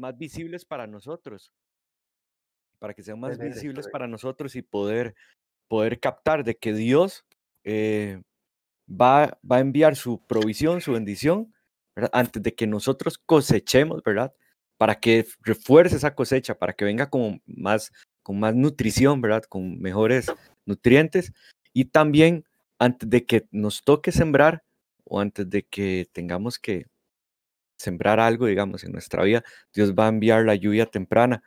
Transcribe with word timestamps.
más 0.00 0.16
visibles 0.18 0.64
para 0.64 0.86
nosotros, 0.86 1.52
para 2.78 2.94
que 2.94 3.02
sean 3.02 3.20
más 3.20 3.38
visibles 3.38 3.88
para 3.88 4.08
nosotros 4.08 4.56
y 4.56 4.62
poder, 4.62 5.14
poder 5.68 6.00
captar 6.00 6.42
de 6.44 6.56
que 6.56 6.72
Dios 6.72 7.24
eh, 7.64 8.22
va, 8.90 9.38
va 9.48 9.56
a 9.56 9.60
enviar 9.60 9.94
su 9.96 10.24
provisión, 10.26 10.80
su 10.80 10.92
bendición, 10.92 11.52
antes 12.12 12.42
de 12.42 12.54
que 12.54 12.66
nosotros 12.66 13.18
cosechemos, 13.18 14.02
¿verdad? 14.02 14.32
Para 14.78 14.96
que 14.96 15.26
refuerce 15.42 15.96
esa 15.96 16.14
cosecha, 16.14 16.58
para 16.58 16.72
que 16.72 16.84
venga 16.84 17.10
con 17.10 17.42
más, 17.46 17.92
con 18.22 18.40
más 18.40 18.54
nutrición, 18.54 19.20
¿verdad? 19.20 19.44
Con 19.44 19.78
mejores 19.80 20.26
nutrientes 20.64 21.32
y 21.72 21.86
también 21.86 22.44
antes 22.78 23.08
de 23.08 23.26
que 23.26 23.46
nos 23.50 23.82
toque 23.84 24.12
sembrar 24.12 24.64
o 25.04 25.20
antes 25.20 25.48
de 25.50 25.64
que 25.64 26.08
tengamos 26.12 26.58
que 26.58 26.86
sembrar 27.80 28.20
algo, 28.20 28.46
digamos, 28.46 28.84
en 28.84 28.92
nuestra 28.92 29.24
vida, 29.24 29.42
Dios 29.72 29.94
va 29.94 30.06
a 30.06 30.08
enviar 30.10 30.44
la 30.44 30.54
lluvia 30.54 30.86
temprana, 30.86 31.42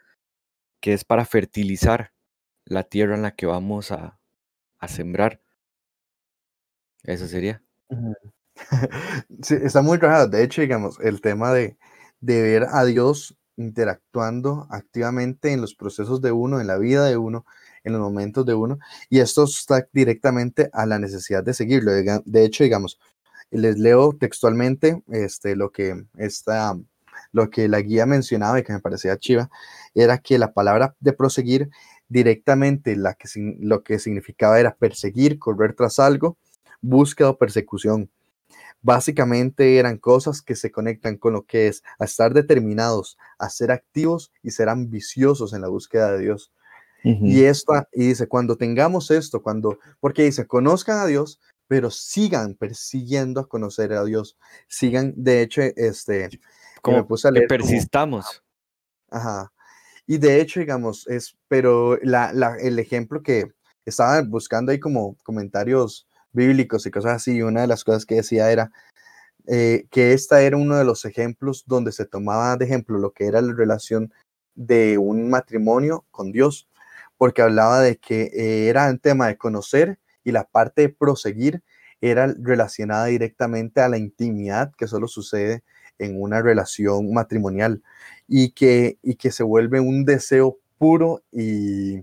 que 0.81 0.93
es 0.93 1.05
para 1.05 1.25
fertilizar 1.25 2.11
la 2.65 2.83
tierra 2.83 3.15
en 3.15 3.21
la 3.21 3.35
que 3.35 3.45
vamos 3.45 3.91
a, 3.91 4.19
a 4.79 4.87
sembrar. 4.87 5.41
Eso 7.03 7.27
sería. 7.27 7.61
sí, 9.43 9.55
está 9.61 9.81
muy 9.81 9.97
raro. 9.97 10.27
De 10.27 10.43
hecho, 10.43 10.61
digamos, 10.61 10.99
el 10.99 11.21
tema 11.21 11.53
de, 11.53 11.77
de 12.19 12.41
ver 12.41 12.65
a 12.71 12.83
Dios 12.83 13.37
interactuando 13.57 14.67
activamente 14.71 15.51
en 15.51 15.61
los 15.61 15.75
procesos 15.75 16.21
de 16.21 16.31
uno, 16.31 16.59
en 16.59 16.67
la 16.67 16.77
vida 16.77 17.05
de 17.05 17.17
uno, 17.17 17.45
en 17.83 17.93
los 17.93 18.01
momentos 18.01 18.45
de 18.45 18.55
uno, 18.55 18.79
y 19.09 19.19
esto 19.19 19.43
está 19.43 19.87
directamente 19.91 20.69
a 20.73 20.85
la 20.87 20.97
necesidad 20.97 21.43
de 21.43 21.53
seguirlo. 21.53 21.91
De 21.91 22.45
hecho, 22.45 22.63
digamos, 22.63 22.99
les 23.53 23.77
leo 23.77 24.13
textualmente 24.13 25.01
este, 25.07 25.55
lo, 25.55 25.71
que 25.71 26.05
esta, 26.17 26.77
lo 27.31 27.49
que 27.49 27.67
la 27.67 27.81
guía 27.81 28.05
mencionaba 28.05 28.59
y 28.59 28.63
que 28.63 28.73
me 28.73 28.79
parecía 28.79 29.17
chiva, 29.17 29.49
era 29.93 30.17
que 30.17 30.37
la 30.37 30.53
palabra 30.53 30.95
de 30.99 31.13
proseguir 31.13 31.69
directamente 32.09 32.95
la 32.95 33.13
que, 33.13 33.27
lo 33.59 33.83
que 33.83 33.99
significaba 33.99 34.59
era 34.59 34.75
perseguir, 34.75 35.39
correr 35.39 35.73
tras 35.73 35.99
algo, 35.99 36.37
búsqueda 36.81 37.31
o 37.31 37.37
persecución. 37.37 38.09
Básicamente 38.81 39.77
eran 39.77 39.97
cosas 39.97 40.41
que 40.41 40.55
se 40.55 40.71
conectan 40.71 41.17
con 41.17 41.33
lo 41.33 41.43
que 41.45 41.67
es 41.67 41.83
a 41.99 42.05
estar 42.05 42.33
determinados, 42.33 43.17
a 43.39 43.49
ser 43.49 43.71
activos 43.71 44.31
y 44.43 44.51
ser 44.51 44.67
ambiciosos 44.67 45.53
en 45.53 45.61
la 45.61 45.69
búsqueda 45.69 46.11
de 46.11 46.19
Dios. 46.19 46.51
Y 47.05 47.43
esta, 47.43 47.89
y 47.91 48.07
dice, 48.07 48.27
cuando 48.27 48.55
tengamos 48.55 49.11
esto, 49.11 49.41
cuando, 49.41 49.77
porque 49.99 50.23
dice, 50.23 50.47
conozcan 50.47 50.99
a 50.99 51.05
Dios, 51.05 51.41
pero 51.73 51.89
sigan 51.89 52.53
persiguiendo 52.53 53.41
a 53.41 53.49
conocer 53.49 53.93
a 53.93 54.03
Dios. 54.03 54.37
Sigan, 54.67 55.11
de 55.17 55.41
hecho, 55.41 55.63
este, 55.75 56.29
como 56.83 57.07
puse 57.07 57.27
a 57.27 57.31
leer, 57.31 57.47
que 57.47 57.55
persistamos. 57.57 58.43
ajá. 59.09 59.51
Y 60.05 60.19
de 60.19 60.39
hecho, 60.39 60.59
digamos, 60.59 61.07
es, 61.07 61.35
pero 61.47 61.97
la, 62.03 62.31
la, 62.31 62.57
el 62.57 62.77
ejemplo 62.77 63.23
que 63.23 63.53
estaba 63.85 64.21
buscando 64.21 64.71
ahí 64.71 64.79
como 64.79 65.17
comentarios 65.23 66.07
bíblicos 66.31 66.85
y 66.85 66.91
cosas 66.91 67.13
así, 67.13 67.41
una 67.41 67.61
de 67.61 67.67
las 67.67 67.83
cosas 67.83 68.05
que 68.05 68.15
decía 68.17 68.51
era 68.51 68.71
eh, 69.47 69.87
que 69.89 70.13
esta 70.13 70.43
era 70.43 70.55
uno 70.55 70.75
de 70.75 70.85
los 70.85 71.05
ejemplos 71.05 71.63
donde 71.65 71.91
se 71.91 72.05
tomaba 72.05 72.55
de 72.55 72.65
ejemplo 72.65 72.99
lo 72.99 73.13
que 73.13 73.25
era 73.25 73.41
la 73.41 73.53
relación 73.55 74.13
de 74.53 74.99
un 74.99 75.27
matrimonio 75.27 76.05
con 76.11 76.31
Dios 76.31 76.69
porque 77.17 77.41
hablaba 77.41 77.81
de 77.81 77.97
que 77.97 78.25
eh, 78.25 78.67
era 78.67 78.87
un 78.91 78.99
tema 78.99 79.25
de 79.25 79.39
conocer 79.39 79.97
y 80.23 80.31
la 80.31 80.45
parte 80.45 80.83
de 80.83 80.89
proseguir 80.89 81.63
era 82.01 82.27
relacionada 82.37 83.05
directamente 83.05 83.81
a 83.81 83.89
la 83.89 83.97
intimidad 83.97 84.73
que 84.77 84.87
solo 84.87 85.07
sucede 85.07 85.63
en 85.99 86.21
una 86.21 86.41
relación 86.41 87.13
matrimonial 87.13 87.81
y 88.27 88.51
que, 88.51 88.97
y 89.01 89.15
que 89.15 89.31
se 89.31 89.43
vuelve 89.43 89.79
un 89.79 90.03
deseo 90.05 90.57
puro 90.77 91.23
y, 91.31 92.01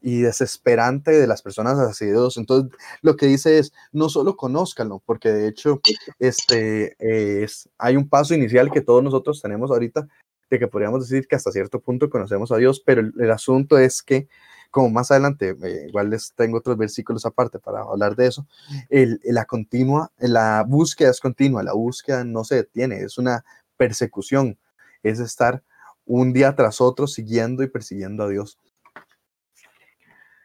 y 0.00 0.20
desesperante 0.20 1.10
de 1.10 1.26
las 1.26 1.42
personas 1.42 1.78
hacia 1.78 2.06
Dios. 2.06 2.36
Entonces, 2.36 2.70
lo 3.02 3.16
que 3.16 3.26
dice 3.26 3.58
es, 3.58 3.72
no 3.90 4.08
solo 4.08 4.36
conózcanlo, 4.36 5.02
porque 5.04 5.30
de 5.30 5.48
hecho 5.48 5.80
este, 6.20 6.94
es, 7.00 7.68
hay 7.78 7.96
un 7.96 8.08
paso 8.08 8.32
inicial 8.32 8.70
que 8.70 8.82
todos 8.82 9.02
nosotros 9.02 9.42
tenemos 9.42 9.72
ahorita, 9.72 10.06
de 10.50 10.58
que 10.58 10.68
podríamos 10.68 11.08
decir 11.08 11.26
que 11.26 11.36
hasta 11.36 11.50
cierto 11.50 11.80
punto 11.80 12.08
conocemos 12.08 12.52
a 12.52 12.56
Dios, 12.56 12.80
pero 12.80 13.00
el, 13.00 13.30
asunto 13.30 13.78
es 13.78 14.02
que, 14.02 14.28
como 14.70 14.90
más 14.90 15.10
adelante, 15.10 15.56
eh, 15.62 15.86
igual 15.88 16.10
les 16.10 16.32
tengo 16.34 16.58
otros 16.58 16.76
versículos 16.76 17.26
aparte 17.26 17.58
para 17.58 17.80
hablar 17.80 18.16
de 18.16 18.26
eso, 18.28 18.46
el, 18.88 19.20
la 19.24 19.44
continua, 19.44 20.12
la 20.18 20.64
búsqueda 20.66 21.10
es 21.10 21.20
continua, 21.20 21.62
la 21.62 21.72
búsqueda 21.72 22.24
no 22.24 22.44
se 22.44 22.56
detiene, 22.56 23.00
es 23.00 23.18
una 23.18 23.44
persecución, 23.76 24.58
es 25.02 25.18
estar 25.18 25.62
un 26.04 26.32
día 26.32 26.54
tras 26.54 26.80
otro 26.80 27.06
siguiendo 27.06 27.62
y 27.62 27.68
persiguiendo 27.68 28.22
a 28.22 28.28
Dios. 28.28 28.58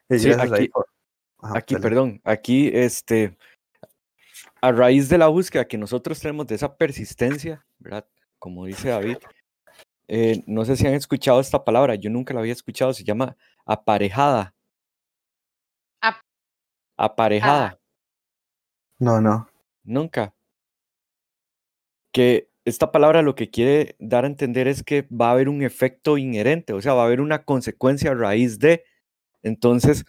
Sí, 0.10 0.32
aquí, 0.32 0.70
aquí 1.42 1.76
perdón, 1.78 2.20
aquí 2.26 2.70
este, 2.74 3.38
a 4.62 4.72
raíz 4.72 5.08
de 5.08 5.18
la 5.18 5.28
búsqueda 5.28 5.68
que 5.68 5.78
nosotros 5.78 6.20
tenemos 6.20 6.48
de 6.48 6.56
esa 6.56 6.76
persistencia, 6.76 7.66
¿verdad? 7.80 8.06
Como 8.38 8.66
dice 8.66 8.90
David, 8.90 9.18
eh, 10.14 10.44
no 10.46 10.66
sé 10.66 10.76
si 10.76 10.86
han 10.86 10.94
escuchado 10.94 11.40
esta 11.40 11.64
palabra, 11.64 11.96
yo 11.96 12.10
nunca 12.10 12.34
la 12.34 12.42
había 12.42 12.52
escuchado, 12.52 12.94
se 12.94 13.06
llama 13.06 13.38
aparejada. 13.66 14.54
aparejada. 16.98 17.68
Ah. 17.68 17.80
No, 19.00 19.22
no. 19.22 19.48
Nunca. 19.86 20.34
Que 22.12 22.50
esta 22.66 22.92
palabra 22.92 23.22
lo 23.22 23.36
que 23.36 23.50
quiere 23.50 23.96
dar 24.00 24.26
a 24.26 24.28
entender 24.28 24.68
es 24.68 24.84
que 24.84 25.04
va 25.04 25.30
a 25.30 25.32
haber 25.32 25.48
un 25.48 25.64
efecto 25.64 26.18
inherente, 26.18 26.74
o 26.74 26.82
sea, 26.82 26.94
va 26.94 27.04
a 27.04 27.06
haber 27.06 27.22
una 27.22 27.46
consecuencia 27.46 28.12
a 28.12 28.16
raíz 28.16 28.60
de. 28.60 28.84
Entonces, 29.44 30.04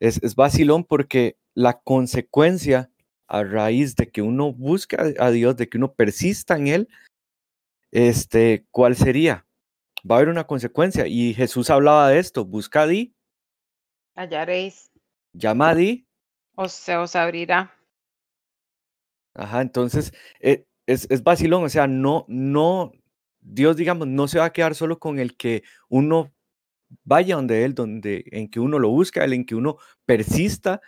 es, 0.00 0.22
es 0.22 0.34
vacilón 0.36 0.84
porque 0.84 1.36
la 1.52 1.82
consecuencia 1.82 2.90
a 3.28 3.44
raíz 3.44 3.94
de 3.94 4.10
que 4.10 4.22
uno 4.22 4.54
busca 4.54 5.04
a 5.18 5.30
Dios, 5.30 5.54
de 5.58 5.68
que 5.68 5.76
uno 5.76 5.92
persista 5.92 6.56
en 6.56 6.68
Él, 6.68 6.88
este, 7.94 8.66
¿cuál 8.72 8.96
sería? 8.96 9.46
Va 10.08 10.16
a 10.16 10.18
haber 10.18 10.28
una 10.28 10.44
consecuencia. 10.44 11.06
Y 11.06 11.32
Jesús 11.32 11.70
hablaba 11.70 12.08
de 12.08 12.18
esto, 12.18 12.44
busca 12.44 12.82
a 12.82 12.86
Di. 12.88 13.14
Hallaréis. 14.16 14.90
Llama 15.32 15.70
a 15.70 15.74
Di. 15.76 16.06
O 16.56 16.68
se 16.68 16.96
os 16.96 17.14
abrirá. 17.14 17.72
Ajá, 19.34 19.62
entonces 19.62 20.12
eh, 20.40 20.66
es, 20.86 21.06
es 21.08 21.22
vacilón, 21.22 21.64
o 21.64 21.68
sea, 21.68 21.86
no, 21.86 22.24
no, 22.28 22.92
Dios, 23.40 23.76
digamos, 23.76 24.06
no 24.06 24.28
se 24.28 24.38
va 24.38 24.46
a 24.46 24.52
quedar 24.52 24.74
solo 24.74 24.98
con 24.98 25.18
el 25.18 25.36
que 25.36 25.62
uno 25.88 26.32
vaya 27.04 27.36
donde 27.36 27.64
Él, 27.64 27.74
donde, 27.74 28.24
en 28.32 28.48
que 28.48 28.60
uno 28.60 28.78
lo 28.78 28.90
busca, 28.90 29.24
en 29.24 29.44
que 29.44 29.54
uno 29.54 29.78
persista, 30.04 30.80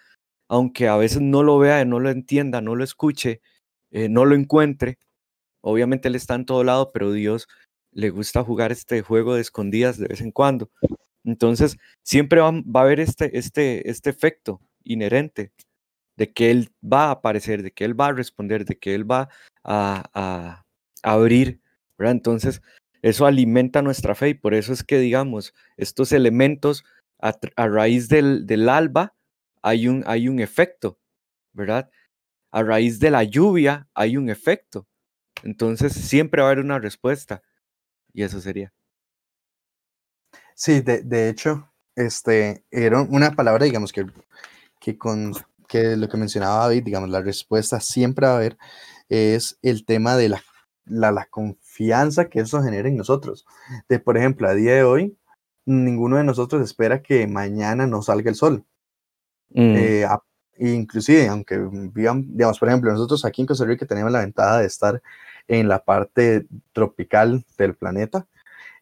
aunque 0.48 0.86
a 0.88 0.96
veces 0.96 1.22
no 1.22 1.42
lo 1.42 1.58
vea, 1.58 1.84
no 1.84 1.98
lo 1.98 2.10
entienda, 2.10 2.60
no 2.60 2.74
lo 2.76 2.84
escuche, 2.84 3.40
eh, 3.90 4.08
no 4.08 4.24
lo 4.24 4.36
encuentre, 4.36 4.98
Obviamente 5.60 6.08
Él 6.08 6.14
está 6.14 6.34
en 6.34 6.46
todo 6.46 6.64
lado, 6.64 6.92
pero 6.92 7.12
Dios 7.12 7.48
le 7.92 8.10
gusta 8.10 8.44
jugar 8.44 8.72
este 8.72 9.02
juego 9.02 9.34
de 9.34 9.40
escondidas 9.40 9.98
de 9.98 10.08
vez 10.08 10.20
en 10.20 10.30
cuando. 10.30 10.70
Entonces, 11.24 11.76
siempre 12.02 12.40
va, 12.40 12.48
a 12.48 12.80
haber 12.80 13.00
este, 13.00 13.36
este, 13.36 13.90
este 13.90 14.10
efecto 14.10 14.60
inherente 14.84 15.52
de 16.16 16.32
que 16.32 16.50
Él 16.50 16.70
va 16.82 17.06
a 17.06 17.10
aparecer, 17.12 17.62
de 17.62 17.72
que 17.72 17.84
Él 17.84 17.98
va 17.98 18.08
a 18.08 18.12
responder, 18.12 18.64
de 18.64 18.78
que 18.78 18.94
Él 18.94 19.10
va 19.10 19.28
a, 19.64 20.64
abrir. 21.02 21.60
Entonces, 21.98 22.62
eso 23.02 23.26
alimenta 23.26 23.82
nuestra 23.82 24.14
fe 24.14 24.30
y 24.30 24.34
por 24.34 24.54
eso 24.54 24.72
es 24.72 24.84
que, 24.84 24.98
digamos, 24.98 25.54
estos 25.76 26.12
elementos 26.12 26.84
a, 27.18 27.34
raíz 27.66 28.08
del, 28.08 28.46
del, 28.46 28.68
alba 28.68 29.14
hay 29.62 29.88
un, 29.88 30.04
hay 30.06 30.28
un 30.28 30.38
efecto, 30.38 30.98
¿verdad? 31.52 31.90
A 32.52 32.62
raíz 32.62 32.98
de 32.98 33.10
la 33.10 33.24
lluvia 33.24 33.88
hay 33.94 34.16
un 34.16 34.28
efecto. 34.28 34.86
Entonces 35.42 35.92
siempre 35.92 36.42
va 36.42 36.48
a 36.48 36.52
haber 36.52 36.64
una 36.64 36.78
respuesta 36.78 37.42
y 38.12 38.22
eso 38.22 38.40
sería. 38.40 38.72
Sí, 40.54 40.80
de, 40.80 41.02
de 41.02 41.28
hecho, 41.28 41.70
este, 41.94 42.64
era 42.70 43.02
una 43.02 43.32
palabra, 43.32 43.64
digamos, 43.64 43.92
que, 43.92 44.06
que 44.80 44.96
con 44.96 45.34
que 45.66 45.96
lo 45.96 46.08
que 46.08 46.16
mencionaba 46.16 46.64
David, 46.66 46.84
digamos, 46.84 47.10
la 47.10 47.20
respuesta 47.20 47.80
siempre 47.80 48.26
va 48.26 48.34
a 48.34 48.36
haber, 48.36 48.56
es 49.08 49.58
el 49.62 49.84
tema 49.84 50.16
de 50.16 50.28
la, 50.30 50.42
la, 50.84 51.12
la, 51.12 51.26
confianza 51.26 52.28
que 52.28 52.40
eso 52.40 52.62
genera 52.62 52.88
en 52.88 52.96
nosotros. 52.96 53.46
De, 53.88 53.98
por 53.98 54.16
ejemplo, 54.16 54.48
a 54.48 54.54
día 54.54 54.74
de 54.74 54.84
hoy, 54.84 55.18
ninguno 55.64 56.16
de 56.16 56.24
nosotros 56.24 56.62
espera 56.62 57.02
que 57.02 57.26
mañana 57.26 57.86
no 57.86 58.02
salga 58.02 58.30
el 58.30 58.36
sol. 58.36 58.64
Mm. 59.50 59.76
Eh, 59.76 60.06
inclusive, 60.58 61.28
aunque 61.28 61.58
vivan, 61.58 62.26
digamos, 62.28 62.58
por 62.58 62.68
ejemplo, 62.68 62.92
nosotros 62.92 63.24
aquí 63.24 63.42
en 63.42 63.46
Costa 63.46 63.64
Rica 63.64 63.86
tenemos 63.86 64.12
la 64.12 64.20
ventaja 64.20 64.58
de 64.58 64.66
estar 64.66 65.02
en 65.48 65.68
la 65.68 65.84
parte 65.84 66.46
tropical 66.72 67.44
del 67.58 67.74
planeta, 67.74 68.26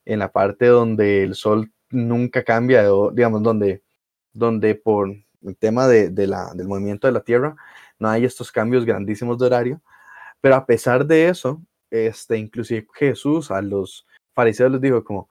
en 0.04 0.18
la 0.18 0.32
parte 0.32 0.66
donde 0.66 1.22
el 1.24 1.34
sol 1.34 1.70
nunca 1.90 2.42
cambia, 2.42 2.84
digamos, 3.12 3.42
donde, 3.42 3.82
donde 4.32 4.74
por 4.74 5.10
el 5.42 5.56
tema 5.56 5.86
de, 5.86 6.26
la, 6.26 6.52
del 6.54 6.68
movimiento 6.68 7.06
de 7.06 7.12
la 7.12 7.20
Tierra 7.20 7.56
no 7.98 8.08
hay 8.08 8.24
estos 8.24 8.50
cambios 8.50 8.84
grandísimos 8.84 9.38
de 9.38 9.46
horario, 9.46 9.82
pero 10.40 10.56
a 10.56 10.66
pesar 10.66 11.06
de 11.06 11.28
eso, 11.28 11.62
este, 11.90 12.36
inclusive 12.38 12.86
Jesús 12.94 13.50
a 13.50 13.62
los 13.62 14.06
fariseos 14.34 14.72
les 14.72 14.80
dijo 14.80 15.04
como, 15.04 15.28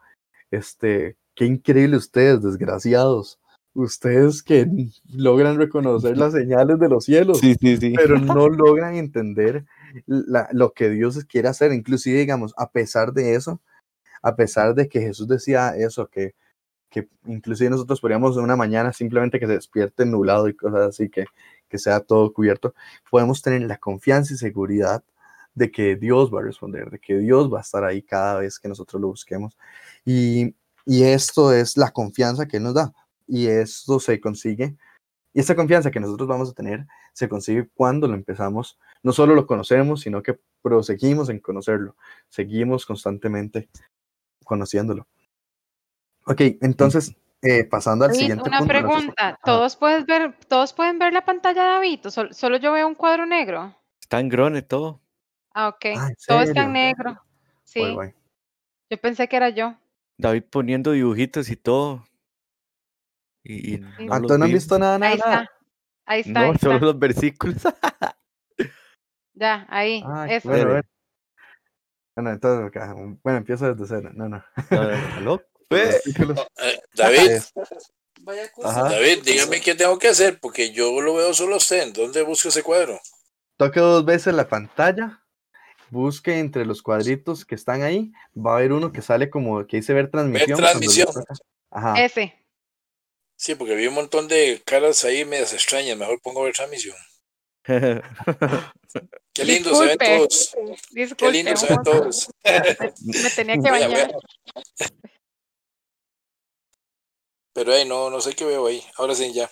este, 0.50 1.18
qué 1.36 1.46
increíble 1.46 1.98
ustedes, 1.98 2.42
desgraciados. 2.42 3.39
Ustedes 3.75 4.44
que 4.44 4.68
logran 5.12 5.58
reconocer 5.58 6.16
las 6.18 6.34
señales 6.34 6.80
de 6.80 6.90
los 6.90 7.06
cielos, 7.06 7.40
Sí, 7.40 7.56
sí, 7.60 7.78
sí. 7.78 7.94
pero 7.96 8.20
no 8.20 8.48
logran 8.48 8.96
entender 8.96 9.66
la- 10.06 10.48
lo 10.52 10.74
que 10.74 10.90
Dios 10.90 11.24
quiere 11.25 11.48
hacer. 11.48 11.74
Inclusive, 11.74 12.20
digamos, 12.20 12.54
a 12.58 12.70
pesar 12.70 13.14
de 13.14 13.34
eso, 13.36 13.62
a 14.22 14.36
pesar 14.36 14.75
de 14.75 14.88
que 14.88 15.02
Jesús 15.02 15.28
decía 15.28 15.75
eso, 15.75 16.08
que, 16.08 16.36
que 16.90 17.10
inclusive 17.25 17.72
nosotros 17.72 18.00
podríamos 18.00 18.38
una 18.38 18.56
mañana 18.56 18.94
simplemente 18.94 19.40
que 19.40 19.48
se 19.48 19.54
despierte 19.54 20.06
nublado 20.06 20.48
y 20.48 20.54
cosas 20.56 20.90
así, 20.90 21.10
que, 21.10 21.25
que 21.68 21.80
sea 21.80 22.00
todo 22.00 22.31
cubierto, 22.31 22.75
podemos 23.10 23.42
tener 23.42 23.64
la 23.64 23.78
confianza 23.78 24.36
y 24.36 24.38
seguridad 24.38 25.04
de 25.56 25.72
que 25.72 25.96
Dios 25.96 26.31
va 26.34 26.40
a 26.42 26.44
responder, 26.44 26.92
de 26.92 27.00
que 27.00 27.18
Dios 27.18 27.52
va 27.52 27.58
a 27.58 27.62
estar 27.62 27.84
ahí 27.84 28.04
cada 28.04 28.40
vez 28.40 28.60
que 28.60 28.68
nosotros 28.68 29.02
lo 29.02 29.08
busquemos. 29.08 29.58
Y, 30.06 30.56
y 30.86 31.04
esto 31.04 31.52
es 31.52 31.75
la 31.75 31.90
confianza 31.92 32.48
que 32.48 32.58
Él 32.58 32.64
nos 32.64 32.75
da. 32.75 32.94
Y 33.28 33.48
esto 33.48 34.00
se 34.00 34.20
consigue, 34.20 34.75
y 35.34 35.40
esta 35.40 35.56
confianza 35.56 35.90
que 35.92 36.00
nosotros 36.00 36.28
vamos 36.28 36.50
a 36.52 36.54
tener, 36.54 36.86
se 37.14 37.28
consigue 37.30 37.68
cuando 37.74 38.08
lo 38.08 38.14
empezamos, 38.14 38.80
no 39.02 39.12
solo 39.14 39.34
lo 39.36 39.48
conocemos, 39.48 40.02
sino 40.02 40.22
que 40.22 40.40
proseguimos 40.62 41.30
en 41.30 41.40
conocerlo, 41.40 41.96
seguimos 42.30 42.86
constantemente 42.86 43.70
conociéndolo. 44.44 45.08
Ok, 46.25 46.42
entonces, 46.62 47.16
eh, 47.42 47.66
pasando 47.66 48.06
al 48.06 48.12
David, 48.12 48.20
siguiente 48.20 48.48
una 48.48 48.60
punto. 48.60 48.74
pregunta. 48.74 49.40
¿Todos, 49.44 49.75
puedes 49.75 50.06
ver, 50.06 50.34
¿Todos 50.48 50.72
pueden 50.74 51.00
ver 51.00 51.14
la 51.14 51.25
pantalla 51.25 51.64
de 51.64 51.70
David? 51.70 52.06
¿O 52.06 52.12
sol- 52.12 52.34
solo 52.34 52.58
yo 52.58 52.72
veo 52.72 52.88
un 52.88 52.96
cuadro 52.96 53.25
negro? 53.25 53.75
Está 54.00 54.20
en 54.20 54.30
grone 54.30 54.62
todo. 54.62 55.02
Ah, 55.54 55.68
ok. 55.70 55.86
Ah, 55.98 56.08
¿en 56.10 56.16
Todo 56.28 56.42
está 56.42 56.64
en 56.64 56.74
negro. 56.74 57.22
Sí, 57.64 57.80
guay. 57.80 58.14
yo 58.90 58.98
pensé 59.02 59.28
que 59.28 59.36
era 59.36 59.50
yo. 59.50 59.75
David 60.18 60.44
poniendo 60.50 60.92
dibujitos 60.92 61.50
y 61.50 61.56
todo. 61.56 62.06
Y, 63.44 63.75
y 63.75 63.78
no 63.80 63.88
Ah, 63.90 64.18
¿Entonces 64.18 64.38
no 64.40 64.45
han 64.45 64.50
vi. 64.50 64.54
visto 64.54 64.80
nada, 64.80 64.98
nada, 65.00 65.12
Ahí 65.12 65.18
está. 65.18 65.51
Ahí 66.06 66.19
está. 66.22 66.31
No, 66.31 66.40
ahí 66.51 66.57
solo 66.60 66.74
está. 66.75 66.86
los 66.86 67.00
versículos. 67.00 67.62
Ya, 69.36 69.66
ahí. 69.69 70.04
Ah, 70.06 70.28
Eso. 70.30 70.48
bueno, 70.48 70.66
bueno. 70.69 70.84
Bueno, 72.16 72.30
entonces, 72.31 72.68
acá, 72.68 72.94
bueno, 72.94 73.38
empiezo 73.40 73.74
desde 73.74 73.95
cero. 73.98 74.12
No, 74.13 74.30
no. 74.30 74.44
¿aló? 75.18 75.42
Versículos. 75.72 76.40
Eh, 76.62 76.80
David, 76.94 77.31
Es- 77.31 77.51
Ajá. 78.63 78.90
David, 78.90 79.24
dígame 79.25 79.60
qué 79.60 79.74
tengo 79.74 79.98
que 79.98 80.10
hacer, 80.10 80.39
porque 80.39 80.72
yo 80.72 81.01
lo 81.01 81.16
veo 81.16 81.34
solo 81.34 81.56
a 81.56 81.57
usted. 81.57 81.81
¿En 81.81 81.94
dónde 81.94 82.22
busco 82.22 82.50
ese 82.50 82.62
cuadro? 82.62 83.00
Toque 83.57 83.80
dos 83.80 84.06
veces 84.06 84.36
la 84.36 84.48
pantalla. 84.48 85.24
Busque 85.89 86.38
entre 86.38 86.63
los 86.66 86.84
cuadritos 86.84 87.44
que 87.44 87.56
están 87.56 87.81
ahí. 87.81 88.12
Va 88.38 88.54
a 88.54 88.57
haber 88.57 88.72
uno 88.74 88.92
que 88.92 89.01
sale 89.01 89.31
como 89.31 89.66
que 89.66 89.78
dice 89.78 89.94
ver 89.94 90.12
transmisión. 90.12 90.60
le 90.62 90.63
transmisión. 90.68 91.07
Ajá. 91.72 91.96
Ese. 92.04 92.36
Sí, 93.44 93.56
porque 93.56 93.75
vi 93.75 93.88
un 93.88 93.94
montón 93.95 94.30
de 94.30 94.62
caras 94.66 95.04
ahí 95.04 95.25
medias 95.25 95.51
extrañas. 95.51 95.98
Mejor 95.98 96.18
pongo 96.22 96.40
a 96.40 96.44
ver 96.45 96.54
transmisión. 96.54 96.95
Qué 99.34 99.44
lindo 99.44 99.75
se 99.75 99.86
ven 99.86 99.98
Disculpe. 99.98 100.18
todos. 100.18 100.56
Qué 100.56 101.01
Disculpe. 101.01 101.31
lindo 101.34 101.57
se 101.57 101.68
ven 101.68 101.84
todos. 101.84 102.30
Me 103.01 103.30
tenía 103.36 103.56
que 103.56 103.69
bañar. 103.72 104.13
Pero 107.51 107.74
ahí 107.74 107.86
no, 107.86 108.10
no 108.10 108.22
sé 108.22 108.34
qué 108.34 108.45
veo 108.45 108.66
ahí. 108.66 108.81
Ahora 108.95 109.13
sí, 109.13 109.34
ya. 109.34 109.51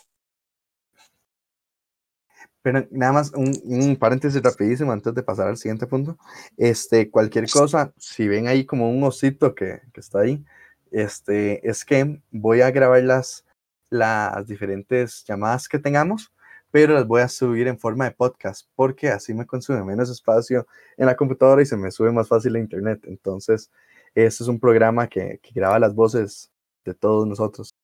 Pero 2.61 2.87
nada 2.91 3.11
más 3.11 3.33
un, 3.35 3.51
un 3.65 3.97
paréntesis 3.97 4.41
rapidísimo 4.41 4.93
antes 4.93 5.13
de 5.13 5.21
pasar 5.21 5.49
al 5.49 5.57
siguiente 5.57 5.85
punto. 5.85 6.17
Este, 6.55 7.11
cualquier 7.11 7.49
cosa, 7.49 7.91
si 7.97 8.29
ven 8.29 8.47
ahí 8.47 8.65
como 8.65 8.89
un 8.89 9.03
osito 9.03 9.53
que, 9.53 9.81
que 9.93 9.99
está 9.99 10.21
ahí, 10.21 10.41
este, 10.91 11.67
es 11.69 11.83
que 11.83 12.21
voy 12.31 12.61
a 12.61 12.71
grabar 12.71 13.03
las, 13.03 13.43
las 13.91 14.47
diferentes 14.47 15.23
llamadas 15.27 15.67
que 15.69 15.77
tengamos, 15.77 16.33
pero 16.71 16.93
las 16.95 17.05
voy 17.05 17.21
a 17.21 17.27
subir 17.27 17.67
en 17.67 17.77
forma 17.77 18.05
de 18.05 18.11
podcast, 18.11 18.67
porque 18.75 19.09
así 19.09 19.33
me 19.33 19.45
consume 19.45 19.83
menos 19.83 20.09
espacio 20.09 20.65
en 20.97 21.05
la 21.05 21.15
computadora 21.15 21.61
y 21.61 21.65
se 21.65 21.75
me 21.77 21.91
sube 21.91 22.11
más 22.11 22.27
fácil 22.29 22.55
a 22.55 22.59
internet. 22.59 23.01
Entonces, 23.03 23.69
este 24.15 24.43
es 24.43 24.47
un 24.47 24.59
programa 24.59 25.07
que, 25.07 25.39
que 25.43 25.51
graba 25.53 25.77
las 25.77 25.93
voces 25.93 26.49
de 26.85 26.93
todos 26.93 27.27
nosotros. 27.27 27.75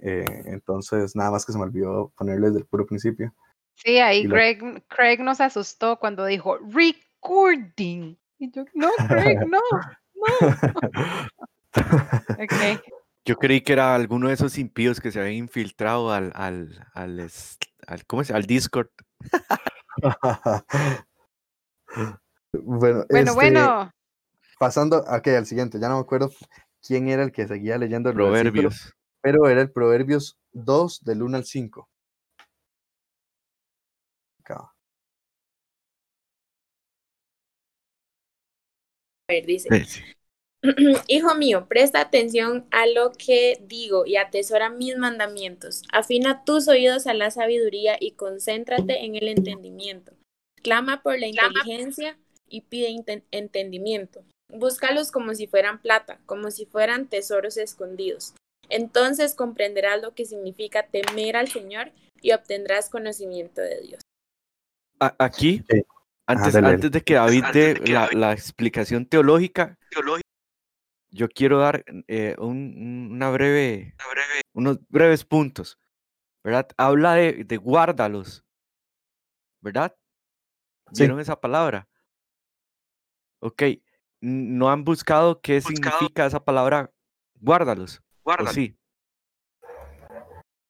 Eh, 0.00 0.24
entonces, 0.44 1.16
nada 1.16 1.30
más 1.32 1.44
que 1.44 1.52
se 1.52 1.58
me 1.58 1.64
olvidó 1.64 2.12
ponerles 2.16 2.54
del 2.54 2.66
puro 2.66 2.86
principio. 2.86 3.34
Sí, 3.74 3.98
ahí 3.98 4.24
lo- 4.24 4.34
Craig, 4.34 4.58
Craig 4.88 5.18
nos 5.20 5.40
asustó 5.40 5.98
cuando 5.98 6.24
dijo 6.26 6.58
recording. 6.58 8.16
Y 8.38 8.50
yo, 8.52 8.64
no, 8.74 8.90
Craig, 9.08 9.38
no, 9.48 9.58
no. 10.14 10.28
Ok. 12.38 12.82
Yo 13.28 13.36
creí 13.36 13.60
que 13.60 13.74
era 13.74 13.94
alguno 13.94 14.28
de 14.28 14.34
esos 14.34 14.56
impíos 14.56 15.00
que 15.00 15.12
se 15.12 15.20
habían 15.20 15.34
infiltrado 15.34 16.10
al, 16.10 16.32
al, 16.34 16.86
al, 16.94 17.20
es- 17.20 17.58
al- 17.86 18.06
¿cómo 18.06 18.22
llama? 18.22 18.38
al 18.38 18.46
Discord. 18.46 18.88
bueno, 22.52 23.04
Bueno, 23.06 23.06
este, 23.10 23.34
bueno. 23.34 23.92
pasando 24.58 25.00
ok, 25.00 25.28
al 25.28 25.44
siguiente, 25.44 25.78
ya 25.78 25.90
no 25.90 25.96
me 25.96 26.00
acuerdo 26.00 26.32
quién 26.80 27.10
era 27.10 27.22
el 27.22 27.30
que 27.30 27.46
seguía 27.46 27.76
leyendo 27.76 28.08
el 28.08 28.14
Proverbios. 28.14 28.94
pero 29.20 29.46
era 29.46 29.60
el 29.60 29.70
Proverbios 29.70 30.38
2 30.52 31.04
del 31.04 31.22
1 31.22 31.36
al 31.36 31.44
5. 31.44 31.90
Acá. 34.40 34.72
A 39.28 39.34
ver, 39.34 39.44
dice, 39.44 39.84
sí. 39.84 40.00
Hijo 41.06 41.34
mío, 41.34 41.66
presta 41.68 42.00
atención 42.00 42.66
a 42.70 42.86
lo 42.86 43.12
que 43.12 43.62
digo 43.66 44.06
y 44.06 44.16
atesora 44.16 44.70
mis 44.70 44.96
mandamientos. 44.96 45.82
Afina 45.92 46.44
tus 46.44 46.68
oídos 46.68 47.06
a 47.06 47.14
la 47.14 47.30
sabiduría 47.30 47.96
y 48.00 48.12
concéntrate 48.12 49.04
en 49.04 49.14
el 49.14 49.28
entendimiento. 49.28 50.12
Clama 50.62 51.02
por 51.02 51.18
la 51.18 51.28
inteligencia 51.28 52.18
y 52.48 52.62
pide 52.62 52.94
entendimiento. 53.30 54.24
Búscalos 54.52 55.12
como 55.12 55.34
si 55.34 55.46
fueran 55.46 55.80
plata, 55.80 56.18
como 56.26 56.50
si 56.50 56.66
fueran 56.66 57.06
tesoros 57.06 57.56
escondidos. 57.56 58.34
Entonces 58.68 59.34
comprenderás 59.34 60.02
lo 60.02 60.14
que 60.14 60.24
significa 60.24 60.86
temer 60.86 61.36
al 61.36 61.48
Señor 61.48 61.92
y 62.20 62.32
obtendrás 62.32 62.90
conocimiento 62.90 63.60
de 63.60 63.80
Dios. 63.82 64.00
Aquí, 64.98 65.62
antes, 66.26 66.90
de 66.90 67.00
que 67.02 67.14
David 67.14 67.44
dé 67.52 67.74
la, 67.86 68.08
la 68.12 68.32
explicación 68.32 69.06
teológica, 69.06 69.76
yo 71.10 71.28
quiero 71.28 71.58
dar 71.58 71.84
eh, 72.06 72.34
un- 72.38 72.74
un- 72.76 73.08
una 73.12 73.30
breve, 73.30 73.94
unos 74.52 74.78
breves 74.88 75.24
puntos, 75.24 75.78
¿verdad? 76.44 76.68
Habla 76.76 77.14
de, 77.14 77.44
de 77.44 77.56
guárdalos, 77.56 78.44
¿verdad? 79.60 79.96
Sí. 80.92 81.02
¿Vieron 81.02 81.20
esa 81.20 81.40
palabra? 81.40 81.88
Ok, 83.40 83.62
¿no 84.20 84.70
han 84.70 84.84
buscado 84.84 85.40
qué 85.40 85.60
significa 85.60 86.26
esa 86.26 86.44
palabra 86.44 86.92
guárdalos? 87.40 88.02
¿O 88.24 88.46
sí? 88.46 88.76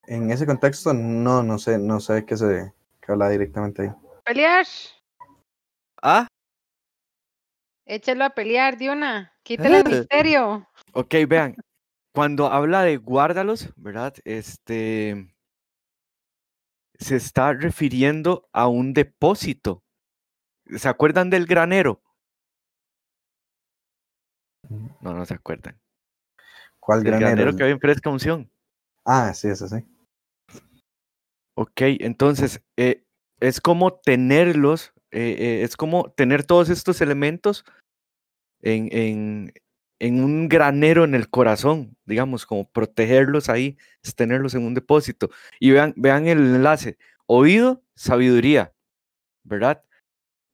En 0.06 0.30
ese 0.30 0.46
contexto, 0.46 0.92
no, 0.94 1.42
no 1.42 1.58
sé, 1.58 1.78
no 1.78 2.00
sé 2.00 2.24
qué 2.24 2.36
se 2.36 2.72
qué 3.00 3.12
habla 3.12 3.28
directamente 3.28 3.82
ahí. 3.82 3.90
Pelear. 4.24 4.66
Ah, 6.02 6.26
Échalo 7.88 8.26
a 8.26 8.30
pelear 8.30 8.76
de 8.76 8.90
una. 8.90 9.32
Quítale 9.42 9.78
el 9.78 9.84
misterio. 9.84 10.68
ok, 10.92 11.14
vean, 11.26 11.56
cuando 12.12 12.46
habla 12.48 12.82
de 12.82 12.98
guárdalos, 12.98 13.72
¿verdad? 13.76 14.14
Este 14.24 15.34
se 16.98 17.16
está 17.16 17.54
refiriendo 17.54 18.46
a 18.52 18.68
un 18.68 18.92
depósito. 18.92 19.82
¿Se 20.66 20.86
acuerdan 20.86 21.30
del 21.30 21.46
granero? 21.46 22.02
No, 25.00 25.14
no 25.14 25.24
se 25.24 25.32
acuerdan. 25.32 25.80
¿Cuál 26.78 26.98
El 26.98 27.04
granero? 27.04 27.30
granero 27.30 27.56
que 27.56 27.62
había 27.62 27.74
en 27.74 27.80
Fresca 27.80 28.10
Unción. 28.10 28.50
Ah, 29.06 29.32
sí, 29.32 29.48
ese 29.48 29.66
sí. 29.66 29.76
Ok, 31.54 31.80
entonces 32.00 32.60
eh, 32.76 33.06
es 33.40 33.62
como 33.62 33.98
tenerlos, 33.98 34.92
eh, 35.10 35.36
eh, 35.38 35.62
es 35.62 35.76
como 35.76 36.10
tener 36.12 36.44
todos 36.44 36.68
estos 36.68 37.00
elementos 37.00 37.64
en, 38.60 38.88
en, 38.92 39.52
en 40.00 40.22
un 40.22 40.48
granero 40.48 41.04
en 41.04 41.14
el 41.14 41.28
corazón, 41.28 41.96
digamos, 42.04 42.46
como 42.46 42.70
protegerlos 42.70 43.48
ahí, 43.48 43.76
es 44.02 44.14
tenerlos 44.14 44.54
en 44.54 44.64
un 44.64 44.74
depósito. 44.74 45.30
Y 45.60 45.70
vean, 45.70 45.94
vean 45.96 46.26
el 46.26 46.38
enlace, 46.38 46.98
oído, 47.26 47.82
sabiduría, 47.94 48.72
¿verdad? 49.44 49.82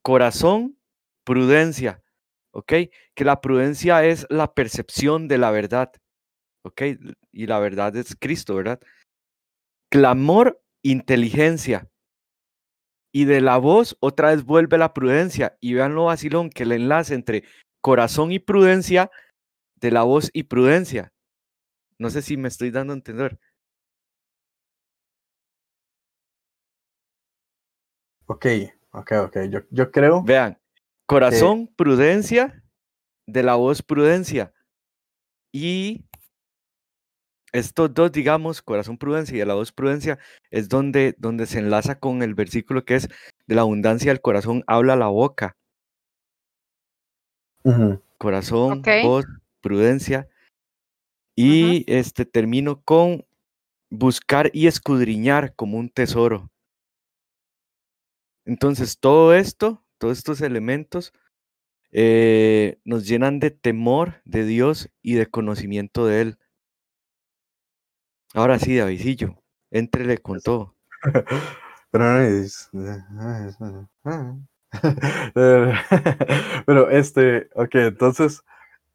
Corazón, 0.02 0.78
prudencia, 1.24 2.02
¿ok? 2.52 2.72
Que 3.14 3.24
la 3.24 3.40
prudencia 3.40 4.04
es 4.04 4.26
la 4.30 4.54
percepción 4.54 5.28
de 5.28 5.38
la 5.38 5.50
verdad, 5.50 5.92
¿ok? 6.62 6.82
Y 7.32 7.46
la 7.46 7.58
verdad 7.58 7.96
es 7.96 8.16
Cristo, 8.18 8.54
¿verdad? 8.54 8.80
Clamor, 9.90 10.62
inteligencia. 10.82 11.88
Y 13.14 13.26
de 13.26 13.40
la 13.40 13.58
voz 13.58 13.96
otra 14.00 14.30
vez 14.30 14.44
vuelve 14.44 14.76
la 14.76 14.92
prudencia. 14.92 15.56
Y 15.60 15.74
vean 15.74 15.94
lo 15.94 16.06
vacilón 16.06 16.50
que 16.50 16.64
el 16.64 16.72
enlace 16.72 17.14
entre 17.14 17.44
corazón 17.80 18.32
y 18.32 18.40
prudencia 18.40 19.08
de 19.76 19.92
la 19.92 20.02
voz 20.02 20.30
y 20.32 20.42
prudencia. 20.42 21.12
No 21.96 22.10
sé 22.10 22.22
si 22.22 22.36
me 22.36 22.48
estoy 22.48 22.72
dando 22.72 22.92
a 22.92 22.96
entender. 22.96 23.38
Ok, 28.26 28.46
ok, 28.90 29.12
ok. 29.26 29.36
Yo, 29.48 29.60
yo 29.70 29.92
creo. 29.92 30.24
Vean, 30.24 30.58
corazón, 31.06 31.68
prudencia, 31.76 32.64
de 33.26 33.44
la 33.44 33.54
voz, 33.54 33.80
prudencia. 33.80 34.52
Y 35.52 36.04
estos 37.54 37.94
dos, 37.94 38.10
digamos, 38.10 38.62
corazón, 38.62 38.98
prudencia 38.98 39.36
y 39.36 39.38
de 39.38 39.46
la 39.46 39.54
voz, 39.54 39.70
prudencia, 39.70 40.18
es 40.50 40.68
donde, 40.68 41.14
donde 41.18 41.46
se 41.46 41.60
enlaza 41.60 42.00
con 42.00 42.22
el 42.22 42.34
versículo 42.34 42.84
que 42.84 42.96
es 42.96 43.08
de 43.46 43.54
la 43.54 43.60
abundancia 43.60 44.10
del 44.10 44.20
corazón 44.20 44.64
habla 44.66 44.96
la 44.96 45.06
boca. 45.06 45.56
Corazón, 48.18 48.82
voz, 49.04 49.24
prudencia. 49.60 50.28
Y 51.36 51.84
este 51.86 52.26
termino 52.26 52.82
con 52.82 53.24
buscar 53.88 54.50
y 54.52 54.66
escudriñar 54.66 55.54
como 55.54 55.78
un 55.78 55.88
tesoro. 55.88 56.50
Entonces, 58.44 58.98
todo 58.98 59.32
esto, 59.32 59.84
todos 59.98 60.18
estos 60.18 60.40
elementos 60.40 61.12
eh, 61.92 62.78
nos 62.84 63.06
llenan 63.06 63.38
de 63.38 63.52
temor 63.52 64.20
de 64.24 64.44
Dios 64.44 64.90
y 65.02 65.14
de 65.14 65.26
conocimiento 65.26 66.04
de 66.06 66.20
Él. 66.20 66.38
Ahora 68.34 68.58
sí, 68.58 68.76
Davidillo, 68.76 69.36
éntrele 69.70 70.18
con 70.18 70.40
todo. 70.40 70.74
Pero 71.92 72.04
no 72.04 72.20
es. 72.20 72.68
Pero 76.66 76.90
este, 76.90 77.48
ok, 77.54 77.74
entonces 77.76 78.42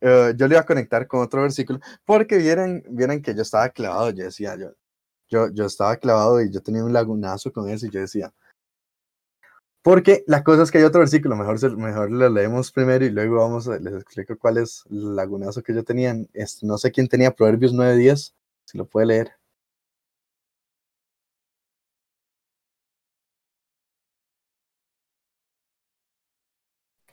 eh, 0.02 0.34
yo 0.36 0.48
le 0.48 0.56
iba 0.56 0.62
a 0.62 0.66
conectar 0.66 1.08
con 1.08 1.22
otro 1.22 1.42
versículo 1.42 1.80
porque 2.04 2.38
vieran, 2.38 2.84
vieran 2.90 3.22
que 3.22 3.34
yo 3.34 3.42
estaba 3.42 3.70
clavado, 3.70 4.10
yo 4.10 4.26
decía, 4.26 4.58
yo, 4.58 4.74
yo, 5.30 5.50
yo 5.54 5.66
estaba 5.66 5.96
clavado 5.96 6.42
y 6.42 6.52
yo 6.52 6.62
tenía 6.62 6.84
un 6.84 6.92
lagunazo 6.92 7.54
con 7.54 7.70
eso 7.70 7.86
y 7.86 7.92
yo 7.92 8.02
decía, 8.02 8.34
porque 9.82 10.26
la 10.28 10.44
cosa 10.44 10.64
es 10.64 10.72
que 10.72 10.80
hay 10.80 10.84
otro 10.84 11.00
versículo, 11.00 11.38
mejor, 11.38 11.78
mejor 11.78 12.12
lo 12.12 12.30
leemos 12.30 12.72
primero 12.74 13.06
y 13.06 13.10
luego 13.10 13.38
vamos 13.38 13.70
a, 13.70 13.80
les 13.80 13.94
explico 13.94 14.38
cuál 14.38 14.58
es 14.58 14.84
el 14.90 15.16
lagunazo 15.16 15.64
que 15.64 15.74
yo 15.74 15.84
tenía. 15.86 16.16
Este, 16.34 16.66
no 16.68 16.78
sé 16.78 16.92
quién 16.92 17.08
tenía 17.08 17.32
Proverbios 17.32 17.74
9.10, 17.74 18.34
si 18.70 18.78
lo 18.78 18.86
puede 18.88 19.08
leer. 19.08 19.34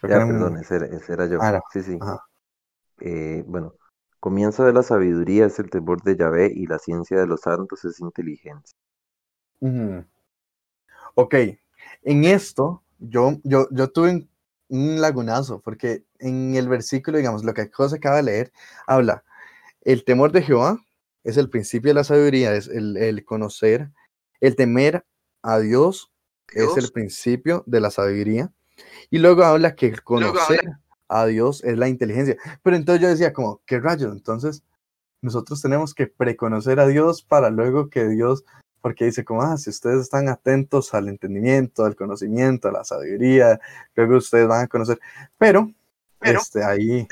Ya, 0.03 0.19
un- 0.25 0.27
perdón, 0.29 0.57
ese 0.59 0.77
era, 0.77 0.87
ese 0.87 1.13
era 1.13 1.27
yo. 1.27 1.39
Ah. 1.41 1.61
Sí, 1.73 1.83
sí. 1.83 1.99
Eh, 3.01 3.43
bueno, 3.47 3.75
comienzo 4.21 4.65
de 4.65 4.75
la 4.75 4.83
sabiduría 4.83 5.47
es 5.47 5.59
el 5.59 5.71
temor 5.71 6.03
de 6.03 6.15
Yahvé 6.17 6.53
y 6.55 6.67
la 6.67 6.79
ciencia 6.79 7.17
de 7.19 7.27
los 7.27 7.41
santos 7.41 7.85
es 7.87 8.01
inteligencia. 8.01 8.77
Ujú. 9.61 10.05
Ok, 11.15 11.35
en 12.03 12.25
esto 12.25 12.83
yo, 12.99 13.39
yo, 13.45 13.69
yo 13.71 13.89
tuve 13.91 14.11
un, 14.11 14.31
un 14.69 15.01
lagunazo, 15.01 15.61
porque 15.61 16.05
en 16.19 16.55
el 16.55 16.69
versículo, 16.69 17.19
digamos, 17.19 17.45
lo 17.45 17.55
que 17.55 17.71
José 17.73 17.97
acaba 17.97 18.17
de 18.17 18.23
leer, 18.25 18.53
habla, 18.87 19.25
el 19.83 20.05
temor 20.05 20.33
de 20.33 20.43
Jehová 20.43 20.81
es 21.27 21.37
el 21.37 21.51
principio 21.51 21.91
de 21.91 21.95
la 21.95 22.05
sabiduría, 22.05 22.55
es 22.55 22.69
el, 22.69 22.97
el 22.97 23.25
conocer, 23.25 23.91
el 24.41 24.57
temer 24.57 25.05
a 25.43 25.59
Dios 25.59 26.13
es 26.53 26.77
el 26.77 26.93
principio 26.93 27.65
de 27.67 27.81
la 27.81 27.91
sabiduría, 27.91 28.53
y 29.11 29.19
luego 29.19 29.43
habla 29.43 29.75
que 29.75 29.87
el 29.87 30.03
conocer 30.03 30.61
a 31.09 31.27
Dios 31.27 31.65
es 31.65 31.77
la 31.77 31.89
inteligencia. 31.89 32.37
Pero 32.63 32.77
entonces 32.77 33.03
yo 33.03 33.09
decía 33.09 33.33
como, 33.33 33.61
¿qué 33.67 33.81
rayos? 33.81 34.13
Entonces 34.13 34.63
nosotros 35.23 35.61
tenemos 35.61 35.95
que 35.95 36.07
preconocer 36.07 36.79
a 36.79 36.87
Dios 36.87 37.23
para 37.23 37.51
luego 37.51 37.89
que 37.91 38.07
Dios 38.07 38.45
porque 38.81 39.07
dice 39.07 39.25
como, 39.25 39.43
ah, 39.43 39.57
si 39.57 39.71
ustedes 39.71 40.03
están 40.03 40.29
atentos 40.29 40.95
al 40.95 41.09
entendimiento, 41.09 41.85
al 41.85 41.97
conocimiento, 41.97 42.69
a 42.69 42.73
la 42.73 42.85
sabiduría, 42.85 43.59
luego 43.97 44.19
ustedes 44.19 44.47
van 44.47 44.65
a 44.65 44.69
conocer. 44.69 45.01
Pero, 45.39 45.73
este, 46.21 46.63
ahí, 46.63 47.09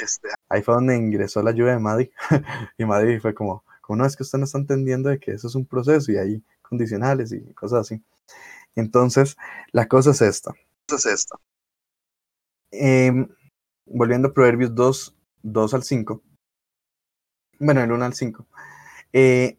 ahí 0.49 0.63
fue 0.63 0.75
donde 0.75 0.95
ingresó 0.95 1.43
la 1.43 1.51
ayuda 1.51 1.73
de 1.73 1.81
Maddy. 1.81 2.11
y 2.79 2.85
Maddy 2.85 3.19
fue 3.19 3.35
como, 3.35 3.65
como, 3.87 3.99
no, 3.99 4.07
es 4.07 4.17
que 4.17 4.23
usted 4.23 4.39
no 4.39 4.45
está 4.45 4.59
entendiendo 4.59 5.09
de 5.11 5.19
que 5.19 5.33
eso 5.33 5.47
es 5.49 5.55
un 5.55 5.67
proceso 5.67 6.11
y 6.13 6.17
hay 6.17 6.43
condicionales 6.63 7.33
y 7.33 7.41
cosas 7.55 7.81
así. 7.81 8.03
Entonces, 8.75 9.37
la 9.73 9.87
cosa 9.89 10.11
es 10.13 10.23
esta. 10.23 10.53
es 10.89 11.07
esta. 11.07 11.37
Em, 12.71 13.29
volviendo 13.87 14.29
a 14.29 14.33
Proverbios 14.33 14.75
2, 14.75 15.15
2 15.43 15.75
al 15.75 15.83
5. 15.85 16.23
Bueno, 17.59 17.83
el 17.83 17.93
1 17.93 18.05
al 18.05 18.15
5. 18.15 18.47
Eh, 19.13 19.59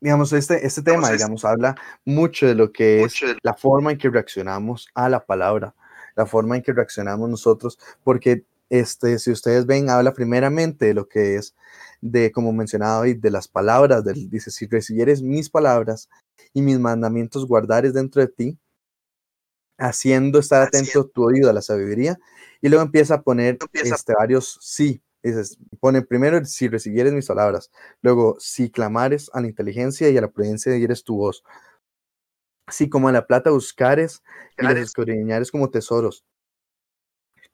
digamos, 0.00 0.32
este, 0.32 0.66
este 0.66 0.82
tema, 0.82 0.96
Digamos, 0.96 1.10
este- 1.10 1.16
digamos, 1.24 1.44
habla 1.44 1.76
mucho 2.04 2.46
de 2.46 2.54
lo 2.54 2.72
que 2.72 2.96
es 2.98 3.02
Mucho 3.02 3.26
de- 3.28 3.38
la 3.42 3.54
forma 3.54 3.92
en 3.92 3.98
que 3.98 4.10
reaccionamos 4.10 4.88
a 4.94 5.08
la 5.08 5.24
palabra, 5.24 5.74
la 6.16 6.26
forma 6.26 6.56
en 6.56 6.62
que 6.62 6.72
reaccionamos 6.72 7.28
nosotros, 7.30 7.78
porque 8.02 8.44
este, 8.70 9.18
si 9.18 9.30
ustedes 9.30 9.66
ven, 9.66 9.90
habla 9.90 10.12
primeramente 10.12 10.86
de 10.86 10.94
lo 10.94 11.08
que 11.08 11.36
es, 11.36 11.54
de 12.00 12.32
como 12.32 12.52
mencionaba 12.52 13.00
hoy, 13.00 13.14
de 13.14 13.30
las 13.30 13.48
palabras, 13.48 14.04
del, 14.04 14.28
dice, 14.30 14.50
si 14.50 14.66
recibieres 14.66 15.22
mis 15.22 15.50
palabras 15.50 16.08
y 16.52 16.62
mis 16.62 16.78
mandamientos 16.78 17.46
guardares 17.46 17.94
dentro 17.94 18.20
de 18.22 18.28
ti, 18.28 18.58
haciendo 19.78 20.38
estar 20.38 20.62
atento 20.62 21.06
tu 21.06 21.24
oído 21.24 21.48
a 21.50 21.52
la 21.52 21.62
sabiduría, 21.62 22.18
y 22.60 22.68
luego 22.68 22.84
empieza 22.84 23.14
a 23.14 23.22
poner 23.22 23.58
Empieza- 23.60 23.94
este, 23.94 24.12
varios 24.14 24.58
sí, 24.60 25.00
dices, 25.22 25.58
pone 25.80 26.02
primero 26.02 26.44
si 26.44 26.68
recibieres 26.68 27.12
mis 27.12 27.26
palabras, 27.26 27.70
luego 28.02 28.36
si 28.40 28.70
clamares 28.70 29.30
a 29.32 29.40
la 29.40 29.46
inteligencia 29.48 30.08
y 30.10 30.16
a 30.16 30.20
la 30.20 30.30
prudencia 30.30 30.72
dieres 30.72 31.04
tu 31.04 31.16
voz, 31.16 31.44
si 32.70 32.88
como 32.88 33.08
a 33.08 33.12
la 33.12 33.26
plata 33.26 33.50
buscares 33.50 34.22
y 34.58 34.62
las 34.62 34.76
escudriñares 34.76 35.50
como 35.50 35.70
tesoros. 35.70 36.24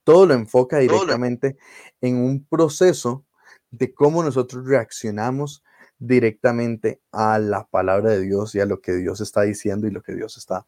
Todo 0.05 0.27
lo 0.27 0.35
enfoca 0.35 0.77
lo- 0.77 0.83
directamente 0.83 1.57
en 2.01 2.17
un 2.17 2.45
proceso 2.45 3.25
de 3.71 3.93
cómo 3.93 4.23
nosotros 4.23 4.67
reaccionamos 4.67 5.63
directamente 5.99 7.01
a 7.13 7.39
la 7.39 7.67
palabra 7.67 8.11
de 8.11 8.21
Dios 8.21 8.55
y 8.55 8.61
a 8.61 8.67
lo 8.67 8.81
que 8.81 8.93
Dios 8.95 9.21
está 9.21 9.43
diciendo 9.43 9.87
y 9.87 9.91
lo 9.91 10.03
que 10.03 10.15
Dios 10.15 10.37
está 10.37 10.67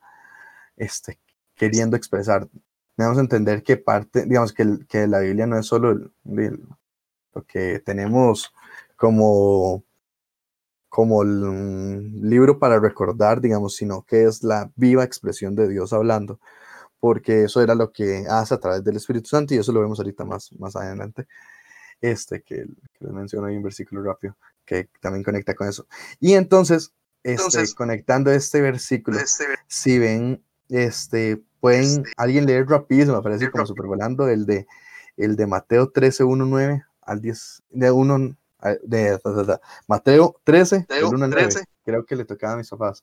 este, 0.77 1.19
queriendo 1.55 1.97
expresar. 1.97 2.49
Debemos 2.97 3.19
entender 3.19 3.63
que 3.63 3.77
parte, 3.77 4.25
digamos, 4.25 4.53
que, 4.53 4.79
que 4.89 5.07
la 5.07 5.21
Biblia 5.21 5.47
no 5.47 5.59
es 5.59 5.67
solo 5.67 5.91
el- 5.93 6.11
el- 6.39 6.67
lo 7.35 7.43
que 7.45 7.81
tenemos 7.81 8.53
como, 8.97 9.85
como 10.89 11.23
el 11.23 11.29
mm, 11.29 12.25
libro 12.29 12.59
para 12.59 12.79
recordar, 12.81 13.41
digamos, 13.41 13.77
sino 13.77 14.03
que 14.03 14.25
es 14.25 14.43
la 14.43 14.71
viva 14.77 15.05
expresión 15.05 15.55
de 15.55 15.69
Dios 15.69 15.93
hablando, 15.93 16.41
porque 17.01 17.45
eso 17.45 17.61
era 17.63 17.75
lo 17.75 17.93
que 17.93 18.25
hace 18.29 18.55
a 18.55 18.59
través 18.59 18.83
del 18.85 18.97
Espíritu 18.97 19.29
Santo 19.29 19.55
y 19.55 19.59
eso 19.59 19.73
lo 19.73 19.81
vemos 19.81 19.99
ahorita 19.99 20.25
más, 20.25 20.51
más 20.59 20.75
adelante, 20.77 21.27
este 22.01 22.43
que, 22.43 22.67
que 22.93 23.05
les 23.05 23.13
menciono 23.13 23.47
ahí 23.47 23.57
un 23.57 23.63
versículo 23.63 24.03
rápido 24.03 24.37
que 24.65 24.89
también 25.01 25.23
conecta 25.23 25.55
con 25.55 25.69
eso. 25.69 25.87
Y 26.21 26.35
entonces, 26.35 26.93
este, 27.23 27.43
Entonces- 27.43 27.75
conectando 27.75 28.31
este 28.33 28.61
versículo, 28.61 29.19
Este, 29.19 29.45
si 29.69 29.99
ven, 29.99 30.43
este, 30.69 31.43
pueden 31.61 31.85
Este, 31.85 32.13
alguien 32.17 32.47
leer 32.47 32.67
rapidísimo, 32.69 33.17
me 33.17 33.23
parece 33.23 33.51
como 33.51 33.63
rápido. 33.63 33.67
supervolando 33.75 34.29
el 34.29 34.45
de 34.47 34.67
el 35.17 35.35
de 35.37 35.47
Mateo 35.47 35.91
13, 35.91 36.25
1, 36.25 36.45
9 36.45 36.85
al 37.01 37.21
10, 37.23 37.63
de 37.71 37.91
1, 37.91 38.37
a- 38.59 38.75
de, 38.83 39.19
ta, 39.19 39.47
ta, 39.47 39.61
Mateo 39.87 40.39
13, 40.45 40.77
del 40.77 40.87
Mateo 40.89 41.09
1 41.11 41.25
al 41.25 41.31
9. 41.31 41.49
13. 41.49 41.65
Creo 41.85 42.05
que 42.05 42.17
le 42.17 42.25
tocaba 42.27 42.53
a 42.55 42.57
mis 42.57 42.69
papás. 42.69 43.03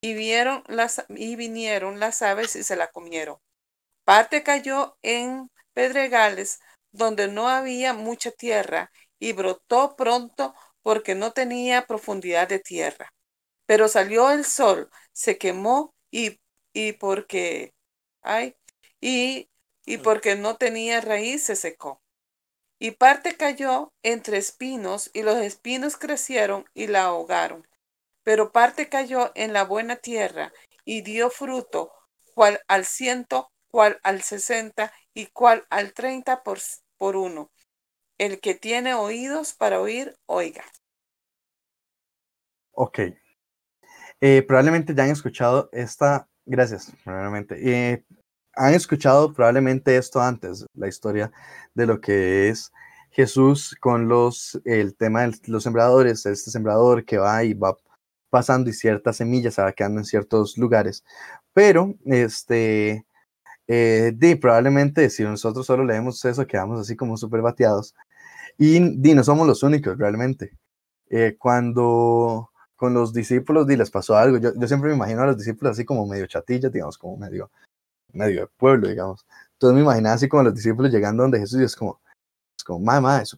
y 0.00 0.14
vieron 0.14 0.64
las 0.68 1.04
y 1.10 1.36
vinieron 1.36 2.00
las 2.00 2.22
aves 2.22 2.56
y 2.56 2.64
se 2.64 2.76
la 2.76 2.88
comieron. 2.88 3.38
Parte 4.04 4.42
cayó 4.42 4.98
en 5.02 5.50
pedregales 5.74 6.60
donde 6.92 7.28
no 7.28 7.48
había 7.48 7.94
mucha 7.94 8.30
tierra 8.32 8.90
y 9.18 9.32
brotó 9.32 9.96
pronto 9.96 10.54
porque 10.82 11.14
no 11.14 11.32
tenía 11.32 11.86
profundidad 11.86 12.48
de 12.48 12.58
tierra. 12.60 13.12
Pero 13.66 13.88
salió 13.88 14.30
el 14.32 14.44
sol, 14.44 14.90
se 15.12 15.38
quemó 15.38 15.94
y 16.10 16.40
y 16.74 16.92
porque, 16.94 17.74
ay, 18.22 18.56
y, 19.00 19.50
y 19.86 19.98
porque 19.98 20.36
no 20.36 20.56
tenía 20.56 21.00
raíz 21.00 21.44
se 21.44 21.56
secó. 21.56 22.02
Y 22.80 22.92
parte 22.92 23.36
cayó 23.36 23.92
entre 24.02 24.38
espinos 24.38 25.10
y 25.14 25.22
los 25.22 25.36
espinos 25.38 25.96
crecieron 25.96 26.64
y 26.74 26.88
la 26.88 27.04
ahogaron. 27.04 27.66
Pero 28.30 28.52
parte 28.52 28.88
cayó 28.88 29.32
en 29.34 29.52
la 29.52 29.64
buena 29.64 29.96
tierra 29.96 30.52
y 30.84 31.02
dio 31.02 31.30
fruto, 31.30 31.90
cual 32.32 32.60
al 32.68 32.84
ciento, 32.84 33.50
cual 33.72 33.98
al 34.04 34.22
sesenta 34.22 34.92
y 35.12 35.26
cual 35.26 35.66
al 35.68 35.92
treinta 35.94 36.44
por, 36.44 36.60
por 36.96 37.16
uno. 37.16 37.50
El 38.18 38.38
que 38.38 38.54
tiene 38.54 38.94
oídos 38.94 39.52
para 39.52 39.80
oír, 39.80 40.14
oiga. 40.26 40.62
Ok. 42.70 43.00
Eh, 44.20 44.42
probablemente 44.46 44.94
ya 44.94 45.02
han 45.02 45.10
escuchado 45.10 45.68
esta, 45.72 46.28
gracias, 46.46 46.92
probablemente. 47.02 47.56
Eh, 47.58 48.04
han 48.54 48.74
escuchado 48.74 49.34
probablemente 49.34 49.96
esto 49.96 50.20
antes, 50.20 50.64
la 50.74 50.86
historia 50.86 51.32
de 51.74 51.84
lo 51.84 52.00
que 52.00 52.48
es 52.48 52.70
Jesús 53.10 53.74
con 53.80 54.06
los, 54.06 54.60
el 54.64 54.94
tema 54.94 55.22
de 55.22 55.36
los 55.48 55.64
sembradores, 55.64 56.24
este 56.26 56.52
sembrador 56.52 57.04
que 57.04 57.18
va 57.18 57.42
y 57.42 57.54
va 57.54 57.76
pasando 58.30 58.70
y 58.70 58.72
ciertas 58.72 59.16
semillas 59.16 59.54
se 59.54 59.62
va 59.62 59.72
quedando 59.72 60.00
en 60.00 60.04
ciertos 60.04 60.56
lugares. 60.58 61.04
Pero, 61.52 61.94
este, 62.06 63.06
eh, 63.68 64.12
di, 64.16 64.36
probablemente 64.36 65.10
si 65.10 65.22
nosotros 65.24 65.66
solo 65.66 65.84
leemos 65.84 66.24
eso, 66.24 66.46
quedamos 66.46 66.80
así 66.80 66.96
como 66.96 67.16
súper 67.16 67.42
bateados. 67.42 67.94
Y 68.58 68.80
di, 69.00 69.14
no 69.14 69.24
somos 69.24 69.46
los 69.46 69.62
únicos 69.62 69.98
realmente. 69.98 70.56
Eh, 71.10 71.36
cuando 71.38 72.50
con 72.76 72.94
los 72.94 73.12
discípulos 73.12 73.66
di, 73.66 73.76
les 73.76 73.90
pasó 73.90 74.16
algo, 74.16 74.38
yo, 74.38 74.52
yo 74.56 74.68
siempre 74.68 74.90
me 74.90 74.96
imagino 74.96 75.22
a 75.22 75.26
los 75.26 75.38
discípulos 75.38 75.72
así 75.72 75.84
como 75.84 76.06
medio 76.06 76.26
chatillas, 76.26 76.72
digamos, 76.72 76.98
como 76.98 77.16
medio, 77.16 77.50
medio 78.12 78.42
de 78.42 78.46
pueblo, 78.48 78.88
digamos. 78.88 79.26
Entonces 79.54 79.74
me 79.76 79.82
imaginaba 79.82 80.14
así 80.14 80.28
como 80.28 80.44
los 80.44 80.54
discípulos 80.54 80.92
llegando 80.92 81.22
donde 81.22 81.38
Jesús 81.40 81.60
y 81.60 81.64
es 81.64 81.76
como, 81.76 82.00
es 82.56 82.64
como, 82.64 82.80
mamá, 82.80 83.22
es 83.22 83.36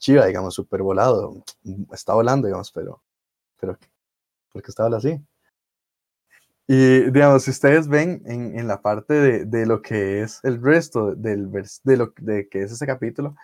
chiva, 0.00 0.26
digamos, 0.26 0.54
súper 0.54 0.82
volado, 0.82 1.44
está 1.92 2.14
volando, 2.14 2.46
digamos, 2.48 2.72
pero, 2.72 3.02
pero, 3.60 3.78
¿por 4.52 4.62
qué 4.62 4.70
está 4.70 4.84
volando 4.84 5.08
así? 5.08 5.20
Y 6.66 7.10
digamos, 7.10 7.42
si 7.42 7.50
ustedes 7.50 7.88
ven 7.88 8.22
en, 8.26 8.58
en 8.58 8.68
la 8.68 8.80
parte 8.80 9.14
de, 9.14 9.44
de, 9.44 9.66
lo 9.66 9.82
que 9.82 10.22
es 10.22 10.40
el 10.44 10.62
resto 10.62 11.14
del 11.16 11.48
vers, 11.48 11.80
de 11.82 11.96
lo 11.96 12.12
de 12.18 12.48
que 12.48 12.62
es 12.62 12.70
ese 12.70 12.86
capítulo, 12.86 13.34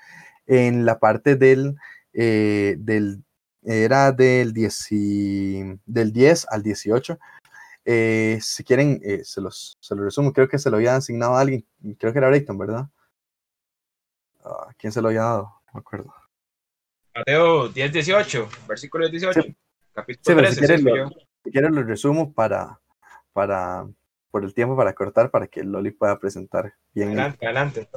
en 0.47 0.85
la 0.87 0.99
parte 1.01 1.35
del, 1.37 1.77
eh, 2.13 2.77
del 2.79 3.25
era 3.63 4.13
del, 4.13 4.53
10, 4.53 4.89
del 5.87 6.13
10 6.13 6.47
al 6.51 6.63
18. 6.63 7.19
Eh, 7.85 8.39
si 8.41 8.65
quieren, 8.65 9.01
eh, 9.05 9.23
se, 9.25 9.41
los, 9.41 9.77
se 9.81 9.95
los 9.95 10.05
resumo. 10.05 10.33
Creo 10.33 10.49
que 10.49 10.59
se 10.59 10.71
lo 10.71 10.77
había 10.77 10.97
asignado 10.97 11.35
a 11.35 11.41
alguien. 11.41 11.67
Creo 11.99 12.13
que 12.13 12.19
era 12.19 12.29
Brayton, 12.29 12.59
¿verdad? 12.59 12.89
Uh, 14.45 14.73
¿Quién 14.79 14.93
se 14.93 15.03
lo 15.03 15.09
había 15.09 15.23
dado? 15.23 15.43
No 15.67 15.73
me 15.75 15.81
acuerdo. 15.81 16.15
Mateo 17.15 17.69
10, 17.69 17.93
18, 17.93 18.49
versículo 18.69 19.09
18. 19.09 19.43
Sí. 19.43 19.57
Capítulo 19.97 20.23
Sí, 20.23 20.33
pero 20.35 20.41
13. 20.49 20.55
si 20.55 20.61
quieren, 20.61 20.79
sí, 20.79 20.85
lo, 20.85 21.09
si 21.45 21.51
quieren 21.51 21.75
lo 21.75 21.83
resumo 21.83 22.33
para, 22.35 22.81
para, 23.33 23.87
por 24.31 24.45
el 24.45 24.53
tiempo 24.55 24.77
para 24.77 24.93
cortar, 24.95 25.31
para 25.31 25.47
que 25.47 25.65
Loli 25.65 25.91
pueda 25.91 26.19
presentar 26.19 26.75
bien. 26.95 27.13
el- 27.13 27.19
Adelante, 27.21 27.47
adelante. 27.47 27.89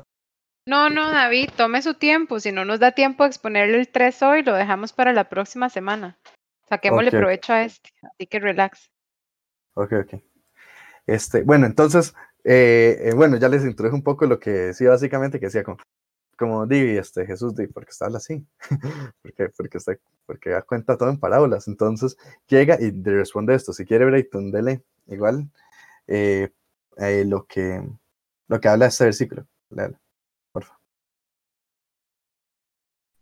No, 0.66 0.90
no, 0.90 1.10
David, 1.12 1.50
tome 1.58 1.82
su 1.82 1.96
tiempo. 1.96 2.40
Si 2.40 2.52
no 2.52 2.64
nos 2.64 2.80
da 2.80 2.92
tiempo 2.94 3.24
de 3.24 3.30
exponerle 3.30 3.80
el 3.80 3.90
3 3.90 4.22
hoy, 4.24 4.44
lo 4.44 4.54
dejamos 4.54 4.94
para 4.94 5.14
la 5.14 5.28
próxima 5.28 5.70
semana. 5.70 6.18
Saquémosle 6.70 7.10
provecho 7.12 7.54
a 7.54 7.64
este, 7.64 7.90
así 8.04 8.28
que 8.28 8.40
relax. 8.40 8.92
Ok, 9.74 9.94
ok. 10.06 10.22
Este, 11.08 11.42
bueno, 11.42 11.66
entonces, 11.66 12.14
eh, 12.44 13.00
eh, 13.02 13.14
bueno, 13.16 13.38
ya 13.38 13.50
les 13.50 13.66
introduje 13.66 13.96
un 13.96 14.04
poco 14.04 14.26
lo 14.28 14.40
que 14.40 14.52
decía 14.52 14.90
básicamente, 14.90 15.40
que 15.40 15.48
decía 15.48 15.64
como, 15.64 15.78
como 16.40 16.66
di, 16.66 16.98
este, 16.98 17.26
Jesús, 17.26 17.54
di, 17.54 17.68
porque 17.68 17.92
está 17.92 18.06
habla 18.06 18.18
así, 18.18 18.48
porque, 19.22 19.50
porque, 19.50 19.78
está, 19.78 19.98
porque 20.26 20.50
da 20.52 20.62
cuenta 20.62 20.98
todo 20.98 21.10
en 21.10 21.20
parábolas, 21.20 21.68
entonces 21.68 22.18
llega 22.48 22.78
y 22.82 22.92
le 22.92 23.18
responde 23.18 23.54
esto, 23.54 23.74
si 23.74 23.86
quiere 23.86 24.06
Brayton, 24.06 24.52
dele 24.52 24.84
igual 25.08 25.52
eh, 26.08 26.50
eh, 26.98 27.26
lo, 27.26 27.46
que, 27.46 27.86
lo 28.48 28.60
que 28.60 28.68
habla 28.70 28.88
este 28.88 29.04
versículo, 29.04 29.46
léalo, 29.70 30.00
por 30.54 30.64
favor. 30.64 30.80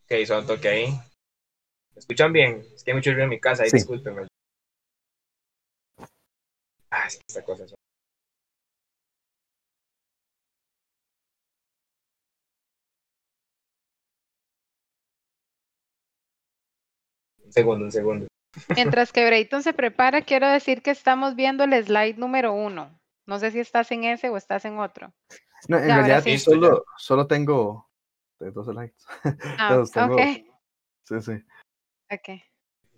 Ok, 0.05 0.25
son 0.25 0.45
toque 0.47 0.69
ahí. 0.69 0.85
¿Me 1.95 1.99
escuchan 1.99 2.31
bien? 2.31 2.63
Es 2.75 2.83
que 2.83 2.91
hay 2.91 2.95
mucho 2.95 3.09
ruido 3.09 3.23
en 3.23 3.29
mi 3.31 3.39
casa, 3.39 3.63
ahí 3.63 3.69
Sí. 3.71 3.77
discúlpenme. 3.77 4.27
Ah, 6.91 7.07
es 7.07 7.15
que 7.17 7.23
esta 7.27 7.43
cosa. 7.43 7.65
es- 7.65 7.73
Un 17.47 17.51
segundo, 17.53 17.85
un 17.85 17.91
segundo. 17.91 18.27
Mientras 18.75 19.11
que 19.11 19.25
Brayton 19.25 19.63
se 19.63 19.73
prepara, 19.73 20.21
quiero 20.21 20.47
decir 20.49 20.81
que 20.81 20.91
estamos 20.91 21.35
viendo 21.35 21.63
el 21.63 21.73
slide 21.83 22.17
número 22.17 22.53
uno. 22.53 22.99
No 23.25 23.39
sé 23.39 23.51
si 23.51 23.59
estás 23.59 23.91
en 23.91 24.03
ese 24.05 24.29
o 24.29 24.37
estás 24.37 24.65
en 24.65 24.79
otro. 24.79 25.13
No, 25.67 25.77
en 25.77 25.87
Ya, 25.87 25.95
realidad 25.97 26.23
sí. 26.23 26.37
Solo, 26.39 26.85
solo 26.97 27.27
tengo 27.27 27.89
dos 28.39 28.65
slides. 28.67 29.05
Ah, 29.59 29.83
tengo- 29.93 30.15
ok, 30.15 30.21
Sí, 31.03 31.21
sí. 31.21 31.31
ok. 32.11 32.41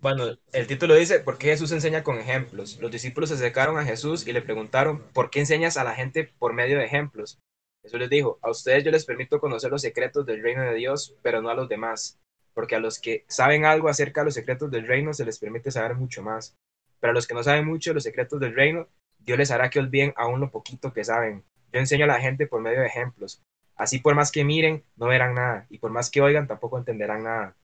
Bueno, 0.00 0.24
el 0.52 0.66
título 0.66 0.94
dice, 0.94 1.20
¿por 1.20 1.36
qué 1.36 1.48
Jesús 1.48 1.72
enseña 1.72 2.02
con 2.02 2.18
ejemplos? 2.18 2.78
Los 2.80 2.90
discípulos 2.90 3.28
se 3.28 3.34
acercaron 3.36 3.78
a 3.78 3.84
Jesús 3.84 4.26
y 4.26 4.32
le 4.32 4.40
preguntaron, 4.42 5.02
¿por 5.12 5.30
qué 5.30 5.40
enseñas 5.40 5.76
a 5.76 5.84
la 5.84 5.94
gente 5.94 6.32
por 6.38 6.54
medio 6.54 6.78
de 6.78 6.86
ejemplos? 6.86 7.38
Jesús 7.82 8.00
les 8.00 8.08
dijo, 8.10 8.38
a 8.42 8.50
ustedes 8.50 8.82
yo 8.84 8.90
les 8.90 9.04
permito 9.04 9.38
conocer 9.40 9.70
los 9.70 9.82
secretos 9.82 10.24
del 10.26 10.42
reino 10.42 10.62
de 10.62 10.74
Dios, 10.74 11.14
pero 11.22 11.42
no 11.42 11.50
a 11.50 11.54
los 11.54 11.68
demás, 11.68 12.18
porque 12.60 12.76
a 12.76 12.78
los 12.78 12.98
que 12.98 13.24
saben 13.26 13.64
algo 13.64 13.88
acerca 13.88 14.20
de 14.20 14.26
los 14.26 14.34
secretos 14.34 14.70
del 14.70 14.86
reino 14.86 15.14
se 15.14 15.24
les 15.24 15.38
permite 15.38 15.70
saber 15.70 15.94
mucho 15.94 16.22
más. 16.22 16.58
Pero 17.00 17.12
a 17.12 17.14
los 17.14 17.26
que 17.26 17.32
no 17.32 17.42
saben 17.42 17.64
mucho 17.64 17.88
de 17.88 17.94
los 17.94 18.02
secretos 18.02 18.38
del 18.38 18.54
reino, 18.54 18.86
Dios 19.18 19.38
les 19.38 19.50
hará 19.50 19.70
que 19.70 19.78
olviden 19.78 20.12
aún 20.14 20.40
lo 20.40 20.50
poquito 20.50 20.92
que 20.92 21.02
saben. 21.02 21.42
Yo 21.72 21.80
enseño 21.80 22.04
a 22.04 22.08
la 22.08 22.20
gente 22.20 22.46
por 22.46 22.60
medio 22.60 22.80
de 22.80 22.86
ejemplos. 22.86 23.42
Así 23.76 23.98
por 23.98 24.14
más 24.14 24.30
que 24.30 24.44
miren, 24.44 24.84
no 24.96 25.06
verán 25.06 25.36
nada, 25.36 25.66
y 25.70 25.78
por 25.78 25.90
más 25.90 26.10
que 26.10 26.20
oigan, 26.20 26.46
tampoco 26.46 26.76
entenderán 26.76 27.24
nada. 27.24 27.56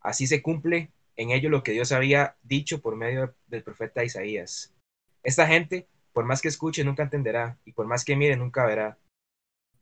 Así 0.00 0.26
se 0.26 0.40
cumple 0.40 0.90
en 1.16 1.32
ello 1.32 1.50
lo 1.50 1.62
que 1.62 1.72
Dios 1.72 1.92
había 1.92 2.34
dicho 2.42 2.80
por 2.80 2.96
medio 2.96 3.34
del 3.46 3.62
profeta 3.62 4.04
Isaías. 4.04 4.72
Esta 5.22 5.46
gente, 5.46 5.86
por 6.14 6.24
más 6.24 6.40
que 6.40 6.48
escuche, 6.48 6.82
nunca 6.82 7.02
entenderá, 7.02 7.58
y 7.66 7.72
por 7.72 7.86
más 7.86 8.06
que 8.06 8.16
mire, 8.16 8.38
nunca 8.38 8.64
verá. 8.64 8.96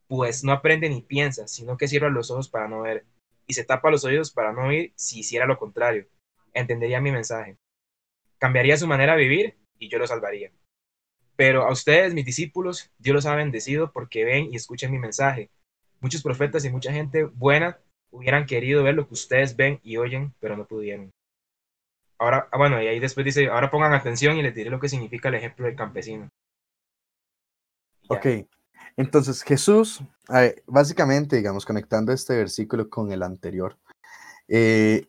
Pues 0.08 0.42
no 0.42 0.50
aprende 0.50 0.88
ni 0.88 1.00
piensa, 1.00 1.46
sino 1.46 1.76
que 1.76 1.86
cierra 1.86 2.10
los 2.10 2.32
ojos 2.32 2.48
para 2.48 2.66
no 2.66 2.80
ver, 2.80 3.04
y 3.48 3.54
se 3.54 3.64
tapa 3.64 3.90
los 3.90 4.04
oídos 4.04 4.30
para 4.30 4.52
no 4.52 4.68
oír 4.68 4.92
si 4.94 5.20
hiciera 5.20 5.46
lo 5.46 5.58
contrario. 5.58 6.06
Entendería 6.52 7.00
mi 7.00 7.10
mensaje. 7.10 7.56
Cambiaría 8.38 8.76
su 8.76 8.86
manera 8.86 9.16
de 9.16 9.22
vivir, 9.22 9.58
y 9.78 9.88
yo 9.88 9.98
lo 9.98 10.06
salvaría. 10.06 10.52
Pero 11.34 11.64
a 11.64 11.72
ustedes, 11.72 12.14
mis 12.14 12.26
discípulos, 12.26 12.90
Dios 12.98 13.14
los 13.14 13.26
ha 13.26 13.34
bendecido 13.34 13.90
porque 13.92 14.24
ven 14.24 14.52
y 14.52 14.56
escuchan 14.56 14.92
mi 14.92 14.98
mensaje. 14.98 15.50
Muchos 16.00 16.22
profetas 16.22 16.64
y 16.64 16.70
mucha 16.70 16.92
gente 16.92 17.24
buena 17.24 17.78
hubieran 18.10 18.46
querido 18.46 18.82
ver 18.82 18.94
lo 18.94 19.06
que 19.06 19.14
ustedes 19.14 19.56
ven 19.56 19.80
y 19.82 19.96
oyen, 19.96 20.34
pero 20.40 20.56
no 20.56 20.66
pudieron. 20.66 21.10
Ahora, 22.18 22.48
ah, 22.50 22.58
bueno, 22.58 22.82
y 22.82 22.86
ahí 22.86 23.00
después 23.00 23.24
dice, 23.24 23.48
ahora 23.48 23.70
pongan 23.70 23.94
atención 23.94 24.36
y 24.36 24.42
les 24.42 24.54
diré 24.54 24.70
lo 24.70 24.80
que 24.80 24.88
significa 24.88 25.28
el 25.28 25.36
ejemplo 25.36 25.66
del 25.66 25.76
campesino. 25.76 26.28
Ya. 28.10 28.16
Ok, 28.16 28.26
entonces 28.98 29.44
Jesús, 29.44 30.02
eh, 30.34 30.60
básicamente, 30.66 31.36
digamos, 31.36 31.64
conectando 31.64 32.12
este 32.12 32.36
versículo 32.36 32.90
con 32.90 33.12
el 33.12 33.22
anterior, 33.22 33.78
eh, 34.48 35.06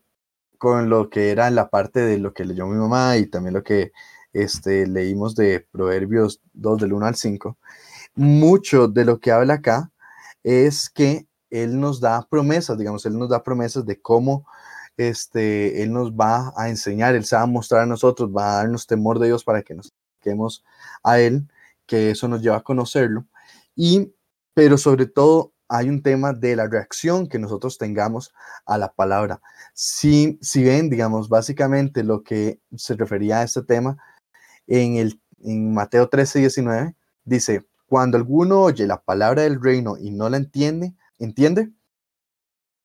con 0.60 0.90
lo 0.90 1.10
que 1.10 1.32
era 1.32 1.50
la 1.50 1.72
parte 1.72 2.02
de 2.02 2.20
lo 2.20 2.32
que 2.32 2.46
leyó 2.46 2.68
mi 2.68 2.78
mamá 2.78 3.18
y 3.18 3.26
también 3.26 3.56
lo 3.56 3.64
que 3.64 3.92
este, 4.32 4.86
leímos 4.86 5.36
de 5.36 5.68
Proverbios 5.72 6.40
2 6.54 6.82
del 6.82 6.94
1 6.94 7.06
al 7.08 7.16
5, 7.16 7.58
mucho 8.14 8.88
de 8.88 9.06
lo 9.06 9.20
que 9.20 9.32
habla 9.32 9.56
acá 9.56 9.92
es 10.44 10.92
que 10.92 11.28
Él 11.50 11.80
nos 11.80 12.00
da 12.00 12.28
promesas, 12.30 12.78
digamos, 12.78 13.08
Él 13.08 13.18
nos 13.18 13.30
da 13.30 13.42
promesas 13.44 13.88
de 13.88 14.00
cómo 14.00 14.46
este, 14.98 15.82
Él 15.82 15.92
nos 15.94 16.12
va 16.12 16.54
a 16.56 16.70
enseñar, 16.70 17.16
Él 17.16 17.26
se 17.26 17.36
va 17.36 17.42
a 17.42 17.48
mostrar 17.48 17.82
a 17.82 17.86
nosotros, 17.88 18.30
va 18.30 18.52
a 18.52 18.56
darnos 18.58 18.86
temor 18.86 19.18
de 19.18 19.28
Dios 19.28 19.44
para 19.44 19.64
que 19.64 19.74
nos 19.74 19.92
quedemos 20.22 20.64
a 21.04 21.20
Él, 21.20 21.48
que 21.88 22.12
eso 22.12 22.28
nos 22.28 22.44
lleva 22.44 22.58
a 22.58 22.64
conocerlo. 22.64 23.26
Y, 23.82 24.14
pero 24.54 24.78
sobre 24.78 25.06
todo 25.06 25.54
hay 25.70 25.88
un 25.88 26.04
tema 26.04 26.34
de 26.34 26.58
la 26.58 26.68
reacción 26.68 27.30
que 27.30 27.40
nosotros 27.40 27.78
tengamos 27.78 28.34
a 28.66 28.78
la 28.78 28.92
palabra. 28.92 29.40
Si, 29.74 30.38
si 30.42 30.66
ven, 30.66 30.90
digamos, 30.90 31.30
básicamente 31.30 32.04
lo 32.04 32.22
que 32.22 32.60
se 32.76 32.96
refería 32.96 33.40
a 33.40 33.44
este 33.44 33.64
tema 33.64 33.96
en, 34.68 34.98
el, 34.98 35.22
en 35.42 35.74
Mateo 35.74 36.10
13, 36.10 36.40
19, 36.40 36.94
dice, 37.24 37.66
cuando 37.88 38.18
alguno 38.18 38.60
oye 38.64 38.86
la 38.86 39.02
palabra 39.02 39.44
del 39.44 39.62
reino 39.62 39.96
y 39.98 40.12
no 40.12 40.30
la 40.30 40.36
entiende, 40.36 40.94
entiende, 41.18 41.72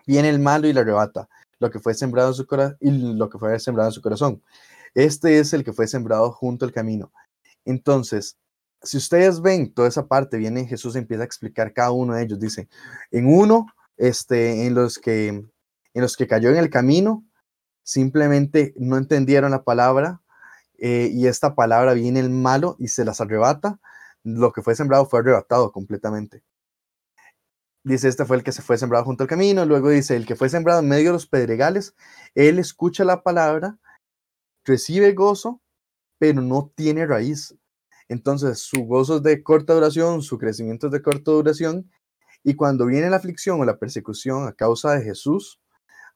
viene 0.07 0.29
el 0.29 0.39
malo 0.39 0.69
y 0.69 0.73
la 0.73 0.83
arrebata 0.83 1.29
lo 1.59 1.73
que 1.73 1.81
fue 1.81 1.95
sembrado 1.95 2.29
en 2.29 2.35
su 2.35 2.47
corazón 2.47 2.77
y 2.81 2.93
lo 3.17 3.29
que 3.29 3.39
fue 3.39 3.59
sembrado 3.59 3.89
en 3.89 3.95
su 3.95 4.01
corazón. 4.01 4.41
Este 4.95 5.41
es 5.41 5.53
el 5.55 5.65
que 5.65 5.73
fue 5.73 5.89
sembrado 5.89 6.31
junto 6.31 6.65
al 6.65 6.71
camino. 6.71 7.11
Entonces, 7.65 8.39
si 8.85 8.97
ustedes 8.97 9.41
ven 9.41 9.73
toda 9.73 9.89
esa 9.89 10.07
parte, 10.07 10.37
viene 10.37 10.67
Jesús 10.67 10.97
empieza 10.97 11.23
a 11.23 11.27
explicar 11.27 11.73
cada 11.73 11.91
uno 11.91 12.15
de 12.15 12.23
ellos. 12.23 12.39
Dice, 12.39 12.69
en 13.11 13.27
uno, 13.27 13.67
este, 13.97 14.67
en 14.67 14.75
los 14.75 14.99
que, 14.99 15.29
en 15.29 15.49
los 15.95 16.17
que 16.17 16.27
cayó 16.27 16.51
en 16.51 16.57
el 16.57 16.71
camino, 16.71 17.25
simplemente 17.83 18.75
no 18.77 18.97
entendieron 18.97 19.51
la 19.51 19.65
palabra 19.65 20.23
eh, 20.79 21.11
y 21.13 21.27
esta 21.27 21.55
palabra 21.55 21.95
viene 21.95 22.21
el 22.21 22.31
malo 22.31 22.77
y 22.79 22.89
se 22.89 23.05
las 23.05 23.21
arrebata. 23.21 23.81
Lo 24.23 24.53
que 24.53 24.63
fue 24.63 24.75
sembrado 24.75 25.07
fue 25.07 25.21
arrebatado 25.21 25.71
completamente. 25.73 26.43
Dice, 27.85 28.09
este 28.09 28.25
fue 28.25 28.39
el 28.39 28.45
que 28.45 28.53
se 28.53 28.63
fue 28.63 28.79
sembrado 28.79 29.05
junto 29.05 29.25
al 29.25 29.29
camino. 29.29 29.67
Luego 29.67 29.91
dice, 29.91 30.17
el 30.17 30.27
que 30.27 30.37
fue 30.37 30.49
sembrado 30.49 30.81
en 30.81 30.89
medio 30.89 31.11
de 31.11 31.13
los 31.13 31.27
pedregales, 31.27 31.95
él 32.35 32.59
escucha 32.59 33.05
la 33.05 33.23
palabra, 33.23 33.79
recibe 34.65 35.13
gozo, 35.13 35.61
pero 36.19 36.41
no 36.41 36.73
tiene 36.75 37.07
raíz. 37.07 37.55
Entonces, 38.09 38.61
su 38.61 38.85
gozo 38.85 39.17
es 39.17 39.23
de 39.23 39.43
corta 39.43 39.75
duración, 39.75 40.23
su 40.23 40.39
crecimiento 40.39 40.87
es 40.87 40.93
de 40.93 41.03
corta 41.03 41.31
duración. 41.33 41.91
Y 42.43 42.55
cuando 42.55 42.87
viene 42.87 43.11
la 43.11 43.17
aflicción 43.17 43.61
o 43.61 43.65
la 43.65 43.79
persecución 43.79 44.47
a 44.47 44.53
causa 44.53 44.93
de 44.93 45.03
Jesús, 45.03 45.61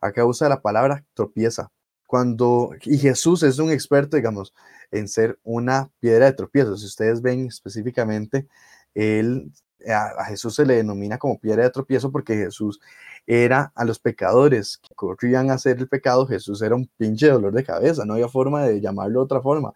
a 0.00 0.12
causa 0.12 0.44
de 0.46 0.50
la 0.50 0.62
palabra, 0.62 1.04
tropieza. 1.14 1.70
Cuando, 2.06 2.70
y 2.84 2.98
Jesús 2.98 3.42
es 3.42 3.58
un 3.58 3.70
experto, 3.70 4.16
digamos, 4.16 4.54
en 4.90 5.08
ser 5.08 5.38
una 5.42 5.90
piedra 6.00 6.26
de 6.26 6.32
tropiezo. 6.32 6.76
Si 6.76 6.86
ustedes 6.86 7.22
ven 7.22 7.46
específicamente, 7.46 8.46
él 8.94 9.52
a, 9.86 10.24
Jesús 10.24 10.54
se 10.54 10.66
le 10.66 10.76
denomina 10.76 11.18
como 11.18 11.38
piedra 11.38 11.64
de 11.64 11.70
tropiezo 11.70 12.10
porque 12.10 12.34
Jesús 12.36 12.80
era 13.26 13.72
a 13.74 13.84
los 13.84 13.98
pecadores 13.98 14.78
que 14.78 14.94
corrían 14.94 15.50
a 15.50 15.54
hacer 15.54 15.78
el 15.78 15.88
pecado, 15.88 16.26
Jesús 16.26 16.62
era 16.62 16.74
un 16.74 16.88
pinche 16.96 17.28
dolor 17.28 17.52
de 17.52 17.64
cabeza, 17.64 18.04
no 18.04 18.14
había 18.14 18.28
forma 18.28 18.64
de 18.64 18.80
llamarlo 18.80 19.20
de 19.20 19.24
otra 19.24 19.40
forma. 19.40 19.72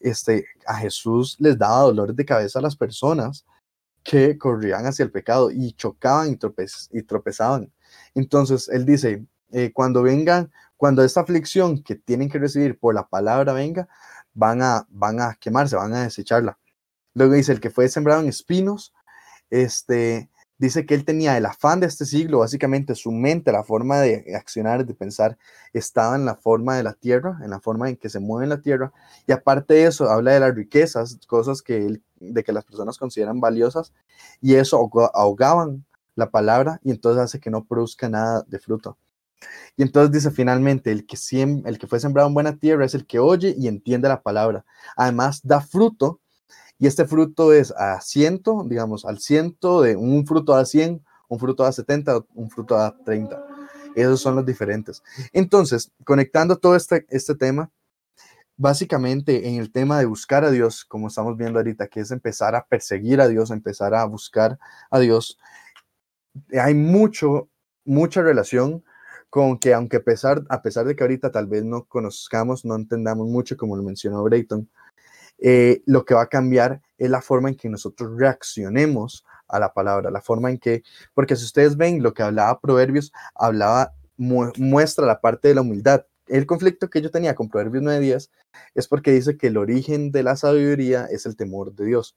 Este, 0.00 0.46
a 0.66 0.76
Jesús 0.76 1.36
les 1.38 1.58
daba 1.58 1.80
dolor 1.80 2.14
de 2.14 2.24
cabeza 2.24 2.58
a 2.58 2.62
las 2.62 2.76
personas 2.76 3.44
que 4.02 4.38
corrían 4.38 4.86
hacia 4.86 5.02
el 5.02 5.10
pecado 5.10 5.50
y 5.50 5.72
chocaban 5.72 6.30
y, 6.30 6.38
y 6.98 7.02
tropezaban. 7.02 7.72
Entonces, 8.14 8.68
él 8.68 8.84
dice, 8.84 9.26
eh, 9.50 9.72
cuando 9.72 10.02
vengan, 10.02 10.50
cuando 10.76 11.02
esta 11.02 11.20
aflicción 11.20 11.82
que 11.82 11.96
tienen 11.96 12.28
que 12.28 12.38
recibir 12.38 12.78
por 12.78 12.94
la 12.94 13.08
palabra 13.08 13.52
venga, 13.52 13.88
van 14.34 14.62
a, 14.62 14.86
van 14.90 15.20
a 15.20 15.34
quemarse, 15.40 15.76
van 15.76 15.94
a 15.94 16.02
desecharla. 16.02 16.58
Luego 17.14 17.34
dice, 17.34 17.52
el 17.52 17.60
que 17.60 17.70
fue 17.70 17.88
sembrado 17.88 18.20
en 18.20 18.28
espinos, 18.28 18.94
este, 19.50 20.30
dice 20.58 20.86
que 20.86 20.94
él 20.94 21.04
tenía 21.04 21.36
el 21.36 21.46
afán 21.46 21.80
de 21.80 21.86
este 21.86 22.06
siglo, 22.06 22.38
básicamente 22.38 22.94
su 22.94 23.12
mente, 23.12 23.52
la 23.52 23.64
forma 23.64 24.00
de 24.00 24.34
accionar, 24.36 24.86
de 24.86 24.94
pensar, 24.94 25.36
estaba 25.72 26.16
en 26.16 26.24
la 26.24 26.34
forma 26.34 26.76
de 26.76 26.82
la 26.82 26.94
tierra, 26.94 27.38
en 27.42 27.50
la 27.50 27.60
forma 27.60 27.88
en 27.88 27.96
que 27.96 28.08
se 28.08 28.20
mueve 28.20 28.46
la 28.46 28.60
tierra, 28.60 28.92
y 29.26 29.32
aparte 29.32 29.74
de 29.74 29.86
eso, 29.86 30.08
habla 30.08 30.32
de 30.32 30.40
las 30.40 30.54
riquezas, 30.54 31.18
cosas 31.26 31.62
que 31.62 31.86
él, 31.86 32.02
de 32.20 32.42
que 32.44 32.52
las 32.52 32.64
personas 32.64 32.98
consideran 32.98 33.40
valiosas, 33.40 33.92
y 34.40 34.54
eso 34.54 34.90
ahogaban 35.14 35.84
la 36.14 36.30
palabra, 36.30 36.80
y 36.82 36.90
entonces 36.90 37.22
hace 37.22 37.40
que 37.40 37.50
no 37.50 37.64
produzca 37.64 38.08
nada 38.08 38.44
de 38.48 38.58
fruto. 38.58 38.96
Y 39.76 39.82
entonces 39.82 40.10
dice 40.10 40.30
finalmente, 40.30 40.90
el 40.90 41.06
que, 41.06 41.16
el 41.64 41.78
que 41.78 41.86
fue 41.86 42.00
sembrado 42.00 42.28
en 42.28 42.34
buena 42.34 42.56
tierra 42.56 42.86
es 42.86 42.94
el 42.94 43.06
que 43.06 43.18
oye 43.18 43.54
y 43.58 43.68
entiende 43.68 44.08
la 44.08 44.22
palabra. 44.22 44.64
Además, 44.96 45.40
da 45.42 45.60
fruto 45.60 46.20
y 46.78 46.86
este 46.86 47.06
fruto 47.06 47.52
es 47.52 47.72
a 47.72 48.00
ciento, 48.00 48.64
digamos, 48.66 49.04
al 49.04 49.18
ciento 49.18 49.80
de 49.80 49.96
un 49.96 50.26
fruto 50.26 50.54
a 50.54 50.64
100, 50.64 51.02
un 51.28 51.38
fruto 51.38 51.64
a 51.64 51.72
70, 51.72 52.24
un 52.34 52.50
fruto 52.50 52.76
a 52.76 52.96
30. 53.04 53.44
Esos 53.94 54.20
son 54.20 54.36
los 54.36 54.44
diferentes. 54.44 55.02
Entonces, 55.32 55.90
conectando 56.04 56.56
todo 56.56 56.76
este, 56.76 57.06
este 57.08 57.34
tema, 57.34 57.70
básicamente 58.56 59.48
en 59.48 59.56
el 59.56 59.72
tema 59.72 59.98
de 59.98 60.06
buscar 60.06 60.44
a 60.44 60.50
Dios, 60.50 60.84
como 60.84 61.08
estamos 61.08 61.36
viendo 61.36 61.58
ahorita, 61.58 61.88
que 61.88 62.00
es 62.00 62.10
empezar 62.10 62.54
a 62.54 62.66
perseguir 62.66 63.20
a 63.20 63.28
Dios, 63.28 63.50
empezar 63.50 63.94
a 63.94 64.04
buscar 64.04 64.58
a 64.90 64.98
Dios, 64.98 65.38
hay 66.60 66.74
mucho, 66.74 67.48
mucha 67.84 68.22
relación 68.22 68.84
con 69.30 69.58
que 69.58 69.74
aunque 69.74 70.00
pesar, 70.00 70.44
a 70.48 70.62
pesar 70.62 70.86
de 70.86 70.94
que 70.94 71.04
ahorita 71.04 71.30
tal 71.30 71.46
vez 71.46 71.64
no 71.64 71.84
conozcamos, 71.84 72.64
no 72.64 72.74
entendamos 72.76 73.26
mucho, 73.26 73.56
como 73.56 73.76
lo 73.76 73.82
mencionó 73.82 74.22
Brayton, 74.22 74.68
eh, 75.38 75.82
lo 75.86 76.04
que 76.04 76.14
va 76.14 76.22
a 76.22 76.28
cambiar 76.28 76.82
es 76.98 77.10
la 77.10 77.20
forma 77.20 77.48
en 77.48 77.56
que 77.56 77.68
nosotros 77.68 78.16
reaccionemos 78.16 79.24
a 79.48 79.58
la 79.58 79.72
palabra, 79.72 80.10
la 80.10 80.22
forma 80.22 80.50
en 80.50 80.58
que, 80.58 80.82
porque 81.14 81.36
si 81.36 81.44
ustedes 81.44 81.76
ven 81.76 82.02
lo 82.02 82.14
que 82.14 82.22
hablaba 82.22 82.60
Proverbios, 82.60 83.12
hablaba, 83.34 83.94
muestra 84.16 85.06
la 85.06 85.20
parte 85.20 85.48
de 85.48 85.54
la 85.54 85.60
humildad. 85.60 86.06
El 86.26 86.46
conflicto 86.46 86.90
que 86.90 87.02
yo 87.02 87.10
tenía 87.10 87.34
con 87.34 87.48
Proverbios 87.48 87.84
9.10 87.84 88.30
es 88.74 88.88
porque 88.88 89.12
dice 89.12 89.36
que 89.36 89.48
el 89.48 89.56
origen 89.58 90.10
de 90.10 90.22
la 90.22 90.36
sabiduría 90.36 91.06
es 91.10 91.26
el 91.26 91.36
temor 91.36 91.74
de 91.74 91.84
Dios. 91.84 92.16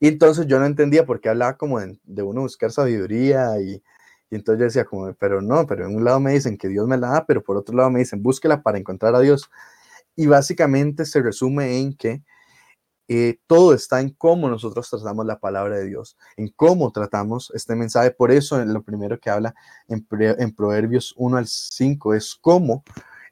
Y 0.00 0.08
entonces 0.08 0.46
yo 0.46 0.58
no 0.58 0.66
entendía 0.66 1.06
por 1.06 1.20
qué 1.20 1.28
hablaba 1.28 1.56
como 1.56 1.80
de, 1.80 2.22
uno 2.22 2.42
buscar 2.42 2.70
sabiduría 2.70 3.60
y, 3.60 3.82
y, 4.30 4.34
entonces 4.36 4.60
yo 4.60 4.64
decía 4.66 4.84
como, 4.84 5.12
pero 5.14 5.40
no, 5.40 5.66
pero 5.66 5.86
en 5.86 5.96
un 5.96 6.04
lado 6.04 6.20
me 6.20 6.32
dicen 6.32 6.58
que 6.58 6.68
Dios 6.68 6.86
me 6.86 6.98
la 6.98 7.08
da, 7.10 7.26
pero 7.26 7.42
por 7.42 7.56
otro 7.56 7.74
lado 7.74 7.90
me 7.90 8.00
dicen 8.00 8.22
búsquela 8.22 8.62
para 8.62 8.78
encontrar 8.78 9.14
a 9.14 9.20
Dios. 9.20 9.50
Y 10.18 10.26
básicamente 10.26 11.04
se 11.04 11.22
resume 11.22 11.78
en 11.78 11.96
que 11.96 12.24
eh, 13.06 13.38
todo 13.46 13.72
está 13.72 14.00
en 14.00 14.10
cómo 14.10 14.48
nosotros 14.48 14.90
tratamos 14.90 15.24
la 15.24 15.38
palabra 15.38 15.76
de 15.76 15.86
Dios, 15.86 16.16
en 16.36 16.48
cómo 16.48 16.90
tratamos 16.90 17.52
este 17.54 17.76
mensaje. 17.76 18.10
Por 18.10 18.32
eso 18.32 18.62
lo 18.64 18.82
primero 18.82 19.20
que 19.20 19.30
habla 19.30 19.54
en, 19.86 20.04
Proverbios 20.56 21.14
1 21.16 21.36
al 21.36 21.46
5 21.46 22.14
es 22.14 22.34
cómo 22.34 22.82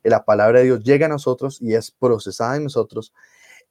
la 0.04 0.24
palabra 0.24 0.60
de 0.60 0.66
Dios 0.66 0.84
llega 0.84 1.06
a 1.06 1.08
nosotros 1.08 1.60
y 1.60 1.74
es 1.74 1.90
procesada 1.90 2.54
en 2.54 2.62
nosotros. 2.62 3.12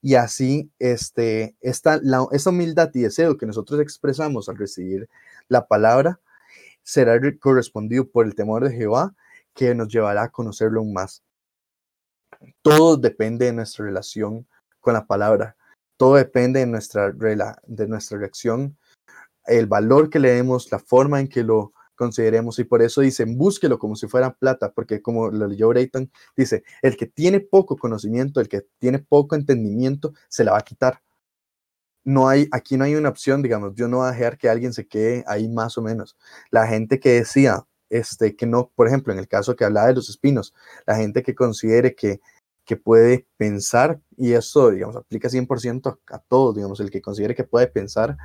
Y 0.01 0.15
así, 0.15 0.69
este, 0.77 1.55
esta, 1.61 2.01
la, 2.03 2.27
esta 2.33 2.49
humildad 2.49 2.91
y 2.95 2.99
deseo 2.99 3.37
que 3.37 3.45
nosotros 3.45 3.79
expresamos 3.79 4.49
al 4.49 4.57
recibir 4.57 5.07
la 5.47 5.67
palabra 5.67 6.19
será 6.83 7.17
correspondido 7.39 8.09
por 8.09 8.25
el 8.25 8.35
temor 8.35 8.65
de 8.67 8.75
Jehová 8.75 9.15
que 9.53 9.73
nos 9.73 9.87
llevará 9.87 10.23
a 10.23 10.31
conocerlo 10.31 10.81
aún 10.81 10.91
más. 10.91 11.24
Todo 12.61 12.97
depende 12.97 13.45
de 13.45 13.53
nuestra 13.53 13.85
relación 13.85 14.47
con 14.79 14.93
la 14.93 15.05
palabra. 15.05 15.55
Todo 15.97 16.15
depende 16.15 16.59
de 16.59 16.65
nuestra, 16.65 17.11
de 17.11 17.87
nuestra 17.87 18.17
reacción, 18.17 18.77
el 19.45 19.67
valor 19.67 20.09
que 20.09 20.19
le 20.19 20.31
demos, 20.31 20.71
la 20.71 20.79
forma 20.79 21.19
en 21.19 21.27
que 21.27 21.43
lo 21.43 21.73
consideremos. 21.95 22.59
Y 22.59 22.65
por 22.65 22.81
eso 22.81 23.01
dicen, 23.01 23.37
búsquelo 23.37 23.79
como 23.79 23.95
si 23.95 24.07
fuera 24.07 24.33
plata, 24.33 24.71
porque 24.71 25.01
como 25.01 25.29
lo 25.29 25.47
leyó 25.47 25.69
Brayton, 25.69 26.11
dice, 26.35 26.63
el 26.81 26.97
que 26.97 27.07
tiene 27.07 27.39
poco 27.39 27.77
conocimiento, 27.77 28.39
el 28.39 28.49
que 28.49 28.65
tiene 28.79 28.99
poco 28.99 29.35
entendimiento, 29.35 30.13
se 30.27 30.43
la 30.43 30.51
va 30.51 30.59
a 30.59 30.63
quitar. 30.63 31.01
No 32.03 32.27
hay, 32.27 32.47
aquí 32.51 32.77
no 32.77 32.83
hay 32.83 32.95
una 32.95 33.09
opción, 33.09 33.41
digamos, 33.41 33.73
yo 33.73 33.87
no 33.87 33.97
voy 33.97 34.07
a 34.07 34.11
dejar 34.11 34.37
que 34.37 34.47
alguien 34.47 34.73
se 34.73 34.87
quede 34.87 35.23
ahí 35.27 35.49
más 35.49 35.77
o 35.77 35.81
menos. 35.81 36.15
La 36.51 36.67
gente 36.67 36.99
que 36.99 37.13
decía, 37.13 37.65
este, 37.89 38.35
que 38.35 38.45
no, 38.45 38.71
por 38.75 38.87
ejemplo, 38.87 39.11
en 39.11 39.17
el 39.19 39.27
caso 39.27 39.55
que 39.55 39.65
hablaba 39.65 39.87
de 39.87 39.95
los 39.95 40.09
espinos, 40.09 40.53
la 40.85 40.97
gente 40.97 41.23
que 41.23 41.33
considere 41.33 41.95
que, 41.95 42.21
que 42.65 42.77
puede 42.77 43.27
pensar, 43.37 44.01
y 44.17 44.33
eso, 44.33 44.71
digamos, 44.71 44.95
aplica 44.95 45.29
100% 45.29 45.99
a, 46.09 46.19
todos, 46.19 46.55
digamos, 46.55 46.79
el 46.79 46.89
que 46.89 47.01
considere 47.01 47.35
que 47.35 47.43
puede 47.43 47.67
pensar 47.67 48.17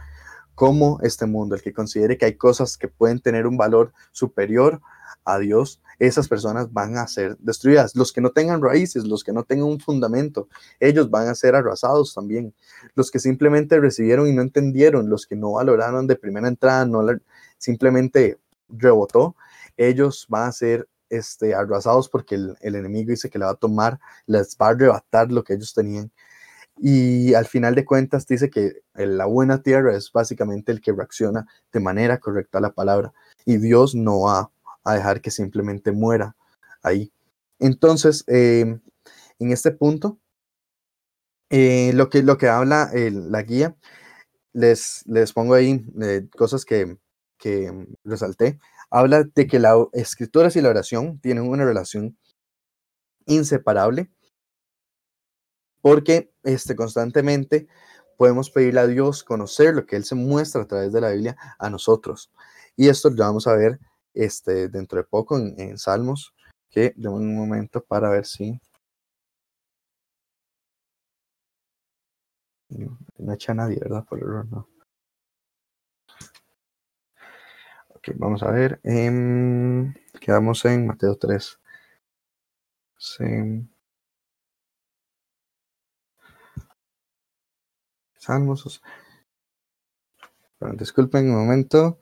como 0.55 0.99
este 1.03 1.27
mundo, 1.27 1.55
el 1.55 1.63
que 1.63 1.73
considere 1.73 2.19
que 2.19 2.27
hay 2.27 2.37
cosas 2.37 2.77
que 2.77 2.89
pueden 2.89 3.21
tener 3.21 3.47
un 3.47 3.57
valor 3.57 3.93
superior 4.13 4.81
a 5.25 5.39
Dios, 5.39 5.81
esas 5.99 6.29
personas 6.29 6.73
van 6.73 6.97
a 6.97 7.07
ser 7.07 7.37
destruidas. 7.39 7.95
Los 7.95 8.13
que 8.13 8.21
no 8.21 8.31
tengan 8.31 8.63
raíces, 8.63 9.05
los 9.05 9.23
que 9.23 9.33
no 9.33 9.45
tengan 9.45 9.67
un 9.67 9.81
fundamento, 9.81 10.49
ellos 10.81 11.11
van 11.11 11.29
a 11.29 11.35
ser 11.35 11.55
arrasados 11.55 12.15
también. 12.15 12.55
Los 12.95 13.11
que 13.11 13.19
simplemente 13.19 13.79
recibieron 13.79 14.27
y 14.27 14.33
no 14.33 14.43
entendieron, 14.43 15.11
los 15.11 15.27
que 15.27 15.37
no 15.37 15.53
valoraron 15.53 16.07
de 16.07 16.17
primera 16.17 16.49
entrada, 16.49 16.87
no 16.87 17.07
simplemente 17.59 18.39
rebotó, 18.69 19.37
ellos 19.77 20.27
van 20.29 20.49
a 20.49 20.53
ser 20.53 20.89
este, 21.11 21.55
arrasados 21.55 22.09
porque 22.09 22.37
el, 22.37 22.57
enemigo 22.63 23.11
dice 23.11 23.29
que 23.29 23.39
le 23.39 23.45
va 23.45 23.53
a 23.53 23.57
tomar, 23.57 24.01
les 24.27 24.57
va 24.57 24.69
a 24.69 24.71
arrebatar 24.71 25.31
lo 25.31 25.45
que 25.45 25.55
ellos 25.55 25.75
tenían. 25.75 26.11
Y 26.79 27.35
al 27.35 27.47
final 27.47 27.75
de 27.75 27.85
cuentas 27.85 28.27
dice 28.27 28.49
que 28.49 28.83
la 28.95 29.27
buena 29.27 29.63
tierra 29.63 29.95
es 29.95 30.11
básicamente 30.13 30.73
el 30.73 30.81
que 30.81 30.93
reacciona 30.93 31.47
de 31.73 31.81
manera 31.81 32.19
correcta 32.19 32.59
a 32.59 32.63
la 32.63 32.73
palabra. 32.73 33.13
Y 33.45 33.59
Dios 33.59 33.95
no 33.95 34.23
va 34.23 34.51
a 34.85 34.95
dejar 34.95 35.21
que 35.21 35.31
simplemente 35.31 35.93
muera 35.93 36.37
ahí. 36.83 37.13
Entonces, 37.59 38.25
em, 38.29 38.81
en 39.39 39.53
este 39.53 39.73
punto, 39.73 40.19
eh, 41.51 41.93
lo, 41.95 42.09
que, 42.09 42.23
lo 42.23 42.39
que 42.39 42.49
habla 42.49 42.91
la 42.95 43.43
guía, 43.43 43.77
les, 44.53 45.05
les 45.07 45.33
pongo 45.33 45.55
ahí 45.55 45.85
eh, 46.03 46.29
cosas 46.37 46.65
que, 46.65 46.97
que 47.39 47.73
resalté 48.05 48.59
habla 48.91 49.25
de 49.25 49.47
que 49.47 49.59
la 49.59 49.75
escritura 49.93 50.51
y 50.55 50.61
la 50.61 50.71
oración 50.71 51.21
tienen 51.21 51.49
una 51.49 51.65
relación 51.65 52.19
inseparable 53.27 54.11
porque 55.81 56.33
este, 56.43 56.77
constantemente 56.77 57.69
podemos 58.19 58.51
pedirle 58.51 58.81
a 58.81 58.87
Dios 58.87 59.25
conocer 59.25 59.75
lo 59.75 59.87
que 59.87 59.97
Él 59.97 60.05
se 60.05 60.15
muestra 60.15 60.63
a 60.63 60.67
través 60.67 60.93
de 60.93 61.01
la 61.01 61.11
Biblia 61.11 61.37
a 61.59 61.71
nosotros. 61.71 62.31
Y 62.77 62.89
esto 62.89 63.11
lo 63.11 63.25
vamos 63.25 63.47
a 63.47 63.55
ver 63.55 63.81
este, 64.15 64.69
dentro 64.69 64.99
de 64.99 65.05
poco 65.05 65.39
en, 65.39 65.59
en 65.59 65.79
Salmos, 65.79 66.35
que 66.69 66.93
de 66.97 67.09
un 67.09 67.35
momento 67.35 67.83
para 67.83 68.11
ver 68.11 68.27
si 68.27 68.61
no 73.19 73.33
echa 73.33 73.53
a 73.53 73.55
nadie, 73.55 73.79
¿verdad? 73.81 74.05
Por 74.05 74.19
error, 74.19 74.47
no. 74.51 74.70
Vamos 78.17 78.43
a 78.43 78.51
ver. 78.51 78.81
em, 78.85 79.95
quedamos 80.21 80.65
en 80.65 80.87
Mateo 80.87 81.17
3. 81.17 81.59
Sí. 82.99 83.25
Salmos. 88.19 88.81
Bueno, 90.61 90.77
disculpen 90.77 91.31
un 91.31 91.37
momento 91.37 91.99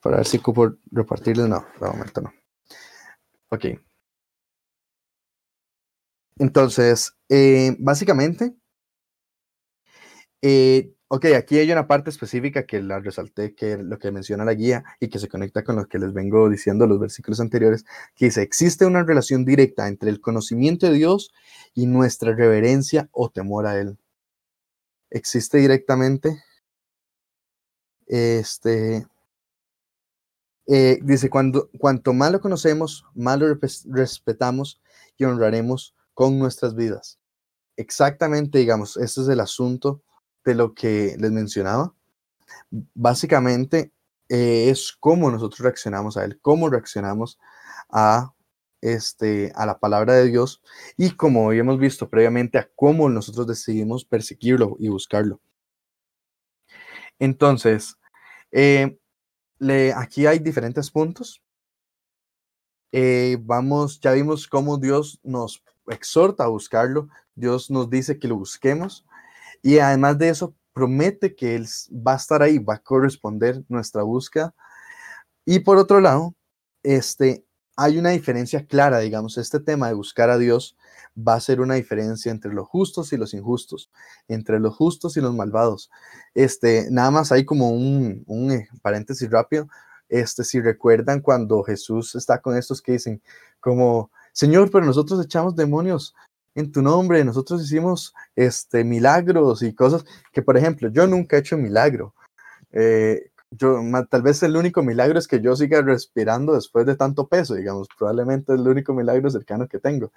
para 0.00 0.18
ver 0.18 0.26
si 0.26 0.38
ocupo 0.38 0.76
repartirles. 0.92 1.48
No, 1.48 1.66
de 1.80 1.88
momento 1.88 2.20
no. 2.20 2.32
Ok. 3.50 3.64
Entonces, 6.38 7.16
eh, 7.28 7.76
básicamente, 7.78 8.54
eh, 10.42 10.92
ok, 11.08 11.26
aquí 11.36 11.58
hay 11.58 11.70
una 11.72 11.86
parte 11.86 12.10
específica 12.10 12.66
que 12.66 12.82
la 12.82 13.00
resalté, 13.00 13.54
que 13.54 13.76
lo 13.78 13.98
que 13.98 14.10
menciona 14.12 14.44
la 14.44 14.54
guía 14.54 14.84
y 15.00 15.08
que 15.08 15.18
se 15.18 15.28
conecta 15.28 15.64
con 15.64 15.76
lo 15.76 15.86
que 15.86 15.98
les 15.98 16.12
vengo 16.12 16.48
diciendo 16.48 16.86
los 16.86 17.00
versículos 17.00 17.40
anteriores, 17.40 17.84
que 18.14 18.26
dice, 18.26 18.42
existe 18.42 18.86
una 18.86 19.04
relación 19.04 19.44
directa 19.44 19.88
entre 19.88 20.10
el 20.10 20.20
conocimiento 20.20 20.86
de 20.86 20.94
Dios 20.94 21.32
y 21.74 21.86
nuestra 21.86 22.34
reverencia 22.34 23.08
o 23.12 23.30
temor 23.30 23.66
a 23.66 23.78
Él. 23.80 23.98
Existe 25.10 25.58
directamente. 25.58 26.42
Este, 28.06 29.06
eh, 30.66 30.98
dice, 31.02 31.30
cuando, 31.30 31.70
cuanto 31.78 32.12
más 32.12 32.32
lo 32.32 32.40
conocemos, 32.40 33.04
más 33.14 33.38
lo 33.38 33.46
respe- 33.48 33.84
respetamos 33.88 34.80
y 35.16 35.24
honraremos 35.24 35.94
con 36.14 36.38
nuestras 36.38 36.74
vidas. 36.74 37.18
Exactamente, 37.76 38.58
digamos, 38.58 38.96
ese 38.96 39.22
es 39.22 39.28
el 39.28 39.40
asunto 39.40 40.02
de 40.46 40.54
lo 40.54 40.74
que 40.74 41.16
les 41.18 41.32
mencionaba. 41.32 41.92
Básicamente 42.94 43.92
eh, 44.28 44.70
es 44.70 44.96
cómo 44.98 45.30
nosotros 45.30 45.60
reaccionamos 45.60 46.16
a 46.16 46.24
él, 46.24 46.38
cómo 46.40 46.70
reaccionamos 46.70 47.38
a, 47.90 48.32
este, 48.80 49.52
a 49.56 49.66
la 49.66 49.78
palabra 49.78 50.14
de 50.14 50.26
Dios 50.28 50.62
y 50.96 51.10
como 51.10 51.48
habíamos 51.48 51.78
visto 51.78 52.08
previamente, 52.08 52.58
a 52.58 52.70
cómo 52.76 53.08
nosotros 53.08 53.48
decidimos 53.48 54.04
perseguirlo 54.04 54.76
y 54.78 54.88
buscarlo. 54.88 55.40
Entonces, 57.18 57.96
eh, 58.52 58.98
aquí 59.96 60.26
hay 60.26 60.38
diferentes 60.38 60.90
puntos. 60.90 61.42
Eh, 62.92 63.36
vamos, 63.40 64.00
ya 64.00 64.12
vimos 64.12 64.46
cómo 64.46 64.78
Dios 64.78 65.18
nos 65.24 65.64
exhorta 65.88 66.44
a 66.44 66.48
buscarlo, 66.48 67.08
Dios 67.34 67.68
nos 67.68 67.90
dice 67.90 68.18
que 68.18 68.28
lo 68.28 68.36
busquemos 68.36 69.04
y 69.62 69.78
además 69.78 70.18
de 70.18 70.28
eso 70.28 70.54
promete 70.72 71.34
que 71.34 71.54
Él 71.56 71.66
va 72.06 72.14
a 72.14 72.16
estar 72.16 72.42
ahí, 72.42 72.58
va 72.58 72.74
a 72.74 72.82
corresponder 72.82 73.62
nuestra 73.68 74.02
búsqueda. 74.02 74.54
Y 75.44 75.60
por 75.60 75.78
otro 75.78 76.00
lado, 76.00 76.34
este, 76.82 77.44
hay 77.76 77.98
una 77.98 78.10
diferencia 78.10 78.66
clara, 78.66 78.98
digamos, 78.98 79.38
este 79.38 79.60
tema 79.60 79.88
de 79.88 79.94
buscar 79.94 80.30
a 80.30 80.38
Dios 80.38 80.76
va 81.16 81.34
a 81.34 81.40
ser 81.40 81.60
una 81.60 81.74
diferencia 81.74 82.30
entre 82.30 82.52
los 82.52 82.66
justos 82.68 83.12
y 83.12 83.16
los 83.16 83.32
injustos, 83.34 83.90
entre 84.28 84.60
los 84.60 84.76
justos 84.76 85.16
y 85.16 85.20
los 85.20 85.34
malvados. 85.34 85.90
Este, 86.34 86.88
nada 86.90 87.10
más 87.10 87.32
hay 87.32 87.44
como 87.44 87.70
un, 87.70 88.22
un 88.26 88.52
eh, 88.52 88.68
paréntesis 88.82 89.30
rápido. 89.30 89.68
Este, 90.08 90.44
si 90.44 90.60
recuerdan 90.60 91.20
cuando 91.20 91.62
Jesús 91.62 92.14
está 92.14 92.40
con 92.40 92.56
estos 92.56 92.82
que 92.82 92.92
dicen 92.92 93.22
como, 93.60 94.10
Señor, 94.32 94.70
pero 94.70 94.84
nosotros 94.84 95.24
echamos 95.24 95.56
demonios 95.56 96.14
en 96.56 96.72
tu 96.72 96.82
nombre, 96.82 97.22
nosotros 97.24 97.62
hicimos 97.62 98.14
este, 98.34 98.82
milagros 98.82 99.62
y 99.62 99.74
cosas 99.74 100.04
que, 100.32 100.42
por 100.42 100.56
ejemplo, 100.56 100.88
yo 100.90 101.06
nunca 101.06 101.36
he 101.36 101.40
hecho 101.40 101.58
milagro. 101.58 102.14
Eh, 102.72 103.30
yo, 103.50 103.80
tal 104.10 104.22
vez 104.22 104.42
el 104.42 104.56
único 104.56 104.82
milagro 104.82 105.18
es 105.18 105.28
que 105.28 105.40
yo 105.40 105.54
siga 105.54 105.82
respirando 105.82 106.54
después 106.54 106.86
de 106.86 106.96
tanto 106.96 107.28
peso, 107.28 107.54
digamos, 107.54 107.88
probablemente 107.96 108.54
es 108.54 108.60
el 108.60 108.68
único 108.68 108.94
milagro 108.94 109.30
cercano 109.30 109.68
que 109.68 109.78
tengo. 109.78 110.12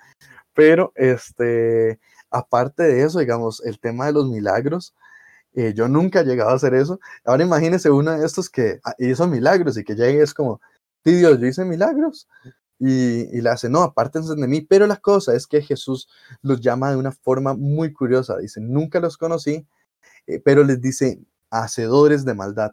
Pero, 0.53 0.93
este, 0.95 1.99
aparte 2.31 2.83
de 2.83 3.03
eso, 3.03 3.19
digamos, 3.19 3.61
el 3.65 3.79
tema 3.79 4.07
de 4.07 4.13
los 4.13 4.27
milagros, 4.29 4.95
eh, 5.53 5.73
yo 5.75 5.87
nunca 5.89 6.21
he 6.21 6.25
llegado 6.25 6.51
a 6.51 6.55
hacer 6.55 6.73
eso. 6.73 6.99
Ahora 7.25 7.43
imagínese 7.43 7.89
uno 7.89 8.17
de 8.17 8.25
estos 8.25 8.49
que 8.49 8.79
ah, 8.85 8.95
hizo 8.97 9.27
milagros 9.27 9.77
y 9.77 9.83
que 9.83 9.95
llegue 9.95 10.19
y 10.19 10.21
es 10.21 10.33
como, 10.33 10.61
sí, 11.03 11.15
Dios, 11.15 11.39
yo 11.39 11.47
hice 11.47 11.65
milagros. 11.65 12.27
Y, 12.79 13.37
y 13.37 13.41
le 13.41 13.49
hace, 13.49 13.69
no, 13.69 13.81
apártense 13.81 14.35
de 14.35 14.47
mí. 14.47 14.61
Pero 14.61 14.87
la 14.87 14.97
cosa 14.97 15.35
es 15.35 15.47
que 15.47 15.61
Jesús 15.61 16.07
los 16.41 16.61
llama 16.61 16.91
de 16.91 16.97
una 16.97 17.11
forma 17.11 17.53
muy 17.53 17.91
curiosa. 17.93 18.37
Dice, 18.37 18.61
nunca 18.61 18.99
los 18.99 19.17
conocí, 19.17 19.67
eh, 20.27 20.39
pero 20.43 20.63
les 20.63 20.79
dice, 20.81 21.19
hacedores 21.49 22.25
de 22.25 22.33
maldad. 22.33 22.71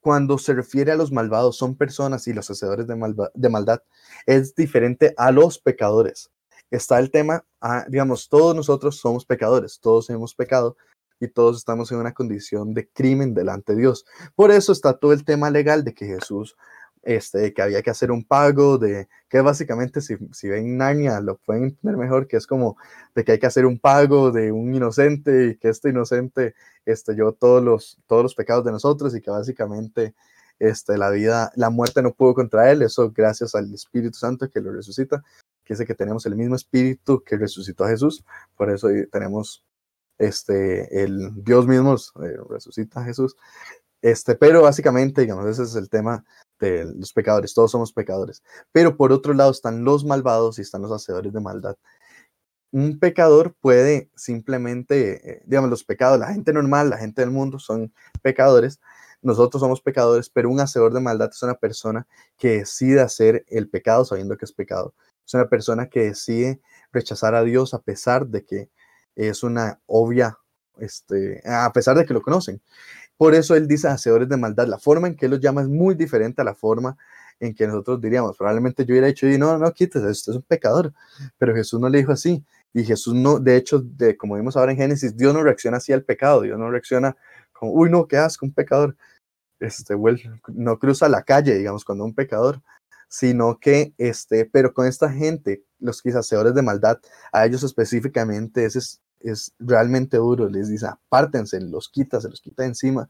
Cuando 0.00 0.38
se 0.38 0.54
refiere 0.54 0.92
a 0.92 0.96
los 0.96 1.12
malvados, 1.12 1.56
son 1.56 1.76
personas 1.76 2.26
y 2.26 2.32
los 2.32 2.50
hacedores 2.50 2.86
de, 2.86 2.96
maldad 3.50 3.82
es 4.26 4.54
diferente 4.54 5.12
a 5.16 5.30
los 5.30 5.58
pecadores. 5.58 6.30
Está 6.70 6.98
el 6.98 7.10
tema, 7.10 7.44
ah, 7.60 7.84
digamos, 7.88 8.28
todos 8.28 8.54
nosotros 8.54 8.96
somos 8.96 9.26
pecadores, 9.26 9.78
todos 9.80 10.08
hemos 10.08 10.34
pecado 10.34 10.76
y 11.18 11.28
todos 11.28 11.58
estamos 11.58 11.92
en 11.92 11.98
una 11.98 12.14
condición 12.14 12.72
de 12.72 12.88
crimen 12.88 13.34
delante 13.34 13.74
de 13.74 13.80
Dios. 13.80 14.06
Por 14.34 14.50
eso 14.50 14.72
está 14.72 14.94
todo 14.98 15.12
el 15.12 15.24
tema 15.24 15.50
legal 15.50 15.84
de 15.84 15.92
que 15.92 16.06
Jesús, 16.06 16.56
este, 17.02 17.52
que 17.54 17.62
había 17.62 17.82
que 17.82 17.90
hacer 17.90 18.10
un 18.10 18.24
pago, 18.24 18.78
de 18.78 19.08
que 19.28 19.40
básicamente 19.40 20.00
si, 20.00 20.16
si 20.32 20.48
ven 20.48 20.76
Narnia 20.76 21.20
lo 21.20 21.38
pueden 21.38 21.64
entender 21.64 21.96
mejor, 21.96 22.26
que 22.26 22.36
es 22.36 22.46
como 22.46 22.76
de 23.14 23.24
que 23.24 23.32
hay 23.32 23.38
que 23.38 23.46
hacer 23.46 23.66
un 23.66 23.78
pago 23.78 24.30
de 24.30 24.52
un 24.52 24.74
inocente 24.74 25.48
y 25.48 25.56
que 25.56 25.68
este 25.68 25.90
inocente 25.90 26.54
este, 26.84 27.14
llevó 27.14 27.32
todos 27.32 27.62
los, 27.62 27.98
todos 28.06 28.22
los 28.22 28.34
pecados 28.34 28.64
de 28.64 28.72
nosotros 28.72 29.14
y 29.14 29.20
que 29.20 29.30
básicamente 29.30 30.14
este, 30.58 30.98
la 30.98 31.10
vida, 31.10 31.52
la 31.56 31.70
muerte 31.70 32.02
no 32.02 32.12
pudo 32.12 32.34
contra 32.34 32.70
él, 32.70 32.82
eso 32.82 33.10
gracias 33.10 33.54
al 33.54 33.72
Espíritu 33.72 34.18
Santo 34.18 34.50
que 34.50 34.60
lo 34.60 34.72
resucita, 34.72 35.22
que 35.64 35.74
dice 35.74 35.86
que 35.86 35.94
tenemos 35.94 36.26
el 36.26 36.36
mismo 36.36 36.54
Espíritu 36.54 37.22
que 37.24 37.36
resucitó 37.36 37.84
a 37.84 37.88
Jesús, 37.88 38.24
por 38.56 38.70
eso 38.70 38.88
tenemos 39.10 39.64
este, 40.18 41.02
el 41.02 41.42
Dios 41.42 41.66
mismo 41.66 41.94
eh, 41.94 42.36
resucita 42.48 43.00
a 43.00 43.04
Jesús, 43.04 43.36
este, 44.02 44.34
pero 44.34 44.62
básicamente, 44.62 45.22
digamos, 45.22 45.46
ese 45.46 45.62
es 45.62 45.74
el 45.76 45.88
tema 45.88 46.24
los 46.60 47.12
pecadores, 47.12 47.54
todos 47.54 47.70
somos 47.70 47.92
pecadores, 47.92 48.42
pero 48.72 48.96
por 48.96 49.12
otro 49.12 49.34
lado 49.34 49.50
están 49.50 49.84
los 49.84 50.04
malvados 50.04 50.58
y 50.58 50.62
están 50.62 50.82
los 50.82 50.92
hacedores 50.92 51.32
de 51.32 51.40
maldad. 51.40 51.76
Un 52.72 53.00
pecador 53.00 53.54
puede 53.60 54.10
simplemente, 54.14 55.38
eh, 55.38 55.42
digamos, 55.44 55.70
los 55.70 55.84
pecados, 55.84 56.18
la 56.20 56.32
gente 56.32 56.52
normal, 56.52 56.90
la 56.90 56.98
gente 56.98 57.22
del 57.22 57.30
mundo 57.30 57.58
son 57.58 57.92
pecadores, 58.22 58.78
nosotros 59.22 59.60
somos 59.60 59.82
pecadores, 59.82 60.30
pero 60.30 60.48
un 60.48 60.60
hacedor 60.60 60.94
de 60.94 61.00
maldad 61.00 61.30
es 61.32 61.42
una 61.42 61.54
persona 61.54 62.06
que 62.38 62.58
decide 62.58 63.00
hacer 63.00 63.44
el 63.48 63.68
pecado 63.68 64.04
sabiendo 64.04 64.36
que 64.36 64.44
es 64.44 64.52
pecado. 64.52 64.94
Es 65.26 65.34
una 65.34 65.48
persona 65.48 65.88
que 65.88 66.00
decide 66.00 66.60
rechazar 66.92 67.34
a 67.34 67.42
Dios 67.42 67.74
a 67.74 67.82
pesar 67.82 68.26
de 68.26 68.44
que 68.44 68.70
es 69.16 69.42
una 69.42 69.80
obvia, 69.86 70.38
este, 70.78 71.42
a 71.44 71.72
pesar 71.72 71.96
de 71.96 72.06
que 72.06 72.14
lo 72.14 72.22
conocen. 72.22 72.62
Por 73.20 73.34
eso 73.34 73.54
él 73.54 73.68
dice 73.68 73.86
hacedores 73.86 74.30
de 74.30 74.38
maldad. 74.38 74.66
La 74.66 74.78
forma 74.78 75.06
en 75.06 75.14
que 75.14 75.26
él 75.26 75.32
los 75.32 75.40
llama 75.40 75.60
es 75.60 75.68
muy 75.68 75.94
diferente 75.94 76.40
a 76.40 76.44
la 76.46 76.54
forma 76.54 76.96
en 77.38 77.54
que 77.54 77.66
nosotros 77.66 78.00
diríamos. 78.00 78.34
Probablemente 78.34 78.86
yo 78.86 78.94
hubiera 78.94 79.08
dicho, 79.08 79.26
"Y 79.28 79.36
no, 79.36 79.58
no, 79.58 79.70
quítese, 79.72 80.06
usted 80.08 80.32
es 80.32 80.36
un 80.36 80.42
pecador. 80.42 80.94
Pero 81.36 81.54
Jesús 81.54 81.78
no 81.78 81.90
le 81.90 81.98
dijo 81.98 82.12
así. 82.12 82.42
Y 82.72 82.82
Jesús 82.82 83.12
no, 83.12 83.38
de 83.38 83.56
hecho, 83.56 83.80
de, 83.80 84.16
como 84.16 84.36
vimos 84.36 84.56
ahora 84.56 84.72
en 84.72 84.78
Génesis, 84.78 85.18
Dios 85.18 85.34
no 85.34 85.42
reacciona 85.42 85.76
así 85.76 85.92
al 85.92 86.02
pecado. 86.02 86.40
Dios 86.40 86.58
no 86.58 86.70
reacciona 86.70 87.14
como, 87.52 87.72
uy, 87.74 87.90
no, 87.90 88.08
qué 88.08 88.16
asco, 88.16 88.46
un 88.46 88.54
pecador. 88.54 88.96
Este, 89.58 89.94
no 90.54 90.78
cruza 90.78 91.06
la 91.10 91.22
calle, 91.22 91.54
digamos, 91.58 91.84
cuando 91.84 92.06
un 92.06 92.14
pecador, 92.14 92.62
sino 93.06 93.58
que, 93.60 93.92
este, 93.98 94.46
pero 94.46 94.72
con 94.72 94.86
esta 94.86 95.12
gente, 95.12 95.62
los 95.78 96.00
que 96.00 96.08
hacedores 96.08 96.54
de 96.54 96.62
maldad, 96.62 97.00
a 97.32 97.44
ellos 97.44 97.64
específicamente, 97.64 98.64
ese 98.64 98.78
es, 98.78 99.02
es 99.20 99.54
realmente 99.58 100.16
duro. 100.16 100.48
Les 100.48 100.68
dice, 100.68 100.86
apártense, 100.86 101.60
los 101.60 101.88
quita, 101.88 102.20
se 102.20 102.28
los 102.28 102.40
quita 102.40 102.64
encima. 102.64 103.08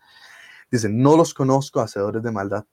Dice, 0.70 0.88
no 0.88 1.16
los 1.16 1.34
conozco, 1.34 1.80
hacedores 1.80 2.22
de 2.22 2.30
maldad. 2.30 2.66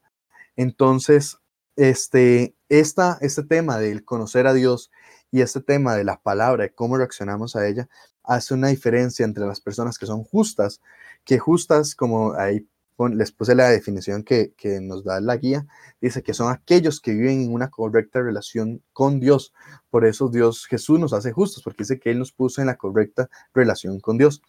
Entonces, 0.56 1.38
este, 1.76 2.56
esta, 2.70 3.18
este 3.22 3.44
tema 3.44 3.78
del 3.78 4.04
conocer 4.04 4.48
a 4.48 4.54
Dios 4.54 4.92
y 5.32 5.42
este 5.42 5.62
tema 5.62 5.96
de 5.96 6.04
la 6.04 6.20
palabra, 6.22 6.64
de 6.64 6.74
cómo 6.74 6.98
reaccionamos 6.98 7.56
a 7.56 7.68
ella, 7.68 7.88
hace 8.24 8.54
una 8.54 8.68
diferencia 8.70 9.26
entre 9.26 9.46
las 9.46 9.62
personas 9.62 9.98
que 9.98 10.06
son 10.06 10.24
justas, 10.24 10.82
que 11.24 11.40
justas, 11.40 11.96
como 11.96 12.34
ahí 12.34 12.68
les 13.14 13.32
puse 13.32 13.54
la 13.56 13.70
definición 13.70 14.24
que, 14.24 14.54
nos 14.82 15.04
da 15.04 15.22
la 15.22 15.38
guía, 15.38 15.68
dice 16.02 16.24
que 16.24 16.34
son 16.34 16.52
aquellos 16.52 17.00
que 17.00 17.14
viven 17.14 17.44
en 17.44 17.54
una 17.54 17.70
correcta 17.70 18.22
relación 18.22 18.84
con 18.94 19.20
Dios. 19.20 19.54
Por 19.90 20.06
eso 20.06 20.30
Dios, 20.30 20.66
Jesús 20.66 21.00
nos 21.00 21.14
hace 21.14 21.32
justos, 21.32 21.64
porque 21.64 21.84
dice 21.84 22.00
que 22.00 22.12
Él 22.12 22.20
nos 22.20 22.32
puso 22.32 22.62
en 22.62 22.68
la 22.68 22.78
correcta 22.78 23.30
relación 23.54 24.00
con 24.00 24.18
Dios. 24.18 24.42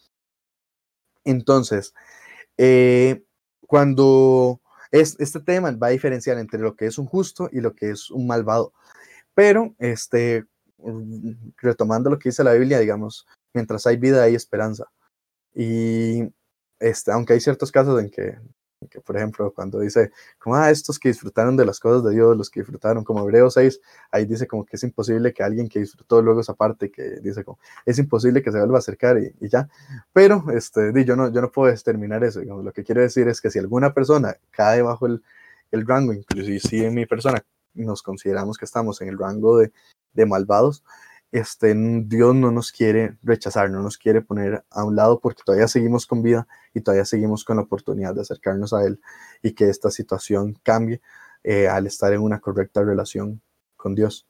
Entonces, 1.24 1.92
eh, 2.56 3.22
cuando 3.66 4.60
es, 4.90 5.16
este 5.18 5.40
tema 5.40 5.70
va 5.72 5.88
a 5.88 5.90
diferenciar 5.90 6.38
entre 6.38 6.60
lo 6.60 6.74
que 6.74 6.86
es 6.86 6.98
un 6.98 7.06
justo 7.06 7.48
y 7.52 7.60
lo 7.60 7.74
que 7.74 7.90
es 7.90 8.10
un 8.10 8.26
malvado. 8.26 8.72
Pero, 9.34 9.74
este, 9.78 10.46
retomando 11.58 12.10
lo 12.10 12.18
que 12.18 12.30
dice 12.30 12.44
la 12.44 12.54
Biblia, 12.54 12.78
digamos, 12.78 13.26
mientras 13.52 13.86
hay 13.86 13.96
vida 13.96 14.22
hay 14.22 14.34
esperanza. 14.34 14.86
Y 15.54 16.22
este, 16.80 17.12
aunque 17.12 17.34
hay 17.34 17.40
ciertos 17.40 17.72
casos 17.72 18.00
en 18.00 18.10
que, 18.10 18.38
por 19.04 19.16
ejemplo, 19.16 19.52
cuando 19.52 19.80
dice, 19.80 20.12
como, 20.38 20.56
ah, 20.56 20.70
estos 20.70 20.98
que 20.98 21.08
disfrutaron 21.08 21.56
de 21.56 21.64
las 21.64 21.80
cosas 21.80 22.04
de 22.04 22.14
Dios, 22.14 22.36
los 22.36 22.48
que 22.50 22.60
disfrutaron, 22.60 23.04
como 23.04 23.22
Hebreos 23.22 23.54
6, 23.54 23.80
ahí 24.12 24.24
dice 24.24 24.46
como 24.46 24.64
que 24.64 24.76
es 24.76 24.82
imposible 24.84 25.32
que 25.32 25.42
alguien 25.42 25.68
que 25.68 25.80
disfrutó 25.80 26.22
luego 26.22 26.40
esa 26.40 26.54
parte, 26.54 26.90
que 26.90 27.20
dice 27.20 27.44
como, 27.44 27.58
es 27.84 27.98
imposible 27.98 28.42
que 28.42 28.52
se 28.52 28.58
vuelva 28.58 28.76
a 28.76 28.78
acercar 28.78 29.18
y, 29.18 29.48
ya. 29.48 29.68
Pero 30.12 30.44
este, 30.52 30.92
yo, 31.04 31.16
no, 31.16 31.32
yo 31.32 31.40
no 31.40 31.50
puedo 31.50 31.72
determinar 31.72 32.22
eso. 32.24 32.40
lo 32.42 32.72
que 32.72 32.84
quiero 32.84 33.00
decir 33.00 33.28
es 33.28 33.40
que 33.40 33.50
si 33.50 33.58
alguna 33.58 33.92
persona 33.92 34.36
cae 34.50 34.82
bajo 34.82 35.06
el, 35.06 35.22
el 35.70 35.86
rango, 35.86 36.12
inclusive 36.12 36.60
si 36.60 36.84
en 36.84 36.94
mi 36.94 37.06
persona 37.06 37.42
nos 37.74 38.02
consideramos 38.02 38.58
que 38.58 38.64
estamos 38.64 39.00
en 39.02 39.08
el 39.08 39.18
rango 39.18 39.58
de, 39.58 39.72
de 40.12 40.26
malvados, 40.26 40.82
este, 41.32 41.74
Dios 41.74 42.34
no 42.34 42.50
nos 42.50 42.72
quiere 42.72 43.16
rechazar, 43.22 43.70
no 43.70 43.82
nos 43.82 43.98
quiere 43.98 44.22
poner 44.22 44.64
a 44.70 44.84
un 44.84 44.96
lado 44.96 45.20
porque 45.20 45.42
todavía 45.44 45.68
seguimos 45.68 46.06
con 46.06 46.22
vida 46.22 46.46
y 46.74 46.80
todavía 46.80 47.04
seguimos 47.04 47.44
con 47.44 47.56
la 47.56 47.62
oportunidad 47.62 48.14
de 48.14 48.22
acercarnos 48.22 48.72
a 48.72 48.84
Él 48.84 49.00
y 49.42 49.52
que 49.52 49.68
esta 49.68 49.90
situación 49.90 50.58
cambie 50.62 51.00
eh, 51.44 51.68
al 51.68 51.86
estar 51.86 52.12
en 52.12 52.20
una 52.20 52.40
correcta 52.40 52.82
relación 52.82 53.42
con 53.76 53.94
Dios. 53.94 54.26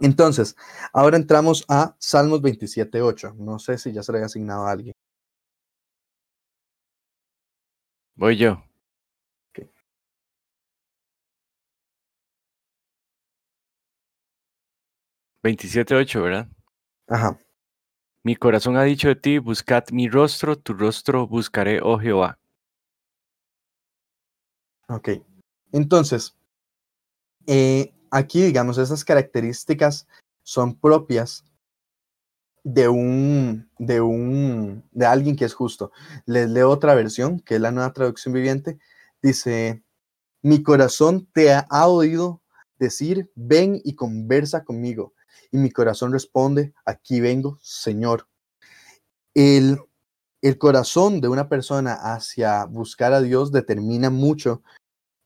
Entonces, 0.00 0.56
ahora 0.92 1.16
entramos 1.16 1.64
a 1.68 1.96
Salmos 1.98 2.40
27.8. 2.40 3.34
No 3.36 3.58
sé 3.58 3.78
si 3.78 3.92
ya 3.92 4.02
se 4.02 4.12
le 4.12 4.18
haya 4.18 4.26
asignado 4.26 4.66
a 4.66 4.70
alguien. 4.70 4.94
Voy 8.14 8.36
yo. 8.36 8.67
27.8, 15.48 16.22
¿verdad? 16.22 16.48
Ajá. 17.08 17.38
Mi 18.22 18.36
corazón 18.36 18.76
ha 18.76 18.82
dicho 18.82 19.08
de 19.08 19.16
ti, 19.16 19.38
buscad 19.38 19.84
mi 19.90 20.08
rostro, 20.08 20.58
tu 20.58 20.74
rostro 20.74 21.26
buscaré, 21.26 21.80
oh 21.82 21.98
Jehová. 21.98 22.38
Ok. 24.88 25.10
Entonces, 25.72 26.36
eh, 27.46 27.94
aquí, 28.10 28.42
digamos, 28.42 28.78
esas 28.78 29.04
características 29.04 30.06
son 30.42 30.78
propias 30.78 31.44
de 32.64 32.88
un, 32.88 33.70
de 33.78 34.00
un, 34.00 34.84
de 34.92 35.06
alguien 35.06 35.36
que 35.36 35.44
es 35.46 35.54
justo. 35.54 35.92
Les 36.26 36.50
leo 36.50 36.70
otra 36.70 36.94
versión, 36.94 37.40
que 37.40 37.54
es 37.54 37.60
la 37.60 37.70
nueva 37.70 37.92
traducción 37.92 38.34
viviente. 38.34 38.78
Dice, 39.22 39.82
mi 40.42 40.62
corazón 40.62 41.26
te 41.32 41.52
ha 41.52 41.86
oído 41.86 42.42
decir, 42.78 43.30
ven 43.34 43.80
y 43.84 43.94
conversa 43.94 44.64
conmigo. 44.64 45.14
Y 45.50 45.58
mi 45.58 45.70
corazón 45.70 46.12
responde, 46.12 46.74
aquí 46.84 47.20
vengo, 47.20 47.58
Señor. 47.62 48.28
El, 49.34 49.78
el 50.42 50.58
corazón 50.58 51.20
de 51.20 51.28
una 51.28 51.48
persona 51.48 51.94
hacia 51.94 52.64
buscar 52.64 53.12
a 53.12 53.20
Dios 53.20 53.52
determina 53.52 54.10
mucho 54.10 54.62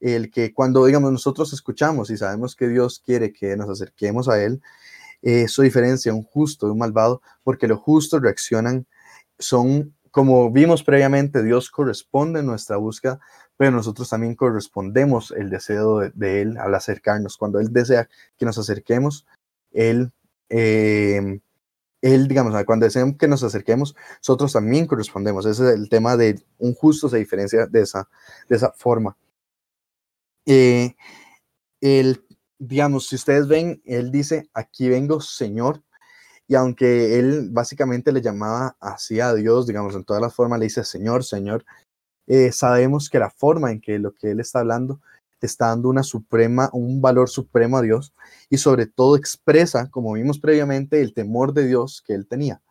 el 0.00 0.30
que 0.30 0.52
cuando, 0.52 0.84
digamos, 0.84 1.12
nosotros 1.12 1.52
escuchamos 1.52 2.10
y 2.10 2.16
sabemos 2.16 2.56
que 2.56 2.68
Dios 2.68 3.00
quiere 3.04 3.32
que 3.32 3.56
nos 3.56 3.70
acerquemos 3.70 4.28
a 4.28 4.42
Él, 4.42 4.60
eso 5.22 5.62
diferencia 5.62 6.12
un 6.12 6.24
justo 6.24 6.66
de 6.66 6.72
un 6.72 6.78
malvado, 6.78 7.22
porque 7.44 7.68
los 7.68 7.78
justos 7.78 8.20
reaccionan, 8.20 8.86
son, 9.38 9.94
como 10.10 10.50
vimos 10.50 10.82
previamente, 10.82 11.42
Dios 11.44 11.70
corresponde 11.70 12.40
en 12.40 12.46
nuestra 12.46 12.76
búsqueda, 12.76 13.20
pero 13.56 13.70
nosotros 13.70 14.08
también 14.08 14.34
correspondemos 14.34 15.32
el 15.36 15.48
deseo 15.48 16.00
de, 16.00 16.10
de 16.14 16.42
Él 16.42 16.58
al 16.58 16.74
acercarnos. 16.74 17.36
Cuando 17.36 17.60
Él 17.60 17.72
desea 17.72 18.08
que 18.36 18.44
nos 18.44 18.58
acerquemos, 18.58 19.24
Él, 19.72 20.12
eh, 20.48 21.40
Él, 22.00 22.28
digamos, 22.28 22.54
cuando 22.64 22.84
desean 22.84 23.16
que 23.16 23.28
nos 23.28 23.42
acerquemos, 23.42 23.94
nosotros 24.18 24.52
también 24.52 24.86
correspondemos. 24.86 25.46
Ese 25.46 25.68
es 25.68 25.74
el 25.74 25.88
tema 25.88 26.16
de 26.16 26.42
un 26.58 26.74
justo 26.74 27.08
se 27.08 27.18
diferencia 27.18 27.66
de 27.66 27.82
esa, 27.82 28.08
de 28.48 28.56
esa 28.56 28.72
forma. 28.72 29.16
Eh, 30.46 30.94
el, 31.80 32.24
digamos, 32.58 33.08
si 33.08 33.16
ustedes 33.16 33.48
ven, 33.48 33.82
él 33.84 34.10
dice, 34.10 34.48
aquí 34.54 34.88
vengo, 34.88 35.20
Señor. 35.20 35.82
Y 36.48 36.54
aunque 36.54 37.18
él 37.18 37.48
básicamente 37.50 38.12
le 38.12 38.20
llamaba 38.20 38.76
así 38.80 39.20
a 39.20 39.34
Dios, 39.34 39.66
digamos, 39.66 39.94
en 39.94 40.04
todas 40.04 40.22
las 40.22 40.34
formas 40.34 40.58
le 40.58 40.66
dice 40.66 40.84
Señor, 40.84 41.24
Señor, 41.24 41.64
eh, 42.26 42.52
sabemos 42.52 43.08
que 43.10 43.18
la 43.18 43.30
forma 43.30 43.70
en 43.72 43.80
que 43.80 43.98
lo 43.98 44.12
que 44.12 44.32
él 44.32 44.40
está 44.40 44.60
hablando 44.60 45.00
está 45.46 45.68
dando 45.68 45.88
una 45.88 46.02
suprema, 46.02 46.70
un 46.72 47.00
valor 47.00 47.28
supremo 47.28 47.78
a 47.78 47.82
Dios 47.82 48.14
y 48.50 48.58
sobre 48.58 48.86
todo 48.86 49.16
expresa, 49.16 49.90
como 49.90 50.12
vimos 50.12 50.38
previamente, 50.38 51.00
el 51.00 51.14
temor 51.14 51.52
de 51.52 51.66
Dios 51.66 52.02
que 52.06 52.14
él 52.14 52.26
tenía. 52.26 52.62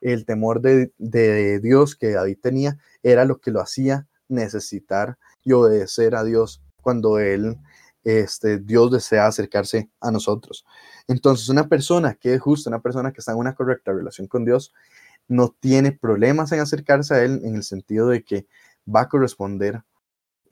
El 0.00 0.26
temor 0.26 0.60
de, 0.60 0.92
de 0.98 1.60
Dios 1.60 1.96
que 1.96 2.12
David 2.12 2.38
tenía 2.42 2.78
era 3.02 3.24
lo 3.24 3.40
que 3.40 3.50
lo 3.50 3.60
hacía 3.60 4.06
necesitar 4.28 5.18
y 5.42 5.52
obedecer 5.52 6.14
a 6.14 6.24
Dios 6.24 6.62
cuando 6.80 7.18
él, 7.18 7.56
este, 8.04 8.58
Dios 8.58 8.90
desea 8.90 9.26
acercarse 9.26 9.90
a 10.00 10.10
nosotros. 10.10 10.64
Entonces, 11.08 11.48
una 11.48 11.68
persona 11.68 12.14
que 12.14 12.34
es 12.34 12.40
justa, 12.40 12.70
una 12.70 12.82
persona 12.82 13.12
que 13.12 13.20
está 13.20 13.32
en 13.32 13.38
una 13.38 13.54
correcta 13.54 13.92
relación 13.92 14.26
con 14.26 14.44
Dios, 14.44 14.72
no 15.26 15.54
tiene 15.58 15.92
problemas 15.92 16.52
en 16.52 16.60
acercarse 16.60 17.14
a 17.14 17.22
Él 17.22 17.40
en 17.44 17.56
el 17.56 17.62
sentido 17.62 18.08
de 18.08 18.22
que 18.22 18.46
va 18.86 19.02
a 19.02 19.08
corresponder 19.08 19.82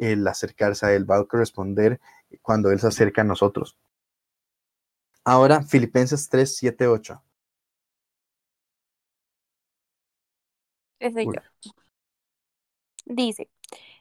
el 0.02 0.26
acercarse 0.26 0.86
a 0.86 0.92
Él, 0.94 1.10
va 1.10 1.18
a 1.18 1.24
corresponder 1.24 2.00
cuando 2.42 2.70
Él 2.70 2.80
se 2.80 2.88
acerca 2.88 3.22
a 3.22 3.24
nosotros. 3.24 3.78
Ahora, 5.24 5.62
Filipenses 5.62 6.28
3, 6.28 6.56
7, 6.56 6.86
8. 6.88 7.22
Ese 10.98 11.26
Uy. 11.26 11.34
yo. 11.36 11.72
Dice, 13.04 13.50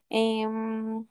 em, 0.10 1.08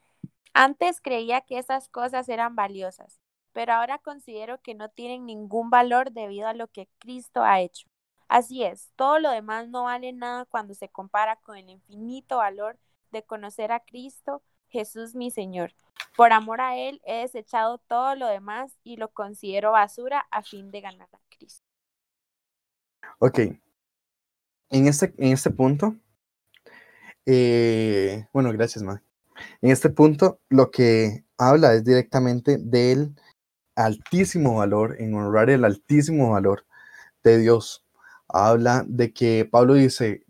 antes 0.53 1.01
creía 1.01 1.41
que 1.41 1.59
esas 1.59 1.89
cosas 1.89 2.29
eran 2.29 2.55
valiosas, 2.55 3.19
pero 3.53 3.73
ahora 3.73 3.99
considero 3.99 4.61
que 4.61 4.75
no 4.75 4.89
tienen 4.89 5.25
ningún 5.25 5.69
valor 5.69 6.11
debido 6.11 6.47
a 6.47 6.53
lo 6.53 6.67
que 6.69 6.89
Cristo 6.99 7.43
ha 7.43 7.61
hecho. 7.61 7.87
Así 8.27 8.63
es, 8.63 8.91
todo 8.95 9.19
lo 9.19 9.31
demás 9.31 9.67
no 9.69 9.83
vale 9.83 10.13
nada 10.13 10.45
cuando 10.45 10.73
se 10.73 10.89
compara 10.89 11.37
con 11.37 11.57
el 11.57 11.69
infinito 11.69 12.37
valor 12.37 12.79
de 13.11 13.23
conocer 13.23 13.71
a 13.73 13.81
Cristo, 13.81 14.41
Jesús 14.71 15.15
mi 15.15 15.31
Señor. 15.31 15.73
Por 16.15 16.33
amor 16.33 16.61
a 16.61 16.77
Él 16.77 17.01
he 17.05 17.21
desechado 17.21 17.77
todo 17.77 18.15
lo 18.15 18.27
demás 18.27 18.77
y 18.83 18.97
lo 18.97 19.09
considero 19.09 19.71
basura 19.71 20.25
a 20.31 20.41
fin 20.41 20.71
de 20.71 20.81
ganar 20.81 21.09
a 21.13 21.19
Cristo. 21.29 21.65
Ok. 23.19 23.39
En 24.69 24.87
este, 24.87 25.13
en 25.17 25.33
este 25.33 25.49
punto, 25.49 25.95
eh, 27.25 28.25
bueno, 28.33 28.51
gracias, 28.51 28.83
Ma. 28.83 29.03
En 29.61 29.71
este 29.71 29.89
punto, 29.89 30.39
lo 30.49 30.71
que 30.71 31.25
habla 31.37 31.73
es 31.73 31.83
directamente 31.83 32.57
del 32.57 33.15
altísimo 33.75 34.55
valor, 34.55 34.95
en 34.99 35.13
honrar 35.15 35.49
el 35.49 35.65
altísimo 35.65 36.31
valor 36.31 36.65
de 37.23 37.37
Dios. 37.37 37.83
Habla 38.27 38.85
de 38.87 39.13
que 39.13 39.47
Pablo 39.49 39.73
dice, 39.73 40.25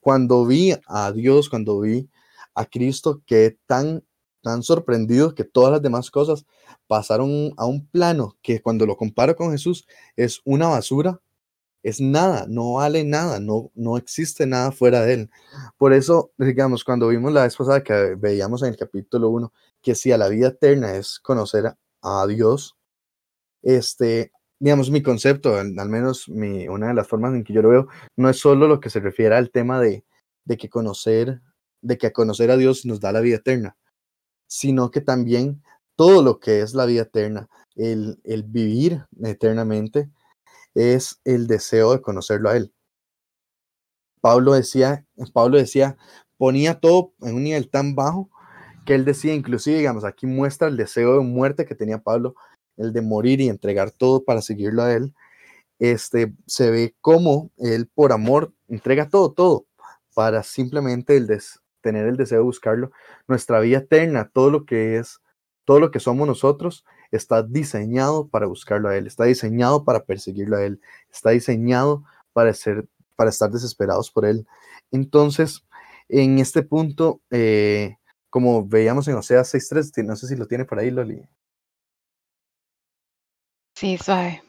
cuando 0.00 0.46
vi 0.46 0.74
a 0.86 1.12
Dios, 1.12 1.48
cuando 1.48 1.80
vi 1.80 2.10
a 2.54 2.66
Cristo, 2.66 3.22
quedé 3.26 3.58
tan, 3.66 4.04
tan 4.42 4.62
sorprendido 4.62 5.34
que 5.34 5.44
todas 5.44 5.72
las 5.72 5.82
demás 5.82 6.10
cosas 6.10 6.46
pasaron 6.86 7.52
a 7.56 7.66
un 7.66 7.86
plano 7.86 8.36
que 8.42 8.60
cuando 8.60 8.86
lo 8.86 8.96
comparo 8.96 9.36
con 9.36 9.52
Jesús 9.52 9.86
es 10.16 10.40
una 10.44 10.68
basura, 10.68 11.20
es 11.82 12.00
nada, 12.00 12.46
no 12.48 12.74
vale 12.74 13.04
nada, 13.04 13.40
no, 13.40 13.70
no 13.74 13.98
existe 13.98 14.46
nada 14.46 14.72
fuera 14.72 15.02
de 15.02 15.14
él. 15.14 15.30
Por 15.76 15.92
eso, 15.92 16.32
digamos, 16.38 16.82
cuando 16.82 17.08
vimos 17.08 17.32
la 17.32 17.42
vez 17.42 17.56
pasada 17.56 17.82
que 17.84 18.16
veíamos 18.16 18.62
en 18.62 18.70
el 18.70 18.76
capítulo 18.76 19.28
1, 19.28 19.52
que 19.82 19.94
si 19.94 20.10
a 20.10 20.18
la 20.18 20.28
vida 20.28 20.48
eterna 20.48 20.94
es 20.96 21.20
conocer 21.20 21.66
a, 21.66 21.76
a 22.02 22.26
Dios, 22.26 22.76
este, 23.62 24.32
digamos, 24.58 24.90
mi 24.90 25.02
concepto, 25.02 25.56
al, 25.56 25.78
al 25.78 25.88
menos 25.90 26.28
mi, 26.28 26.68
una 26.68 26.88
de 26.88 26.94
las 26.94 27.06
formas 27.06 27.34
en 27.34 27.44
que 27.44 27.52
yo 27.52 27.60
lo 27.60 27.68
veo, 27.68 27.88
no 28.16 28.30
es 28.30 28.38
solo 28.38 28.66
lo 28.66 28.80
que 28.80 28.88
se 28.88 29.00
refiere 29.00 29.34
al 29.36 29.50
tema 29.50 29.78
de, 29.78 30.04
de 30.46 30.56
que 30.56 30.70
conocer, 30.70 31.42
de 31.84 31.98
que 31.98 32.12
conocer 32.12 32.50
a 32.50 32.56
Dios 32.56 32.84
nos 32.86 33.00
da 33.00 33.12
la 33.12 33.20
vida 33.20 33.36
eterna, 33.36 33.76
sino 34.46 34.90
que 34.90 35.00
también 35.00 35.62
todo 35.96 36.22
lo 36.22 36.40
que 36.40 36.60
es 36.60 36.74
la 36.74 36.86
vida 36.86 37.02
eterna, 37.02 37.48
el, 37.76 38.20
el 38.24 38.42
vivir 38.42 39.06
eternamente, 39.22 40.10
es 40.74 41.20
el 41.24 41.46
deseo 41.46 41.92
de 41.92 42.02
conocerlo 42.02 42.48
a 42.48 42.56
Él. 42.56 42.72
Pablo 44.20 44.54
decía, 44.54 45.06
Pablo 45.32 45.58
decía, 45.58 45.96
ponía 46.38 46.80
todo 46.80 47.12
en 47.20 47.36
un 47.36 47.44
nivel 47.44 47.68
tan 47.68 47.94
bajo 47.94 48.30
que 48.84 48.94
él 48.94 49.04
decía, 49.04 49.34
inclusive, 49.34 49.78
digamos, 49.78 50.04
aquí 50.04 50.26
muestra 50.26 50.68
el 50.68 50.76
deseo 50.76 51.14
de 51.18 51.24
muerte 51.24 51.64
que 51.64 51.74
tenía 51.74 52.02
Pablo, 52.02 52.34
el 52.76 52.92
de 52.92 53.02
morir 53.02 53.40
y 53.40 53.48
entregar 53.48 53.90
todo 53.90 54.24
para 54.24 54.42
seguirlo 54.42 54.82
a 54.82 54.92
Él. 54.92 55.14
Este, 55.78 56.34
se 56.46 56.70
ve 56.70 56.94
cómo 57.00 57.50
Él 57.56 57.88
por 57.88 58.12
amor 58.12 58.52
entrega 58.68 59.08
todo, 59.08 59.32
todo, 59.32 59.66
para 60.14 60.42
simplemente 60.42 61.16
el 61.16 61.26
des, 61.26 61.60
tener 61.84 62.06
el 62.06 62.16
deseo 62.16 62.38
de 62.38 62.44
buscarlo. 62.44 62.90
Nuestra 63.28 63.60
vida 63.60 63.78
eterna, 63.78 64.30
todo 64.32 64.50
lo 64.50 64.64
que 64.64 64.96
es, 64.96 65.20
todo 65.64 65.78
lo 65.78 65.90
que 65.90 66.00
somos 66.00 66.26
nosotros, 66.26 66.84
está 67.12 67.42
diseñado 67.44 68.26
para 68.28 68.46
buscarlo 68.46 68.88
a 68.88 68.96
Él, 68.96 69.06
está 69.06 69.24
diseñado 69.24 69.84
para 69.84 70.04
perseguirlo 70.04 70.56
a 70.56 70.64
Él, 70.64 70.80
está 71.12 71.30
diseñado 71.30 72.02
para 72.32 72.52
ser 72.54 72.88
para 73.14 73.30
estar 73.30 73.48
desesperados 73.50 74.10
por 74.10 74.24
Él. 74.24 74.44
Entonces, 74.90 75.64
en 76.08 76.40
este 76.40 76.62
punto, 76.62 77.20
eh, 77.30 77.96
como 78.28 78.66
veíamos 78.66 79.06
en 79.06 79.14
Oseas 79.14 79.54
6.3, 79.54 80.04
no 80.04 80.16
sé 80.16 80.26
si 80.26 80.34
lo 80.34 80.48
tiene 80.48 80.64
por 80.64 80.80
ahí, 80.80 80.90
Loli. 80.90 81.22
Sí, 83.76 83.96
suave. 83.98 84.42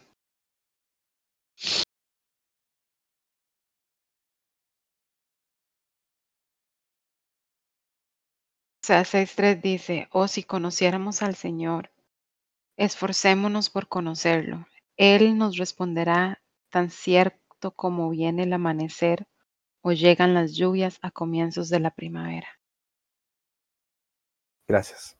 O 8.85 8.87
sea, 8.87 9.01
6.3 9.01 9.63
dice, 9.63 10.07
oh, 10.11 10.27
si 10.27 10.43
conociéramos 10.43 11.23
al 11.23 11.33
Señor, 11.33 11.89
esforcémonos 12.77 13.71
por 13.71 13.87
conocerlo. 13.87 14.67
Él 14.95 15.39
nos 15.39 15.57
responderá 15.57 16.43
tan 16.69 16.91
cierto 16.91 17.71
como 17.71 18.11
viene 18.11 18.43
el 18.43 18.53
amanecer 18.53 19.27
o 19.81 19.91
llegan 19.91 20.35
las 20.35 20.53
lluvias 20.53 20.99
a 21.01 21.09
comienzos 21.09 21.69
de 21.69 21.79
la 21.79 21.89
primavera. 21.89 22.47
Gracias. 24.67 25.17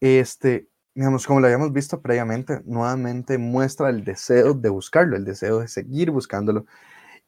Este, 0.00 0.70
digamos, 0.94 1.26
como 1.26 1.40
lo 1.40 1.48
habíamos 1.48 1.70
visto 1.70 2.00
previamente, 2.00 2.62
nuevamente 2.64 3.36
muestra 3.36 3.90
el 3.90 4.04
deseo 4.04 4.54
de 4.54 4.70
buscarlo, 4.70 5.16
el 5.16 5.26
deseo 5.26 5.60
de 5.60 5.68
seguir 5.68 6.10
buscándolo 6.10 6.64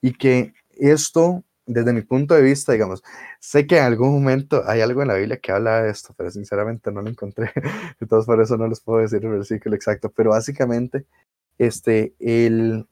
y 0.01 0.13
que 0.13 0.55
esto, 0.71 1.43
desde 1.65 1.93
mi 1.93 2.01
punto 2.01 2.33
de 2.35 2.41
vista, 2.41 2.71
digamos, 2.73 3.03
sé 3.39 3.67
que 3.67 3.77
en 3.77 3.83
algún 3.83 4.13
momento 4.13 4.63
hay 4.67 4.81
algo 4.81 5.01
en 5.01 5.09
la 5.09 5.15
Biblia 5.15 5.39
que 5.39 5.51
habla 5.51 5.83
de 5.83 5.91
esto, 5.91 6.13
pero 6.17 6.31
sinceramente 6.31 6.91
no 6.91 7.01
lo 7.01 7.09
encontré, 7.09 7.51
entonces 7.99 8.25
por 8.25 8.41
eso 8.41 8.57
no 8.57 8.67
les 8.67 8.81
puedo 8.81 8.99
decir 8.99 9.23
el 9.23 9.31
versículo 9.31 9.75
exacto, 9.75 10.09
pero 10.09 10.31
básicamente, 10.31 11.05
este, 11.57 12.13
el, 12.19 12.87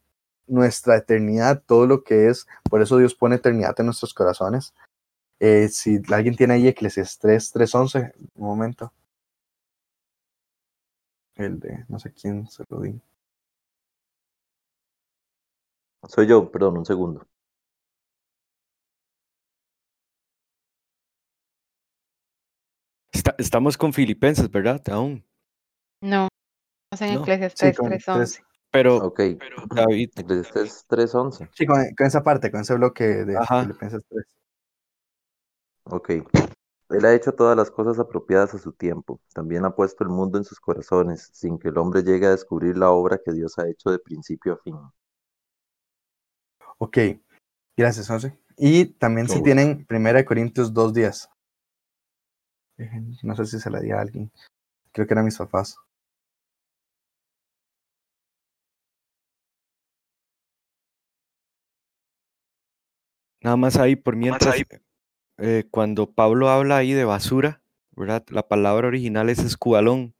nuestra 0.46 0.96
eternidad, 0.96 1.62
todo 1.66 1.86
lo 1.86 2.02
que 2.04 2.28
es, 2.28 2.46
por 2.70 2.82
eso 2.82 2.98
Dios 2.98 3.14
pone 3.14 3.36
eternidad 3.36 3.78
en 3.78 3.86
nuestros 3.86 4.14
corazones. 4.14 4.74
Eh, 5.40 5.68
si 5.68 6.00
alguien 6.12 6.36
tiene 6.36 6.54
ahí 6.54 6.68
Eclesiastes 6.68 7.18
3, 7.20 7.54
3.11, 7.54 8.12
un 8.34 8.46
momento. 8.46 8.92
El 11.34 11.58
de, 11.58 11.84
no 11.88 11.98
sé 11.98 12.12
quién 12.12 12.46
se 12.48 12.64
lo 12.68 12.80
di. 12.80 13.00
Soy 16.08 16.26
yo, 16.26 16.50
perdón, 16.50 16.78
un 16.78 16.84
segundo. 16.86 17.26
Estamos 23.40 23.76
con 23.76 23.92
Filipenses, 23.92 24.50
¿verdad? 24.50 24.82
Aún. 24.90 25.24
No, 26.02 26.28
estamos 26.90 27.10
en 27.10 27.14
No. 27.16 27.22
Eclesiastes 27.22 27.76
Sí, 27.76 27.76
con 27.76 27.90
3.11. 27.90 28.44
Pero, 28.72 28.96
Ok, 28.98 29.20
David, 29.74 30.10
Eclesiastes 30.16 30.86
3.11. 30.88 31.48
Sí, 31.54 31.66
con, 31.66 31.82
con 31.96 32.06
esa 32.06 32.22
parte, 32.22 32.50
con 32.50 32.60
ese 32.60 32.74
bloque 32.74 33.04
de 33.04 33.36
Ajá. 33.36 33.62
Filipenses 33.62 34.02
3. 34.08 34.24
Ok. 35.84 36.10
Él 36.90 37.04
ha 37.04 37.14
hecho 37.14 37.32
todas 37.32 37.56
las 37.56 37.70
cosas 37.70 37.98
apropiadas 37.98 38.54
a 38.54 38.58
su 38.58 38.72
tiempo. 38.72 39.20
También 39.32 39.64
ha 39.64 39.74
puesto 39.74 40.02
el 40.02 40.10
mundo 40.10 40.38
en 40.38 40.44
sus 40.44 40.58
corazones, 40.58 41.30
sin 41.32 41.58
que 41.58 41.68
el 41.68 41.78
hombre 41.78 42.02
llegue 42.02 42.26
a 42.26 42.30
descubrir 42.30 42.76
la 42.76 42.90
obra 42.90 43.20
que 43.24 43.32
Dios 43.32 43.58
ha 43.58 43.68
hecho 43.68 43.90
de 43.90 43.98
principio 44.00 44.54
a 44.54 44.56
fin. 44.58 44.76
Ok, 46.78 46.98
gracias, 47.76 48.08
José. 48.08 48.38
Y 48.56 48.86
también 48.86 49.28
si 49.28 49.42
tienen 49.42 49.86
1 49.88 50.24
Corintios 50.24 50.72
2 50.74 50.94
días. 50.94 51.30
No 53.22 53.36
sé 53.36 53.46
si 53.46 53.60
se 53.60 53.70
la 53.70 53.80
di 53.80 53.90
a 53.90 54.00
alguien. 54.00 54.30
Creo 54.92 55.06
que 55.06 55.14
eran 55.14 55.24
mis 55.24 55.38
papás. 55.38 55.76
nada 63.42 63.56
más 63.56 63.76
ahí 63.76 63.96
por 63.96 64.16
mientras, 64.16 64.56
eh, 65.38 65.64
cuando 65.70 66.12
Pablo 66.12 66.50
habla 66.50 66.76
ahí 66.76 66.92
de 66.92 67.04
basura, 67.04 67.62
¿verdad? 67.92 68.24
La 68.28 68.46
palabra 68.46 68.88
original 68.88 69.30
es 69.30 69.38
escualón. 69.40 70.14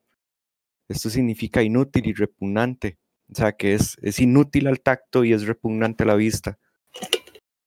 Esto 0.89 1.11
significa 1.11 1.63
inútil 1.63 2.07
y 2.07 2.13
repugnante. 2.15 2.99
O 3.31 3.35
sea, 3.35 3.53
que 3.53 3.75
es, 3.75 3.97
es 4.03 4.19
inútil 4.19 4.67
al 4.67 4.81
tacto 4.81 5.25
y 5.25 5.33
es 5.33 5.47
repugnante 5.47 6.03
a 6.03 6.07
la 6.07 6.17
vista. 6.17 6.59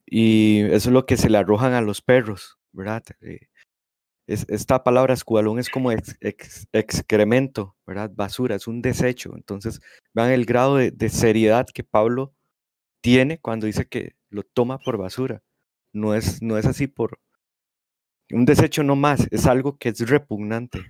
Y 0.06 0.62
eso 0.66 0.89
es 0.89 0.94
lo 0.94 1.06
que 1.06 1.16
se 1.16 1.30
le 1.30 1.38
arrojan 1.38 1.74
a 1.74 1.82
los 1.82 2.02
perros, 2.02 2.60
¿verdad? 2.72 3.04
Eh, 3.22 3.48
es- 4.28 4.45
esta 4.49 4.84
palabra 4.84 5.13
escualón 5.13 5.59
es 5.59 5.69
como 5.69 5.91
ex- 5.91 6.17
ex- 6.21 6.67
excremento, 6.74 7.76
¿verdad? 7.88 8.11
Basura, 8.15 8.55
es 8.55 8.67
un 8.67 8.82
desecho. 8.82 9.34
Entonces, 9.36 9.82
vean 10.13 10.32
el 10.32 10.45
grado 10.45 10.78
de, 10.78 10.91
seriedad 11.09 11.67
que 11.74 11.84
Pablo 11.84 12.34
tiene 13.01 13.39
cuando 13.39 13.67
dice 13.67 13.86
que 13.88 14.15
lo 14.30 14.43
toma 14.43 14.80
por 14.80 14.97
basura. 14.97 15.41
No 15.93 16.15
es, 16.15 16.41
no 16.43 16.57
es 16.57 16.65
así 16.67 16.88
por 16.88 17.19
un 18.34 18.43
desecho 18.43 18.84
no 18.84 18.97
más, 18.97 19.30
es 19.32 19.45
algo 19.47 19.78
que 19.78 19.88
es 19.88 19.99
repugnante. 20.09 20.82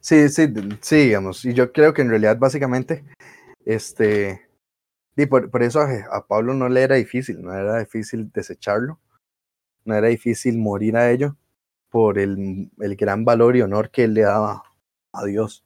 Sí, 0.00 0.28
sí, 0.28 0.46
sí, 0.80 0.96
digamos. 0.96 1.44
Y 1.44 1.52
yo 1.54 1.72
creo 1.72 1.92
que 1.92 2.02
en 2.02 2.08
realidad, 2.10 2.38
básicamente, 2.38 3.04
este. 3.64 4.49
Y 5.16 5.26
por, 5.26 5.50
por 5.50 5.62
eso 5.62 5.80
a, 5.80 5.88
Je- 5.88 6.06
a 6.10 6.26
Pablo 6.26 6.54
no 6.54 6.68
le 6.68 6.82
era 6.82 6.96
difícil, 6.96 7.42
no 7.42 7.54
era 7.54 7.78
difícil 7.78 8.30
desecharlo, 8.32 8.98
no 9.84 9.94
era 9.96 10.08
difícil 10.08 10.58
morir 10.58 10.96
a 10.96 11.10
ello 11.10 11.36
por 11.90 12.18
el, 12.18 12.70
el 12.80 12.96
gran 12.96 13.24
valor 13.24 13.56
y 13.56 13.62
honor 13.62 13.90
que 13.90 14.04
él 14.04 14.14
le 14.14 14.22
daba 14.22 14.64
a 15.12 15.24
Dios. 15.26 15.64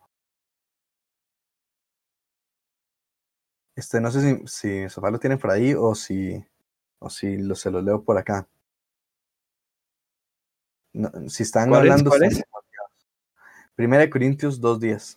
Este, 3.77 4.01
no 4.01 4.11
sé 4.11 4.21
si, 4.21 4.47
si 4.49 4.89
Sofá 4.89 5.11
lo 5.13 5.21
tiene 5.21 5.37
por 5.39 5.51
ahí 5.53 5.75
o 5.75 5.95
si, 5.95 6.45
o 7.01 7.11
si 7.11 7.37
lo, 7.39 7.55
se 7.55 7.71
lo 7.71 7.83
leo 7.83 8.03
por 8.05 8.19
acá. 8.19 8.49
No, 10.95 11.11
si 11.29 11.43
están 11.43 11.69
¿Cuál 11.69 11.85
es? 11.85 12.03
hablando, 12.03 12.09
¿Cuál 12.09 12.23
están 12.23 12.31
es? 12.31 12.43
Primera 13.77 14.03
de 14.03 14.11
Corintios 14.11 14.61
2.10. 14.61 15.17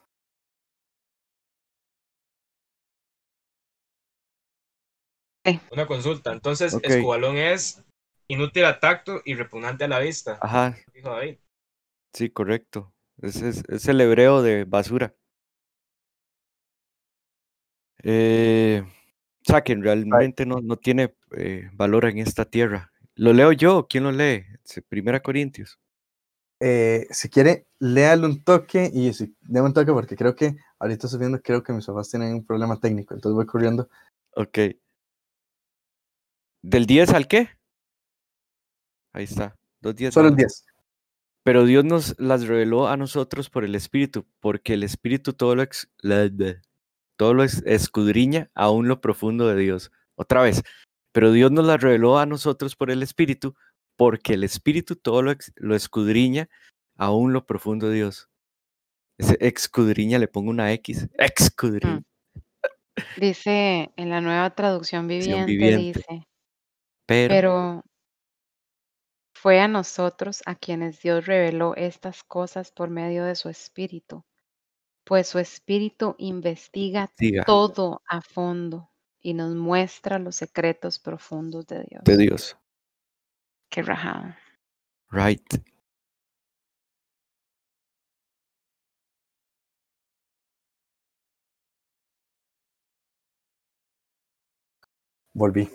Una 5.72 5.86
consulta. 5.86 6.32
Entonces, 6.34 6.74
Ok. 6.74 6.82
escualón 6.84 7.38
es 7.38 7.84
inútil 8.28 8.66
a 8.66 8.80
tacto 8.80 9.22
y 9.26 9.36
repugnante 9.36 9.86
a 9.86 9.88
la 9.88 10.00
vista. 10.00 10.38
Ajá, 10.42 10.78
Dijo 10.94 11.10
David. 11.10 11.38
sí, 12.14 12.30
correcto. 12.30 12.94
Es, 13.22 13.42
es, 13.42 13.64
es 13.68 13.88
el 13.88 14.02
hebreo 14.02 14.42
de 14.42 14.66
basura. 14.66 15.16
Eh, 18.04 18.84
o 18.86 19.44
sea, 19.44 19.64
que 19.64 19.76
realmente 19.76 20.46
no, 20.46 20.62
no 20.62 20.78
tiene 20.78 21.16
eh, 21.36 21.70
valor 21.74 22.06
en 22.06 22.20
esta 22.20 22.46
tierra. 22.46 22.92
¿Lo 23.16 23.34
leo 23.34 23.52
yo? 23.52 23.88
¿Quién 23.90 24.04
lo 24.04 24.12
lee? 24.12 24.46
Primera 24.90 25.22
Corintios. 25.22 25.80
Eh, 26.60 27.08
si 27.12 27.30
quiere, 27.30 27.68
léale 27.80 28.26
un 28.26 28.44
toque 28.44 28.90
y 28.92 29.14
si, 29.14 29.36
déme 29.42 29.68
un 29.68 29.74
toque 29.74 29.92
porque 29.92 30.16
creo 30.16 30.36
que 30.36 30.56
ahorita 30.80 31.08
estoy 31.08 31.20
viendo, 31.20 31.42
creo 31.42 31.64
que 31.64 31.74
mis 31.74 31.86
papás 31.86 32.10
tienen 32.10 32.34
un 32.34 32.46
problema 32.46 32.80
técnico, 32.80 33.14
entonces 33.14 33.36
voy 33.36 33.46
corriendo. 33.46 33.90
Ok. 34.36 34.58
¿Del 36.62 36.86
10 36.86 37.10
al 37.14 37.28
qué? 37.28 37.50
Ahí 39.14 39.24
está. 39.26 39.56
Dos 39.82 39.96
días 39.96 40.14
Solo 40.14 40.30
el 40.30 40.36
nada 40.36 40.46
más. 40.46 40.64
10. 40.66 40.74
Pero 41.44 41.66
Dios 41.66 41.86
nos 41.86 42.16
las 42.20 42.46
reveló 42.48 42.88
a 42.88 42.98
nosotros 42.98 43.50
por 43.50 43.64
el 43.64 43.74
Espíritu, 43.76 44.28
porque 44.40 44.74
el 44.74 44.84
Espíritu 44.84 45.34
todo 45.34 45.56
lo, 45.56 45.62
ex- 45.64 45.90
todo 47.16 47.34
lo 47.34 47.44
es- 47.44 47.64
escudriña 47.66 48.50
aún 48.54 48.88
lo 48.90 49.00
profundo 49.00 49.48
de 49.48 49.56
Dios. 49.56 49.92
Otra 50.16 50.42
vez, 50.42 50.62
pero 51.14 51.32
Dios 51.32 51.52
nos 51.52 51.66
las 51.66 51.80
reveló 51.82 52.20
a 52.20 52.26
nosotros 52.26 52.76
por 52.76 52.92
el 52.92 53.02
Espíritu, 53.02 53.56
porque 53.96 54.34
el 54.34 54.44
Espíritu 54.44 54.96
todo 54.98 55.22
lo, 55.22 55.32
ex- 55.32 55.54
lo 55.56 55.74
escudriña 55.76 56.50
aún 56.98 57.32
lo 57.32 57.46
profundo 57.46 57.88
de 57.90 57.96
Dios. 57.96 58.30
Ese 59.18 59.38
escudriña 59.40 60.20
le 60.20 60.28
pongo 60.28 60.50
una 60.52 60.74
X. 60.74 61.08
Escudriña. 61.18 62.04
Dice 63.18 63.92
en 63.96 64.10
la 64.10 64.22
nueva 64.22 64.50
traducción 64.54 65.08
Traducción 65.08 65.46
viviente, 65.46 65.52
viviente. 65.52 66.00
dice, 66.00 66.28
Pero, 67.08 67.34
pero 67.34 67.84
fue 69.34 69.60
a 69.60 69.68
nosotros 69.68 70.44
a 70.46 70.56
quienes 70.56 71.00
Dios 71.02 71.26
reveló 71.26 71.76
estas 71.76 72.24
cosas 72.24 72.72
por 72.72 72.90
medio 72.90 73.24
de 73.24 73.36
su 73.36 73.50
espíritu, 73.50 74.26
pues 75.04 75.28
su 75.28 75.40
espíritu 75.40 76.16
investiga 76.18 77.10
diga 77.18 77.44
todo 77.46 78.02
a 78.08 78.22
fondo 78.22 78.92
y 79.22 79.34
nos 79.34 79.56
muestra 79.56 80.20
los 80.20 80.36
secretos 80.36 81.00
profundos 81.00 81.66
de 81.68 81.86
Dios. 81.90 82.04
de 82.04 82.18
Dios. 82.18 82.58
Qué. 83.70 83.84
Right. 85.12 85.54
Volví. 95.34 95.70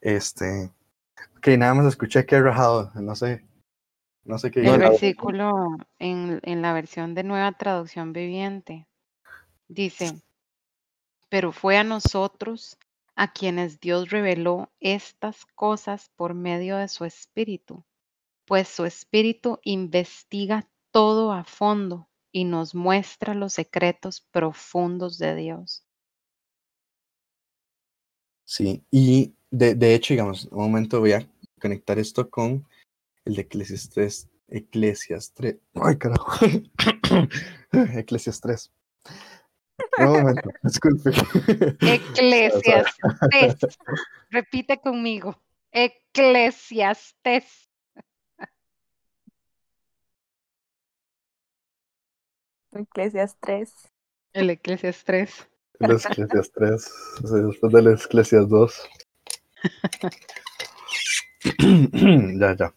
Este. 0.00 0.70
Ok, 1.36 1.48
nada 1.58 1.74
más 1.74 1.86
escuché 1.86 2.26
que 2.26 2.36
he 2.36 2.42
rajado, 2.42 2.90
no 2.94 3.14
sé. 3.14 3.44
No 4.24 4.38
sé 4.38 4.50
qué 4.50 4.60
El 4.60 4.78
versículo 4.78 5.76
en, 5.98 6.40
en 6.42 6.62
la 6.62 6.72
versión 6.72 7.14
de 7.14 7.24
nueva 7.24 7.52
traducción 7.52 8.12
viviente 8.12 8.86
Dice, 9.70 10.20
pero 11.28 11.52
fue 11.52 11.76
a 11.76 11.84
nosotros 11.84 12.76
a 13.14 13.32
quienes 13.32 13.78
Dios 13.78 14.10
reveló 14.10 14.68
estas 14.80 15.46
cosas 15.54 16.10
por 16.16 16.34
medio 16.34 16.76
de 16.76 16.88
su 16.88 17.04
Espíritu, 17.04 17.84
pues 18.46 18.66
su 18.66 18.84
Espíritu 18.84 19.60
investiga 19.62 20.68
todo 20.90 21.30
a 21.30 21.44
fondo 21.44 22.08
y 22.32 22.42
nos 22.42 22.74
muestra 22.74 23.32
los 23.34 23.52
secretos 23.52 24.22
profundos 24.32 25.18
de 25.18 25.36
Dios. 25.36 25.84
Sí, 28.42 28.84
y 28.90 29.36
de, 29.50 29.74
de 29.74 29.94
hecho, 29.94 30.14
digamos, 30.14 30.46
un 30.46 30.58
momento 30.58 31.00
voy 31.00 31.12
a 31.12 31.28
conectar 31.60 31.98
esto 31.98 32.30
con 32.30 32.66
el 33.24 33.34
de 33.34 33.42
Eclesiastes, 33.42 34.28
Eclesias 34.48 35.32
3. 35.34 35.56
Ay, 35.74 35.98
carajo. 35.98 36.46
Eclesias 37.72 38.40
3. 38.40 38.72
Un 39.98 40.12
momento, 40.12 40.50
disculpe. 40.62 41.10
Eclesiastes. 41.80 43.78
Repite 44.30 44.80
conmigo. 44.80 45.40
Eclesiastes. 45.72 47.68
Eclesias 52.72 53.36
3. 53.40 53.72
El 54.32 54.50
Eclesias 54.50 55.04
3. 55.04 55.48
El 55.80 55.92
Eclesias 55.92 56.52
3, 56.52 56.82
sí, 56.82 57.40
después 57.42 57.72
del 57.72 57.88
Eclesias 57.94 58.48
2. 58.48 58.88
ya, 62.40 62.56
ya. 62.56 62.74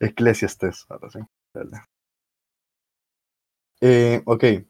Eclesiastes, 0.00 0.86
ahora 0.88 1.10
sí. 1.10 1.18
Dale. 1.54 1.82
Eh, 3.80 4.22
ok. 4.24 4.44
Eh, 4.44 4.64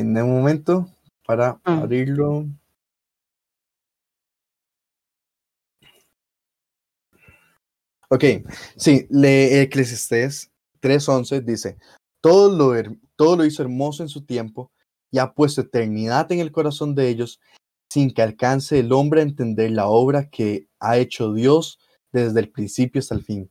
en 0.00 0.16
un 0.22 0.30
momento, 0.30 0.86
para 1.26 1.60
Ah. 1.64 1.78
abrirlo. 1.82 2.46
Ok, 8.10 8.24
sí, 8.76 9.06
le 9.10 9.62
Eclesiastes 9.62 10.50
3.11 10.80 11.40
dice, 11.40 11.78
todo 12.20 12.54
lo, 12.54 12.96
todo 13.16 13.36
lo 13.36 13.44
hizo 13.46 13.62
hermoso 13.62 14.02
en 14.02 14.08
su 14.10 14.24
tiempo 14.24 14.70
y 15.10 15.18
ha 15.18 15.32
puesto 15.32 15.62
eternidad 15.62 16.30
en 16.32 16.40
el 16.40 16.52
corazón 16.52 16.94
de 16.94 17.08
ellos 17.08 17.40
sin 17.92 18.14
que 18.14 18.22
alcance 18.22 18.78
el 18.78 18.90
hombre 18.90 19.20
a 19.20 19.24
entender 19.24 19.70
la 19.70 19.86
obra 19.86 20.30
que 20.30 20.66
ha 20.80 20.96
hecho 20.96 21.34
Dios 21.34 21.78
desde 22.10 22.40
el 22.40 22.50
principio 22.50 23.00
hasta 23.00 23.14
el 23.14 23.22
fin. 23.22 23.50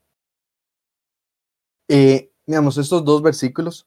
Eh, 1.88 2.32
digamos, 2.48 2.76
estos 2.80 3.06
dos 3.06 3.22
versículos 3.22 3.86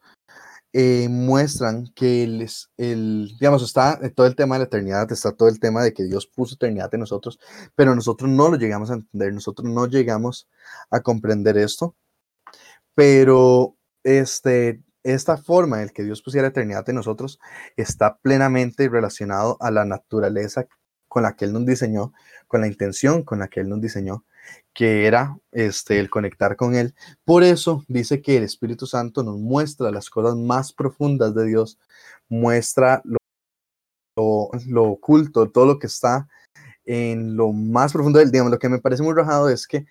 eh, 0.73 1.09
muestran 1.11 1.89
que 1.97 2.23
el, 2.23 2.49
el, 2.77 3.33
digamos, 3.41 3.65
está 3.65 3.99
todo 4.15 4.29
el 4.29 4.37
tema 4.37 4.55
de 4.55 4.61
la 4.61 4.67
eternidad, 4.67 5.11
está 5.11 5.33
todo 5.33 5.49
el 5.49 5.59
tema 5.59 5.83
de 5.83 5.93
que 5.93 6.05
Dios 6.05 6.29
puso 6.29 6.55
eternidad 6.55 6.95
en 6.95 7.01
nosotros, 7.01 7.41
pero 7.75 7.97
nosotros 7.97 8.31
no 8.31 8.49
lo 8.49 8.57
llegamos 8.57 8.93
a 8.93 8.95
entender, 8.95 9.35
nosotros 9.35 9.69
no 9.69 9.89
llegamos 9.89 10.49
a 10.89 11.01
comprender 11.01 11.59
esto, 11.59 11.97
pero 12.95 13.77
este, 14.05 14.85
esta 15.05 15.37
forma 15.37 15.83
en 15.83 15.91
que 15.91 16.03
Dios 16.03 16.23
pusiera 16.23 16.49
eternidad 16.49 16.89
en 16.89 16.97
nosotros 16.97 17.39
está 17.77 18.17
plenamente 18.17 18.89
relacionado 18.89 19.57
a 19.61 19.71
la 19.71 19.85
naturaleza 19.85 20.67
con 21.09 21.23
la 21.23 21.37
que 21.37 21.45
Él 21.45 21.53
nos 21.53 21.65
diseñó, 21.65 22.13
con 22.49 22.63
la 22.63 22.67
intención 22.67 23.23
con 23.23 23.39
la 23.39 23.49
que 23.49 23.61
Él 23.61 23.69
nos 23.69 23.81
diseñó, 23.81 24.25
que 24.73 25.07
era 25.07 25.39
este, 25.53 26.01
el 26.01 26.11
conectar 26.11 26.57
con 26.57 26.75
Él. 26.75 26.95
Por 27.25 27.45
eso 27.45 27.85
dice 27.87 28.21
que 28.21 28.37
el 28.37 28.43
Espíritu 28.43 28.87
Santo 28.87 29.23
nos 29.23 29.39
muestra 29.39 29.93
las 29.93 30.11
cosas 30.11 30.35
más 30.37 30.73
profundas 30.73 31.35
de 31.35 31.47
Dios, 31.47 31.79
muestra 32.29 33.03
lo, 34.17 34.85
oculto, 34.85 35.51
todo 35.51 35.67
lo 35.67 35.79
que 35.79 35.87
está 35.87 36.29
en 36.85 37.37
lo 37.37 37.53
más 37.53 37.93
profundo 37.93 38.19
del 38.19 38.31
digamos, 38.31 38.51
lo 38.53 38.59
que 38.59 38.69
me 38.69 38.81
parece 38.81 39.03
muy 39.03 39.15
rajado 39.15 39.49
es 39.49 39.67
que 39.67 39.87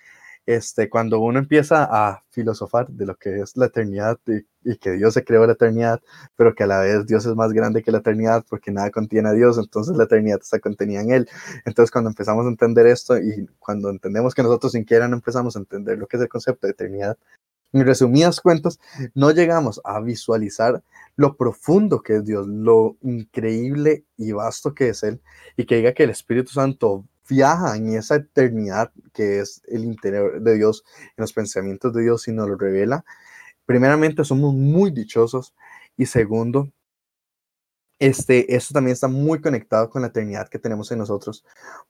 este, 0.45 0.89
cuando 0.89 1.19
uno 1.19 1.39
empieza 1.39 1.87
a 1.89 2.23
filosofar 2.29 2.87
de 2.89 3.05
lo 3.05 3.15
que 3.15 3.39
es 3.39 3.55
la 3.55 3.67
eternidad 3.67 4.19
y, 4.27 4.77
que 4.77 4.91
Dios 4.91 5.13
se 5.13 5.23
creó 5.23 5.45
la 5.45 5.53
eternidad, 5.53 6.01
pero 6.35 6.55
que 6.55 6.63
a 6.63 6.67
la 6.67 6.79
vez 6.79 7.05
Dios 7.05 7.25
es 7.25 7.35
más 7.35 7.51
grande 7.51 7.83
que 7.83 7.91
la 7.91 7.97
eternidad 7.99 8.45
porque 8.49 8.71
nada 8.71 8.91
contiene 8.91 9.29
a 9.29 9.33
Dios, 9.33 9.57
entonces 9.57 9.95
la 9.97 10.05
eternidad 10.05 10.39
está 10.41 10.59
contenida 10.59 11.01
en 11.01 11.11
Él. 11.11 11.29
Entonces 11.65 11.91
cuando 11.91 12.09
empezamos 12.09 12.45
a 12.45 12.49
entender 12.49 12.87
esto 12.87 13.17
y 13.17 13.47
cuando 13.59 13.89
entendemos 13.89 14.33
que 14.33 14.43
nosotros 14.43 14.71
sin 14.71 14.81
siquiera 14.81 15.07
no 15.07 15.15
empezamos 15.15 15.55
a 15.55 15.59
entender 15.59 15.97
lo 15.97 16.07
que 16.07 16.17
es 16.17 16.23
el 16.23 16.29
concepto 16.29 16.67
de 16.67 16.71
eternidad, 16.71 17.17
en 17.73 17.85
resumidas 17.85 18.39
cuentas, 18.39 18.79
no 19.15 19.31
llegamos 19.31 19.81
a 19.83 19.99
visualizar 19.99 20.83
lo 21.15 21.35
profundo 21.35 22.01
que 22.01 22.17
es 22.17 22.25
Dios, 22.25 22.47
lo 22.47 22.97
increíble 23.01 24.05
y 24.15 24.31
vasto 24.31 24.73
que 24.73 24.89
es 24.89 25.03
Él, 25.03 25.21
y 25.57 25.65
que 25.65 25.77
diga 25.77 25.93
que 25.93 26.03
el 26.03 26.11
Espíritu 26.11 26.51
Santo 26.51 27.05
viaja 27.29 27.75
en 27.75 27.95
esa 27.95 28.15
eternidad 28.15 28.91
que 29.13 29.39
es 29.39 29.61
el 29.67 29.85
interior 29.85 30.41
de 30.41 30.55
Dios, 30.55 30.83
en 31.01 31.21
los 31.23 31.33
pensamientos 31.33 31.93
de 31.93 32.03
Dios 32.03 32.27
y 32.27 32.31
nos 32.31 32.49
lo 32.49 32.57
revela. 32.57 33.05
Primeramente, 33.65 34.23
somos 34.25 34.53
muy 34.53 34.91
dichosos 34.91 35.53
y 35.97 36.05
segundo, 36.05 36.71
este, 37.99 38.55
esto 38.55 38.73
también 38.73 38.93
está 38.93 39.07
muy 39.07 39.39
conectado 39.39 39.89
con 39.89 40.01
la 40.01 40.09
eternidad 40.09 40.49
que 40.49 40.59
tenemos 40.59 40.91
en 40.91 40.99
nosotros, 40.99 41.45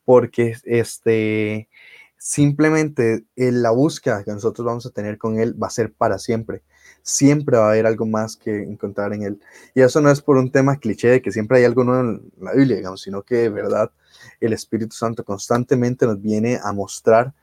porque 0.06 0.56
este, 0.64 1.70
simplemente 2.18 3.26
en 3.36 3.62
la 3.64 3.72
búsqueda 3.72 4.24
que 4.24 4.32
nosotros 4.32 4.66
vamos 4.66 4.86
a 4.86 4.92
tener 4.92 5.18
con 5.18 5.40
Él 5.40 5.62
va 5.62 5.68
a 5.68 5.72
ser 5.72 5.94
para 5.94 6.20
siempre. 6.20 6.64
Siempre 7.04 7.58
va 7.58 7.68
a 7.68 7.72
haber 7.72 7.86
algo 7.86 8.06
más 8.06 8.36
que 8.38 8.64
encontrar 8.64 9.14
en 9.14 9.24
Él. 9.24 9.42
Y 9.76 9.82
eso 9.82 10.02
no 10.02 10.10
es 10.10 10.22
por 10.22 10.38
un 10.38 10.52
tema 10.52 10.78
cliché 10.78 11.10
de 11.10 11.22
que 11.22 11.32
siempre 11.32 11.60
hay 11.60 11.66
algo 11.66 11.84
nuevo 11.84 12.02
en 12.02 12.32
la 12.40 12.54
Biblia, 12.54 12.78
digamos, 12.78 13.02
sino 13.02 13.24
que 13.24 13.36
de 13.36 13.50
verdad 13.50 13.92
el 14.40 14.54
Espíritu 14.54 14.96
Santo 14.96 15.24
constantemente 15.24 16.06
nos 16.06 16.22
viene 16.22 16.60
a 16.64 16.72
mostrar 16.74 17.34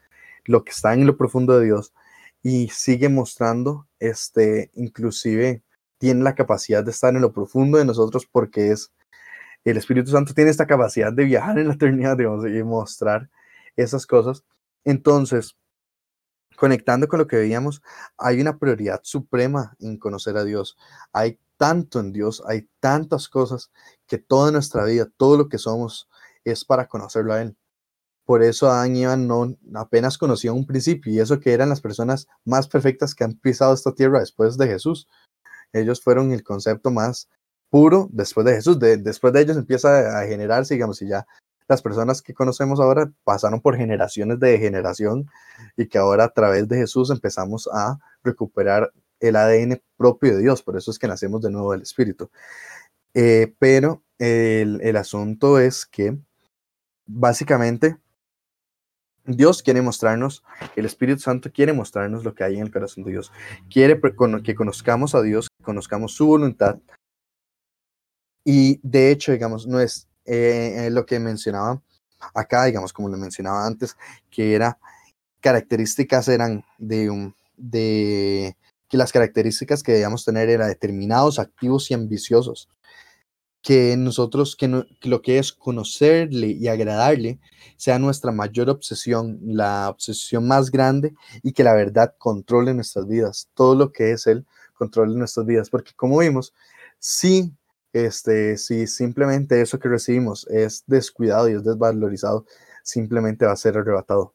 lo 0.44 0.64
que 0.64 0.72
está 0.72 0.94
en 0.94 1.06
lo 1.06 1.16
profundo 1.16 1.58
de 1.58 1.66
Dios 1.66 1.92
y 2.42 2.68
sigue 2.68 3.08
mostrando, 3.08 3.86
este, 3.98 4.70
inclusive 4.74 5.62
tiene 5.98 6.22
la 6.22 6.34
capacidad 6.34 6.82
de 6.82 6.90
estar 6.90 7.14
en 7.14 7.20
lo 7.20 7.32
profundo 7.32 7.78
de 7.78 7.84
nosotros 7.84 8.26
porque 8.30 8.70
es 8.70 8.92
el 9.64 9.76
Espíritu 9.76 10.10
Santo 10.10 10.32
tiene 10.32 10.50
esta 10.50 10.66
capacidad 10.66 11.12
de 11.12 11.24
viajar 11.24 11.58
en 11.58 11.68
la 11.68 11.74
eternidad, 11.74 12.16
digamos, 12.16 12.46
y 12.46 12.62
mostrar 12.62 13.28
esas 13.76 14.06
cosas. 14.06 14.44
Entonces, 14.84 15.56
conectando 16.60 17.08
con 17.08 17.18
lo 17.18 17.26
que 17.26 17.36
veíamos, 17.36 17.80
hay 18.18 18.38
una 18.38 18.58
prioridad 18.58 19.00
suprema 19.02 19.74
en 19.80 19.96
conocer 19.96 20.36
a 20.36 20.44
Dios. 20.44 20.76
Hay 21.10 21.38
tanto 21.56 22.00
en 22.00 22.12
Dios, 22.12 22.42
hay 22.46 22.68
tantas 22.80 23.30
cosas 23.30 23.70
que 24.06 24.18
toda 24.18 24.52
nuestra 24.52 24.84
vida, 24.84 25.08
todo 25.16 25.38
lo 25.38 25.48
que 25.48 25.56
somos, 25.56 26.06
es 26.44 26.66
para 26.66 26.86
conocerlo 26.86 27.32
a 27.32 27.40
Él. 27.40 27.56
Por 28.26 28.42
eso 28.42 28.70
Adán 28.70 28.94
y 28.94 29.04
Eva 29.04 29.16
no 29.16 29.56
apenas 29.74 30.18
conocían 30.18 30.54
un 30.54 30.66
principio 30.66 31.10
y 31.10 31.18
eso 31.18 31.40
que 31.40 31.54
eran 31.54 31.70
las 31.70 31.80
personas 31.80 32.28
más 32.44 32.68
perfectas 32.68 33.14
que 33.14 33.24
han 33.24 33.34
pisado 33.38 33.72
esta 33.72 33.94
tierra 33.94 34.20
después 34.20 34.58
de 34.58 34.66
Jesús. 34.66 35.08
Ellos 35.72 36.02
fueron 36.02 36.30
el 36.32 36.42
concepto 36.44 36.90
más 36.90 37.30
puro 37.70 38.08
después 38.12 38.44
de 38.44 38.54
Jesús. 38.56 38.78
De- 38.78 38.98
después 38.98 39.32
de 39.32 39.40
ellos 39.40 39.56
empieza 39.56 40.20
a 40.20 40.26
generarse, 40.26 40.74
digamos, 40.74 41.00
y 41.00 41.08
ya 41.08 41.26
las 41.70 41.82
personas 41.82 42.20
que 42.20 42.34
conocemos 42.34 42.80
ahora 42.80 43.12
pasaron 43.22 43.60
por 43.60 43.76
generaciones 43.76 44.40
de 44.40 44.58
generación 44.58 45.30
y 45.76 45.86
que 45.86 45.98
ahora 45.98 46.24
a 46.24 46.32
través 46.32 46.68
de 46.68 46.78
Jesús 46.78 47.10
empezamos 47.10 47.68
a 47.72 47.96
recuperar 48.24 48.92
el 49.20 49.36
ADN 49.36 49.80
propio 49.96 50.34
de 50.34 50.42
Dios. 50.42 50.64
Por 50.64 50.76
eso 50.76 50.90
es 50.90 50.98
que 50.98 51.06
nacemos 51.06 51.42
de 51.42 51.50
nuevo 51.52 51.70
del 51.70 51.82
Espíritu. 51.82 52.28
Eh, 53.14 53.54
pero 53.60 54.02
el, 54.18 54.80
el 54.82 54.96
asunto 54.96 55.60
es 55.60 55.86
que 55.86 56.18
básicamente 57.06 57.98
Dios 59.24 59.62
quiere 59.62 59.80
mostrarnos, 59.80 60.42
el 60.74 60.86
Espíritu 60.86 61.20
Santo 61.20 61.52
quiere 61.52 61.72
mostrarnos 61.72 62.24
lo 62.24 62.34
que 62.34 62.42
hay 62.42 62.56
en 62.56 62.62
el 62.62 62.72
corazón 62.72 63.04
de 63.04 63.12
Dios. 63.12 63.30
Quiere 63.70 64.00
que 64.42 64.56
conozcamos 64.56 65.14
a 65.14 65.22
Dios, 65.22 65.48
que 65.56 65.64
conozcamos 65.64 66.14
su 66.14 66.26
voluntad. 66.26 66.80
Y 68.44 68.80
de 68.82 69.12
hecho, 69.12 69.30
digamos, 69.30 69.68
no 69.68 69.78
es 69.78 70.09
eh, 70.32 70.86
eh, 70.86 70.90
lo 70.90 71.04
que 71.06 71.18
mencionaba 71.18 71.82
acá, 72.34 72.64
digamos, 72.64 72.92
como 72.92 73.08
lo 73.08 73.16
mencionaba 73.16 73.66
antes, 73.66 73.96
que 74.30 74.54
era 74.54 74.78
características 75.40 76.28
eran 76.28 76.64
de 76.78 77.10
un 77.10 77.34
de 77.56 78.56
que 78.88 78.96
las 78.96 79.12
características 79.12 79.82
que 79.82 79.92
debíamos 79.92 80.24
tener 80.24 80.48
eran 80.48 80.68
determinados, 80.68 81.38
activos 81.38 81.90
y 81.90 81.94
ambiciosos. 81.94 82.68
Que 83.62 83.96
nosotros, 83.96 84.56
que, 84.56 84.68
lo 85.02 85.22
que 85.22 85.38
es 85.38 85.52
conocerle 85.52 86.48
y 86.48 86.68
agradarle, 86.68 87.40
sea 87.76 87.98
nuestra 87.98 88.32
mayor 88.32 88.70
obsesión, 88.70 89.38
la 89.42 89.90
obsesión 89.90 90.48
más 90.48 90.70
grande 90.70 91.14
y 91.42 91.52
que 91.52 91.64
la 91.64 91.74
verdad 91.74 92.14
controle 92.18 92.72
nuestras 92.72 93.06
vidas. 93.06 93.48
Todo 93.54 93.74
lo 93.74 93.92
que 93.92 94.12
es 94.12 94.26
Él 94.26 94.46
controle 94.74 95.16
nuestras 95.16 95.44
vidas. 95.46 95.70
Porque 95.70 95.92
como 95.94 96.18
vimos, 96.18 96.54
si, 96.98 97.52
este, 97.92 98.56
si 98.56 98.86
simplemente 98.86 99.60
eso 99.60 99.78
que 99.78 99.88
recibimos 99.88 100.46
es 100.48 100.84
descuidado 100.86 101.48
y 101.48 101.54
es 101.54 101.64
desvalorizado, 101.64 102.46
simplemente 102.82 103.46
va 103.46 103.52
a 103.52 103.56
ser 103.56 103.78
arrebatado. 103.78 104.34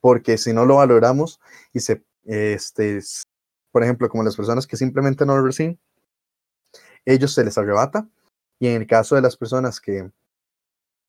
Porque 0.00 0.38
si 0.38 0.52
no 0.52 0.66
lo 0.66 0.76
valoramos 0.76 1.40
y 1.72 1.80
se, 1.80 2.04
este, 2.24 3.00
por 3.70 3.82
ejemplo, 3.82 4.08
como 4.08 4.24
las 4.24 4.36
personas 4.36 4.66
que 4.66 4.76
simplemente 4.76 5.24
no 5.24 5.36
lo 5.36 5.44
reciben, 5.44 5.78
ellos 7.04 7.32
se 7.32 7.44
les 7.44 7.56
arrebata 7.56 8.08
Y 8.60 8.68
en 8.68 8.82
el 8.82 8.86
caso 8.86 9.14
de 9.14 9.22
las 9.22 9.36
personas 9.36 9.80
que, 9.80 10.10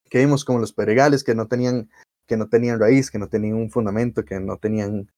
que 0.09 0.19
vimos 0.19 0.45
como 0.45 0.59
los 0.59 0.73
pedregales, 0.73 1.23
que 1.23 1.35
no 1.35 1.47
tenían, 1.47 1.89
que 2.27 2.37
no 2.37 2.47
tenían 2.47 2.79
raíz, 2.79 3.11
que 3.11 3.19
no 3.19 3.27
tenían 3.27 3.55
un 3.55 3.71
fundamento, 3.71 4.23
que 4.23 4.39
no 4.39 4.57
tenían 4.57 5.11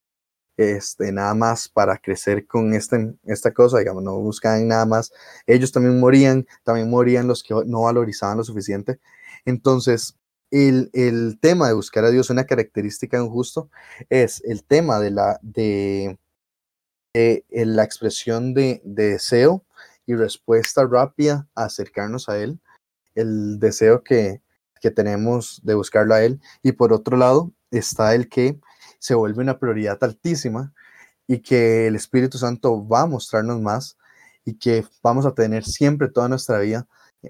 este, 0.57 1.11
nada 1.11 1.33
más 1.33 1.69
para 1.69 1.97
crecer 1.97 2.45
con 2.47 2.73
este, 2.73 3.15
esta 3.25 3.53
cosa, 3.53 3.79
digamos, 3.79 4.03
no 4.03 4.17
buscaban 4.19 4.67
nada 4.67 4.85
más. 4.85 5.11
Ellos 5.47 5.71
también 5.71 5.99
morían, 5.99 6.47
también 6.63 6.89
morían 6.89 7.27
los 7.27 7.43
que 7.43 7.53
no 7.65 7.81
valorizaban 7.83 8.37
lo 8.37 8.43
suficiente. 8.43 8.99
Entonces, 9.45 10.17
el, 10.51 10.89
el 10.93 11.39
tema 11.39 11.67
de 11.67 11.73
buscar 11.73 12.03
a 12.05 12.11
Dios, 12.11 12.29
una 12.29 12.45
característica 12.45 13.17
de 13.17 13.23
un 13.23 13.29
justo, 13.29 13.69
es 14.09 14.41
el 14.45 14.63
tema 14.63 14.99
de 14.99 15.11
la, 15.11 15.39
de, 15.41 16.19
eh, 17.13 17.43
la 17.49 17.83
expresión 17.83 18.53
de, 18.53 18.81
de 18.83 19.11
deseo 19.11 19.65
y 20.05 20.15
respuesta 20.15 20.85
rápida 20.85 21.47
a 21.55 21.65
acercarnos 21.65 22.27
a 22.29 22.37
Él, 22.37 22.59
el 23.15 23.59
deseo 23.59 24.03
que, 24.03 24.41
que 24.81 24.91
tenemos 24.91 25.61
de 25.63 25.75
buscarlo 25.75 26.13
a 26.13 26.23
Él. 26.23 26.41
Y 26.63 26.73
por 26.73 26.91
otro 26.91 27.17
lado, 27.17 27.51
está 27.71 28.13
el 28.13 28.27
que 28.27 28.59
se 29.01 29.15
vuelve 29.15 29.41
una 29.41 29.57
prioridad 29.57 29.97
altísima 30.03 30.73
y 31.27 31.39
que 31.39 31.87
el 31.87 31.95
Espíritu 31.95 32.37
Santo 32.37 32.87
va 32.87 33.01
a 33.01 33.05
mostrarnos 33.07 33.59
más 33.59 33.97
y 34.45 34.53
que 34.59 34.85
vamos 35.01 35.25
a 35.25 35.33
tener 35.33 35.65
siempre 35.65 36.07
toda 36.07 36.29
nuestra 36.29 36.59
vida 36.59 36.87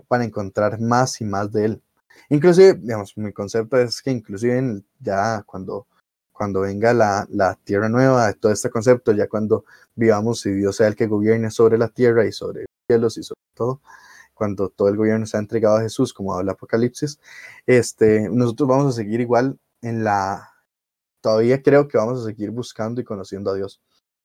para 0.09 0.25
encontrar 0.25 0.81
más 0.81 1.21
y 1.21 1.25
más 1.25 1.51
de 1.51 1.65
Él. 1.65 1.81
Inclusive, 2.29 2.73
digamos, 2.73 3.17
mi 3.17 3.31
concepto 3.31 3.77
es 3.77 4.01
que 4.01 4.11
inclusive 4.11 4.83
ya 4.99 5.43
cuando, 5.45 5.87
cuando 6.33 6.61
venga 6.61 6.93
la, 6.93 7.25
la 7.29 7.55
tierra 7.63 7.87
nueva, 7.87 8.33
todo 8.33 8.51
este 8.51 8.69
concepto, 8.69 9.13
ya 9.13 9.29
cuando 9.29 9.63
vivamos 9.95 10.45
y 10.45 10.51
Dios 10.51 10.75
sea 10.75 10.87
el 10.87 10.95
que 10.97 11.07
gobierne 11.07 11.51
sobre 11.51 11.77
la 11.77 11.87
tierra 11.87 12.25
y 12.25 12.33
sobre 12.33 12.61
los 12.61 12.69
cielos 12.87 13.17
y 13.17 13.23
sobre 13.23 13.39
todo, 13.53 13.81
cuando 14.33 14.67
todo 14.69 14.89
el 14.89 14.97
gobierno 14.97 15.25
sea 15.25 15.39
entregado 15.39 15.77
a 15.77 15.81
Jesús, 15.83 16.13
como 16.13 16.33
habla 16.33 16.51
Apocalipsis, 16.51 17.17
este, 17.65 18.29
nosotros 18.29 18.67
vamos 18.67 18.87
a 18.93 18.97
seguir 18.97 19.21
igual 19.21 19.57
en 19.81 20.03
la, 20.03 20.50
todavía 21.21 21.61
creo 21.61 21.87
que 21.87 21.97
vamos 21.97 22.21
a 22.21 22.25
seguir 22.25 22.51
buscando 22.51 22.99
y 22.99 23.03
conociendo 23.03 23.51
a 23.51 23.55
Dios. 23.55 23.81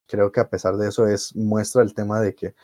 Creo 0.06 0.32
que 0.32 0.40
a 0.40 0.48
pesar 0.48 0.76
de 0.76 0.88
eso 0.88 1.06
es 1.06 1.34
muestra 1.36 1.82
el 1.82 1.94
tema 1.94 2.20
de 2.20 2.34
que 2.34 2.54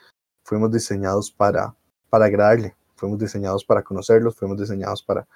fuimos 0.43 0.71
diseñados 0.71 1.31
para, 1.31 1.75
para 2.09 2.25
agradarle, 2.25 2.75
fuimos 2.95 3.19
diseñados 3.19 3.63
para 3.63 3.83
conocerlos, 3.83 4.35
fuimos 4.35 4.59
diseñados 4.59 5.03
para, 5.03 5.27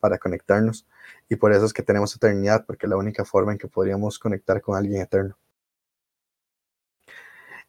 para 0.00 0.18
conectarnos 0.18 0.86
y 1.28 1.36
por 1.36 1.52
eso 1.52 1.64
es 1.64 1.72
que 1.72 1.82
tenemos 1.82 2.14
eternidad, 2.14 2.64
porque 2.66 2.86
es 2.86 2.90
la 2.90 2.96
única 2.96 3.24
forma 3.24 3.52
en 3.52 3.58
que 3.58 3.68
podríamos 3.68 4.18
conectar 4.18 4.60
con 4.60 4.76
alguien 4.76 5.00
eterno. 5.00 5.36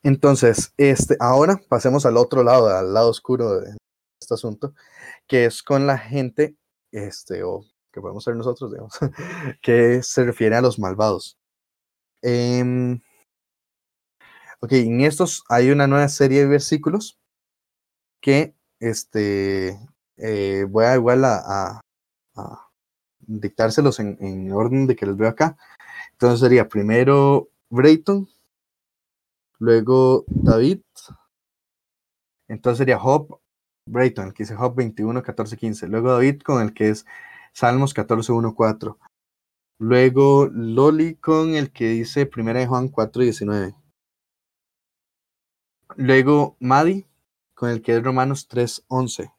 Entonces, 0.03 0.71
este, 0.77 1.17
ahora 1.19 1.59
pasemos 1.67 2.05
al 2.05 2.17
otro 2.17 2.43
lado, 2.43 2.67
al 2.67 2.93
lado 2.93 3.09
oscuro 3.09 3.59
de 3.59 3.75
este 4.21 4.33
asunto, 4.35 4.75
que 5.27 5.45
es 5.45 5.63
con 5.63 5.87
la 5.87 5.97
gente, 5.97 6.55
este, 6.91 7.43
o 7.43 7.65
que 7.95 8.01
podemos 8.01 8.25
ser 8.25 8.35
nosotros, 8.35 8.71
digamos, 8.71 8.99
que 9.61 10.03
se 10.03 10.25
refiere 10.25 10.57
a 10.57 10.61
los 10.61 10.77
malvados. 10.77 11.37
Eh, 12.21 12.99
ok, 14.59 14.71
en 14.73 15.01
estos 15.01 15.43
hay 15.47 15.71
una 15.71 15.87
nueva 15.87 16.09
serie 16.09 16.41
de 16.41 16.47
versículos 16.47 17.17
que 18.21 18.53
este, 18.81 19.79
eh, 20.17 20.65
voy 20.69 20.85
a 20.85 20.95
igual 20.95 21.23
a, 21.23 21.81
dictárselos 23.27 23.99
en, 23.99 24.17
en, 24.19 24.51
orden 24.51 24.87
de 24.87 24.95
que 24.95 25.05
los 25.05 25.15
veo 25.15 25.29
acá. 25.29 25.57
Entonces 26.11 26.41
sería 26.41 26.67
primero 26.67 27.49
Brayton, 27.69 28.27
luego 29.57 30.25
David, 30.27 30.81
entonces 32.47 32.77
sería 32.79 32.99
Job, 32.99 33.39
Brayton, 33.87 34.27
el 34.27 34.33
que 34.33 34.43
dice 34.43 34.55
Job 34.55 34.75
21, 34.75 35.23
14, 35.23 35.57
15, 35.57 35.87
luego 35.87 36.11
David 36.11 36.41
con 36.41 36.61
el 36.61 36.73
que 36.73 36.89
es 36.89 37.05
Salmos 37.55 37.93
14, 37.93 38.33
1, 38.33 38.53
4. 38.53 38.99
Luego 39.79 40.49
Loli 40.51 41.15
con 41.15 41.55
el 41.55 41.71
que 41.71 41.87
dice 41.87 42.29
1 42.35 42.53
de 42.53 42.67
Juan 42.67 42.89
4, 42.89 43.21
19. 43.21 43.75
Luego 45.95 46.57
Madi 46.59 47.07
con 47.53 47.69
el 47.69 47.81
que 47.81 47.95
es 47.95 48.03
Romanos 48.03 48.49
3, 48.49 48.83
11. 48.89 49.31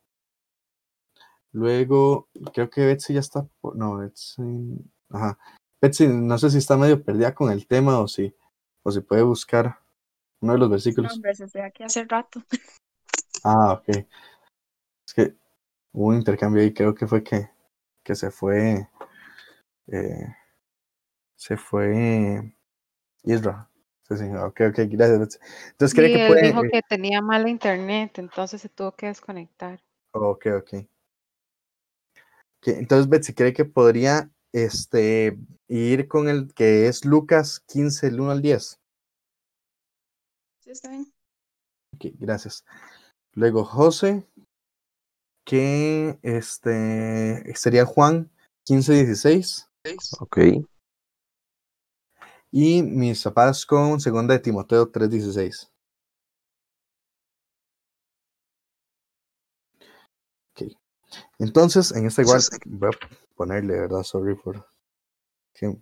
Luego, 1.53 2.29
creo 2.55 2.71
que 2.71 2.87
Betsy 2.87 3.13
ya 3.13 3.21
está. 3.21 3.47
No, 3.75 3.99
Betsy. 3.99 4.43
Ajá. 5.11 5.39
Betsy, 5.83 6.09
no 6.09 6.39
sé 6.39 6.49
si 6.51 6.57
está 6.57 6.79
medio 6.79 7.03
perdida 7.05 7.35
con 7.35 7.53
el 7.53 7.67
tema 7.67 7.99
o 7.99 8.09
si, 8.09 8.35
o 8.83 8.91
si 8.91 9.01
puede 9.01 9.23
buscar 9.25 9.79
uno 10.41 10.55
de 10.55 10.59
los 10.59 10.71
versículos. 10.71 11.13
No, 11.13 11.17
hombre, 11.17 11.33
estoy 11.33 11.61
aquí 11.61 11.83
hace 11.83 12.05
rato. 12.05 12.43
Ah, 13.45 13.75
ok. 13.75 13.89
Es 15.07 15.15
que 15.15 15.37
hubo 15.93 16.09
un 16.09 16.17
intercambio 16.17 16.63
ahí, 16.63 16.73
creo 16.73 16.95
que 16.95 17.07
fue 17.07 17.23
que 17.23 17.56
que 18.07 18.15
se 18.15 18.31
fue, 18.31 18.89
eh, 19.89 20.27
se 21.35 21.57
fue 21.57 22.55
Isra. 23.25 23.69
Sí, 24.09 24.17
sí, 24.17 24.25
ok, 24.27 24.61
ok, 24.71 24.79
gracias. 24.89 25.41
Entonces, 25.73 25.95
¿cree 25.95 26.13
que 26.13 26.29
puede? 26.29 26.47
dijo 26.47 26.65
eh, 26.65 26.69
que 26.71 26.83
tenía 26.83 27.21
mala 27.21 27.51
internet, 27.51 28.17
entonces 28.19 28.63
se 28.63 28.69
tuvo 28.69 28.93
que 28.93 29.07
desconectar. 29.07 29.81
Ok, 30.13 30.47
ok. 30.57 30.75
Ok, 32.59 32.69
Entonces, 32.69 33.09
Betsy, 33.09 33.35
¿cree 33.35 33.53
que 33.53 33.65
podría 33.65 34.31
este, 34.53 35.37
ir 35.67 36.07
con 36.07 36.29
el 36.29 36.55
que 36.55 36.87
es 36.87 37.05
Lucas 37.05 37.59
15, 37.67 38.07
el 38.07 38.21
1 38.21 38.31
al 38.31 38.41
10? 38.41 38.79
Sí, 40.61 40.71
está 40.71 40.91
bien. 40.91 41.13
Ok, 41.97 42.05
gracias. 42.21 42.65
Luego 43.33 43.65
José, 43.65 44.25
que 45.47 46.19
este 46.23 47.55
sería 47.55 47.87
Juan 47.87 48.31
15, 48.65 48.93
16. 49.05 49.71
Ok. 50.19 50.39
Y 52.51 52.83
mis 52.83 53.23
papás 53.23 53.65
con 53.65 54.01
segunda 54.01 54.35
de 54.35 54.41
Timoteo 54.41 54.91
3, 54.91 55.09
16. 55.09 55.71
Ok. 60.51 60.63
Entonces, 61.39 61.93
en 61.93 62.07
esta 62.07 62.23
igual 62.23 62.43
voy 62.67 62.91
a 62.91 63.09
ponerle, 63.37 63.81
¿verdad? 63.81 64.03
Sorry 64.03 64.35
por 64.35 64.67
que 65.55 65.75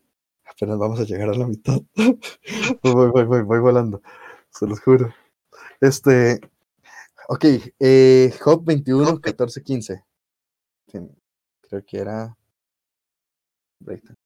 apenas 0.44 0.78
vamos 0.78 1.00
a 1.00 1.04
llegar 1.04 1.30
a 1.30 1.34
la 1.34 1.46
mitad. 1.46 1.80
voy, 2.82 3.10
voy, 3.10 3.24
voy, 3.24 3.42
voy 3.42 3.60
volando. 3.60 4.02
Se 4.50 4.66
los 4.66 4.80
juro. 4.80 5.14
Este, 5.80 6.40
ok, 7.28 7.44
eh, 7.80 8.32
Job 8.40 8.64
21, 8.64 9.20
14, 9.20 9.62
15. 9.62 10.04
Sí, 10.88 10.98
creo 11.60 11.84
que 11.84 11.98
era. 11.98 12.36
Breakdown. 13.80 14.16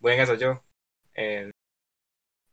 Voy 0.00 0.12
en 0.12 0.20
eso 0.20 0.34
yo. 0.34 0.62
Eh, 1.14 1.50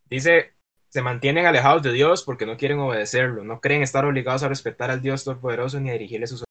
dice, 0.09 0.53
se 0.89 1.01
mantienen 1.01 1.45
alejados 1.45 1.83
de 1.83 1.93
Dios 1.93 2.23
porque 2.23 2.45
no 2.45 2.57
quieren 2.57 2.79
obedecerlo, 2.79 3.43
no 3.43 3.61
creen 3.61 3.83
estar 3.83 4.05
obligados 4.05 4.43
a 4.43 4.47
respetar 4.47 4.89
al 4.91 5.01
Dios 5.01 5.23
Todopoderoso 5.23 5.79
ni 5.79 5.89
a 5.89 5.93
dirigirle 5.93 6.27
sus 6.27 6.43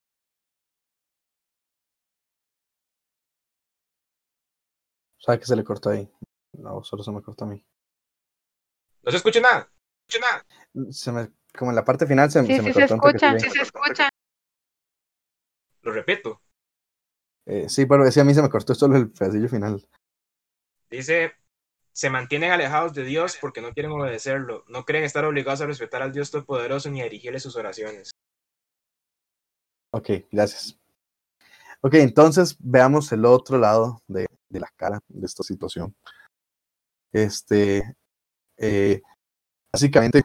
¿Sabe 5.18 5.40
que 5.40 5.46
se 5.46 5.57
le 5.57 5.64
cortó 5.64 5.90
ahí? 5.90 6.11
No, 6.53 6.82
solo 6.82 7.03
se 7.03 7.11
me 7.11 7.20
cortó 7.20 7.44
a 7.44 7.49
mí. 7.49 7.62
No 9.03 9.11
se 9.11 9.16
escucha 9.18 9.40
nada, 9.40 9.70
no 9.70 10.05
se 10.09 10.16
escucha 10.16 10.42
nada. 10.72 10.92
Se 10.92 11.12
me, 11.12 11.28
como 11.59 11.70
en 11.70 11.76
la 11.76 11.84
parte 11.84 12.06
final 12.06 12.30
se, 12.30 12.40
Sí, 12.44 12.56
se 12.56 12.62
me 12.62 12.68
sí 12.68 12.72
se 12.74 12.80
de 12.80 12.86
que 12.86 12.94
escucha, 12.94 13.38
sí 13.38 13.50
se 13.50 13.62
escucha. 13.62 14.09
Lo 15.82 15.92
repito, 15.92 16.40
Eh, 17.46 17.68
sí, 17.68 17.86
pero 17.86 18.11
sí, 18.11 18.20
a 18.20 18.24
mí 18.24 18.34
se 18.34 18.42
me 18.42 18.50
cortó 18.50 18.74
solo 18.74 18.96
el 18.96 19.11
pedacillo 19.11 19.48
final. 19.48 19.86
dice, 20.90 21.32
se 21.92 22.11
mantienen 22.11 22.52
alejados 22.52 22.94
de 22.94 23.04
Dios 23.04 23.36
porque 23.40 23.61
no 23.61 23.72
quieren 23.72 23.92
obedecerlo, 23.92 24.64
no 24.68 24.84
creen 24.84 25.04
estar 25.04 25.24
obligados 25.24 25.61
a 25.62 25.66
respetar 25.66 26.02
al 26.02 26.12
Dios 26.12 26.30
Todopoderoso 26.30 26.90
ni 26.90 27.00
a 27.00 27.04
dirigirle 27.04 27.40
sus 27.40 27.56
oraciones. 27.56 28.11
Ok, 29.92 30.11
gracias. 30.30 30.78
Ok, 31.80 31.94
entonces 31.94 32.56
veamos 32.59 33.11
el 33.12 33.24
otro 33.24 33.59
lado 33.59 34.02
de, 34.06 34.26
de 34.48 34.61
la 34.61 34.68
cara 34.76 35.00
de 35.09 35.26
esta 35.26 35.42
situación. 35.42 35.94
Este, 37.12 37.96
eh, 38.59 39.00
básicamente, 39.72 40.22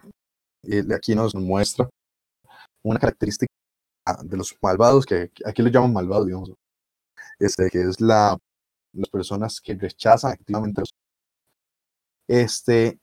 eh, 0.64 0.84
aquí 0.95 1.16
nos 1.16 1.36
muestra 1.36 1.89
una 2.84 2.99
característica 2.99 3.51
de 4.24 4.38
los 4.38 4.55
malvados, 4.61 5.05
que 5.05 5.32
aquí 5.45 5.61
lo 5.61 5.70
llaman 5.70 5.93
malvados, 5.93 6.26
digamos, 6.26 6.51
este, 7.39 7.70
que 7.70 7.82
es 7.82 8.01
la, 8.01 8.38
las 8.93 9.09
personas 9.09 9.61
que 9.61 9.76
rechazan 9.76 10.32
activamente 10.32 10.82
Dios. 10.82 10.93
Este, 12.28 12.99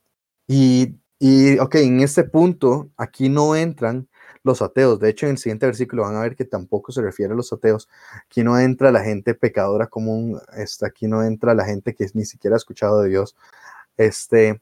y, 0.47 0.95
y, 1.19 1.59
ok, 1.59 1.75
en 1.75 2.01
este 2.01 2.23
punto, 2.23 2.91
aquí 2.97 3.29
no 3.29 3.55
entran 3.55 4.09
los 4.43 4.61
ateos. 4.61 4.99
De 4.99 5.09
hecho, 5.09 5.25
en 5.27 5.33
el 5.33 5.37
siguiente 5.37 5.67
versículo 5.67 6.03
van 6.03 6.15
a 6.15 6.21
ver 6.21 6.35
que 6.35 6.45
tampoco 6.45 6.91
se 6.91 7.01
refiere 7.01 7.33
a 7.33 7.35
los 7.35 7.53
ateos. 7.53 7.87
Aquí 8.25 8.43
no 8.43 8.59
entra 8.59 8.91
la 8.91 9.03
gente 9.03 9.35
pecadora 9.35 9.87
común, 9.87 10.39
este, 10.57 10.85
aquí 10.87 11.07
no 11.07 11.23
entra 11.23 11.53
la 11.53 11.65
gente 11.65 11.93
que 11.95 12.07
ni 12.13 12.25
siquiera 12.25 12.55
ha 12.55 12.57
escuchado 12.57 13.01
de 13.01 13.09
Dios. 13.09 13.35
Este, 13.97 14.61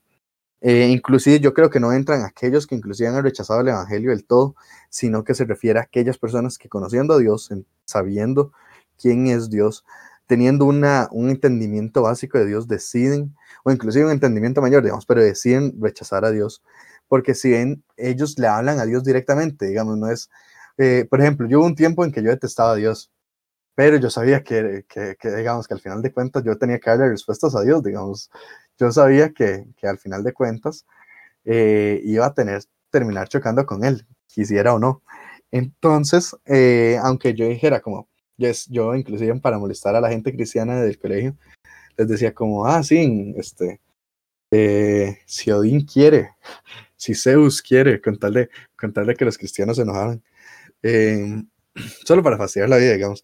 Eh, 0.62 0.89
inclusive 0.89 1.39
yo 1.39 1.53
creo 1.53 1.70
que 1.70 1.80
no 1.80 1.93
entran 1.93 2.24
aquellos 2.24 2.68
que 2.68 2.76
inclusive 2.76 3.07
han 3.10 3.24
rechazado 3.24 3.62
el 3.62 3.70
Evangelio 3.70 4.12
del 4.12 4.26
todo, 4.26 4.55
sino 4.89 5.24
que 5.24 5.34
se 5.34 5.45
refiere 5.45 5.80
a 5.80 5.84
aquellas 5.84 6.18
personas 6.18 6.57
que 6.57 6.68
conociendo 6.70 7.14
a 7.14 7.18
Dios, 7.20 7.49
en- 7.51 7.66
sabiendo 7.86 8.51
quién 8.97 9.28
es 9.28 9.49
Dios, 9.49 9.86
teniendo 10.28 10.66
una, 10.66 11.07
un 11.12 11.30
entendimiento 11.30 12.01
básico 12.03 12.38
de 12.38 12.45
Dios, 12.45 12.68
deciden, 12.68 13.36
o 13.64 13.72
inclusive 13.72 14.05
un 14.05 14.12
entendimiento 14.12 14.62
mayor, 14.62 14.84
digamos, 14.84 15.05
pero 15.05 15.24
deciden 15.24 15.74
rechazar 15.82 16.26
a 16.26 16.32
Dios, 16.32 16.62
porque 17.07 17.34
si 17.36 17.51
ven, 17.51 17.84
ellos 17.97 18.38
le 18.38 18.47
hablan 18.47 18.80
a 18.80 18.86
Dios 18.86 19.03
directamente, 19.03 19.66
digamos, 19.68 19.97
no 19.97 20.07
es, 20.12 20.30
eh, 20.78 21.07
por 21.10 21.22
ejemplo, 21.22 21.47
yo 21.47 21.60
hubo 21.60 21.66
un 21.68 21.76
tiempo 21.76 22.03
en 22.05 22.12
que 22.12 22.22
yo 22.22 22.30
detestaba 22.30 22.74
a 22.74 22.76
Dios, 22.76 23.12
pero 23.76 23.97
yo 23.97 24.10
sabía 24.10 24.43
que, 24.43 24.86
que, 24.89 25.16
que, 25.20 25.32
digamos, 25.36 25.68
que 25.68 25.74
al 25.74 25.80
final 25.82 26.01
de 26.01 26.12
cuentas 26.14 26.43
yo 26.43 26.57
tenía 26.57 26.80
que 26.80 26.89
darle 26.89 27.10
respuestas 27.10 27.55
a 27.55 27.62
Dios, 27.62 27.82
digamos, 27.84 28.30
yo 28.80 28.92
sabía 28.92 29.32
que, 29.34 29.66
que 29.78 29.88
al 29.88 29.98
final 30.00 30.24
de 30.24 30.34
cuentas 30.34 30.86
eh, 31.46 32.02
iba 32.06 32.26
a 32.28 32.34
tener, 32.34 32.64
terminar 32.92 33.30
chocando 33.30 33.66
con 33.66 33.84
él, 33.86 34.06
quisiera 34.28 34.74
o 34.74 34.80
no. 34.80 35.04
Entonces, 35.52 36.36
eh, 36.46 36.98
aunque 37.04 37.34
yo 37.34 37.48
dijera 37.48 37.82
como, 37.82 38.08
yo, 38.38 38.48
es- 38.50 38.68
yo 38.70 38.96
inclusive 38.96 39.36
para 39.42 39.60
molestar 39.60 39.96
a 39.96 40.02
la 40.02 40.10
gente 40.10 40.34
cristiana 40.34 40.82
del 40.82 41.00
colegio, 41.00 41.38
les 41.98 42.08
decía 42.10 42.34
como, 42.34 42.66
ah, 42.68 42.84
sí, 42.84 43.34
este, 43.38 43.82
eh, 44.52 45.20
si 45.26 45.52
Odín 45.52 45.86
quiere, 45.86 46.32
si 46.98 47.16
Zeus 47.16 47.62
quiere, 47.62 48.02
con 48.02 48.18
tal 48.20 48.34
de, 48.34 48.50
con 48.78 48.94
tal 48.94 49.08
de 49.08 49.16
que 49.16 49.26
los 49.26 49.38
cristianos 49.38 49.78
se 49.78 49.84
enojaran, 49.84 50.24
eh, 50.84 51.44
solo 52.06 52.24
para 52.24 52.38
fastidiar 52.38 52.70
la 52.70 52.78
vida, 52.78 52.94
digamos. 52.94 53.24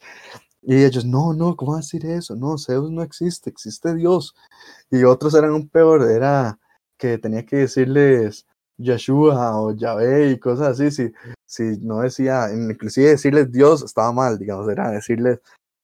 Y 0.68 0.84
ellos, 0.84 1.06
no, 1.06 1.34
no, 1.34 1.56
¿cómo 1.56 1.74
va 1.74 1.78
a 1.78 1.82
decir 1.82 2.06
eso? 2.08 2.36
No, 2.36 2.58
Zeus 2.58 2.90
no 2.92 3.04
existe, 3.04 3.50
existe 3.52 3.94
Dios. 3.94 4.36
Y 4.90 5.04
otros 5.04 5.36
eran 5.36 5.52
un 5.52 5.70
peor, 5.70 6.10
era 6.10 6.60
que 6.98 7.18
tenía 7.20 7.46
que 7.46 7.58
decirles 7.58 8.48
Yeshua 8.78 9.60
o 9.60 9.74
Yahvé 9.76 10.32
y 10.32 10.40
cosas 10.40 10.80
así, 10.80 10.92
si, 10.92 11.14
si 11.46 11.78
no 11.82 12.02
decía, 12.02 12.48
inclusive 12.54 13.10
decirles 13.10 13.52
Dios 13.52 13.84
estaba 13.84 14.12
mal, 14.12 14.40
digamos, 14.40 14.68
era 14.70 14.90
decirles, 14.92 15.40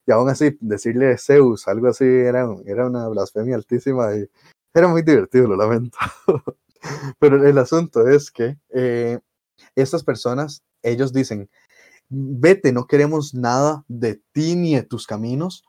y 0.08 0.12
aún 0.12 0.30
así, 0.30 0.58
decirle 0.62 1.18
Zeus, 1.18 1.68
algo 1.68 1.88
así, 1.90 2.06
era, 2.06 2.48
era 2.66 2.88
una 2.88 3.08
blasfemia 3.08 3.56
altísima 3.56 4.16
y 4.16 4.28
era 4.74 4.88
muy 4.88 5.04
divertido, 5.04 5.48
lo 5.48 5.58
lamento. 5.58 5.98
Pero 7.20 7.46
el 7.46 7.58
asunto 7.58 8.08
es 8.08 8.32
que 8.32 8.58
eh, 8.70 9.20
estas 9.76 10.04
personas, 10.04 10.64
ellos 10.82 11.14
dicen, 11.14 11.50
vete, 12.12 12.74
no 12.74 12.88
queremos 12.88 13.34
nada 13.34 13.86
de 13.88 14.22
ti 14.34 14.56
ni 14.56 14.76
de 14.76 14.84
tus 14.84 15.08
caminos. 15.08 15.64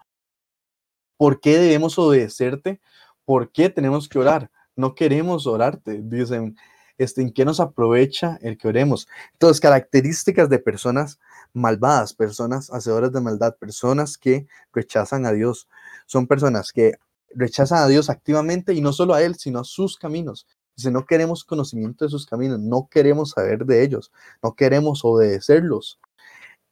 ¿Por 1.17 1.41
qué 1.41 1.59
debemos 1.59 1.99
obedecerte? 1.99 2.81
¿Por 3.25 3.53
qué 3.53 3.71
tenemos 3.71 4.09
que 4.09 4.19
orar? 4.19 4.51
No 4.75 4.95
queremos 4.95 5.47
orarte. 5.47 6.01
Dicen, 6.03 6.57
este, 6.99 7.23
¿en 7.23 7.33
qué 7.33 7.45
nos 7.45 7.61
aprovecha 7.61 8.39
el 8.43 8.59
que 8.59 8.69
oremos? 8.69 9.07
Entonces, 9.33 9.61
características 9.61 10.49
de 10.49 10.59
personas 10.59 11.21
malvadas, 11.53 12.13
personas 12.13 12.71
hacedoras 12.73 13.13
de 13.13 13.21
maldad, 13.21 13.57
personas 13.57 14.19
que 14.19 14.47
rechazan 14.73 15.27
a 15.27 15.33
Dios. 15.33 15.69
Son 16.07 16.27
personas 16.27 16.73
que 16.73 16.95
rechazan 17.35 17.79
a 17.79 17.87
Dios 17.87 18.11
activamente 18.11 18.75
y 18.75 18.81
no 18.81 18.93
solo 18.93 19.15
a 19.15 19.23
Él, 19.23 19.37
sino 19.37 19.61
a 19.61 19.65
sus 19.65 19.97
caminos. 19.97 20.47
Dice, 20.75 20.91
no 20.91 21.05
queremos 21.07 21.45
conocimiento 21.45 22.05
de 22.05 22.11
sus 22.11 22.27
caminos, 22.27 22.59
no 22.59 22.89
queremos 22.91 23.31
saber 23.31 23.65
de 23.67 23.85
ellos, 23.85 24.11
no 24.43 24.55
queremos 24.55 25.05
obedecerlos. 25.05 26.01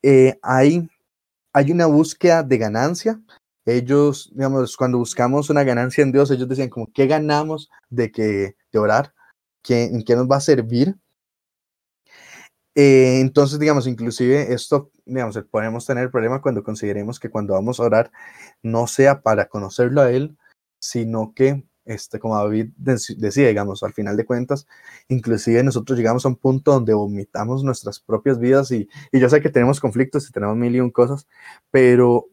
Eh, 0.02 0.38
hay, 0.42 0.88
hay 1.52 1.72
una 1.72 1.86
búsqueda 1.86 2.42
de 2.42 2.58
ganancia. 2.58 3.20
Ellos, 3.66 4.30
digamos, 4.34 4.76
cuando 4.76 4.98
buscamos 4.98 5.50
una 5.50 5.64
ganancia 5.64 6.02
en 6.02 6.12
Dios, 6.12 6.30
ellos 6.30 6.48
decían 6.48 6.70
como, 6.70 6.90
¿qué 6.92 7.06
ganamos 7.06 7.70
de 7.90 8.10
que 8.10 8.56
de 8.72 8.78
orar? 8.78 9.12
¿Qué, 9.62 9.84
¿En 9.84 10.02
qué 10.02 10.16
nos 10.16 10.28
va 10.28 10.36
a 10.36 10.40
servir? 10.40 10.96
Eh, 12.74 13.20
entonces, 13.20 13.58
digamos, 13.58 13.86
inclusive 13.86 14.52
esto, 14.52 14.90
digamos, 15.04 15.38
podemos 15.50 15.84
tener 15.86 16.10
problema 16.10 16.40
cuando 16.40 16.62
consideremos 16.62 17.18
que 17.18 17.28
cuando 17.30 17.54
vamos 17.54 17.80
a 17.80 17.82
orar 17.84 18.12
no 18.62 18.86
sea 18.86 19.22
para 19.22 19.48
conocerlo 19.48 20.00
a 20.00 20.10
Él, 20.10 20.36
sino 20.78 21.32
que, 21.34 21.64
este, 21.84 22.18
como 22.18 22.36
David 22.36 22.70
dec- 22.78 23.16
decía, 23.16 23.48
digamos, 23.48 23.82
al 23.82 23.92
final 23.92 24.16
de 24.16 24.24
cuentas, 24.24 24.66
inclusive 25.08 25.62
nosotros 25.62 25.98
llegamos 25.98 26.24
a 26.24 26.28
un 26.28 26.36
punto 26.36 26.72
donde 26.72 26.94
vomitamos 26.94 27.64
nuestras 27.64 28.00
propias 28.00 28.38
vidas 28.38 28.70
y, 28.70 28.88
y 29.12 29.20
yo 29.20 29.28
sé 29.28 29.40
que 29.40 29.50
tenemos 29.50 29.80
conflictos 29.80 30.28
y 30.28 30.32
tenemos 30.32 30.56
mil 30.56 30.74
y 30.76 30.80
un 30.80 30.90
cosas, 30.90 31.26
pero 31.70 32.28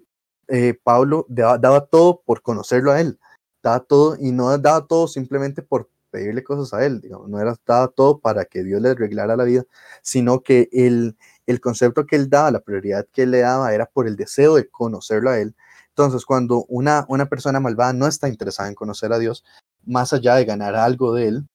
eh, 0.48 0.78
Pablo 0.84 1.26
daba, 1.30 1.58
daba 1.58 1.86
todo 1.86 2.22
por 2.26 2.42
conocerlo 2.42 2.92
a 2.92 3.02
Él, 3.02 3.20
daba 3.64 3.80
todo 3.82 4.18
y 4.20 4.32
no 4.32 4.58
daba 4.58 4.86
todo 4.86 5.08
simplemente 5.08 5.62
por 5.62 5.90
pedirle 6.10 6.44
cosas 6.44 6.74
a 6.74 6.86
Él, 6.86 7.02
no 7.28 7.40
era 7.42 7.56
daba 7.66 7.90
todo 7.90 8.20
para 8.20 8.46
que 8.46 8.64
Dios 8.64 8.82
le 8.82 8.90
arreglara 8.90 9.36
la 9.36 9.44
vida, 9.44 9.66
sino 10.02 10.42
que 10.42 10.70
el, 10.72 11.18
el 11.46 11.60
concepto 11.60 12.06
que 12.06 12.16
Él 12.16 12.30
daba, 12.30 12.50
la 12.52 12.62
prioridad 12.62 13.08
que 13.12 13.24
Él 13.24 13.32
le 13.32 13.40
daba 13.40 13.74
era 13.74 13.86
por 13.86 14.08
el 14.08 14.16
deseo 14.16 14.56
de 14.56 14.70
conocerlo 14.70 15.30
a 15.32 15.40
Él. 15.40 15.54
Entonces, 15.98 16.26
cuando 16.26 16.64
una, 16.66 17.08
una 17.10 17.26
persona 17.26 17.60
malvada 17.60 17.92
no 17.92 18.06
está 18.06 18.30
interesada 18.30 18.70
en 18.70 18.76
conocer 18.76 19.12
a 19.12 19.18
Dios, 19.18 19.44
más 19.84 20.14
allá 20.14 20.36
de 20.36 20.46
ganar 20.46 20.76
algo 20.76 21.12
de 21.12 21.28
Él, 21.28 21.48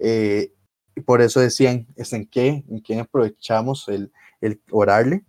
eh, 0.00 0.52
por 1.06 1.22
eso 1.22 1.38
decían, 1.38 1.86
¿es 1.94 2.12
en 2.12 2.26
qué? 2.26 2.64
¿En 2.68 2.82
qué 2.82 2.98
aprovechamos 2.98 3.86
el, 3.86 4.10
el 4.40 4.60
orarle? 4.72 5.24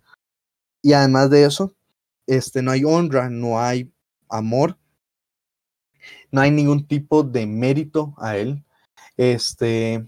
Y 0.82 0.94
además 0.94 1.30
de 1.30 1.44
eso, 1.44 1.76
este, 2.26 2.60
no 2.60 2.72
hay 2.72 2.82
honra, 2.82 3.30
no 3.30 3.60
hay 3.60 3.92
amor, 4.28 4.76
no 6.32 6.40
hay 6.40 6.50
ningún 6.50 6.88
tipo 6.88 7.22
de 7.22 7.46
mérito 7.46 8.14
a 8.18 8.36
él. 8.36 8.64
Este, 9.16 10.04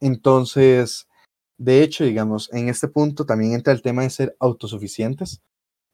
entonces, 0.00 1.06
de 1.56 1.84
hecho, 1.84 2.02
digamos, 2.02 2.52
en 2.52 2.68
este 2.68 2.88
punto 2.88 3.24
también 3.24 3.52
entra 3.52 3.72
el 3.72 3.80
tema 3.80 4.02
de 4.02 4.10
ser 4.10 4.36
autosuficientes, 4.40 5.40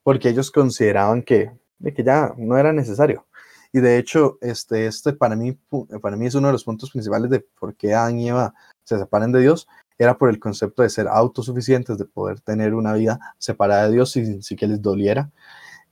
porque 0.01 0.29
ellos 0.29 0.49
consideraban 0.49 1.21
que, 1.21 1.51
de 1.79 1.93
que 1.93 2.03
ya 2.03 2.33
no 2.37 2.57
era 2.57 2.73
necesario. 2.73 3.25
Y 3.71 3.79
de 3.79 3.97
hecho, 3.97 4.37
este, 4.41 4.87
este 4.87 5.13
para 5.13 5.35
mí, 5.35 5.57
para 6.01 6.17
mí 6.17 6.25
es 6.25 6.35
uno 6.35 6.47
de 6.47 6.53
los 6.53 6.63
puntos 6.63 6.91
principales 6.91 7.29
de 7.29 7.41
por 7.59 7.75
qué 7.75 7.93
Adán 7.93 8.19
y 8.19 8.29
Eva 8.29 8.53
se 8.83 8.97
separan 8.97 9.31
de 9.31 9.41
Dios, 9.41 9.67
era 9.97 10.17
por 10.17 10.29
el 10.29 10.39
concepto 10.39 10.81
de 10.81 10.89
ser 10.89 11.07
autosuficientes, 11.07 11.97
de 11.97 12.05
poder 12.05 12.39
tener 12.39 12.73
una 12.73 12.93
vida 12.93 13.19
separada 13.37 13.87
de 13.87 13.93
Dios 13.93 14.11
sin, 14.11 14.41
sin 14.41 14.57
que 14.57 14.67
les 14.67 14.81
doliera, 14.81 15.31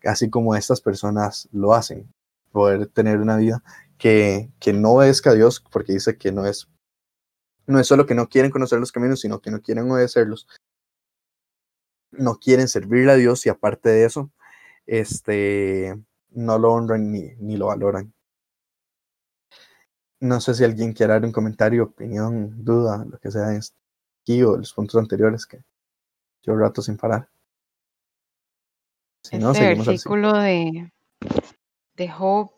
así 0.05 0.29
como 0.29 0.55
estas 0.55 0.81
personas 0.81 1.47
lo 1.51 1.73
hacen, 1.73 2.11
poder 2.51 2.87
tener 2.87 3.19
una 3.19 3.37
vida 3.37 3.63
que, 3.97 4.49
que 4.59 4.73
no 4.73 4.93
obedezca 4.93 5.31
a 5.31 5.33
Dios, 5.33 5.63
porque 5.71 5.93
dice 5.93 6.17
que 6.17 6.31
no 6.31 6.45
es, 6.45 6.67
no 7.67 7.79
es 7.79 7.87
solo 7.87 8.05
que 8.05 8.15
no 8.15 8.29
quieren 8.29 8.49
conocer 8.49 8.79
los 8.79 8.91
caminos, 8.91 9.19
sino 9.19 9.41
que 9.41 9.51
no 9.51 9.61
quieren 9.61 9.91
obedecerlos, 9.91 10.47
no 12.11 12.37
quieren 12.39 12.67
servirle 12.67 13.11
a 13.11 13.15
Dios 13.15 13.45
y 13.45 13.49
aparte 13.49 13.89
de 13.89 14.05
eso, 14.05 14.31
este, 14.87 15.93
no 16.29 16.57
lo 16.57 16.71
honran 16.71 17.11
ni, 17.11 17.35
ni 17.39 17.57
lo 17.57 17.67
valoran. 17.67 18.13
No 20.19 20.41
sé 20.41 20.55
si 20.55 20.63
alguien 20.63 20.93
quiere 20.93 21.13
dar 21.13 21.25
un 21.25 21.31
comentario, 21.31 21.83
opinión, 21.83 22.63
duda, 22.63 23.05
lo 23.05 23.19
que 23.19 23.29
sea 23.29 23.49
de 23.49 23.59
esto, 23.59 23.77
aquí 24.21 24.41
o 24.41 24.53
de 24.53 24.59
los 24.59 24.73
puntos 24.73 24.99
anteriores 24.99 25.45
que 25.45 25.63
yo 26.41 26.55
rato 26.55 26.81
sin 26.81 26.97
parar. 26.97 27.29
Si 29.23 29.37
no, 29.37 29.51
Este 29.51 29.75
versículo 29.75 30.33
de, 30.33 30.91
de 31.95 32.09
Job 32.09 32.51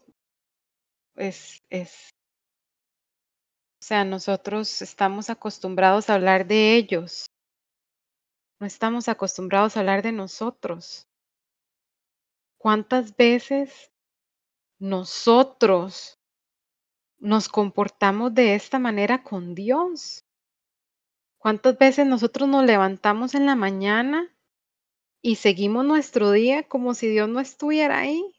es, 1.16 1.62
es, 1.70 2.12
o 3.82 3.86
sea, 3.86 4.06
nosotros 4.06 4.82
estamos 4.82 5.30
acostumbrados 5.30 6.10
a 6.10 6.14
hablar 6.14 6.46
de 6.46 6.76
ellos, 6.76 7.26
no 8.62 8.68
estamos 8.68 9.10
acostumbrados 9.10 9.76
a 9.76 9.80
hablar 9.80 10.02
de 10.02 10.12
nosotros. 10.12 11.09
¿Cuántas 12.60 13.16
veces 13.16 13.90
nosotros 14.80 16.20
nos 17.18 17.48
comportamos 17.48 18.34
de 18.34 18.54
esta 18.54 18.80
manera 18.80 19.24
con 19.24 19.56
Dios? 19.56 20.26
¿Cuántas 21.38 21.78
veces 21.78 22.06
nosotros 22.06 22.50
nos 22.50 22.66
levantamos 22.66 23.34
en 23.34 23.46
la 23.46 23.56
mañana 23.56 24.36
y 25.22 25.36
seguimos 25.36 25.86
nuestro 25.86 26.32
día 26.32 26.68
como 26.68 26.94
si 26.96 27.08
Dios 27.08 27.30
no 27.30 27.40
estuviera 27.40 28.00
ahí? 28.00 28.36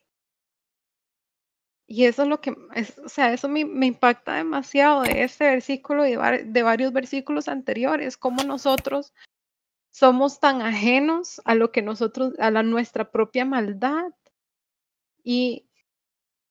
Y 1.87 2.05
eso 2.05 2.25
es 2.25 2.29
lo 2.29 2.43
que, 2.43 2.51
o 2.51 3.09
sea, 3.09 3.33
eso 3.33 3.49
me, 3.49 3.64
me 3.64 3.87
impacta 3.87 4.35
demasiado 4.35 5.01
de 5.01 5.23
este 5.23 5.45
versículo 5.47 6.07
y 6.07 6.16
de, 6.16 6.45
de 6.45 6.62
varios 6.62 6.93
versículos 6.93 7.49
anteriores, 7.49 8.18
cómo 8.18 8.45
nosotros 8.45 9.14
somos 9.91 10.41
tan 10.41 10.62
ajenos 10.62 11.41
a 11.45 11.55
lo 11.55 11.72
que 11.72 11.82
nosotros, 11.82 12.34
a 12.38 12.51
la 12.51 12.62
nuestra 12.62 13.11
propia 13.11 13.45
maldad. 13.45 14.12
Y, 15.22 15.68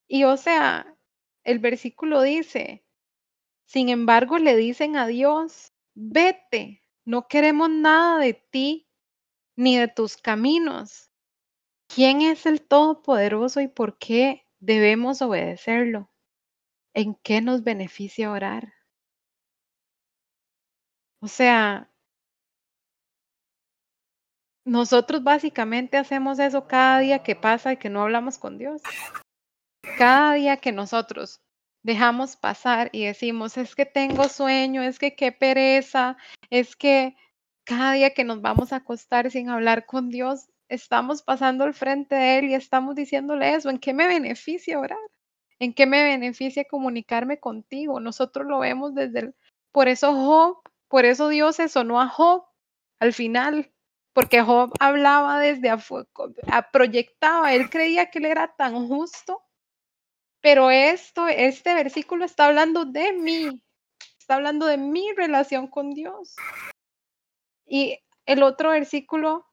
y 0.07 0.23
o 0.25 0.37
sea, 0.37 0.95
el 1.43 1.59
versículo 1.59 2.21
dice, 2.21 2.83
sin 3.65 3.89
embargo, 3.89 4.37
le 4.37 4.55
dicen 4.55 4.97
a 4.97 5.07
Dios, 5.07 5.73
vete, 5.95 6.83
no 7.05 7.27
queremos 7.27 7.69
nada 7.69 8.19
de 8.19 8.33
ti 8.33 8.87
ni 9.55 9.77
de 9.77 9.87
tus 9.87 10.17
caminos. 10.17 11.09
¿Quién 11.87 12.21
es 12.21 12.45
el 12.45 12.61
Todopoderoso 12.61 13.61
y 13.61 13.67
por 13.67 13.97
qué 13.97 14.45
debemos 14.59 15.21
obedecerlo? 15.21 16.11
¿En 16.93 17.15
qué 17.15 17.41
nos 17.41 17.63
beneficia 17.63 18.31
orar? 18.31 18.73
O 21.21 21.27
sea, 21.27 21.88
nosotros 24.69 25.23
básicamente 25.23 25.97
hacemos 25.97 26.37
eso 26.37 26.67
cada 26.67 26.99
día 26.99 27.23
que 27.23 27.35
pasa 27.35 27.73
y 27.73 27.77
que 27.77 27.89
no 27.89 28.03
hablamos 28.03 28.37
con 28.37 28.57
Dios. 28.57 28.81
Cada 29.97 30.33
día 30.33 30.57
que 30.57 30.71
nosotros 30.71 31.41
dejamos 31.81 32.35
pasar 32.35 32.89
y 32.91 33.05
decimos, 33.05 33.57
es 33.57 33.75
que 33.75 33.85
tengo 33.85 34.29
sueño, 34.29 34.83
es 34.83 34.99
que 34.99 35.15
qué 35.15 35.31
pereza, 35.31 36.17
es 36.51 36.75
que 36.75 37.15
cada 37.63 37.93
día 37.93 38.13
que 38.13 38.23
nos 38.23 38.41
vamos 38.41 38.71
a 38.71 38.77
acostar 38.77 39.31
sin 39.31 39.49
hablar 39.49 39.87
con 39.87 40.09
Dios, 40.09 40.49
estamos 40.67 41.23
pasando 41.23 41.63
al 41.63 41.73
frente 41.73 42.13
de 42.15 42.37
Él 42.37 42.45
y 42.45 42.53
estamos 42.53 42.95
diciéndole 42.95 43.55
eso, 43.55 43.71
¿en 43.71 43.79
qué 43.79 43.93
me 43.93 44.07
beneficia 44.07 44.79
orar? 44.79 44.99
¿En 45.57 45.73
qué 45.73 45.87
me 45.87 46.03
beneficia 46.03 46.63
comunicarme 46.69 47.39
contigo? 47.39 47.99
Nosotros 47.99 48.45
lo 48.45 48.59
vemos 48.59 48.93
desde 48.93 49.19
el... 49.19 49.35
Por 49.71 49.87
eso 49.87 50.13
Job, 50.13 50.57
por 50.87 51.05
eso 51.05 51.27
Dios 51.27 51.55
se 51.55 51.69
sonó 51.69 51.99
a 51.99 52.07
Job 52.07 52.43
al 52.99 53.13
final, 53.13 53.71
porque 54.13 54.41
Job 54.41 54.73
hablaba 54.79 55.39
desde 55.39 55.69
afuera, 55.69 56.07
proyectaba, 56.71 57.53
él 57.53 57.69
creía 57.69 58.09
que 58.09 58.19
él 58.19 58.25
era 58.25 58.53
tan 58.55 58.87
justo, 58.87 59.41
pero 60.41 60.71
esto, 60.71 61.27
este 61.27 61.73
versículo 61.73 62.25
está 62.25 62.45
hablando 62.47 62.85
de 62.85 63.13
mí, 63.13 63.61
está 64.17 64.35
hablando 64.35 64.65
de 64.65 64.77
mi 64.77 65.11
relación 65.13 65.67
con 65.67 65.91
Dios. 65.91 66.35
Y 67.65 67.99
el 68.25 68.43
otro 68.43 68.71
versículo 68.71 69.45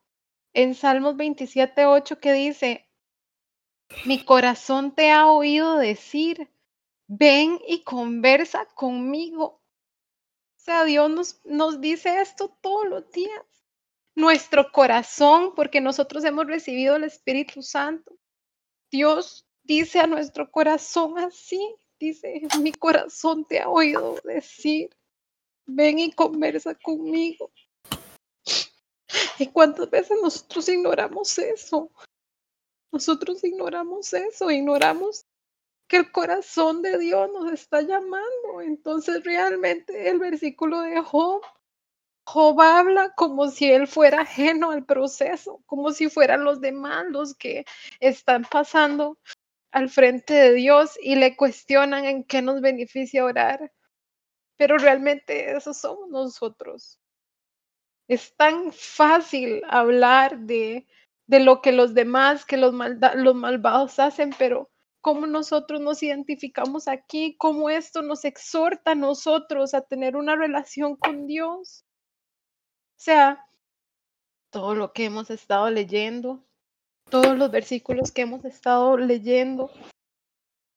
en 0.52 0.74
Salmos 0.74 1.16
27, 1.16 1.86
8 1.86 2.18
que 2.18 2.32
dice, 2.32 2.88
mi 4.04 4.24
corazón 4.24 4.94
te 4.94 5.10
ha 5.10 5.26
oído 5.26 5.76
decir, 5.76 6.50
ven 7.06 7.60
y 7.68 7.82
conversa 7.82 8.66
conmigo. 8.74 9.44
O 9.44 10.58
sea, 10.58 10.84
Dios 10.84 11.10
nos, 11.10 11.40
nos 11.44 11.80
dice 11.80 12.20
esto 12.20 12.48
todos 12.60 12.86
los 12.86 13.10
días. 13.12 13.55
Nuestro 14.16 14.72
corazón, 14.72 15.54
porque 15.54 15.80
nosotros 15.80 16.24
hemos 16.24 16.46
recibido 16.46 16.96
el 16.96 17.04
Espíritu 17.04 17.62
Santo. 17.62 18.16
Dios 18.90 19.46
dice 19.62 20.00
a 20.00 20.06
nuestro 20.06 20.50
corazón 20.50 21.18
así, 21.18 21.76
dice, 22.00 22.40
mi 22.60 22.72
corazón 22.72 23.44
te 23.44 23.60
ha 23.60 23.68
oído 23.68 24.18
decir, 24.24 24.90
ven 25.66 25.98
y 25.98 26.12
conversa 26.12 26.74
conmigo. 26.74 27.52
¿Y 29.38 29.48
cuántas 29.48 29.90
veces 29.90 30.18
nosotros 30.22 30.68
ignoramos 30.68 31.38
eso? 31.38 31.90
Nosotros 32.90 33.44
ignoramos 33.44 34.12
eso, 34.14 34.50
ignoramos 34.50 35.26
que 35.88 35.98
el 35.98 36.10
corazón 36.10 36.82
de 36.82 36.98
Dios 36.98 37.30
nos 37.32 37.52
está 37.52 37.82
llamando. 37.82 38.60
Entonces 38.62 39.22
realmente 39.24 40.08
el 40.08 40.18
versículo 40.18 40.80
de 40.80 41.00
Job, 41.02 41.42
Job 42.26 42.60
habla 42.60 43.14
como 43.14 43.48
si 43.50 43.70
él 43.70 43.86
fuera 43.86 44.22
ajeno 44.22 44.72
al 44.72 44.84
proceso, 44.84 45.62
como 45.64 45.92
si 45.92 46.10
fueran 46.10 46.42
los 46.44 46.60
demás 46.60 47.06
los 47.08 47.34
que 47.36 47.64
están 48.00 48.44
pasando 48.44 49.16
al 49.70 49.88
frente 49.88 50.34
de 50.34 50.54
Dios 50.54 50.98
y 51.00 51.14
le 51.14 51.36
cuestionan 51.36 52.04
en 52.04 52.24
qué 52.24 52.42
nos 52.42 52.60
beneficia 52.60 53.24
orar. 53.24 53.72
Pero 54.56 54.76
realmente 54.76 55.56
eso 55.56 55.72
somos 55.72 56.08
nosotros. 56.08 56.98
Es 58.08 58.34
tan 58.36 58.72
fácil 58.72 59.62
hablar 59.68 60.38
de, 60.40 60.86
de 61.28 61.40
lo 61.40 61.62
que 61.62 61.70
los 61.70 61.94
demás, 61.94 62.44
que 62.44 62.56
los, 62.56 62.74
los 63.14 63.34
malvados 63.36 64.00
hacen, 64.00 64.34
pero 64.36 64.68
cómo 65.00 65.28
nosotros 65.28 65.80
nos 65.80 66.02
identificamos 66.02 66.88
aquí, 66.88 67.36
cómo 67.38 67.70
esto 67.70 68.02
nos 68.02 68.24
exhorta 68.24 68.92
a 68.92 68.96
nosotros 68.96 69.74
a 69.74 69.82
tener 69.82 70.16
una 70.16 70.34
relación 70.34 70.96
con 70.96 71.28
Dios. 71.28 71.85
Sea, 72.96 73.46
todo 74.50 74.74
lo 74.74 74.92
que 74.92 75.04
hemos 75.04 75.30
estado 75.30 75.70
leyendo, 75.70 76.44
todos 77.10 77.36
los 77.36 77.50
versículos 77.50 78.10
que 78.10 78.22
hemos 78.22 78.44
estado 78.44 78.96
leyendo, 78.96 79.70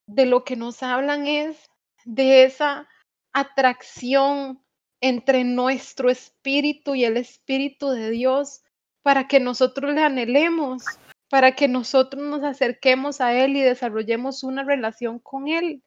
de 0.06 0.26
lo 0.26 0.44
que 0.44 0.56
nos 0.56 0.84
hablan 0.84 1.28
es 1.28 1.70
de 2.06 2.44
esa 2.44 2.88
atracción 3.32 4.64
entre 5.02 5.44
nuestro 5.44 6.10
espíritu 6.10 6.96
y 6.96 7.06
el 7.06 7.18
espíritu 7.18 7.90
de 7.90 8.10
Dios 8.10 8.64
para 9.02 9.28
que 9.28 9.40
nosotros 9.40 9.94
le 9.94 10.02
anhelemos, 10.02 10.84
para 11.30 11.56
que 11.56 11.68
nosotros 11.68 12.22
nos 12.24 12.44
acerquemos 12.44 13.22
a 13.22 13.34
Él 13.34 13.56
y 13.56 13.62
desarrollemos 13.62 14.44
una 14.44 14.64
relación 14.64 15.20
con 15.20 15.48
Él. 15.48 15.84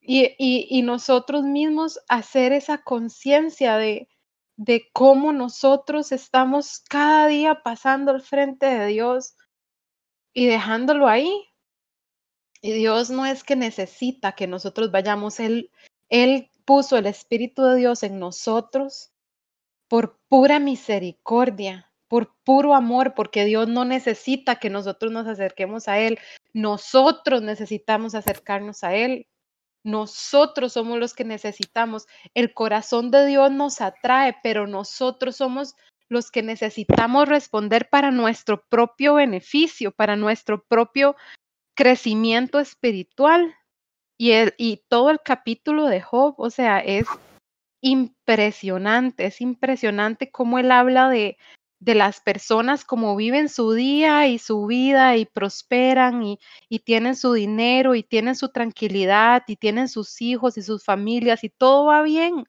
Y, 0.00 0.36
y, 0.38 0.82
nosotros 0.82 1.42
mismos 1.42 1.98
hacer 2.08 2.52
esa 2.52 2.78
conciencia 2.78 3.76
de, 3.76 4.08
de 4.56 4.88
cómo 4.92 5.32
nosotros 5.32 6.12
estamos 6.12 6.80
cada 6.88 7.26
día 7.26 7.62
pasando 7.62 8.10
al 8.10 8.22
frente 8.22 8.66
de 8.66 8.86
Dios 8.86 9.36
y 10.32 10.46
dejándolo 10.46 11.08
ahí. 11.08 11.30
Y 12.62 12.72
Dios 12.72 13.10
no 13.10 13.26
es 13.26 13.44
que 13.44 13.54
necesita 13.54 14.32
que 14.32 14.46
nosotros 14.46 14.90
vayamos, 14.90 15.40
Él, 15.40 15.70
Él 16.08 16.50
puso 16.64 16.96
el 16.96 17.06
Espíritu 17.06 17.62
de 17.62 17.76
Dios 17.76 18.02
en 18.02 18.18
nosotros 18.18 19.12
por 19.88 20.18
pura 20.28 20.58
misericordia, 20.58 21.92
por 22.08 22.34
puro 22.44 22.74
amor, 22.74 23.14
porque 23.14 23.44
Dios 23.44 23.68
no 23.68 23.84
necesita 23.84 24.56
que 24.56 24.70
nosotros 24.70 25.12
nos 25.12 25.26
acerquemos 25.26 25.86
a 25.86 25.98
Él, 26.00 26.18
nosotros 26.52 27.42
necesitamos 27.42 28.14
acercarnos 28.14 28.82
a 28.84 28.94
Él. 28.94 29.28
Nosotros 29.86 30.72
somos 30.72 30.98
los 30.98 31.14
que 31.14 31.22
necesitamos. 31.22 32.08
El 32.34 32.52
corazón 32.52 33.12
de 33.12 33.24
Dios 33.24 33.52
nos 33.52 33.80
atrae, 33.80 34.36
pero 34.42 34.66
nosotros 34.66 35.36
somos 35.36 35.76
los 36.08 36.32
que 36.32 36.42
necesitamos 36.42 37.28
responder 37.28 37.88
para 37.88 38.10
nuestro 38.10 38.64
propio 38.68 39.14
beneficio, 39.14 39.92
para 39.92 40.16
nuestro 40.16 40.64
propio 40.64 41.14
crecimiento 41.76 42.58
espiritual. 42.58 43.54
Y, 44.18 44.82
todo 44.88 45.10
el 45.10 45.20
capítulo 45.20 45.86
de 45.86 46.00
Job, 46.00 46.34
o 46.36 46.50
sea, 46.50 46.80
es 46.80 47.06
impresionante, 47.80 49.26
es 49.26 49.40
impresionante 49.40 50.32
cómo 50.32 50.58
él 50.58 50.72
habla 50.72 51.08
de, 51.10 51.38
de 51.78 51.94
las 51.94 52.20
personas, 52.20 52.84
cómo 52.84 53.16
viven 53.16 53.48
su 53.48 53.72
día 53.72 54.26
y 54.28 54.38
su 54.38 54.66
vida 54.66 55.16
y 55.16 55.26
prosperan 55.26 56.22
y, 56.22 56.38
y, 56.68 56.80
tienen 56.80 57.16
su 57.16 57.32
dinero 57.32 57.94
y 57.94 58.02
tienen 58.02 58.34
su 58.34 58.48
tranquilidad 58.50 59.44
y 59.46 59.56
tienen 59.56 59.88
sus 59.88 60.22
hijos 60.22 60.56
y 60.56 60.62
sus 60.62 60.84
familias 60.84 61.44
y 61.44 61.50
todo 61.50 61.86
va 61.86 62.02
bien. 62.02 62.46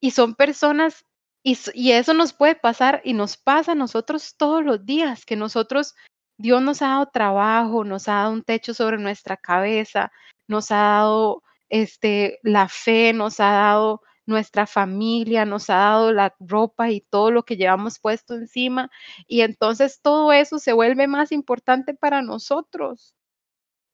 Y 0.00 0.12
son 0.12 0.34
personas, 0.34 1.04
y, 1.44 1.58
y 1.74 1.92
eso 1.92 2.14
nos 2.14 2.32
puede 2.32 2.56
pasar 2.56 3.00
y 3.04 3.14
nos 3.14 3.36
pasa 3.36 3.72
a 3.72 3.76
nosotros 3.76 4.36
todos 4.36 4.64
los 4.64 4.84
días, 4.84 5.24
que 5.24 5.36
nosotros, 5.36 5.94
Dios 6.38 6.62
nos 6.62 6.82
ha 6.82 6.88
dado 6.88 7.06
trabajo, 7.12 7.84
nos 7.84 8.08
ha 8.08 8.14
dado 8.14 8.32
un 8.32 8.42
techo 8.42 8.74
sobre 8.74 8.98
nuestra 8.98 9.36
cabeza, 9.36 10.12
nos 10.48 10.70
ha 10.72 10.76
dado 10.76 11.42
este, 11.68 12.40
la 12.42 12.68
fe, 12.68 13.12
nos 13.12 13.40
ha 13.40 13.52
dado 13.52 14.02
nuestra 14.32 14.66
familia, 14.66 15.44
nos 15.44 15.70
ha 15.70 15.76
dado 15.76 16.12
la 16.12 16.34
ropa 16.40 16.90
y 16.90 17.00
todo 17.02 17.30
lo 17.30 17.44
que 17.44 17.56
llevamos 17.56 18.00
puesto 18.00 18.34
encima. 18.34 18.90
Y 19.28 19.42
entonces 19.42 20.00
todo 20.02 20.32
eso 20.32 20.58
se 20.58 20.72
vuelve 20.72 21.06
más 21.06 21.30
importante 21.32 21.94
para 21.94 22.22
nosotros. 22.22 23.14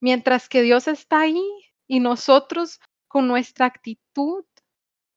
Mientras 0.00 0.48
que 0.48 0.62
Dios 0.62 0.88
está 0.88 1.20
ahí 1.20 1.42
y 1.86 2.00
nosotros 2.00 2.80
con 3.08 3.28
nuestra 3.28 3.66
actitud 3.66 4.44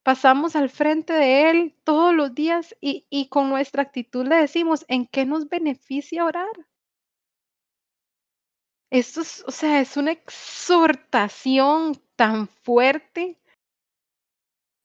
pasamos 0.04 0.56
al 0.56 0.70
frente 0.70 1.14
de 1.14 1.50
Él 1.50 1.76
todos 1.84 2.14
los 2.14 2.34
días 2.36 2.76
y, 2.82 3.06
y 3.10 3.30
con 3.30 3.50
nuestra 3.50 3.84
actitud 3.84 4.28
le 4.28 4.36
decimos, 4.36 4.86
¿en 4.88 5.08
qué 5.08 5.26
nos 5.26 5.48
beneficia 5.48 6.26
orar? 6.26 6.68
Esto 8.92 9.22
es, 9.22 9.44
o 9.48 9.52
sea, 9.52 9.80
es 9.80 9.96
una 9.96 10.12
exhortación 10.12 11.96
tan 12.18 12.48
fuerte 12.50 13.41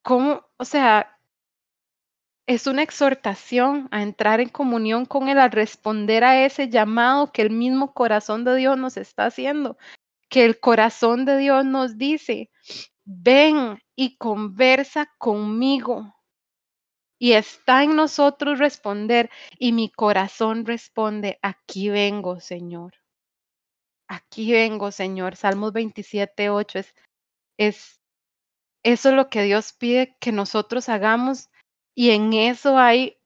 como, 0.07 0.47
o 0.57 0.65
sea, 0.65 1.19
es 2.47 2.69
una 2.69 2.85
exhortación 2.85 3.89
a 3.91 4.05
entrar 4.05 4.41
en 4.41 4.51
comunión 4.51 5.05
con 5.05 5.29
Él, 5.29 5.37
a 5.41 5.49
responder 5.49 6.23
a 6.23 6.45
ese 6.47 6.69
llamado 6.69 7.33
que 7.33 7.43
el 7.43 7.51
mismo 7.51 7.93
corazón 7.93 8.45
de 8.45 8.55
Dios 8.55 8.79
nos 8.79 8.97
está 8.97 9.27
haciendo, 9.27 9.77
que 10.29 10.45
el 10.45 10.61
corazón 10.61 11.25
de 11.25 11.39
Dios 11.39 11.65
nos 11.65 11.99
dice, 11.99 12.51
ven 13.05 13.83
y 13.97 14.17
conversa 14.17 15.13
conmigo. 15.19 16.15
Y 17.19 17.33
está 17.33 17.83
en 17.83 17.97
nosotros 17.97 18.61
responder, 18.61 19.29
y 19.59 19.73
mi 19.73 19.91
corazón 19.91 20.67
responde, 20.67 21.41
aquí 21.43 21.89
vengo, 21.89 22.39
Señor. 22.39 22.95
Aquí 24.07 24.53
vengo, 24.53 24.93
Señor. 24.93 25.35
Salmos 25.35 25.73
27, 25.73 26.49
8 26.49 26.79
es, 26.79 26.95
es, 27.59 28.01
eso 28.87 29.09
es 29.09 29.17
lo 29.17 29.29
que 29.29 29.43
Dios 29.43 29.73
pide 29.73 30.17
que 30.21 30.31
nosotros 30.31 30.89
hagamos 30.89 31.51
y 31.93 32.11
en 32.11 32.33
eso 32.35 32.79
hay 32.79 33.19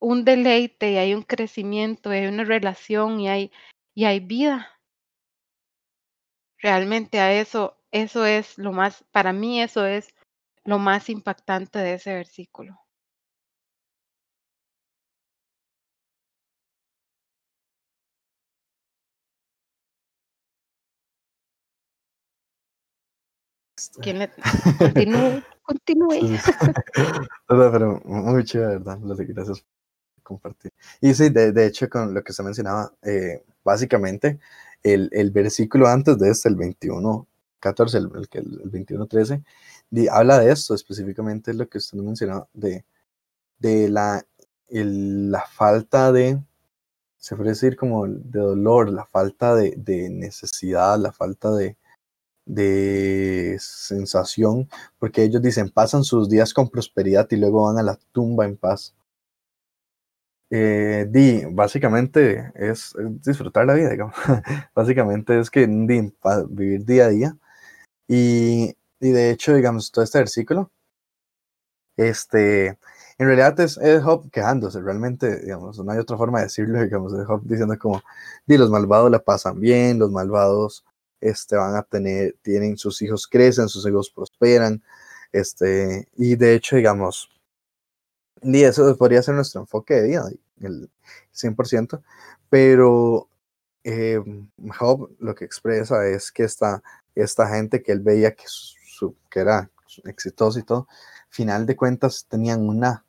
un 0.00 0.24
deleite 0.24 0.90
y 0.90 0.96
hay 0.96 1.14
un 1.14 1.22
crecimiento, 1.22 2.12
y 2.12 2.16
hay 2.18 2.26
una 2.26 2.42
relación 2.42 3.20
y 3.20 3.28
hay, 3.28 3.52
y 3.94 4.06
hay 4.06 4.18
vida. 4.18 4.80
Realmente 6.58 7.20
a 7.20 7.32
eso, 7.32 7.78
eso 7.92 8.26
es 8.26 8.58
lo 8.58 8.72
más, 8.72 9.04
para 9.12 9.32
mí 9.32 9.62
eso 9.62 9.86
es 9.86 10.12
lo 10.64 10.80
más 10.80 11.08
impactante 11.08 11.78
de 11.78 11.94
ese 11.94 12.14
versículo. 12.14 12.80
¿Quién 24.00 24.18
le... 24.18 24.30
Continúe, 24.78 25.42
continúe. 25.62 26.12
Sí, 26.12 26.38
sí. 26.38 26.52
No, 27.48 27.70
pero 27.72 28.00
muy 28.04 28.44
chido, 28.44 28.68
¿verdad? 28.68 28.98
Gracias 29.00 29.60
por 29.60 30.22
compartir. 30.22 30.72
Y 31.00 31.12
sí, 31.14 31.28
de, 31.28 31.52
de 31.52 31.66
hecho, 31.66 31.88
con 31.88 32.14
lo 32.14 32.22
que 32.24 32.32
se 32.32 32.42
mencionaba, 32.42 32.92
eh, 33.02 33.44
básicamente, 33.64 34.38
el, 34.82 35.08
el 35.12 35.30
versículo 35.30 35.86
antes 35.88 36.18
de 36.18 36.30
este, 36.30 36.48
el 36.48 36.56
21, 36.56 37.26
14, 37.60 37.98
el, 37.98 38.10
el, 38.32 38.60
el 38.64 38.70
21, 38.70 39.06
13, 39.06 39.42
di- 39.90 40.08
habla 40.08 40.38
de 40.38 40.50
esto, 40.50 40.74
específicamente 40.74 41.54
lo 41.54 41.68
que 41.68 41.78
usted 41.78 41.98
mencionaba, 41.98 42.48
de, 42.52 42.84
de 43.58 43.88
la, 43.88 44.24
el- 44.68 45.30
la 45.30 45.42
falta 45.46 46.10
de, 46.12 46.42
se 47.18 47.36
puede 47.36 47.50
decir 47.50 47.76
como 47.76 48.06
de 48.08 48.40
dolor, 48.40 48.90
la 48.90 49.04
falta 49.06 49.54
de, 49.54 49.74
de 49.76 50.08
necesidad, 50.10 50.98
la 50.98 51.12
falta 51.12 51.52
de, 51.52 51.76
de 52.46 53.56
sensación, 53.60 54.68
porque 54.98 55.22
ellos 55.22 55.42
dicen, 55.42 55.70
pasan 55.70 56.04
sus 56.04 56.28
días 56.28 56.54
con 56.54 56.70
prosperidad 56.70 57.28
y 57.30 57.36
luego 57.36 57.64
van 57.64 57.78
a 57.78 57.82
la 57.82 57.98
tumba 58.12 58.44
en 58.46 58.56
paz. 58.56 58.94
Eh, 60.50 61.06
di, 61.08 61.44
básicamente 61.50 62.52
es, 62.54 62.94
es 62.96 63.22
disfrutar 63.22 63.66
la 63.66 63.74
vida, 63.74 63.90
digamos. 63.90 64.14
básicamente 64.74 65.38
es 65.38 65.50
que 65.50 65.66
di, 65.66 66.12
vivir 66.50 66.84
día 66.84 67.06
a 67.06 67.08
día. 67.08 67.36
Y, 68.08 68.76
y 69.00 69.10
de 69.10 69.30
hecho, 69.30 69.54
digamos, 69.54 69.90
todo 69.92 70.04
este 70.04 70.18
versículo, 70.18 70.70
este, 71.96 72.78
en 73.18 73.26
realidad 73.26 73.58
es, 73.60 73.78
es 73.78 74.02
quejándose, 74.32 74.80
realmente, 74.80 75.40
digamos, 75.40 75.78
no 75.78 75.92
hay 75.92 75.98
otra 75.98 76.16
forma 76.16 76.38
de 76.38 76.44
decirlo, 76.46 76.82
digamos, 76.84 77.12
es 77.14 77.26
diciendo 77.44 77.78
como, 77.78 78.02
di, 78.46 78.58
los 78.58 78.70
malvados 78.70 79.10
la 79.10 79.20
pasan 79.20 79.60
bien, 79.60 79.98
los 79.98 80.10
malvados 80.10 80.84
este, 81.22 81.56
van 81.56 81.76
a 81.76 81.82
tener, 81.84 82.36
tienen 82.42 82.76
sus 82.76 83.00
hijos 83.00 83.26
crecen, 83.26 83.68
sus 83.68 83.86
hijos 83.86 84.10
prosperan, 84.10 84.82
este, 85.32 86.08
y 86.16 86.36
de 86.36 86.54
hecho, 86.54 86.76
digamos, 86.76 87.30
y 88.42 88.64
eso 88.64 88.96
podría 88.96 89.22
ser 89.22 89.36
nuestro 89.36 89.60
enfoque 89.60 89.94
de 89.94 90.08
vida, 90.08 90.28
el 90.60 90.90
100%, 91.32 92.02
pero 92.50 93.28
eh, 93.84 94.20
Job 94.78 95.10
lo 95.20 95.34
que 95.34 95.44
expresa 95.44 96.06
es 96.06 96.32
que 96.32 96.42
esta, 96.44 96.82
esta 97.14 97.48
gente 97.48 97.82
que 97.82 97.92
él 97.92 98.00
veía 98.00 98.34
que, 98.34 98.44
su, 98.46 99.16
que 99.30 99.40
era 99.40 99.70
exitosa 100.04 100.58
y 100.58 100.64
todo, 100.64 100.88
final 101.30 101.66
de 101.66 101.76
cuentas 101.76 102.26
tenían 102.28 102.68
una 102.68 103.04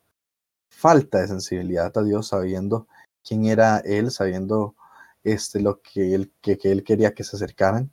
falta 0.70 1.20
de 1.20 1.28
sensibilidad 1.28 1.92
a 1.98 2.04
Dios, 2.04 2.28
sabiendo 2.28 2.88
quién 3.28 3.46
era 3.46 3.80
él, 3.80 4.12
sabiendo 4.12 4.76
este, 5.24 5.62
lo 5.62 5.82
que 5.82 6.14
él, 6.14 6.32
que, 6.42 6.58
que 6.58 6.72
él 6.72 6.84
quería 6.84 7.14
que 7.14 7.24
se 7.24 7.38
acercaran 7.38 7.92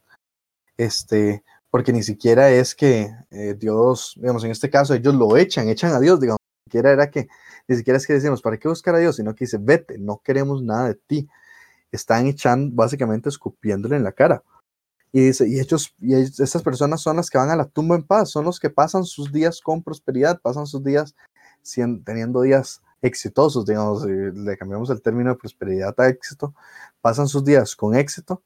este, 0.80 1.44
porque 1.70 1.92
ni 1.92 2.02
siquiera 2.02 2.50
es 2.50 2.74
que 2.74 3.14
eh, 3.30 3.54
Dios, 3.58 4.14
digamos, 4.16 4.44
en 4.44 4.50
este 4.50 4.70
caso 4.70 4.94
ellos 4.94 5.14
lo 5.14 5.36
echan, 5.36 5.68
echan 5.68 5.92
a 5.92 6.00
Dios, 6.00 6.18
digamos, 6.18 6.38
ni 6.64 6.70
siquiera 6.70 6.90
era 6.90 7.10
que, 7.10 7.28
ni 7.68 7.76
siquiera 7.76 7.98
es 7.98 8.06
que 8.06 8.14
decimos, 8.14 8.40
¿para 8.40 8.56
qué 8.56 8.66
buscar 8.66 8.94
a 8.94 8.98
Dios? 8.98 9.16
Sino 9.16 9.34
que 9.34 9.44
dice, 9.44 9.58
vete, 9.60 9.98
no 9.98 10.22
queremos 10.24 10.62
nada 10.62 10.88
de 10.88 10.94
ti. 10.94 11.28
Están 11.92 12.26
echando, 12.28 12.74
básicamente 12.74 13.28
escupiéndole 13.28 13.96
en 13.96 14.04
la 14.04 14.12
cara. 14.12 14.42
Y 15.12 15.20
dice, 15.20 15.46
y 15.46 15.60
ellos, 15.60 15.94
y 16.00 16.14
estas 16.14 16.62
personas 16.62 17.02
son 17.02 17.16
las 17.16 17.28
que 17.28 17.36
van 17.36 17.50
a 17.50 17.56
la 17.56 17.66
tumba 17.66 17.96
en 17.96 18.04
paz, 18.04 18.30
son 18.30 18.46
los 18.46 18.58
que 18.58 18.70
pasan 18.70 19.04
sus 19.04 19.30
días 19.30 19.60
con 19.60 19.82
prosperidad, 19.82 20.40
pasan 20.40 20.66
sus 20.66 20.82
días 20.82 21.14
teniendo 22.06 22.40
días 22.40 22.80
exitosos, 23.02 23.66
digamos, 23.66 24.06
le 24.06 24.56
cambiamos 24.56 24.88
el 24.88 25.02
término 25.02 25.30
de 25.30 25.36
prosperidad 25.36 25.94
a 25.98 26.08
éxito, 26.08 26.54
pasan 27.02 27.28
sus 27.28 27.44
días 27.44 27.76
con 27.76 27.94
éxito 27.94 28.42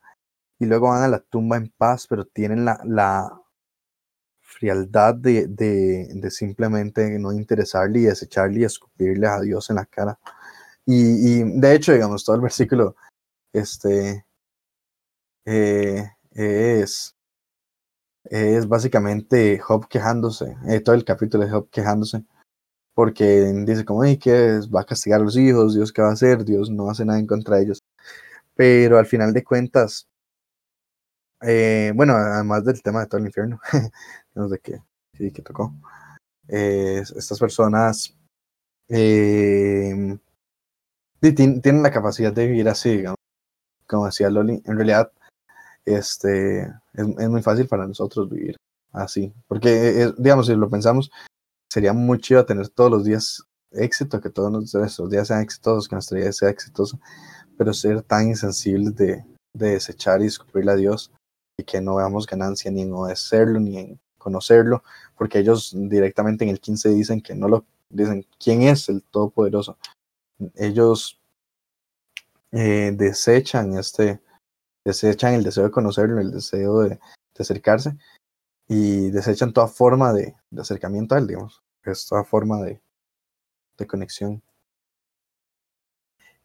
y 0.65 0.67
luego 0.67 0.89
van 0.89 1.03
a 1.05 1.09
la 1.09 1.21
tumba 1.21 1.57
en 1.57 1.73
paz, 1.77 2.07
pero 2.09 2.25
tienen 2.27 2.65
la, 2.65 2.81
la 2.85 3.41
frialdad 4.41 5.15
de, 5.15 5.47
de, 5.49 6.09
de 6.15 6.31
simplemente 6.31 7.19
no 7.19 7.33
interesarle 7.33 8.01
y 8.01 8.03
desecharle 8.05 8.61
y 8.61 8.65
escupirle 8.65 9.27
a 9.27 9.41
Dios 9.41 9.71
en 9.71 9.77
la 9.77 9.87
cara. 9.87 10.19
Y, 10.87 11.41
y 11.41 11.61
de 11.61 11.75
hecho, 11.75 11.93
digamos, 11.93 12.25
todo 12.25 12.37
el 12.37 12.43
versículo 12.43 12.97
este, 13.53 14.25
eh, 15.45 16.11
es, 16.33 17.17
es 18.25 18.69
básicamente 18.69 19.59
Job 19.59 19.89
quejándose, 19.89 20.57
eh, 20.69 20.81
todo 20.81 20.95
el 20.95 21.05
capítulo 21.05 21.45
de 21.45 21.51
Job 21.51 21.69
quejándose, 21.71 22.25
porque 22.95 23.53
dice 23.67 23.85
como, 23.85 24.03
"Ay, 24.03 24.19
que 24.19 24.61
va 24.75 24.83
a 24.83 24.87
castigar 24.87 25.21
a 25.21 25.25
los 25.25 25.37
hijos, 25.37 25.75
Dios 25.75 25.93
qué 25.93 26.03
va 26.03 26.11
a 26.11 26.13
hacer, 26.13 26.45
Dios 26.45 26.71
no 26.71 26.91
hace 26.91 27.05
nada 27.05 27.19
en 27.19 27.27
contra 27.27 27.57
de 27.57 27.65
ellos. 27.65 27.83
Pero 28.57 28.99
al 28.99 29.07
final 29.07 29.33
de 29.33 29.45
cuentas, 29.45 30.09
eh, 31.47 31.93
bueno, 31.95 32.15
además 32.15 32.65
del 32.65 32.83
tema 32.83 33.01
de 33.01 33.07
todo 33.07 33.19
el 33.21 33.27
infierno, 33.27 33.61
no 34.35 34.49
sé 34.49 34.61
sí, 35.17 35.33
que 35.33 35.43
tocó. 35.43 35.75
eh, 36.49 37.03
estas 37.17 37.39
personas 37.39 38.17
eh, 38.89 40.19
tienen 41.21 41.83
la 41.83 41.91
capacidad 41.91 42.33
de 42.33 42.47
vivir 42.47 42.69
así, 42.69 42.97
digamos, 42.97 43.19
como 43.87 44.07
decía 44.07 44.31
Loli. 44.31 44.63
En 44.67 44.77
realidad, 44.77 45.13
este, 45.85 46.63
es, 46.95 47.29
muy 47.29 47.43
fácil 47.43 47.69
para 47.69 47.87
nosotros 47.87 48.29
vivir 48.31 48.57
así, 48.93 49.33
porque, 49.49 50.13
digamos, 50.19 50.47
si 50.47 50.55
lo 50.55 50.71
pensamos, 50.71 51.11
sería 51.71 51.93
muy 51.93 52.21
chido 52.21 52.45
tener 52.47 52.69
todos 52.69 52.91
los 52.91 53.05
días 53.05 53.43
éxito, 53.73 54.21
que 54.21 54.31
todos 54.31 54.53
nuestros 54.53 55.11
días 55.11 55.29
sean 55.29 55.43
exitosos, 55.43 55.89
que 55.89 55.97
nuestra 55.97 56.19
vida 56.19 56.33
sea 56.33 56.51
exitosa, 56.51 56.99
pero 57.59 57.75
ser 57.75 58.03
tan 58.03 58.29
insensibles 58.29 58.95
de, 58.97 59.25
de 59.55 59.71
desechar 59.73 60.23
y 60.23 60.27
escupirle 60.27 60.73
a 60.73 60.77
Dios 60.77 61.13
y 61.57 61.65
que 61.65 61.81
no 61.81 61.97
veamos 61.97 62.27
ganancia 62.27 62.71
ni 62.71 62.83
en 62.83 62.93
obedecerlo 62.93 63.61
ni 63.61 63.79
en 63.79 64.01
conocerlo, 64.19 64.83
porque 65.17 65.39
ellos 65.39 65.73
directamente 65.77 66.45
en 66.45 66.51
el 66.51 66.61
15 66.61 66.89
dicen 66.91 67.21
que 67.21 67.35
no 67.35 67.49
lo 67.49 67.65
dicen 67.91 68.27
quién 68.39 68.63
es 68.63 68.89
el 68.89 69.03
Todopoderoso. 69.03 69.79
Ellos 70.57 71.21
eh, 72.53 72.93
desechan 72.95 73.77
este, 73.79 74.21
desechan 74.85 75.35
el 75.35 75.45
deseo 75.45 75.65
de 75.65 75.71
conocerlo, 75.71 76.21
el 76.21 76.33
deseo 76.33 76.81
de, 76.81 76.99
acercarse 77.39 77.97
y 78.69 79.11
desechan 79.11 79.53
toda 79.53 79.67
forma 79.67 80.13
de, 80.13 80.37
de 80.51 80.63
acercamiento 80.63 81.15
a 81.15 81.19
él, 81.19 81.27
digamos, 81.27 81.65
es 81.85 82.07
toda 82.07 82.23
forma 82.23 82.63
de, 82.63 82.81
de 83.77 83.87
conexión. 83.87 84.43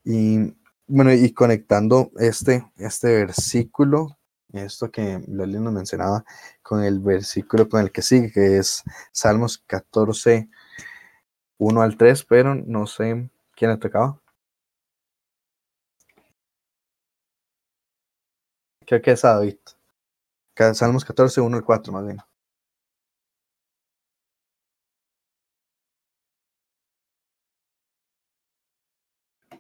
Y 0.04 0.56
bueno, 0.88 1.14
y 1.14 1.32
conectando 1.34 2.12
este, 2.18 2.66
este 2.78 3.08
versículo, 3.10 4.18
esto 4.54 4.92
que 4.92 5.22
Loli 5.28 5.60
nos 5.60 5.74
mencionaba, 5.74 6.24
con 6.62 6.84
el 6.84 7.00
versículo 7.00 7.68
con 7.70 7.82
el 7.82 7.92
que 7.92 8.02
sigue, 8.02 8.32
que 8.32 8.58
es 8.58 8.84
Salmos 9.12 9.58
14, 9.60 10.50
1 11.60 11.82
al 11.82 11.98
3, 11.98 12.26
pero 12.26 12.56
no 12.56 12.88
sé 12.88 13.30
quién 13.56 13.72
le 13.72 13.78
tocaba. 13.78 14.20
Creo 18.86 19.02
que 19.02 19.12
es 19.12 19.24
a 19.24 19.36
David. 19.36 19.58
Salmos 20.74 21.06
14, 21.06 21.42
1 21.42 21.58
al 21.58 21.64
4, 21.64 21.94
más 21.94 22.06
bien. 22.06 22.20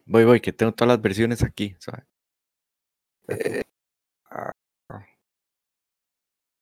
Voy, 0.06 0.26
voy, 0.26 0.42
que 0.42 0.52
tengo 0.52 0.74
todas 0.74 0.90
las 0.90 1.02
versiones 1.02 1.44
aquí, 1.44 1.76
¿sabe? 1.80 2.04
Eh, 3.30 3.64
ah, 4.32 4.52
ah. 4.90 5.06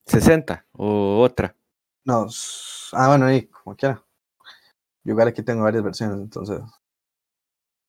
60 0.08 0.66
o 0.72 1.20
otra. 1.20 1.54
No, 2.04 2.26
ah, 2.92 3.08
bueno, 3.08 3.26
ahí, 3.26 3.46
como 3.46 3.76
quiera. 3.76 4.02
Yo 5.04 5.12
igual 5.12 5.28
aquí 5.28 5.42
tengo 5.42 5.62
varias 5.62 5.84
versiones, 5.84 6.18
entonces. 6.18 6.60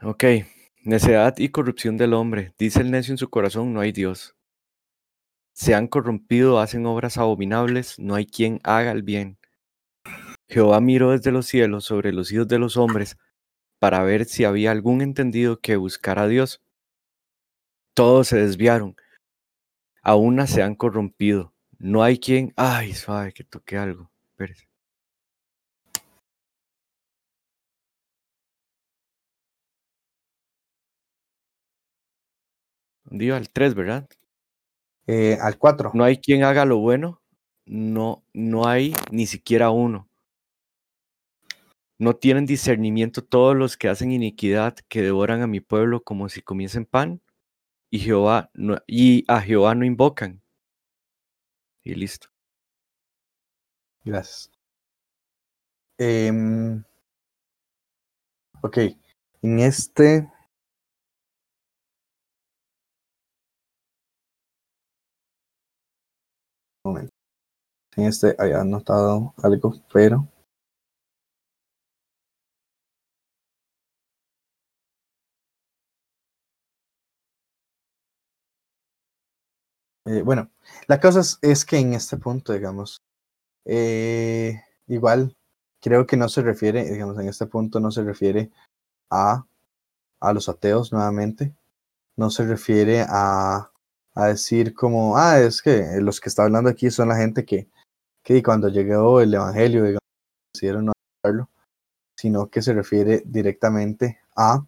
Ok. 0.02 0.24
Necedad 0.84 1.36
y 1.38 1.50
corrupción 1.50 1.98
del 1.98 2.14
hombre. 2.14 2.54
Dice 2.58 2.82
el 2.82 2.92
necio 2.92 3.14
en 3.14 3.18
su 3.18 3.30
corazón, 3.30 3.74
no 3.74 3.82
hay 3.82 3.92
Dios. 3.92 4.36
Se 5.54 5.76
han 5.76 5.88
corrompido, 5.88 6.60
hacen 6.60 6.86
obras 6.86 7.18
abominables, 7.18 8.00
no 8.00 8.16
hay 8.16 8.26
quien 8.26 8.60
haga 8.64 8.92
el 8.92 9.04
bien. 9.04 9.38
Jehová 10.48 10.80
miró 10.80 11.12
desde 11.12 11.32
los 11.32 11.48
cielos 11.48 11.86
sobre 11.86 12.14
los 12.14 12.32
hijos 12.32 12.48
de 12.48 12.60
los 12.60 12.78
hombres 12.78 13.18
para 13.78 14.04
ver 14.04 14.26
si 14.26 14.46
había 14.46 14.72
algún 14.72 15.02
entendido 15.02 15.60
que 15.60 15.76
buscara 15.76 16.24
a 16.24 16.28
Dios. 16.28 16.62
Todos 17.94 18.30
se 18.30 18.38
desviaron, 18.38 18.96
a 20.02 20.16
una 20.16 20.48
se 20.48 20.64
han 20.64 20.76
corrompido. 20.76 21.54
No 21.80 22.04
hay 22.04 22.20
quien. 22.20 22.54
Ay, 22.56 22.94
suave, 22.94 23.34
que 23.34 23.44
toque 23.44 23.78
algo. 23.78 24.10
Espérese. 24.32 24.68
Dio 33.12 33.36
al 33.36 33.50
3, 33.50 33.76
¿verdad? 33.76 34.08
Eh, 35.08 35.38
al 35.42 35.58
4. 35.58 35.92
No 35.94 36.04
hay 36.06 36.18
quien 36.18 36.44
haga 36.44 36.66
lo 36.66 36.78
bueno, 36.80 37.22
no, 37.66 38.24
no 38.34 38.68
hay 38.68 38.96
ni 39.12 39.28
siquiera 39.28 39.72
uno. 39.72 40.10
no 42.00 42.16
tienen 42.16 42.46
discernimiento 42.46 43.24
todos 43.24 43.56
los 43.56 43.78
que 43.78 43.90
hacen 43.90 44.12
iniquidad, 44.12 44.76
que 44.88 45.02
devoran 45.02 45.42
a 45.42 45.48
mi 45.48 45.60
pueblo 45.60 46.02
como 46.04 46.30
si 46.30 46.42
comiesen 46.42 46.86
pan, 46.86 47.22
y, 47.92 48.00
Jehová 48.00 48.52
no- 48.56 48.80
y 48.88 49.26
a 49.30 49.42
Jehová 49.42 49.76
no 49.76 49.86
invocan. 49.86 50.42
Y 51.84 51.96
listo. 51.96 52.30
Gracias. 54.04 54.52
Em, 56.00 56.84
ok, 58.62 58.78
en 59.42 59.60
este... 59.60 60.32
Momento. 66.84 67.14
En 67.98 68.06
este 68.06 68.36
había 68.40 68.62
anotado 68.62 69.34
algo, 69.44 69.74
pero... 69.94 70.28
Eh, 80.06 80.22
bueno, 80.24 80.50
la 80.90 81.00
cosa 81.00 81.22
es, 81.44 81.66
que 81.66 81.78
en 81.78 81.94
este 81.94 82.18
punto, 82.18 82.52
digamos, 82.52 83.04
eh, 83.64 84.60
igual 84.88 85.38
creo 85.80 86.08
que 86.08 86.18
no 86.18 86.28
se 86.30 86.42
refiere, 86.42 86.84
digamos, 86.84 87.20
en 87.20 87.30
este 87.30 87.46
punto 87.46 87.80
no 87.80 87.92
se 87.92 88.04
refiere 88.04 88.50
a, 89.12 89.46
a 90.20 90.34
los 90.34 90.50
ateos 90.50 90.92
nuevamente, 90.92 91.54
no 92.18 92.32
se 92.32 92.44
refiere 92.44 93.06
a, 93.08 93.72
a 94.16 94.26
decir 94.26 94.74
como, 94.74 95.16
ah, 95.16 95.40
es 95.40 95.62
que 95.62 96.02
los 96.02 96.20
que 96.20 96.30
está 96.30 96.46
hablando 96.46 96.72
aquí 96.72 96.90
son 96.90 97.10
la 97.10 97.18
gente 97.18 97.46
que, 97.46 97.70
que 98.24 98.42
cuando 98.42 98.68
llegó 98.68 99.22
el 99.22 99.32
Evangelio, 99.32 99.84
digamos, 99.84 100.00
decidieron 100.56 100.86
no 100.86 100.94
aceptarlo, 100.98 101.50
sino 102.18 102.50
que 102.50 102.64
se 102.64 102.74
refiere 102.74 103.22
directamente 103.28 104.22
a, 104.36 104.66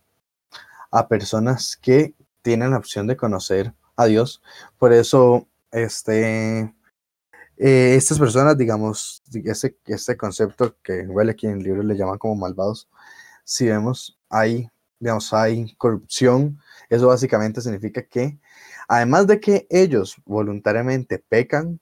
a 0.92 1.08
personas 1.08 1.78
que 1.78 2.14
tienen 2.44 2.70
la 2.70 2.78
opción 2.78 3.08
de 3.08 3.18
conocer 3.18 3.74
a 3.96 4.06
Dios. 4.06 4.44
Por 4.78 4.94
eso, 4.94 5.48
este, 5.72 6.74
eh, 7.58 7.96
estas 7.96 8.20
personas, 8.20 8.58
digamos, 8.58 9.24
este, 9.34 10.18
concepto 10.18 10.76
que 10.84 11.06
aquí 11.30 11.48
en 11.48 11.58
el 11.58 11.64
libro 11.64 11.84
le 11.84 11.96
llaman 11.96 12.18
como 12.18 12.36
malvados, 12.36 12.90
si 13.44 13.68
vemos, 13.68 14.20
hay, 14.30 14.70
digamos, 15.00 15.34
hay 15.34 15.76
corrupción, 15.76 16.60
eso 16.90 17.08
básicamente 17.08 17.62
significa 17.62 18.04
que, 18.04 18.40
además 18.88 19.28
de 19.28 19.40
que 19.40 19.68
ellos 19.70 20.16
voluntariamente 20.26 21.20
pecan, 21.20 21.80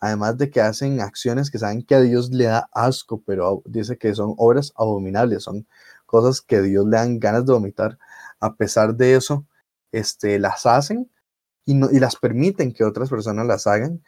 además 0.00 0.38
de 0.38 0.50
que 0.50 0.60
hacen 0.60 1.00
acciones 1.00 1.50
que 1.50 1.58
saben 1.58 1.84
que 1.84 1.94
a 1.94 2.00
Dios 2.00 2.30
le 2.30 2.44
da 2.46 2.68
asco, 2.72 3.22
pero 3.26 3.62
dice 3.66 3.98
que 3.98 4.14
son 4.14 4.34
obras 4.38 4.72
abominables, 4.76 5.44
son 5.44 5.66
cosas 6.06 6.40
que 6.40 6.56
a 6.56 6.62
Dios 6.62 6.86
le 6.86 6.96
dan 6.96 7.20
ganas 7.20 7.46
de 7.46 7.52
vomitar, 7.52 7.98
a 8.40 8.56
pesar 8.56 8.96
de 8.96 9.14
eso, 9.14 9.46
este, 9.92 10.38
las 10.38 10.66
hacen 10.66 11.10
y, 11.64 11.74
no, 11.74 11.90
y 11.90 12.00
las 12.00 12.16
permiten 12.16 12.72
que 12.72 12.84
otras 12.84 13.10
personas 13.10 13.46
las 13.46 13.66
hagan. 13.66 14.02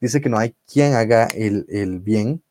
Dice 0.00 0.20
que 0.20 0.28
no 0.28 0.38
hay 0.38 0.54
quien 0.66 0.94
haga 0.94 1.26
el, 1.26 1.66
el 1.68 2.00
bien. 2.00 2.42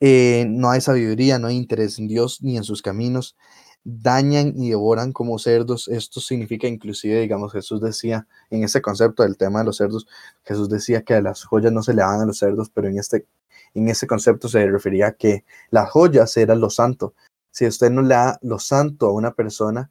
Eh, 0.00 0.46
no 0.48 0.70
hay 0.70 0.80
sabiduría, 0.80 1.38
no 1.38 1.48
hay 1.48 1.56
interés 1.56 1.98
en 1.98 2.08
Dios 2.08 2.42
ni 2.42 2.56
en 2.56 2.64
sus 2.64 2.82
caminos. 2.82 3.36
Dañan 3.84 4.54
y 4.56 4.70
devoran 4.70 5.12
como 5.12 5.38
cerdos. 5.38 5.88
Esto 5.88 6.20
significa 6.20 6.66
inclusive, 6.68 7.20
digamos, 7.20 7.52
Jesús 7.52 7.80
decía 7.80 8.26
en 8.50 8.64
ese 8.64 8.82
concepto 8.82 9.22
del 9.22 9.36
tema 9.36 9.60
de 9.60 9.66
los 9.66 9.76
cerdos, 9.78 10.06
Jesús 10.44 10.68
decía 10.68 11.02
que 11.02 11.14
a 11.14 11.22
las 11.22 11.44
joyas 11.44 11.72
no 11.72 11.82
se 11.82 11.94
le 11.94 12.02
daban 12.02 12.20
a 12.20 12.26
los 12.26 12.38
cerdos, 12.38 12.70
pero 12.70 12.88
en 12.88 12.98
este, 12.98 13.26
en 13.74 13.88
ese 13.88 14.06
concepto 14.06 14.48
se 14.48 14.66
refería 14.66 15.08
a 15.08 15.12
que 15.12 15.44
las 15.70 15.90
joyas 15.90 16.36
eran 16.36 16.60
lo 16.60 16.70
santo. 16.70 17.14
Si 17.50 17.66
usted 17.66 17.90
no 17.90 18.02
le 18.02 18.14
da 18.14 18.38
lo 18.42 18.58
santo 18.58 19.06
a 19.06 19.12
una 19.12 19.34
persona, 19.34 19.90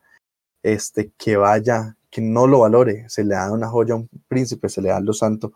este, 0.64 1.12
que 1.18 1.38
vaya, 1.38 1.98
que 2.10 2.22
no 2.22 2.48
lo 2.48 2.60
valore, 2.60 3.08
se 3.10 3.24
le 3.24 3.36
da 3.36 3.52
una 3.52 3.68
joya 3.68 3.94
a 3.94 3.98
un 3.98 4.10
príncipe, 4.28 4.70
se 4.70 4.82
le 4.82 4.90
da 4.90 5.00
lo 5.00 5.14
santo 5.14 5.54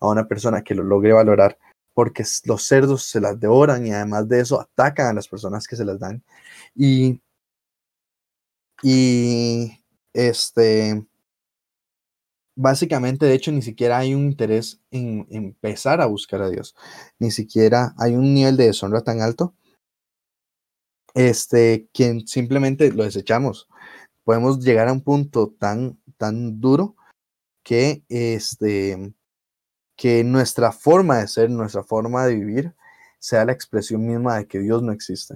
a 0.00 0.08
una 0.08 0.26
persona 0.28 0.62
que 0.62 0.74
lo 0.74 0.82
logre 0.82 1.12
valorar, 1.12 1.58
porque 1.94 2.24
los 2.44 2.62
cerdos 2.64 3.04
se 3.04 3.20
las 3.20 3.38
devoran 3.40 3.86
y 3.86 3.92
además 3.92 4.28
de 4.28 4.40
eso 4.40 4.60
atacan 4.60 5.06
a 5.08 5.12
las 5.12 5.28
personas 5.28 5.66
que 5.66 5.76
se 5.76 5.84
las 5.84 5.98
dan. 5.98 6.22
Y, 6.74 7.20
y 8.82 9.82
este, 10.12 11.04
básicamente, 12.56 13.26
de 13.26 13.34
hecho, 13.34 13.52
ni 13.52 13.62
siquiera 13.62 13.98
hay 13.98 14.14
un 14.14 14.24
interés 14.24 14.80
en 14.90 15.26
empezar 15.30 16.00
a 16.00 16.06
buscar 16.06 16.42
a 16.42 16.50
Dios, 16.50 16.74
ni 17.18 17.30
siquiera 17.30 17.94
hay 17.98 18.14
un 18.16 18.34
nivel 18.34 18.56
de 18.56 18.66
deshonra 18.66 19.02
tan 19.02 19.20
alto, 19.20 19.54
este, 21.14 21.88
que 21.92 22.22
simplemente 22.26 22.92
lo 22.92 23.04
desechamos. 23.04 23.68
Podemos 24.28 24.62
llegar 24.62 24.88
a 24.88 24.92
un 24.92 25.00
punto 25.00 25.54
tan, 25.58 25.98
tan 26.18 26.60
duro 26.60 26.96
que 27.62 28.04
este, 28.10 29.14
que 29.96 30.22
nuestra 30.22 30.70
forma 30.70 31.16
de 31.16 31.28
ser, 31.28 31.48
nuestra 31.48 31.82
forma 31.82 32.26
de 32.26 32.34
vivir, 32.34 32.74
sea 33.18 33.46
la 33.46 33.52
expresión 33.52 34.06
misma 34.06 34.36
de 34.36 34.46
que 34.46 34.58
Dios 34.58 34.82
no 34.82 34.92
existe. 34.92 35.34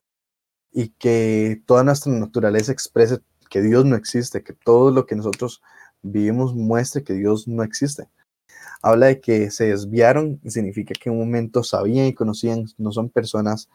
Y 0.72 0.90
que 0.90 1.62
toda 1.64 1.84
nuestra 1.84 2.12
naturaleza 2.12 2.70
exprese 2.70 3.20
que 3.48 3.62
Dios 3.62 3.86
no 3.86 3.96
existe, 3.96 4.44
que 4.44 4.52
todo 4.52 4.90
lo 4.90 5.06
que 5.06 5.16
nosotros 5.16 5.62
vivimos 6.02 6.54
muestre 6.54 7.02
que 7.02 7.14
Dios 7.14 7.48
no 7.48 7.62
existe. 7.62 8.10
Habla 8.82 9.06
de 9.06 9.22
que 9.22 9.50
se 9.50 9.68
desviaron, 9.68 10.38
significa 10.46 10.92
que 10.92 11.08
en 11.08 11.14
un 11.14 11.20
momento 11.20 11.64
sabían 11.64 12.08
y 12.08 12.14
conocían, 12.14 12.66
no 12.76 12.92
son 12.92 13.08
personas 13.08 13.70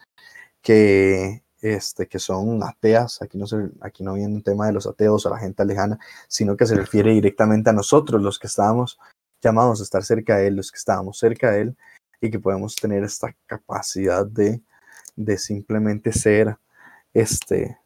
que, 0.62 1.42
este, 1.62 2.08
que 2.08 2.20
son 2.20 2.64
ateas, 2.64 3.22
aquí 3.22 3.38
no, 3.38 3.48
se, 3.48 3.58
aquí 3.82 4.04
no 4.04 4.14
viene 4.14 4.36
un 4.36 4.44
tema 4.44 4.68
de 4.68 4.74
los 4.74 4.88
ateos 4.88 5.26
o 5.26 5.30
la 5.30 5.40
gente 5.40 5.66
lejana, 5.66 6.00
sino 6.28 6.56
que 6.56 6.66
se 6.66 6.76
refiere 6.76 7.14
directamente 7.14 7.70
a 7.70 7.74
nosotros, 7.74 8.22
los 8.22 8.40
que 8.40 8.48
estábamos 8.48 9.00
llamados 9.42 9.80
a 9.80 9.84
estar 9.84 10.04
cerca 10.04 10.38
de 10.38 10.48
Él, 10.48 10.56
los 10.56 10.72
que 10.72 10.78
estábamos 10.78 11.18
cerca 11.18 11.52
de 11.52 11.62
Él, 11.62 11.78
y 12.22 12.30
que 12.30 12.40
podemos 12.40 12.76
tener 12.76 13.04
esta 13.04 13.36
capacidad 13.46 14.26
de, 14.26 14.62
de 15.16 15.38
simplemente 15.38 16.12
ser 16.14 16.58
este, 17.14 17.78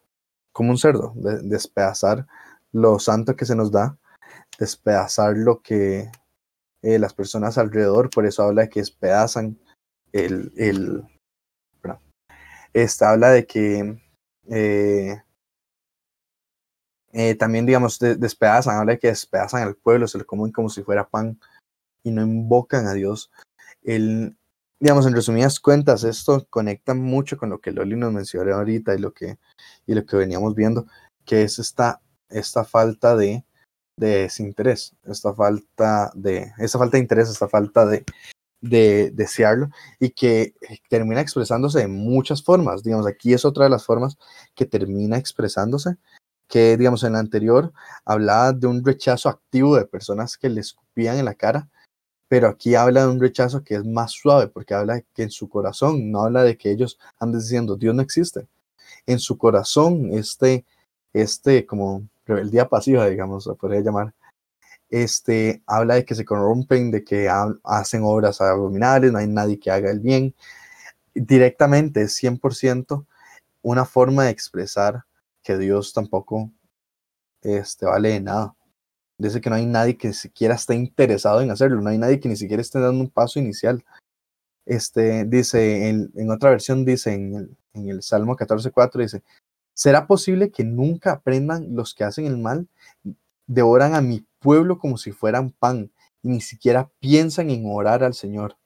como 0.52 0.70
un 0.70 0.78
cerdo, 0.78 1.12
de, 1.16 1.40
despedazar 1.42 2.26
lo 2.72 2.98
santo 2.98 3.36
que 3.36 3.44
se 3.44 3.56
nos 3.56 3.70
da, 3.70 3.98
despedazar 4.58 5.36
lo 5.36 5.60
que 5.60 6.10
eh, 6.82 6.98
las 6.98 7.14
personas 7.14 7.58
alrededor, 7.58 8.10
por 8.10 8.26
eso 8.26 8.42
habla 8.42 8.62
de 8.62 8.68
que 8.68 8.80
despedazan 8.80 9.58
el, 10.12 10.52
el 10.56 11.04
esta 12.72 13.10
habla 13.10 13.30
de 13.30 13.46
que 13.46 13.98
eh, 14.48 15.22
eh, 17.12 17.34
también, 17.34 17.66
digamos, 17.66 17.98
de, 17.98 18.16
despedazan, 18.16 18.78
habla 18.78 18.92
de 18.92 18.98
que 18.98 19.08
despedazan 19.08 19.62
al 19.62 19.76
pueblo, 19.76 20.08
se 20.08 20.18
lo 20.18 20.26
comen 20.26 20.50
como 20.50 20.68
si 20.68 20.82
fuera 20.82 21.08
pan 21.08 21.38
y 22.02 22.10
no 22.10 22.22
invocan 22.22 22.86
a 22.86 22.94
Dios. 22.94 23.30
El, 23.82 24.36
digamos, 24.80 25.06
en 25.06 25.14
resumidas 25.14 25.60
cuentas, 25.60 26.04
esto 26.04 26.46
conecta 26.48 26.94
mucho 26.94 27.36
con 27.36 27.50
lo 27.50 27.60
que 27.60 27.72
Loli 27.72 27.96
nos 27.96 28.12
mencionó 28.12 28.54
ahorita 28.54 28.94
y 28.94 28.98
lo 28.98 29.12
que, 29.12 29.38
y 29.86 29.94
lo 29.94 30.04
que 30.06 30.16
veníamos 30.16 30.54
viendo, 30.54 30.86
que 31.24 31.42
es 31.42 31.58
esta, 31.58 32.00
esta 32.30 32.64
falta 32.64 33.14
de, 33.14 33.44
de 33.96 34.22
desinterés, 34.22 34.96
esta 35.04 35.34
falta 35.34 36.10
de, 36.14 36.52
esta 36.58 36.78
falta 36.78 36.96
de 36.96 37.02
interés, 37.02 37.28
esta 37.28 37.48
falta 37.48 37.84
de, 37.86 38.04
de 38.62 39.10
desearlo 39.10 39.68
y 40.00 40.10
que 40.10 40.54
termina 40.88 41.20
expresándose 41.20 41.80
de 41.80 41.88
muchas 41.88 42.42
formas. 42.42 42.82
Digamos, 42.82 43.06
aquí 43.06 43.34
es 43.34 43.44
otra 43.44 43.64
de 43.64 43.70
las 43.70 43.84
formas 43.84 44.16
que 44.54 44.64
termina 44.64 45.18
expresándose, 45.18 45.96
que 46.48 46.76
digamos 46.78 47.04
en 47.04 47.14
la 47.14 47.18
anterior 47.18 47.72
hablaba 48.04 48.52
de 48.52 48.66
un 48.68 48.84
rechazo 48.84 49.28
activo 49.28 49.76
de 49.76 49.84
personas 49.84 50.38
que 50.38 50.48
le 50.48 50.60
escupían 50.60 51.18
en 51.18 51.26
la 51.26 51.34
cara, 51.34 51.68
pero 52.28 52.48
aquí 52.48 52.74
habla 52.74 53.02
de 53.02 53.08
un 53.08 53.20
rechazo 53.20 53.62
que 53.62 53.74
es 53.74 53.84
más 53.84 54.12
suave, 54.12 54.48
porque 54.48 54.74
habla 54.74 54.94
de 54.94 55.06
que 55.12 55.24
en 55.24 55.30
su 55.30 55.48
corazón, 55.48 56.10
no 56.10 56.22
habla 56.22 56.44
de 56.44 56.56
que 56.56 56.70
ellos 56.70 56.98
anden 57.18 57.40
diciendo 57.40 57.76
Dios 57.76 57.94
no 57.94 58.02
existe. 58.02 58.46
En 59.06 59.18
su 59.18 59.36
corazón, 59.36 60.10
este, 60.12 60.64
este 61.12 61.66
como 61.66 62.08
rebeldía 62.24 62.68
pasiva, 62.68 63.06
digamos, 63.08 63.44
se 63.44 63.54
podría 63.54 63.80
llamar, 63.80 64.14
este, 64.92 65.62
habla 65.66 65.94
de 65.94 66.04
que 66.04 66.14
se 66.14 66.26
corrompen, 66.26 66.90
de 66.90 67.02
que 67.02 67.28
ha, 67.28 67.46
hacen 67.64 68.02
obras 68.04 68.42
abominables, 68.42 69.10
no 69.10 69.18
hay 69.18 69.26
nadie 69.26 69.58
que 69.58 69.70
haga 69.70 69.90
el 69.90 70.00
bien. 70.00 70.34
Directamente, 71.14 72.02
100% 72.04 73.06
una 73.62 73.86
forma 73.86 74.24
de 74.24 74.30
expresar 74.30 75.04
que 75.42 75.56
Dios 75.56 75.94
tampoco 75.94 76.52
este, 77.40 77.86
vale 77.86 78.10
de 78.10 78.20
nada. 78.20 78.54
Dice 79.16 79.40
que 79.40 79.48
no 79.48 79.56
hay 79.56 79.66
nadie 79.66 79.96
que 79.96 80.12
siquiera 80.12 80.56
esté 80.56 80.74
interesado 80.74 81.40
en 81.40 81.50
hacerlo, 81.50 81.80
no 81.80 81.88
hay 81.88 81.98
nadie 81.98 82.20
que 82.20 82.28
ni 82.28 82.36
siquiera 82.36 82.60
esté 82.60 82.78
dando 82.78 83.00
un 83.00 83.10
paso 83.10 83.38
inicial. 83.38 83.82
Este, 84.66 85.24
dice, 85.24 85.88
en, 85.88 86.12
en 86.16 86.30
otra 86.30 86.50
versión 86.50 86.84
dice, 86.84 87.14
en 87.14 87.34
el, 87.34 87.56
en 87.72 87.88
el 87.88 88.02
Salmo 88.02 88.36
14.4, 88.36 89.00
dice, 89.00 89.22
¿será 89.72 90.06
posible 90.06 90.50
que 90.50 90.64
nunca 90.64 91.12
aprendan 91.12 91.74
los 91.74 91.94
que 91.94 92.04
hacen 92.04 92.26
el 92.26 92.36
mal? 92.36 92.68
Devoran 93.46 93.94
a 93.94 94.02
mi 94.02 94.26
pueblo 94.42 94.78
como 94.78 94.98
si 94.98 95.12
fueran 95.12 95.50
pan 95.52 95.92
y 96.22 96.28
ni 96.28 96.40
siquiera 96.40 96.90
piensan 97.00 97.50
en 97.50 97.64
orar 97.66 98.04
al 98.04 98.14
Señor. 98.14 98.56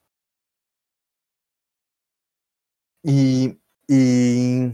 Y 3.02 3.58
Y, 3.88 4.72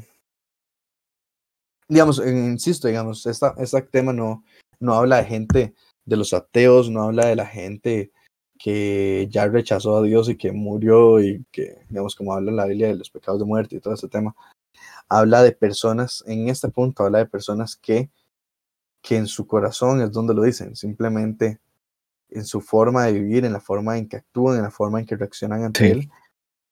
digamos, 1.88 2.18
insisto, 2.26 2.88
digamos, 2.88 3.26
esta, 3.26 3.54
este 3.58 3.82
tema 3.82 4.12
no, 4.12 4.44
no 4.80 4.94
habla 4.94 5.18
de 5.18 5.24
gente, 5.24 5.74
de 6.06 6.16
los 6.16 6.32
ateos, 6.32 6.90
no 6.90 7.02
habla 7.02 7.26
de 7.26 7.36
la 7.36 7.46
gente 7.46 8.10
que 8.58 9.28
ya 9.30 9.46
rechazó 9.48 9.98
a 9.98 10.02
Dios 10.02 10.28
y 10.28 10.36
que 10.36 10.52
murió 10.52 11.20
y 11.20 11.44
que, 11.52 11.84
digamos, 11.90 12.16
como 12.16 12.32
habla 12.32 12.50
en 12.50 12.56
la 12.56 12.66
Biblia 12.66 12.88
de 12.88 12.96
los 12.96 13.10
pecados 13.10 13.40
de 13.40 13.46
muerte 13.46 13.76
y 13.76 13.80
todo 13.80 13.94
ese 13.94 14.08
tema, 14.08 14.34
habla 15.08 15.42
de 15.42 15.52
personas, 15.52 16.24
en 16.26 16.48
este 16.48 16.68
punto 16.68 17.04
habla 17.04 17.18
de 17.18 17.26
personas 17.26 17.76
que, 17.76 18.10
que 19.02 19.16
en 19.16 19.26
su 19.26 19.46
corazón 19.46 20.00
es 20.00 20.12
donde 20.12 20.34
lo 20.34 20.42
dicen, 20.42 20.76
simplemente 20.76 21.60
en 22.30 22.44
su 22.44 22.60
forma 22.60 23.04
de 23.04 23.12
vivir, 23.12 23.44
en 23.44 23.52
la 23.52 23.60
forma 23.60 23.98
en 23.98 24.08
que 24.08 24.16
actúan, 24.16 24.56
en 24.56 24.62
la 24.62 24.70
forma 24.70 25.00
en 25.00 25.06
que 25.06 25.16
reaccionan 25.16 25.64
ante 25.64 25.84
Sí. 25.84 25.90
Él, 25.90 26.10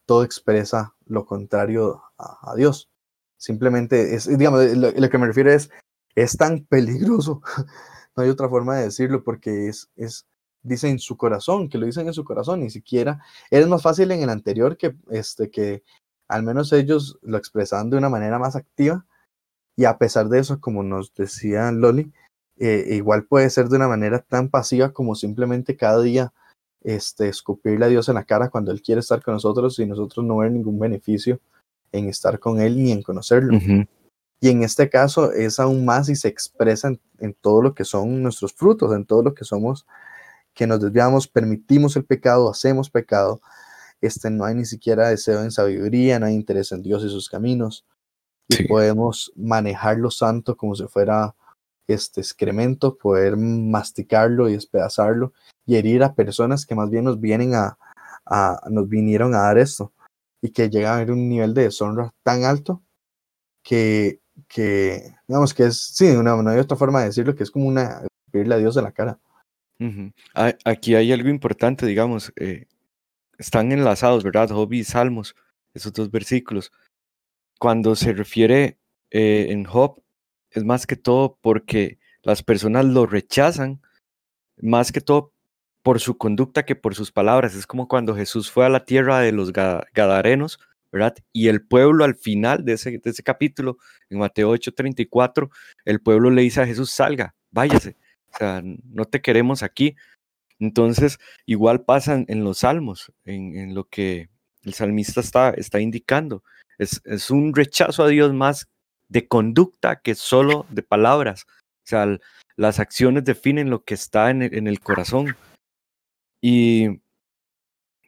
todo 0.07 0.25
expresa 0.25 0.95
lo 1.07 1.27
contrario 1.27 2.03
a, 2.19 2.51
a 2.51 2.55
Dios. 2.57 2.91
Simplemente 3.37 4.15
es, 4.15 4.27
digamos, 4.39 4.65
lo, 4.77 4.91
lo 4.91 5.11
que 5.11 5.19
me 5.19 5.27
refiero 5.27 5.53
es, 5.53 5.71
es 6.15 6.37
tan 6.37 6.65
peligroso, 6.65 7.43
no 8.17 8.23
hay 8.23 8.29
otra 8.29 8.49
forma 8.49 8.77
de 8.77 8.85
decirlo, 8.85 9.23
porque 9.23 9.69
es, 9.69 9.91
es, 9.97 10.27
dice 10.63 10.89
en 10.89 10.99
su 10.99 11.17
corazón, 11.17 11.69
que 11.69 11.79
lo 11.79 11.87
dicen 11.87 12.07
en 12.07 12.15
su 12.15 12.25
corazón, 12.25 12.61
ni 12.61 12.71
siquiera, 12.71 13.23
es 13.51 13.67
más 13.69 13.83
fácil 13.83 14.11
en 14.11 14.23
el 14.23 14.31
anterior 14.31 14.77
que, 14.77 14.97
este, 15.11 15.51
que 15.51 15.83
al 16.29 16.43
menos 16.43 16.73
ellos 16.73 17.19
lo 17.23 17.39
expresaban 17.39 17.91
de 17.91 17.97
una 17.97 18.09
manera 18.09 18.39
más 18.39 18.57
activa, 18.57 19.07
y 19.77 19.85
a 19.85 19.99
pesar 19.99 20.29
de 20.29 20.41
eso, 20.41 20.61
como 20.61 20.83
nos 20.83 21.15
decía 21.15 21.71
Loli, 21.73 22.13
eh, 22.61 22.95
igual 22.95 23.25
puede 23.25 23.49
ser 23.49 23.69
de 23.69 23.77
una 23.77 23.89
manera 23.89 24.21
tan 24.21 24.51
pasiva 24.51 24.93
como 24.93 25.15
simplemente 25.15 25.77
cada 25.77 26.03
día 26.03 26.33
este, 26.83 27.29
escupirle 27.29 27.87
a 27.87 27.89
Dios 27.89 28.09
en 28.11 28.17
la 28.17 28.25
cara 28.25 28.51
cuando 28.51 28.71
Él 28.71 28.83
quiere 28.83 29.01
estar 29.01 29.23
con 29.23 29.35
nosotros 29.35 29.79
y 29.79 29.87
nosotros 29.87 30.27
no 30.27 30.37
ver 30.37 30.53
ningún 30.53 30.79
beneficio 30.79 31.41
en 31.91 32.09
estar 32.09 32.39
con 32.39 32.61
Él 32.61 32.77
ni 32.77 32.93
en 32.93 33.03
conocerlo. 33.03 33.59
Y 34.43 34.49
en 34.49 34.63
este 34.63 34.89
caso 34.91 35.33
es 35.33 35.59
aún 35.59 35.85
más 35.87 36.09
y 36.11 36.17
se 36.17 36.29
expresa 36.29 36.89
en, 36.89 37.01
en 37.19 37.35
todo 37.35 37.63
lo 37.63 37.75
que 37.75 37.85
son 37.85 38.23
nuestros 38.23 38.53
frutos, 38.53 38.95
en 38.95 39.05
todo 39.07 39.23
lo 39.23 39.35
que 39.35 39.45
somos, 39.45 39.87
que 40.55 40.67
nos 40.67 40.81
desviamos, 40.81 41.29
permitimos 41.29 41.97
el 41.97 42.05
pecado, 42.05 42.51
hacemos 42.51 42.91
pecado. 42.91 43.41
Este, 44.03 44.31
no 44.31 44.45
hay 44.45 44.55
ni 44.55 44.67
siquiera 44.67 45.09
deseo 45.09 45.43
en 45.43 45.51
sabiduría, 45.51 46.19
no 46.19 46.27
hay 46.27 46.35
interés 46.35 46.73
en 46.73 46.83
Dios 46.83 47.05
y 47.05 47.09
sus 47.09 47.29
caminos. 47.29 47.87
Y 48.49 48.67
podemos 48.67 49.33
manejar 49.37 49.99
lo 49.99 50.11
santo 50.11 50.57
como 50.57 50.75
si 50.75 50.85
fuera 50.89 51.35
este 51.95 52.21
excremento, 52.21 52.97
poder 52.97 53.37
masticarlo 53.37 54.49
y 54.49 54.53
despedazarlo 54.55 55.33
y 55.67 55.77
herir 55.77 56.03
a 56.03 56.15
personas 56.15 56.67
que 56.67 56.75
más 56.75 56.91
bien 56.91 57.05
nos 57.05 57.21
vienen 57.21 57.55
a, 57.55 57.79
a- 58.27 58.61
nos 58.71 58.89
vinieron 58.89 59.35
a 59.35 59.39
dar 59.43 59.59
esto 59.59 59.93
y 60.43 60.51
que 60.51 60.71
llegan 60.71 60.95
a 60.95 60.99
ver 60.99 61.11
un 61.13 61.29
nivel 61.29 61.55
de 61.55 61.65
deshonra 61.65 62.13
tan 62.23 62.45
alto 62.45 62.83
que, 63.63 64.21
que 64.49 65.15
digamos 65.29 65.53
que 65.55 65.65
es, 65.65 65.79
sí, 65.79 66.09
una, 66.09 66.41
no 66.43 66.51
hay 66.51 66.59
otra 66.59 66.77
forma 66.77 67.01
de 67.01 67.07
decirlo, 67.07 67.35
que 67.35 67.43
es 67.43 67.51
como 67.51 67.67
una, 67.69 68.03
escupirle 68.03 68.55
a 68.55 68.59
Dios 68.59 68.77
en 68.77 68.85
la 68.85 68.93
cara. 68.93 69.19
Aquí 70.65 70.95
hay 70.95 71.13
algo 71.13 71.29
importante, 71.29 71.87
digamos, 71.87 72.33
eh, 72.37 72.67
están 73.39 73.73
enlazados, 73.73 74.25
¿verdad? 74.25 74.51
Job 74.51 74.73
y 74.73 74.85
Salmos, 74.85 75.35
esos 75.75 75.93
dos 75.93 76.11
versículos. 76.11 76.73
Cuando 77.59 77.97
se 77.97 78.13
refiere 78.13 78.79
eh, 79.11 79.49
en 79.51 79.65
Job, 79.65 80.03
es 80.51 80.65
más 80.65 80.87
que 80.87 80.97
todo 80.97 81.39
porque 81.41 81.99
las 82.23 82.43
personas 82.43 82.85
lo 82.85 83.07
rechazan, 83.07 83.81
más 84.61 84.93
que 84.93 85.01
todo 85.01 85.33
por 85.83 86.01
su 86.01 86.19
conducta 86.19 86.65
que 86.65 86.77
por 86.77 86.95
sus 86.95 87.13
palabras. 87.13 87.55
Es 87.55 87.67
como 87.67 87.89
cuando 87.89 88.15
Jesús 88.15 88.51
fue 88.51 88.67
a 88.67 88.69
la 88.69 88.85
tierra 88.85 89.21
de 89.21 89.33
los 89.33 89.53
Ga- 89.53 89.87
Gadarenos, 89.95 90.59
¿verdad? 90.93 91.15
Y 91.33 91.49
el 91.49 91.65
pueblo 91.67 92.05
al 92.05 92.15
final 92.17 92.65
de 92.65 92.75
ese, 92.75 92.99
de 92.99 93.11
ese 93.11 93.23
capítulo, 93.23 93.79
en 94.11 94.19
Mateo 94.19 94.51
8:34, 94.51 95.51
el 95.85 96.01
pueblo 96.01 96.31
le 96.31 96.43
dice 96.43 96.61
a 96.61 96.67
Jesús, 96.67 96.91
salga, 96.91 97.35
váyase. 97.51 97.97
O 98.33 98.37
sea, 98.39 98.63
no 98.63 99.05
te 99.07 99.21
queremos 99.23 99.63
aquí. 99.63 99.97
Entonces, 100.59 101.19
igual 101.47 101.85
pasa 101.85 102.15
en, 102.15 102.27
en 102.29 102.45
los 102.45 102.59
salmos, 102.59 103.13
en, 103.25 103.57
en 103.57 103.75
lo 103.75 103.85
que 103.85 104.29
el 104.63 104.75
salmista 104.75 105.21
está, 105.21 105.51
está 105.51 105.81
indicando. 105.81 106.45
Es, 106.79 107.01
es 107.05 107.31
un 107.31 107.55
rechazo 107.55 108.03
a 108.05 108.09
Dios 108.09 108.35
más 108.35 108.69
de 109.11 109.29
conducta 109.29 110.01
que 110.01 110.15
solo 110.15 110.65
de 110.71 110.83
palabras. 110.83 111.45
O 111.85 111.87
sea, 111.91 112.19
las 112.57 112.79
acciones 112.79 113.25
definen 113.25 113.69
lo 113.69 113.85
que 113.85 113.95
está 113.95 114.31
en 114.31 114.43
el, 114.43 114.55
en 114.55 114.67
el 114.67 114.81
corazón. 114.81 115.37
Y, 116.41 117.03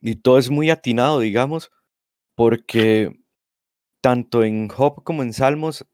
y 0.01 0.17
todo 0.17 0.39
es 0.39 0.49
muy 0.49 0.71
atinado, 0.71 1.21
digamos, 1.21 1.71
porque 2.35 3.21
tanto 4.01 4.43
en 4.45 4.69
Job 4.69 5.03
como 5.05 5.23
en 5.23 5.33
Salmos 5.33 5.85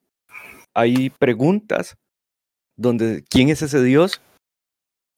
hay 0.74 1.10
preguntas 1.10 1.96
donde 2.76 3.24
quién 3.28 3.48
es 3.48 3.62
ese 3.62 3.82
Dios 3.82 4.20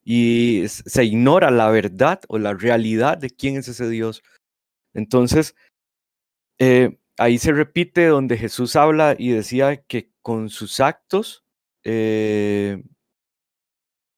y 0.03 0.65
se 0.69 1.05
ignora 1.05 1.51
la 1.51 1.69
verdad 1.71 2.21
o 2.29 2.39
la 2.39 2.55
realidad 2.55 3.19
de 3.19 3.31
quién 3.31 3.57
es 3.57 3.69
ese 3.69 3.89
Dios. 3.89 4.23
Entonces, 4.95 5.55
eh, 6.59 6.99
ahí 7.21 7.39
se 7.39 7.53
repite 7.53 8.07
donde 8.07 8.39
Jesús 8.39 8.77
habla 8.77 9.15
y 9.19 9.31
decía 9.31 9.83
que 9.83 10.11
con 10.23 10.49
sus 10.49 10.81
actos 10.81 11.45
eh, 11.85 12.83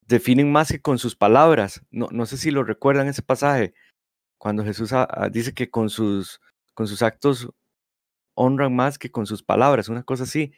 definen 0.06 0.52
más 0.52 0.68
que 0.70 0.80
con 0.80 0.98
sus 0.98 1.16
palabras. 1.16 1.82
No, 1.90 2.08
no 2.12 2.26
sé 2.26 2.36
si 2.36 2.50
lo 2.50 2.62
recuerdan 2.64 3.08
ese 3.08 3.22
pasaje, 3.22 3.74
cuando 4.38 4.64
Jesús 4.64 4.92
ah, 4.92 5.28
dice 5.32 5.52
que 5.52 5.68
con 5.70 5.90
sus, 5.90 6.40
con 6.74 6.86
sus 6.86 7.02
actos 7.02 7.48
honran 8.34 8.74
más 8.74 8.98
que 8.98 9.10
con 9.10 9.26
sus 9.26 9.42
palabras, 9.42 9.88
una 9.88 10.02
cosa 10.04 10.22
así. 10.24 10.52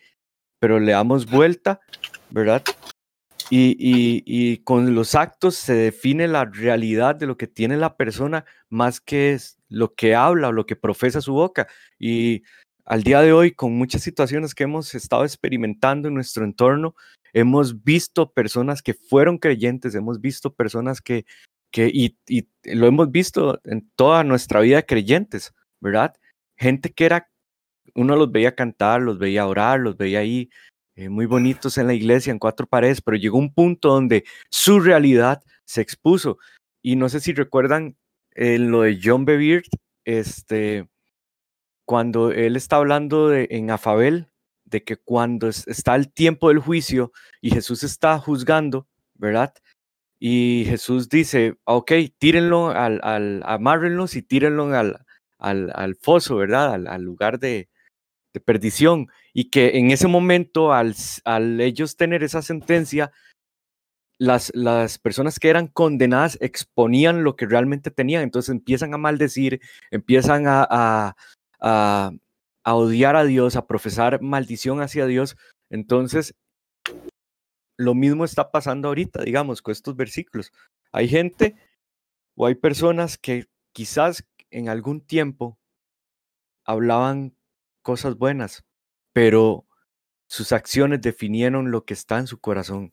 Pero 0.59 0.81
le 0.81 0.93
damos 0.93 1.27
vuelta, 1.31 1.81
¿verdad? 2.31 2.62
Y, 3.51 3.77
y- 3.79 4.23
y 4.27 4.59
con 4.59 4.95
los 4.95 5.15
actos 5.15 5.55
se 5.57 5.75
define 5.75 6.29
la 6.29 6.45
realidad 6.47 7.15
de 7.16 7.27
lo 7.27 7.37
que 7.37 7.47
tiene 7.47 7.77
la 7.77 7.97
persona 7.97 8.45
más 8.71 9.01
que 9.01 9.33
es 9.35 9.53
lo 9.75 9.95
que 9.95 10.15
habla 10.15 10.49
o 10.49 10.53
lo 10.53 10.67
que 10.67 10.77
profesa 10.77 11.21
su 11.21 11.33
boca. 11.33 11.67
Y 11.99 12.43
al 12.85 13.03
día 13.03 13.21
de 13.21 13.33
hoy, 13.33 13.53
con 13.53 13.77
muchas 13.77 14.03
situaciones 14.03 14.55
que 14.55 14.65
hemos 14.65 14.95
estado 14.95 15.25
experimentando 15.25 16.09
en 16.09 16.15
nuestro 16.15 16.45
entorno, 16.45 16.95
hemos 17.33 17.83
visto 17.83 18.33
personas 18.33 18.83
que 18.83 18.95
fueron 18.95 19.39
creyentes, 19.39 19.95
hemos 19.95 20.21
visto 20.21 20.55
personas 20.55 21.01
que, 21.01 21.27
que 21.71 21.91
y, 21.93 22.17
lo 22.65 22.87
hemos 22.87 23.11
visto 23.11 23.61
en 23.65 23.91
toda 23.97 24.25
nuestra 24.25 24.61
vida 24.61 24.83
creyentes, 24.83 25.53
¿verdad? 25.81 26.15
Gente 26.57 26.93
que 26.93 27.07
era, 27.07 27.29
uno 27.95 28.17
los 28.17 28.31
veía 28.31 28.55
cantar, 28.55 29.03
los 29.03 29.19
veía 29.19 29.47
orar, 29.47 29.81
los 29.81 29.97
veía 29.97 30.21
ahí 30.21 30.51
eh, 30.97 31.09
muy 31.09 31.27
bonitos 31.27 31.77
en 31.79 31.89
la 31.89 31.95
iglesia, 31.95 32.31
en 32.31 32.39
cuatro 32.39 32.67
paredes, 32.67 33.01
pero 33.01 33.17
llegó 33.17 33.39
un 33.39 33.53
punto 33.53 33.89
donde 33.89 34.25
su 34.51 34.79
realidad 34.79 35.43
se 35.65 35.81
expuso. 35.81 36.39
Y 36.83 36.97
no 36.97 37.09
sé 37.09 37.21
si 37.21 37.33
recuerdan 37.33 37.97
eh, 38.35 38.59
lo 38.59 38.82
de 38.82 38.98
John 39.02 39.24
Bevere, 39.24 39.62
este, 40.05 40.89
cuando 41.86 42.31
él 42.32 42.56
está 42.56 42.77
hablando 42.77 43.35
en 43.35 43.70
Afabel, 43.70 44.28
de 44.65 44.82
que 44.85 44.97
cuando 44.97 45.48
es- 45.48 45.66
está 45.69 45.94
el 45.97 46.12
tiempo 46.12 46.48
del 46.48 46.59
juicio 46.59 47.12
y 47.40 47.51
Jesús 47.51 47.82
está 47.85 48.19
juzgando, 48.19 48.89
¿verdad? 49.15 49.55
Y 50.20 50.65
Jesús 50.69 51.09
dice, 51.09 51.56
"Ah, 51.66 51.74
ok, 51.77 51.93
tírenlo, 52.19 52.70
al, 52.70 53.01
al, 53.05 53.43
amárrenlos 53.47 54.16
y 54.16 54.23
tírenlo 54.23 54.66
al, 54.74 54.98
al, 55.39 55.73
al 55.74 55.97
foso, 55.97 56.36
¿verdad? 56.36 56.74
Al, 56.89 57.02
lugar 57.02 57.39
de, 57.40 57.69
de 58.35 58.40
perdición. 58.40 59.09
Y 59.35 59.51
que 59.51 59.78
en 59.78 59.90
ese 59.93 60.09
momento, 60.09 60.73
al, 60.74 60.94
al 61.24 61.61
ellos 61.61 61.97
tener 61.97 62.23
esa 62.24 62.43
sentencia, 62.43 63.12
las, 64.19 64.53
las 64.55 64.99
personas 64.99 65.39
que 65.39 65.49
eran 65.51 65.69
condenadas 65.69 66.39
exponían 66.41 67.24
lo 67.24 67.36
que 67.36 67.47
realmente 67.47 67.91
tenían. 67.91 68.23
Entonces 68.23 68.51
empiezan 68.51 68.95
a 68.95 68.99
maldecir, 68.99 69.61
empiezan 69.91 70.47
a, 70.47 70.66
a, 70.69 71.16
a- 71.61 72.11
a 72.66 72.74
odiar 72.77 73.15
a 73.16 73.24
Dios, 73.24 73.57
a 73.57 73.66
profesar 73.66 74.23
maldición 74.23 74.81
hacia 74.81 75.05
Dios. 75.07 75.36
Entonces, 75.70 76.35
lo 77.77 77.95
mismo 77.95 78.24
está 78.24 78.51
pasando 78.51 78.89
ahorita, 78.89 79.23
digamos, 79.23 79.62
con 79.62 79.73
estos 79.73 79.97
versículos. 79.97 80.53
Hay 80.93 81.09
gente 81.09 81.57
o 82.36 82.47
hay 82.47 82.55
personas 82.57 83.19
que 83.19 83.47
quizás 83.73 84.24
en 84.51 84.69
algún 84.69 85.01
tiempo 85.01 85.59
hablaban 86.65 87.36
cosas 87.82 88.16
buenas, 88.16 88.65
pero 89.12 89.66
sus 90.28 90.53
acciones 90.53 91.01
definieron 91.03 91.70
lo 91.70 91.85
que 91.85 91.95
está 91.95 92.19
en 92.19 92.27
su 92.27 92.41
corazón. 92.41 92.93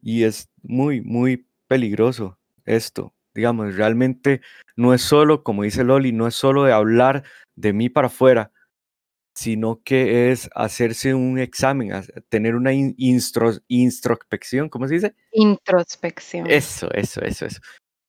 Y 0.00 0.24
es 0.24 0.48
muy, 0.62 1.00
muy 1.00 1.46
peligroso 1.66 2.38
esto. 2.64 3.14
Digamos, 3.34 3.76
realmente 3.76 4.40
no 4.76 4.94
es 4.94 5.02
solo, 5.02 5.44
como 5.44 5.62
dice 5.62 5.84
Loli, 5.84 6.12
no 6.12 6.26
es 6.26 6.34
solo 6.34 6.64
de 6.64 6.72
hablar 6.72 7.24
de 7.56 7.72
mí 7.72 7.88
para 7.88 8.08
afuera, 8.08 8.52
sino 9.34 9.80
que 9.84 10.32
es 10.32 10.50
hacerse 10.54 11.14
un 11.14 11.38
examen, 11.38 11.92
tener 12.28 12.56
una 12.56 12.72
in- 12.72 12.96
introspección, 12.98 14.68
¿cómo 14.68 14.88
se 14.88 14.94
dice? 14.94 15.14
Introspección. 15.32 16.50
Eso, 16.50 16.90
eso, 16.92 17.22
eso, 17.22 17.46
eso. 17.46 17.60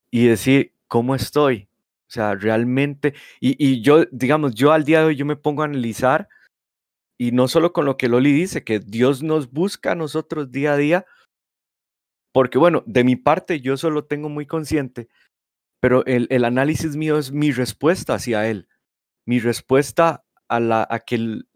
Y 0.09 0.25
decir, 0.25 0.73
¿cómo 0.87 1.13
estoy? 1.13 1.67
O 2.07 2.11
sea, 2.11 2.33
realmente, 2.33 3.13
y, 3.39 3.55
y 3.63 3.81
yo, 3.81 4.05
digamos, 4.11 4.55
yo 4.55 4.71
al 4.71 4.83
día 4.83 5.01
de 5.01 5.05
hoy 5.05 5.15
yo 5.15 5.25
me 5.27 5.35
pongo 5.35 5.61
a 5.61 5.65
analizar 5.65 6.27
y 7.19 7.31
no 7.31 7.47
solo 7.47 7.73
con 7.73 7.85
lo 7.85 7.97
que 7.97 8.09
Loli 8.09 8.31
dice, 8.31 8.63
que 8.63 8.79
Dios 8.79 9.21
nos 9.21 9.51
busca 9.51 9.91
a 9.91 9.95
nosotros 9.95 10.51
día 10.51 10.73
a 10.73 10.77
día, 10.77 11.05
porque 12.33 12.57
bueno, 12.57 12.83
de 12.85 13.03
mi 13.03 13.15
parte 13.15 13.61
yo 13.61 13.77
solo 13.77 14.05
tengo 14.05 14.29
muy 14.29 14.45
consciente, 14.45 15.07
pero 15.81 16.05
el, 16.05 16.27
el 16.31 16.45
análisis 16.45 16.95
mío 16.95 17.17
es 17.17 17.31
mi 17.31 17.51
respuesta 17.51 18.15
hacia 18.15 18.47
Él, 18.47 18.67
mi 19.27 19.39
respuesta 19.39 20.25
a, 20.49 20.59
la, 20.59 20.87
a, 20.89 20.99
que 20.99 21.15
el- 21.15 21.47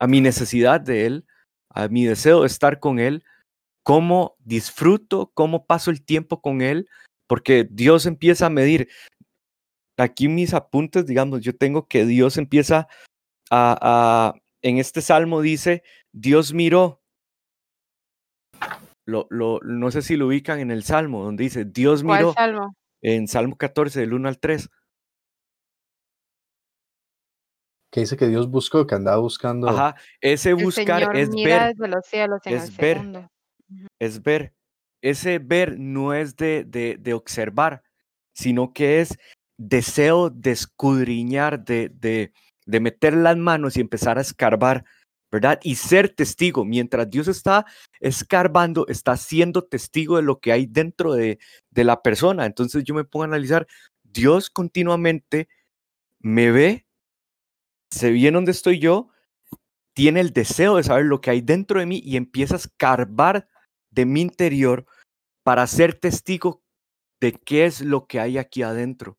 a 0.00 0.06
mi 0.06 0.20
necesidad 0.20 0.80
de 0.80 1.06
Él, 1.06 1.26
a 1.70 1.88
mi 1.88 2.04
deseo 2.04 2.42
de 2.42 2.48
estar 2.48 2.80
con 2.80 2.98
Él, 2.98 3.24
cómo 3.84 4.36
disfruto, 4.40 5.32
cómo 5.34 5.66
paso 5.66 5.90
el 5.90 6.04
tiempo 6.04 6.42
con 6.42 6.62
Él, 6.62 6.88
porque 7.28 7.68
Dios 7.70 8.06
empieza 8.06 8.46
a 8.46 8.50
medir. 8.50 8.88
Aquí 9.98 10.28
mis 10.28 10.52
apuntes, 10.52 11.06
digamos, 11.06 11.40
yo 11.40 11.56
tengo 11.56 11.88
que 11.88 12.04
Dios 12.04 12.36
empieza 12.36 12.86
a, 13.50 13.78
a- 13.80 14.34
en 14.62 14.78
este 14.78 15.02
salmo 15.02 15.40
dice, 15.42 15.82
Dios 16.12 16.52
miró, 16.54 17.02
lo, 19.06 19.26
lo, 19.30 19.60
no 19.62 19.90
sé 19.90 20.02
si 20.02 20.16
lo 20.16 20.26
ubican 20.26 20.58
en 20.60 20.70
el 20.70 20.82
salmo, 20.82 21.24
donde 21.24 21.44
dice, 21.44 21.64
Dios 21.64 22.02
¿Cuál 22.02 22.18
miró, 22.18 22.32
salmo? 22.34 22.76
en 23.02 23.28
Salmo 23.28 23.56
14, 23.56 24.00
del 24.00 24.12
1 24.14 24.28
al 24.28 24.38
3. 24.38 24.68
Que 27.90 28.00
dice 28.00 28.16
que 28.16 28.26
Dios 28.26 28.50
buscó, 28.50 28.86
que 28.86 28.94
andaba 28.94 29.18
buscando. 29.18 29.68
Ajá, 29.68 29.94
ese 30.20 30.50
El 30.50 30.56
buscar 30.56 31.00
Señor 31.00 31.16
es 31.16 31.30
mira 31.30 31.66
ver, 31.66 31.76
desde 31.76 31.88
los 31.88 32.06
cielos 32.06 32.40
en 32.44 32.52
el 32.52 32.58
es 32.58 32.76
ver. 32.76 33.28
es 33.98 34.22
ver. 34.22 34.52
Ese 35.02 35.38
ver 35.38 35.78
no 35.78 36.12
es 36.12 36.36
de, 36.36 36.64
de, 36.64 36.96
de 36.98 37.14
observar, 37.14 37.82
sino 38.34 38.72
que 38.72 39.00
es 39.00 39.16
deseo 39.56 40.30
de 40.30 40.50
escudriñar, 40.50 41.64
de, 41.64 41.90
de, 41.90 42.32
de 42.66 42.80
meter 42.80 43.14
las 43.14 43.36
manos 43.36 43.76
y 43.76 43.80
empezar 43.80 44.18
a 44.18 44.22
escarbar, 44.22 44.84
¿verdad? 45.30 45.58
Y 45.62 45.74
ser 45.76 46.08
testigo. 46.14 46.64
Mientras 46.64 47.10
Dios 47.10 47.28
está 47.28 47.66
escarbando, 48.00 48.86
está 48.88 49.16
siendo 49.16 49.64
testigo 49.64 50.16
de 50.16 50.22
lo 50.22 50.40
que 50.40 50.52
hay 50.52 50.66
dentro 50.66 51.14
de, 51.14 51.38
de 51.70 51.84
la 51.84 52.02
persona. 52.02 52.46
Entonces 52.46 52.84
yo 52.84 52.94
me 52.94 53.04
pongo 53.04 53.24
a 53.24 53.26
analizar, 53.26 53.66
Dios 54.02 54.50
continuamente 54.50 55.48
me 56.20 56.50
ve, 56.50 56.86
se 57.90 58.10
ve 58.10 58.26
en 58.26 58.34
donde 58.34 58.52
estoy 58.52 58.78
yo, 58.78 59.10
tiene 59.94 60.20
el 60.20 60.32
deseo 60.32 60.76
de 60.76 60.82
saber 60.82 61.06
lo 61.06 61.20
que 61.20 61.30
hay 61.30 61.40
dentro 61.40 61.80
de 61.80 61.86
mí 61.86 62.02
y 62.04 62.16
empieza 62.16 62.54
a 62.54 62.58
escarbar 62.58 63.48
de 63.90 64.04
mi 64.04 64.20
interior 64.20 64.86
para 65.42 65.66
ser 65.66 65.94
testigo 65.94 66.62
de 67.20 67.32
qué 67.32 67.64
es 67.64 67.80
lo 67.80 68.06
que 68.06 68.20
hay 68.20 68.36
aquí 68.36 68.62
adentro. 68.62 69.18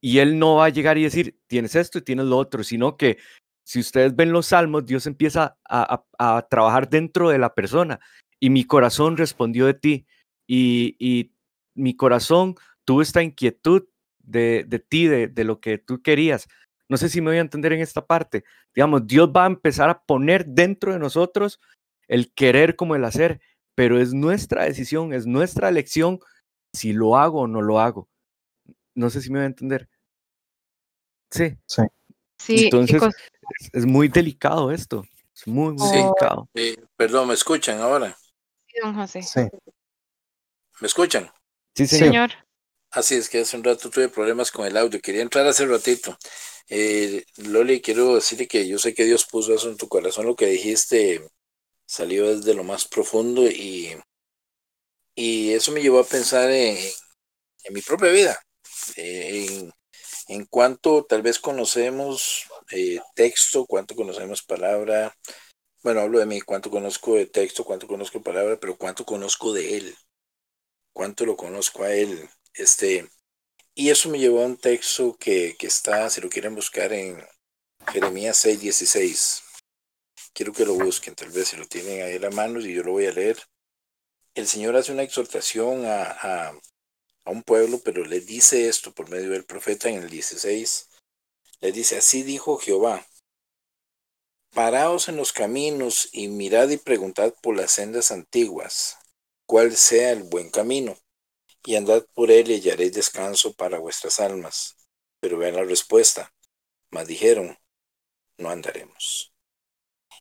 Y 0.00 0.18
él 0.18 0.38
no 0.38 0.56
va 0.56 0.66
a 0.66 0.70
llegar 0.70 0.98
y 0.98 1.04
decir, 1.04 1.38
tienes 1.46 1.76
esto 1.76 1.98
y 1.98 2.02
tienes 2.02 2.26
lo 2.26 2.38
otro, 2.38 2.64
sino 2.64 2.96
que 2.96 3.18
si 3.64 3.80
ustedes 3.80 4.14
ven 4.16 4.32
los 4.32 4.46
salmos, 4.46 4.84
Dios 4.86 5.06
empieza 5.06 5.56
a, 5.68 6.04
a- 6.18 6.36
a 6.36 6.42
trabajar 6.48 6.88
dentro 6.88 7.28
de 7.28 7.38
la 7.38 7.54
persona. 7.54 8.00
Y 8.40 8.50
mi 8.50 8.64
corazón 8.64 9.16
respondió 9.16 9.66
de 9.66 9.74
ti. 9.74 10.06
Y, 10.46 10.96
y 10.98 11.32
mi 11.74 11.94
corazón 11.96 12.56
tuvo 12.84 13.02
esta 13.02 13.22
inquietud 13.22 13.84
de, 14.18 14.64
de 14.66 14.78
ti, 14.80 15.06
de, 15.06 15.28
de 15.28 15.44
lo 15.44 15.60
que 15.60 15.78
tú 15.78 16.02
querías. 16.02 16.48
No 16.88 16.96
sé 16.96 17.08
si 17.08 17.20
me 17.20 17.30
voy 17.30 17.38
a 17.38 17.42
entender 17.42 17.72
en 17.72 17.80
esta 17.80 18.04
parte. 18.04 18.44
Digamos, 18.74 19.06
Dios 19.06 19.30
va 19.34 19.44
a 19.44 19.46
empezar 19.46 19.88
a 19.88 20.02
poner 20.02 20.44
dentro 20.46 20.92
de 20.92 20.98
nosotros 20.98 21.60
el 22.08 22.32
querer 22.34 22.76
como 22.76 22.96
el 22.96 23.04
hacer, 23.04 23.40
pero 23.74 23.98
es 23.98 24.12
nuestra 24.12 24.64
decisión, 24.64 25.14
es 25.14 25.26
nuestra 25.26 25.68
elección 25.68 26.18
si 26.74 26.92
lo 26.92 27.16
hago 27.16 27.42
o 27.42 27.46
no 27.46 27.62
lo 27.62 27.80
hago. 27.80 28.08
No 28.94 29.08
sé 29.08 29.22
si 29.22 29.30
me 29.30 29.38
voy 29.38 29.44
a 29.44 29.46
entender. 29.46 29.88
Sí. 31.30 31.56
Sí, 32.38 32.64
Entonces, 32.64 32.96
chicos, 32.96 33.14
es, 33.60 33.70
es 33.72 33.86
muy 33.86 34.08
delicado 34.08 34.70
esto. 34.70 35.04
Es 35.34 35.46
muy, 35.46 35.72
muy 35.74 35.88
Sí. 35.88 35.96
delicado. 35.96 36.48
Perdón, 36.96 37.28
¿me 37.28 37.34
escuchan 37.34 37.80
ahora? 37.80 38.16
sí, 38.66 38.76
don 38.82 38.94
José. 38.94 39.22
Sí. 39.22 39.40
¿Me 40.80 40.86
escuchan? 40.86 41.30
Sí, 41.74 41.86
señor. 41.86 42.06
Señor, 42.08 42.30
Así 42.90 43.14
es 43.14 43.28
que 43.30 43.40
hace 43.40 43.56
un 43.56 43.64
rato 43.64 43.88
tuve 43.90 44.08
problemas 44.10 44.50
con 44.50 44.66
el 44.66 44.76
audio. 44.76 45.00
Quería 45.00 45.22
entrar 45.22 45.46
hace 45.46 45.64
ratito. 45.66 46.16
Eh, 46.68 47.24
Loli, 47.38 47.80
quiero 47.80 48.14
decirle 48.16 48.46
que 48.46 48.68
yo 48.68 48.78
sé 48.78 48.92
que 48.94 49.04
Dios 49.04 49.24
puso 49.24 49.54
eso 49.54 49.70
en 49.70 49.78
tu 49.78 49.88
corazón. 49.88 50.26
Lo 50.26 50.36
que 50.36 50.46
dijiste 50.46 51.26
salió 51.86 52.36
desde 52.36 52.54
lo 52.54 52.64
más 52.64 52.86
profundo 52.88 53.42
y, 53.50 53.96
y 55.14 55.52
eso 55.52 55.72
me 55.72 55.82
llevó 55.82 56.00
a 56.00 56.04
pensar 56.04 56.50
en, 56.50 56.76
en 57.64 57.74
mi 57.74 57.82
propia 57.82 58.10
vida. 58.10 58.38
eh, 58.96 59.46
en, 59.48 59.72
en 60.28 60.46
cuánto 60.46 61.04
tal 61.04 61.22
vez 61.22 61.38
conocemos 61.38 62.44
eh, 62.70 63.00
texto, 63.14 63.66
cuánto 63.66 63.94
conocemos 63.94 64.42
palabra. 64.42 65.16
Bueno, 65.82 66.00
hablo 66.00 66.18
de 66.18 66.26
mí, 66.26 66.40
cuánto 66.40 66.70
conozco 66.70 67.16
de 67.16 67.26
texto, 67.26 67.64
cuánto 67.64 67.86
conozco 67.86 68.18
de 68.18 68.24
palabra, 68.24 68.58
pero 68.60 68.76
cuánto 68.76 69.04
conozco 69.04 69.52
de 69.52 69.76
Él. 69.76 69.96
Cuánto 70.92 71.26
lo 71.26 71.36
conozco 71.36 71.84
a 71.84 71.92
Él. 71.94 72.28
Este, 72.54 73.08
y 73.74 73.90
eso 73.90 74.08
me 74.10 74.18
llevó 74.18 74.42
a 74.42 74.46
un 74.46 74.56
texto 74.58 75.16
que, 75.18 75.56
que 75.58 75.66
está, 75.66 76.08
si 76.10 76.20
lo 76.20 76.28
quieren 76.28 76.54
buscar, 76.54 76.92
en 76.92 77.22
Jeremías 77.92 78.36
6:16. 78.44 79.42
Quiero 80.34 80.52
que 80.52 80.64
lo 80.64 80.74
busquen, 80.74 81.14
tal 81.14 81.30
vez 81.30 81.48
si 81.48 81.56
lo 81.56 81.66
tienen 81.66 82.02
ahí 82.02 82.16
a 82.16 82.20
la 82.20 82.30
mano 82.30 82.60
y 82.60 82.74
yo 82.74 82.82
lo 82.82 82.92
voy 82.92 83.06
a 83.06 83.12
leer. 83.12 83.38
El 84.34 84.46
Señor 84.46 84.76
hace 84.76 84.92
una 84.92 85.02
exhortación 85.02 85.84
a, 85.86 86.02
a, 86.04 86.48
a 87.24 87.30
un 87.30 87.42
pueblo, 87.42 87.80
pero 87.84 88.04
le 88.04 88.20
dice 88.20 88.68
esto 88.68 88.92
por 88.94 89.10
medio 89.10 89.30
del 89.30 89.44
profeta 89.44 89.88
en 89.88 90.02
el 90.02 90.10
16. 90.10 90.88
Le 91.62 91.72
dice, 91.72 91.96
así 91.96 92.22
dijo 92.22 92.58
Jehová, 92.58 93.06
paraos 94.52 95.08
en 95.08 95.16
los 95.16 95.32
caminos 95.32 96.08
y 96.12 96.28
mirad 96.28 96.68
y 96.68 96.76
preguntad 96.76 97.32
por 97.40 97.56
las 97.56 97.70
sendas 97.70 98.10
antiguas, 98.10 98.98
cuál 99.46 99.76
sea 99.76 100.10
el 100.10 100.24
buen 100.24 100.50
camino 100.50 100.98
y 101.64 101.76
andad 101.76 102.04
por 102.14 102.30
él 102.30 102.50
y 102.50 102.54
hallaréis 102.56 102.92
descanso 102.92 103.54
para 103.54 103.78
vuestras 103.78 104.18
almas. 104.20 104.76
Pero 105.20 105.38
vean 105.38 105.54
la 105.54 105.64
respuesta. 105.64 106.34
Mas 106.90 107.06
dijeron, 107.06 107.56
no 108.38 108.50
andaremos. 108.50 109.32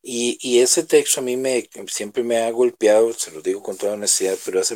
Y, 0.03 0.37
y 0.41 0.59
ese 0.59 0.83
texto 0.83 1.21
a 1.21 1.23
mí 1.23 1.37
me, 1.37 1.67
siempre 1.87 2.23
me 2.23 2.37
ha 2.37 2.51
golpeado, 2.51 3.13
se 3.13 3.31
lo 3.31 3.41
digo 3.41 3.61
con 3.61 3.77
toda 3.77 3.93
honestidad, 3.93 4.37
pero 4.45 4.59
hace, 4.59 4.75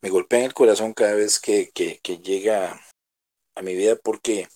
me 0.00 0.10
golpea 0.10 0.40
en 0.40 0.44
el 0.46 0.54
corazón 0.54 0.92
cada 0.92 1.14
vez 1.14 1.38
que, 1.40 1.70
que, 1.72 2.18
llega 2.18 2.80
a 3.54 3.62
mi 3.62 3.74
vida 3.74 3.96
porque 3.96 4.48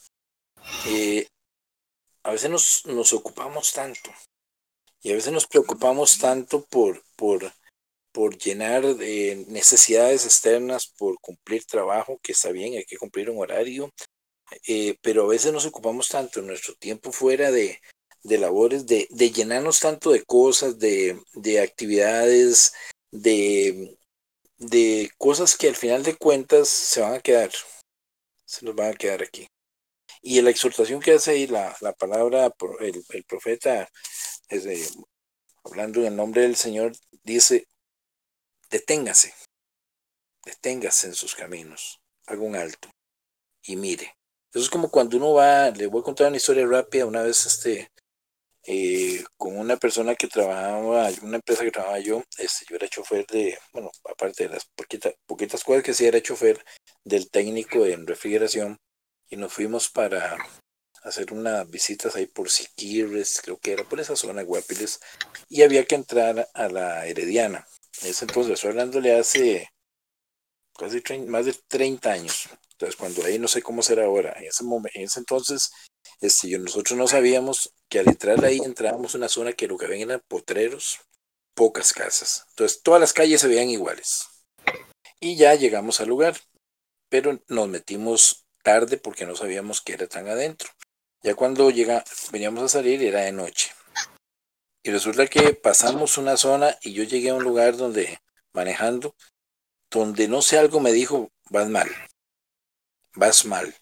eh, 0.86 1.26
a 2.28 2.32
veces 2.32 2.50
nos, 2.50 2.84
nos 2.84 3.14
ocupamos 3.14 3.72
tanto 3.72 4.10
y 5.00 5.10
a 5.10 5.14
veces 5.14 5.32
nos 5.32 5.46
preocupamos 5.46 6.18
tanto 6.18 6.62
por, 6.66 7.02
por, 7.16 7.52
por 8.12 8.36
llenar 8.36 8.96
de 8.96 9.46
necesidades 9.48 10.26
externas, 10.26 10.92
por 10.98 11.18
cumplir 11.20 11.64
trabajo, 11.64 12.20
que 12.22 12.32
está 12.32 12.50
bien, 12.50 12.74
hay 12.74 12.84
que 12.84 12.98
cumplir 12.98 13.30
un 13.30 13.40
horario, 13.40 13.90
eh, 14.66 14.98
pero 15.00 15.24
a 15.24 15.28
veces 15.28 15.54
nos 15.54 15.64
ocupamos 15.64 16.08
tanto 16.08 16.40
en 16.40 16.48
nuestro 16.48 16.74
tiempo 16.74 17.12
fuera 17.12 17.50
de, 17.50 17.80
de 18.22 18.36
labores, 18.38 18.86
de, 18.86 19.06
de, 19.08 19.30
llenarnos 19.30 19.80
tanto 19.80 20.10
de 20.10 20.22
cosas, 20.24 20.78
de, 20.78 21.18
de 21.32 21.60
actividades, 21.60 22.74
de, 23.10 23.96
de, 24.58 25.10
cosas 25.16 25.56
que 25.56 25.68
al 25.68 25.76
final 25.76 26.02
de 26.02 26.16
cuentas 26.16 26.68
se 26.68 27.00
van 27.00 27.14
a 27.14 27.20
quedar, 27.20 27.52
se 28.44 28.66
nos 28.66 28.74
van 28.74 28.90
a 28.90 28.96
quedar 28.96 29.22
aquí. 29.22 29.48
Y 30.30 30.42
la 30.42 30.50
exhortación 30.50 31.00
que 31.00 31.12
hace 31.12 31.30
ahí 31.30 31.46
la, 31.46 31.74
la 31.80 31.94
palabra, 31.94 32.52
el, 32.80 33.02
el 33.08 33.24
profeta, 33.24 33.88
es 34.50 34.64
de, 34.64 34.86
hablando 35.64 36.00
en 36.00 36.08
el 36.08 36.16
nombre 36.16 36.42
del 36.42 36.54
Señor, 36.54 36.92
dice, 37.22 37.66
deténgase, 38.68 39.32
deténgase 40.44 41.06
en 41.06 41.14
sus 41.14 41.34
caminos, 41.34 42.02
haga 42.26 42.42
un 42.42 42.56
alto 42.56 42.90
y 43.62 43.76
mire. 43.76 44.18
Eso 44.52 44.64
es 44.64 44.68
como 44.68 44.90
cuando 44.90 45.16
uno 45.16 45.32
va, 45.32 45.70
le 45.70 45.86
voy 45.86 46.02
a 46.02 46.04
contar 46.04 46.28
una 46.28 46.36
historia 46.36 46.66
rápida, 46.66 47.06
una 47.06 47.22
vez 47.22 47.46
este, 47.46 47.90
eh, 48.66 49.24
con 49.38 49.56
una 49.56 49.78
persona 49.78 50.14
que 50.14 50.28
trabajaba, 50.28 51.08
una 51.22 51.36
empresa 51.36 51.64
que 51.64 51.70
trabajaba 51.70 52.00
yo, 52.00 52.22
este, 52.36 52.66
yo 52.68 52.76
era 52.76 52.86
chofer 52.86 53.26
de, 53.28 53.58
bueno, 53.72 53.90
aparte 54.04 54.42
de 54.46 54.50
las 54.50 54.66
poquitas, 54.76 55.14
poquitas 55.24 55.64
cosas 55.64 55.82
que 55.82 55.94
sí 55.94 56.04
era 56.04 56.20
chofer 56.20 56.62
del 57.02 57.30
técnico 57.30 57.86
en 57.86 58.06
refrigeración 58.06 58.78
y 59.28 59.36
nos 59.36 59.52
fuimos 59.52 59.88
para 59.88 60.36
hacer 61.02 61.32
unas 61.32 61.68
visitas 61.70 62.16
ahí 62.16 62.26
por 62.26 62.50
Siquirres, 62.50 63.40
creo 63.42 63.58
que 63.58 63.72
era 63.72 63.84
por 63.84 64.00
esa 64.00 64.16
zona, 64.16 64.42
Guapiles, 64.42 65.00
y 65.48 65.62
había 65.62 65.84
que 65.84 65.94
entrar 65.94 66.48
a 66.54 66.68
la 66.68 67.06
Herediana. 67.06 67.66
En 68.02 68.10
ese 68.10 68.24
entonces, 68.24 68.54
estoy 68.54 68.70
hablándole 68.70 69.16
hace 69.16 69.68
casi 70.76 71.00
30, 71.00 71.30
más 71.30 71.46
de 71.46 71.54
30 71.66 72.12
años. 72.12 72.48
Entonces, 72.72 72.96
cuando 72.96 73.24
ahí 73.24 73.38
no 73.38 73.48
sé 73.48 73.62
cómo 73.62 73.82
será 73.82 74.04
ahora, 74.04 74.34
en 74.38 74.46
ese, 74.46 74.64
momento, 74.64 74.96
en 74.98 75.04
ese 75.04 75.18
entonces, 75.18 75.70
este, 76.20 76.56
nosotros 76.58 76.96
no 76.96 77.08
sabíamos 77.08 77.72
que 77.88 77.98
al 77.98 78.08
entrar 78.08 78.44
ahí 78.44 78.58
entrábamos 78.58 79.14
a 79.14 79.18
una 79.18 79.28
zona 79.28 79.52
que 79.52 79.66
lo 79.66 79.76
que 79.76 79.86
ven 79.86 80.02
eran 80.02 80.22
potreros, 80.28 81.00
pocas 81.54 81.92
casas. 81.92 82.44
Entonces, 82.50 82.82
todas 82.82 83.00
las 83.00 83.12
calles 83.12 83.40
se 83.40 83.48
veían 83.48 83.70
iguales. 83.70 84.26
Y 85.20 85.36
ya 85.36 85.54
llegamos 85.56 86.00
al 86.00 86.08
lugar, 86.08 86.38
pero 87.08 87.40
nos 87.48 87.68
metimos 87.68 88.47
tarde 88.68 88.98
porque 88.98 89.24
no 89.24 89.34
sabíamos 89.34 89.80
que 89.80 89.94
era 89.94 90.06
tan 90.06 90.28
adentro. 90.28 90.68
Ya 91.22 91.34
cuando 91.34 91.70
llega, 91.70 92.04
veníamos 92.30 92.64
a 92.64 92.68
salir 92.68 93.02
era 93.02 93.20
de 93.22 93.32
noche. 93.32 93.72
Y 94.82 94.90
resulta 94.90 95.26
que 95.26 95.54
pasamos 95.54 96.18
una 96.18 96.36
zona 96.36 96.76
y 96.82 96.92
yo 96.92 97.02
llegué 97.04 97.30
a 97.30 97.34
un 97.34 97.44
lugar 97.44 97.78
donde, 97.78 98.20
manejando, 98.52 99.16
donde 99.90 100.28
no 100.28 100.42
sé, 100.42 100.58
algo 100.58 100.80
me 100.80 100.92
dijo, 100.92 101.32
vas 101.48 101.66
mal, 101.70 101.88
vas 103.14 103.46
mal, 103.46 103.74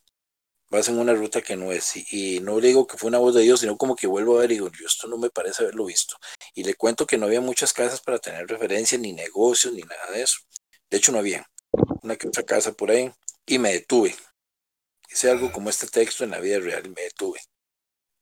vas 0.70 0.88
en 0.88 1.00
una 1.00 1.14
ruta 1.14 1.42
que 1.42 1.56
no 1.56 1.72
es. 1.72 1.96
Y, 2.12 2.38
no 2.38 2.60
le 2.60 2.68
digo 2.68 2.86
que 2.86 2.96
fue 2.96 3.08
una 3.08 3.18
voz 3.18 3.34
de 3.34 3.42
Dios, 3.42 3.58
sino 3.58 3.76
como 3.76 3.96
que 3.96 4.06
vuelvo 4.06 4.36
a 4.36 4.42
ver 4.42 4.52
y 4.52 4.54
digo, 4.54 4.70
yo 4.70 4.86
esto 4.86 5.08
no 5.08 5.18
me 5.18 5.30
parece 5.30 5.64
haberlo 5.64 5.86
visto. 5.86 6.16
Y 6.54 6.62
le 6.62 6.74
cuento 6.74 7.06
que 7.06 7.18
no 7.18 7.26
había 7.26 7.40
muchas 7.40 7.72
casas 7.72 8.00
para 8.00 8.20
tener 8.20 8.46
referencia, 8.46 8.96
ni 8.98 9.12
negocios, 9.12 9.74
ni 9.74 9.82
nada 9.82 10.12
de 10.12 10.22
eso. 10.22 10.38
De 10.88 10.98
hecho, 10.98 11.10
no 11.10 11.18
había 11.18 11.44
una 12.02 12.14
que 12.14 12.28
otra 12.28 12.44
casa 12.44 12.70
por 12.70 12.92
ahí. 12.92 13.12
Y 13.48 13.58
me 13.58 13.72
detuve. 13.72 14.14
Hice 15.16 15.30
algo 15.30 15.50
como 15.50 15.70
este 15.70 15.86
texto 15.86 16.24
en 16.24 16.32
la 16.32 16.40
vida 16.40 16.58
real 16.58 16.84
y 16.84 16.90
me 16.90 17.00
detuve. 17.00 17.40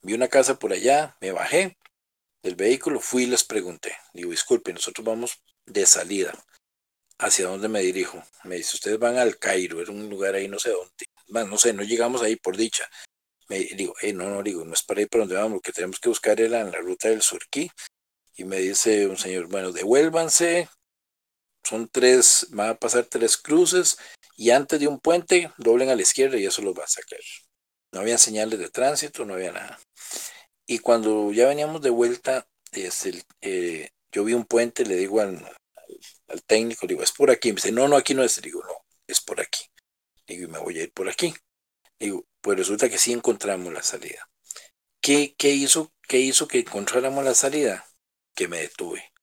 Vi 0.02 0.14
una 0.14 0.28
casa 0.28 0.60
por 0.60 0.72
allá, 0.72 1.16
me 1.20 1.32
bajé 1.32 1.76
del 2.40 2.54
vehículo, 2.54 3.00
fui 3.00 3.24
y 3.24 3.26
les 3.26 3.42
pregunté. 3.42 3.96
Digo, 4.12 4.30
disculpe, 4.30 4.72
nosotros 4.72 5.04
vamos 5.04 5.42
de 5.66 5.86
salida. 5.86 6.32
¿Hacia 7.18 7.48
dónde 7.48 7.66
me 7.66 7.80
dirijo? 7.80 8.22
Me 8.44 8.58
dice, 8.58 8.76
ustedes 8.76 9.00
van 9.00 9.18
al 9.18 9.40
Cairo, 9.40 9.80
era 9.80 9.90
un 9.90 10.08
lugar 10.08 10.36
ahí 10.36 10.46
no 10.46 10.60
sé 10.60 10.70
dónde. 10.70 11.50
No 11.50 11.58
sé, 11.58 11.72
no 11.72 11.82
llegamos 11.82 12.22
ahí 12.22 12.36
por 12.36 12.56
dicha. 12.56 12.88
Me 13.48 13.58
digo, 13.58 13.96
hey, 14.00 14.12
no, 14.12 14.30
no, 14.30 14.44
digo, 14.44 14.64
no 14.64 14.72
es 14.74 14.84
para 14.84 15.00
ir 15.00 15.08
por 15.08 15.22
donde 15.22 15.34
vamos, 15.34 15.54
lo 15.54 15.60
que 15.62 15.72
tenemos 15.72 15.98
que 15.98 16.10
buscar 16.10 16.40
era 16.40 16.60
en 16.60 16.70
la 16.70 16.78
ruta 16.78 17.08
del 17.08 17.22
Surquí. 17.22 17.68
Y 18.36 18.44
me 18.44 18.58
dice 18.58 19.08
un 19.08 19.16
señor, 19.16 19.48
bueno, 19.48 19.72
devuélvanse, 19.72 20.68
son 21.64 21.88
tres, 21.88 22.46
van 22.50 22.70
a 22.70 22.74
pasar 22.74 23.04
tres 23.04 23.36
cruces 23.36 23.96
y 24.36 24.50
antes 24.50 24.80
de 24.80 24.86
un 24.86 25.00
puente 25.00 25.52
doblen 25.56 25.88
a 25.88 25.96
la 25.96 26.02
izquierda 26.02 26.38
y 26.38 26.46
eso 26.46 26.62
los 26.62 26.78
va 26.78 26.84
a 26.84 26.88
sacar. 26.88 27.18
No 27.92 28.00
había 28.00 28.18
señales 28.18 28.58
de 28.58 28.68
tránsito, 28.70 29.24
no 29.24 29.34
había 29.34 29.52
nada. 29.52 29.78
Y 30.66 30.78
cuando 30.80 31.32
ya 31.32 31.46
veníamos 31.46 31.80
de 31.82 31.90
vuelta, 31.90 32.46
este, 32.72 33.24
eh, 33.40 33.90
yo 34.10 34.24
vi 34.24 34.34
un 34.34 34.44
puente, 34.44 34.84
le 34.84 34.96
digo 34.96 35.20
al, 35.20 35.36
al, 36.28 36.42
técnico, 36.44 36.86
digo, 36.86 37.02
es 37.02 37.12
por 37.12 37.30
aquí. 37.30 37.50
Me 37.50 37.56
dice, 37.56 37.72
no, 37.72 37.86
no, 37.86 37.96
aquí 37.96 38.14
no 38.14 38.24
es. 38.24 38.36
Le 38.38 38.42
digo, 38.42 38.62
no, 38.64 38.74
es 39.06 39.20
por 39.20 39.40
aquí. 39.40 39.64
Digo, 40.26 40.44
y 40.44 40.46
me 40.48 40.58
voy 40.58 40.78
a 40.78 40.82
ir 40.84 40.92
por 40.92 41.08
aquí. 41.08 41.34
Digo, 41.98 42.26
pues 42.40 42.58
resulta 42.58 42.88
que 42.88 42.98
sí 42.98 43.12
encontramos 43.12 43.72
la 43.72 43.82
salida. 43.82 44.28
¿Qué, 45.00 45.34
qué, 45.38 45.50
hizo, 45.50 45.92
¿Qué 46.08 46.18
hizo 46.18 46.48
que 46.48 46.60
encontráramos 46.60 47.24
la 47.24 47.34
salida? 47.34 47.86
Que 48.34 48.48
me 48.48 48.60
detuve. 48.60 49.13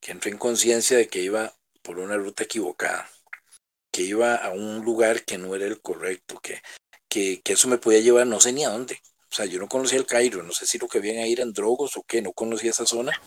Que 0.00 0.12
entré 0.12 0.30
en 0.30 0.38
conciencia 0.38 0.96
de 0.96 1.08
que 1.08 1.20
iba 1.20 1.54
por 1.82 1.98
una 1.98 2.16
ruta 2.16 2.44
equivocada. 2.44 3.08
Que 3.92 4.02
iba 4.02 4.34
a 4.36 4.50
un 4.50 4.84
lugar 4.84 5.24
que 5.24 5.38
no 5.38 5.54
era 5.54 5.66
el 5.66 5.80
correcto. 5.80 6.40
Que, 6.40 6.62
que, 7.08 7.40
que 7.42 7.52
eso 7.54 7.68
me 7.68 7.78
podía 7.78 8.00
llevar 8.00 8.26
no 8.26 8.40
sé 8.40 8.52
ni 8.52 8.64
a 8.64 8.70
dónde. 8.70 9.00
O 9.30 9.34
sea, 9.34 9.46
yo 9.46 9.60
no 9.60 9.68
conocía 9.68 9.98
el 9.98 10.06
Cairo, 10.06 10.42
no 10.42 10.52
sé 10.52 10.66
si 10.66 10.78
lo 10.78 10.88
que 10.88 10.98
habían 10.98 11.18
ahí 11.18 11.32
eran 11.32 11.52
drogos 11.52 11.96
o 11.96 12.02
qué, 12.02 12.20
no 12.20 12.32
conocía 12.32 12.70
esa 12.70 12.84
zona. 12.84 13.20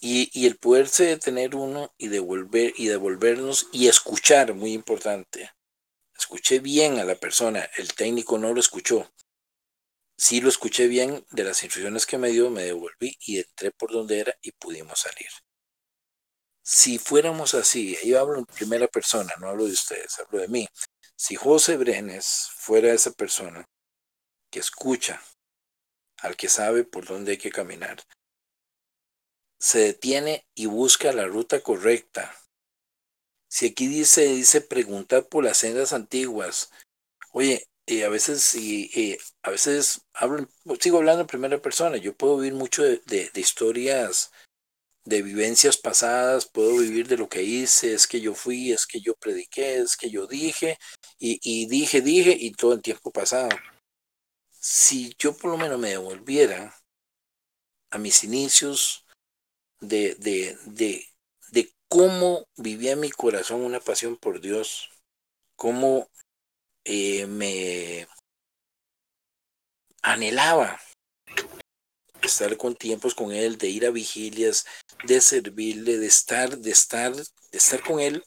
Y, 0.00 0.30
y, 0.38 0.46
el 0.46 0.56
poderse 0.58 1.04
detener 1.04 1.54
uno 1.54 1.94
y 1.96 2.08
devolver 2.08 2.74
y 2.76 2.88
devolvernos 2.88 3.68
y 3.72 3.86
escuchar, 3.86 4.52
muy 4.52 4.72
importante. 4.72 5.52
Escuché 6.18 6.58
bien 6.58 6.98
a 6.98 7.04
la 7.04 7.14
persona, 7.14 7.70
el 7.76 7.94
técnico 7.94 8.36
no 8.36 8.52
lo 8.52 8.60
escuchó. 8.60 9.10
Sí 10.16 10.40
lo 10.40 10.48
escuché 10.48 10.88
bien 10.88 11.24
de 11.30 11.44
las 11.44 11.62
instrucciones 11.62 12.04
que 12.04 12.18
me 12.18 12.30
dio, 12.30 12.50
me 12.50 12.64
devolví 12.64 13.16
y 13.20 13.38
entré 13.38 13.70
por 13.70 13.92
donde 13.92 14.20
era 14.20 14.36
y 14.42 14.52
pudimos 14.52 15.00
salir. 15.00 15.28
Si 16.62 16.98
fuéramos 16.98 17.54
así, 17.54 17.96
yo 18.04 18.20
hablo 18.20 18.38
en 18.38 18.46
primera 18.46 18.86
persona, 18.86 19.32
no 19.40 19.48
hablo 19.48 19.66
de 19.66 19.72
ustedes, 19.72 20.18
hablo 20.18 20.40
de 20.40 20.48
mí. 20.48 20.68
Si 21.16 21.34
José 21.34 21.76
Brenes 21.76 22.48
fuera 22.56 22.92
esa 22.92 23.10
persona 23.12 23.66
que 24.50 24.60
escucha 24.60 25.20
al 26.22 26.36
que 26.36 26.48
sabe 26.48 26.84
por 26.84 27.06
dónde 27.06 27.32
hay 27.32 27.38
que 27.38 27.50
caminar. 27.50 28.02
Se 29.58 29.78
detiene 29.78 30.46
y 30.54 30.66
busca 30.66 31.12
la 31.12 31.26
ruta 31.26 31.60
correcta. 31.60 32.34
Si 33.48 33.66
aquí 33.66 33.86
dice, 33.86 34.22
dice 34.26 34.60
preguntar 34.60 35.28
por 35.28 35.44
las 35.44 35.58
sendas 35.58 35.92
antiguas. 35.92 36.70
Oye, 37.32 37.66
y 37.86 38.02
a 38.02 38.08
veces, 38.08 38.54
y, 38.54 39.18
a 39.42 39.50
veces 39.50 40.02
hablo, 40.14 40.48
sigo 40.80 40.98
hablando 40.98 41.22
en 41.22 41.26
primera 41.26 41.60
persona. 41.60 41.96
Yo 41.96 42.16
puedo 42.16 42.38
vivir 42.38 42.54
mucho 42.54 42.82
de, 42.82 42.98
de, 43.06 43.40
historias, 43.40 44.32
de 45.04 45.22
vivencias 45.22 45.76
pasadas, 45.76 46.46
puedo 46.46 46.78
vivir 46.78 47.08
de 47.08 47.16
lo 47.16 47.28
que 47.28 47.42
hice, 47.42 47.94
es 47.94 48.06
que 48.06 48.20
yo 48.20 48.34
fui, 48.34 48.72
es 48.72 48.86
que 48.86 49.00
yo 49.00 49.14
prediqué, 49.14 49.76
es 49.78 49.96
que 49.96 50.10
yo 50.10 50.26
dije, 50.26 50.78
y, 51.18 51.66
dije, 51.66 52.00
dije, 52.00 52.36
y 52.38 52.52
todo 52.52 52.74
el 52.74 52.82
tiempo 52.82 53.10
pasado 53.10 53.48
si 54.62 55.12
yo 55.18 55.36
por 55.36 55.50
lo 55.50 55.58
menos 55.58 55.78
me 55.78 55.90
devolviera 55.90 56.72
a 57.90 57.98
mis 57.98 58.22
inicios 58.22 59.04
de, 59.80 60.14
de, 60.14 60.56
de, 60.66 61.74
cómo 61.88 62.46
vivía 62.56 62.96
mi 62.96 63.10
corazón 63.10 63.60
una 63.60 63.80
pasión 63.80 64.16
por 64.16 64.40
Dios, 64.40 64.88
cómo 65.56 66.08
eh, 66.84 67.26
me 67.26 68.06
anhelaba 70.00 70.80
estar 72.28 72.56
con 72.56 72.74
tiempos 72.74 73.14
con 73.14 73.32
él, 73.32 73.58
de 73.58 73.68
ir 73.68 73.86
a 73.86 73.90
vigilias, 73.90 74.66
de 75.04 75.20
servirle, 75.20 75.98
de 75.98 76.06
estar, 76.06 76.58
de 76.58 76.70
estar, 76.70 77.14
de 77.14 77.26
estar 77.52 77.82
con 77.82 78.00
él. 78.00 78.24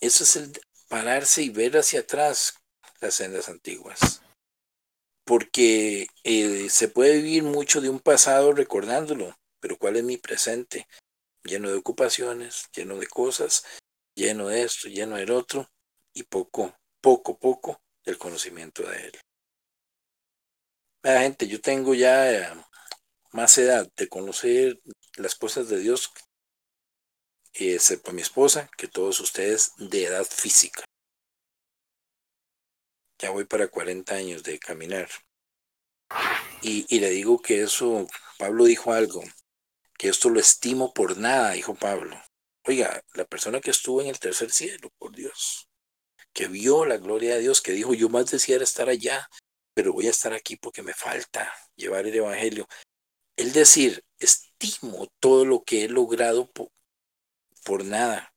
Eso 0.00 0.24
es 0.24 0.36
el 0.36 0.52
pararse 0.88 1.42
y 1.42 1.50
ver 1.50 1.76
hacia 1.76 2.00
atrás 2.00 2.54
las 3.00 3.14
sendas 3.14 3.48
antiguas 3.48 4.20
porque 5.26 6.06
eh, 6.22 6.68
se 6.70 6.86
puede 6.86 7.16
vivir 7.16 7.42
mucho 7.42 7.80
de 7.80 7.90
un 7.90 7.98
pasado 7.98 8.52
recordándolo, 8.52 9.36
pero 9.60 9.76
¿cuál 9.76 9.96
es 9.96 10.04
mi 10.04 10.16
presente? 10.18 10.86
Lleno 11.42 11.68
de 11.68 11.76
ocupaciones, 11.76 12.66
lleno 12.72 12.96
de 12.96 13.08
cosas, 13.08 13.64
lleno 14.14 14.46
de 14.46 14.62
esto, 14.62 14.88
lleno 14.88 15.16
del 15.16 15.32
otro, 15.32 15.68
y 16.14 16.22
poco, 16.22 16.76
poco, 17.00 17.38
poco 17.38 17.82
del 18.04 18.18
conocimiento 18.18 18.84
de 18.84 19.06
él. 19.06 19.20
La 21.02 21.20
gente, 21.20 21.46
yo 21.46 21.60
tengo 21.60 21.94
ya 21.94 22.32
eh, 22.32 22.48
más 23.32 23.56
edad 23.58 23.88
de 23.96 24.08
conocer 24.08 24.80
las 25.16 25.34
cosas 25.34 25.68
de 25.68 25.78
Dios, 25.78 26.10
excepto 27.52 28.12
mi 28.12 28.22
esposa, 28.22 28.68
que 28.76 28.88
todos 28.88 29.20
ustedes 29.20 29.72
de 29.78 30.04
edad 30.04 30.24
física 30.24 30.84
ya 33.18 33.30
voy 33.30 33.44
para 33.44 33.68
40 33.68 34.14
años 34.14 34.42
de 34.42 34.58
caminar. 34.58 35.08
Y, 36.62 36.86
y, 36.94 37.00
le 37.00 37.10
digo 37.10 37.40
que 37.40 37.62
eso, 37.62 38.06
Pablo 38.38 38.64
dijo 38.64 38.92
algo, 38.92 39.22
que 39.98 40.08
esto 40.08 40.28
lo 40.28 40.40
estimo 40.40 40.92
por 40.92 41.16
nada, 41.16 41.52
dijo 41.52 41.74
Pablo. 41.74 42.20
Oiga, 42.64 43.02
la 43.14 43.24
persona 43.24 43.60
que 43.60 43.70
estuvo 43.70 44.00
en 44.02 44.08
el 44.08 44.18
tercer 44.18 44.50
cielo, 44.50 44.90
por 44.98 45.14
Dios, 45.14 45.68
que 46.32 46.48
vio 46.48 46.84
la 46.84 46.98
gloria 46.98 47.34
de 47.36 47.40
Dios, 47.40 47.62
que 47.62 47.72
dijo, 47.72 47.94
yo 47.94 48.08
más 48.08 48.30
deseara 48.30 48.64
estar 48.64 48.88
allá, 48.88 49.28
pero 49.76 49.92
voy 49.92 50.06
a 50.06 50.10
estar 50.10 50.32
aquí 50.32 50.56
porque 50.56 50.82
me 50.82 50.94
falta 50.94 51.52
llevar 51.74 52.06
el 52.06 52.14
Evangelio. 52.14 52.66
El 53.36 53.52
decir, 53.52 54.02
estimo 54.18 55.06
todo 55.20 55.44
lo 55.44 55.64
que 55.64 55.84
he 55.84 55.88
logrado 55.90 56.50
por, 56.50 57.84
nada 57.84 58.34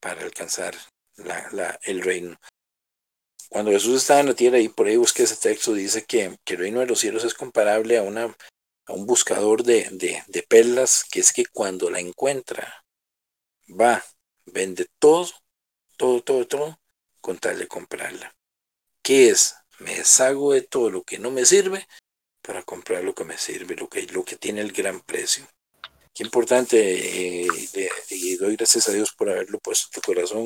para 0.00 0.20
alcanzar 0.20 0.76
el 1.84 2.02
reino. 2.02 2.38
Cuando 3.48 3.70
Jesús 3.70 4.02
estaba 4.02 4.20
en 4.20 4.26
la 4.26 4.34
tierra, 4.34 4.58
y 4.58 4.68
por 4.68 4.86
ahí 4.86 4.98
busqué 4.98 5.22
ese 5.22 5.36
texto, 5.36 5.72
dice 5.72 6.04
que, 6.04 6.38
que 6.44 6.54
el 6.54 6.60
reino 6.60 6.80
de 6.80 6.86
los 6.88 7.00
cielos 7.00 7.24
es 7.24 7.32
comparable 7.32 7.96
a, 7.96 8.02
una, 8.02 8.36
a 8.84 8.92
un 8.92 9.06
buscador 9.06 9.62
de, 9.62 9.88
de, 9.92 10.22
de 10.26 10.42
perlas, 10.42 11.04
que 11.10 11.20
es 11.20 11.32
que 11.32 11.46
cuando 11.46 11.88
la 11.88 12.00
encuentra, 12.00 12.84
va, 13.68 14.04
vende 14.44 14.88
todo, 14.98 15.30
todo, 15.96 16.22
todo, 16.22 16.46
todo, 16.46 16.78
con 17.22 17.38
tal 17.38 17.58
de 17.58 17.66
comprarla. 17.66 18.36
¿Qué 19.02 19.30
es? 19.30 19.54
Me 19.80 19.96
deshago 19.96 20.52
de 20.52 20.62
todo 20.62 20.90
lo 20.90 21.02
que 21.02 21.18
no 21.18 21.30
me 21.30 21.44
sirve 21.44 21.86
para 22.42 22.62
comprar 22.62 23.02
lo 23.02 23.14
que 23.14 23.24
me 23.24 23.38
sirve, 23.38 23.74
lo 23.74 23.88
que, 23.88 24.02
lo 24.08 24.24
que 24.24 24.36
tiene 24.36 24.60
el 24.60 24.72
gran 24.72 25.00
precio. 25.00 25.46
Qué 26.12 26.22
importante, 26.22 26.78
eh, 26.78 27.48
y 28.10 28.36
doy 28.36 28.56
gracias 28.56 28.88
a 28.88 28.92
Dios 28.92 29.12
por 29.12 29.30
haberlo 29.30 29.58
puesto 29.58 29.88
en 29.88 29.92
tu 29.92 30.00
corazón, 30.00 30.44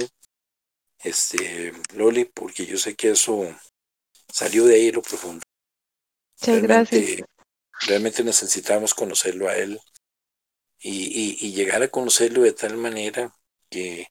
este, 1.01 1.73
Loli, 1.95 2.25
porque 2.25 2.65
yo 2.65 2.79
sé 2.79 2.95
que 2.95 3.11
eso 3.11 3.55
salió 4.33 4.65
de 4.65 4.77
ahí 4.77 4.93
lo 4.93 5.03
profundo. 5.03 5.43
Muchas 6.41 6.63
gracias. 6.63 7.23
Realmente 7.87 8.25
necesitamos 8.25 8.95
conocerlo 8.95 9.49
a 9.49 9.57
él 9.57 9.79
y, 10.81 11.37
y, 11.45 11.53
llegar 11.53 11.83
a 11.83 11.89
conocerlo 11.89 12.43
de 12.43 12.53
tal 12.53 12.77
manera 12.77 13.33
que, 13.69 14.09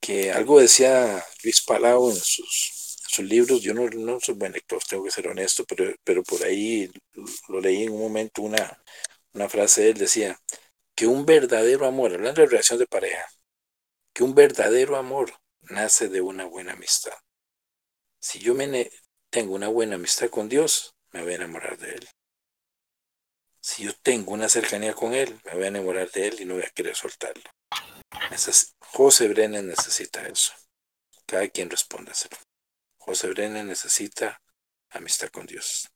que 0.00 0.32
algo 0.32 0.60
decía 0.60 1.24
Luis 1.42 1.62
Palau 1.62 2.10
en 2.10 2.16
sus, 2.16 2.73
sus 3.14 3.24
libros, 3.24 3.62
yo 3.62 3.74
no, 3.74 3.88
no 3.88 4.20
soy 4.20 4.34
buen 4.34 4.52
lector, 4.52 4.82
tengo 4.88 5.04
que 5.04 5.10
ser 5.10 5.28
honesto, 5.28 5.64
pero, 5.64 5.94
pero 6.04 6.22
por 6.22 6.42
ahí 6.44 6.90
lo 7.48 7.60
leí 7.60 7.84
en 7.84 7.92
un 7.92 8.00
momento, 8.00 8.42
una, 8.42 8.82
una 9.32 9.48
frase 9.48 9.82
de 9.82 9.90
él 9.90 9.98
decía, 9.98 10.38
que 10.94 11.06
un 11.06 11.26
verdadero 11.26 11.86
amor, 11.86 12.12
hablando 12.14 12.40
de 12.42 12.48
relación 12.48 12.78
de 12.78 12.86
pareja, 12.86 13.26
que 14.12 14.22
un 14.22 14.34
verdadero 14.34 14.96
amor 14.96 15.32
nace 15.62 16.08
de 16.08 16.20
una 16.20 16.44
buena 16.44 16.72
amistad. 16.72 17.14
Si 18.20 18.38
yo 18.38 18.54
me 18.54 18.90
tengo 19.30 19.54
una 19.54 19.68
buena 19.68 19.96
amistad 19.96 20.30
con 20.30 20.48
Dios, 20.48 20.94
me 21.12 21.22
voy 21.22 21.32
a 21.32 21.36
enamorar 21.36 21.78
de 21.78 21.94
Él. 21.94 22.08
Si 23.60 23.84
yo 23.84 23.92
tengo 24.02 24.32
una 24.32 24.50
cercanía 24.50 24.92
con 24.92 25.14
él, 25.14 25.40
me 25.46 25.54
voy 25.54 25.64
a 25.64 25.68
enamorar 25.68 26.10
de 26.10 26.28
él 26.28 26.36
y 26.38 26.44
no 26.44 26.52
voy 26.52 26.64
a 26.64 26.70
querer 26.70 26.94
soltarlo. 26.94 27.42
José 28.78 29.26
Brennan 29.28 29.66
necesita 29.66 30.28
eso. 30.28 30.52
Cada 31.24 31.48
quien 31.48 31.70
respóndaselo. 31.70 32.36
José 33.04 33.28
Brennan 33.28 33.66
necesita 33.66 34.40
amistad 34.90 35.28
con 35.28 35.46
Dios. 35.46 35.88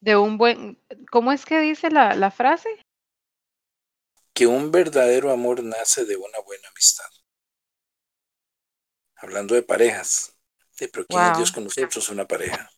De 0.00 0.16
un 0.16 0.36
buen, 0.36 0.78
¿cómo 1.10 1.32
es 1.32 1.46
que 1.46 1.58
dice 1.60 1.90
la, 1.90 2.14
la 2.14 2.30
frase? 2.30 2.68
Que 4.34 4.46
un 4.46 4.70
verdadero 4.70 5.30
amor 5.30 5.62
nace 5.62 6.04
de 6.04 6.16
una 6.16 6.38
buena 6.40 6.68
amistad. 6.68 7.08
Hablando 9.16 9.54
de 9.54 9.62
parejas. 9.62 10.36
Sí, 10.72 10.88
pero 10.88 11.06
¿quién 11.06 11.22
es. 11.22 11.36
Dios 11.38 11.52
con 11.52 11.64
nosotros? 11.64 12.08
Una 12.10 12.26
pareja. 12.26 12.68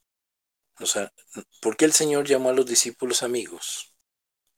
O 0.78 0.86
sea, 0.86 1.10
¿por 1.60 1.76
qué 1.76 1.86
el 1.86 1.92
Señor 1.92 2.26
llamó 2.26 2.50
a 2.50 2.52
los 2.52 2.66
discípulos 2.66 3.22
amigos? 3.22 3.96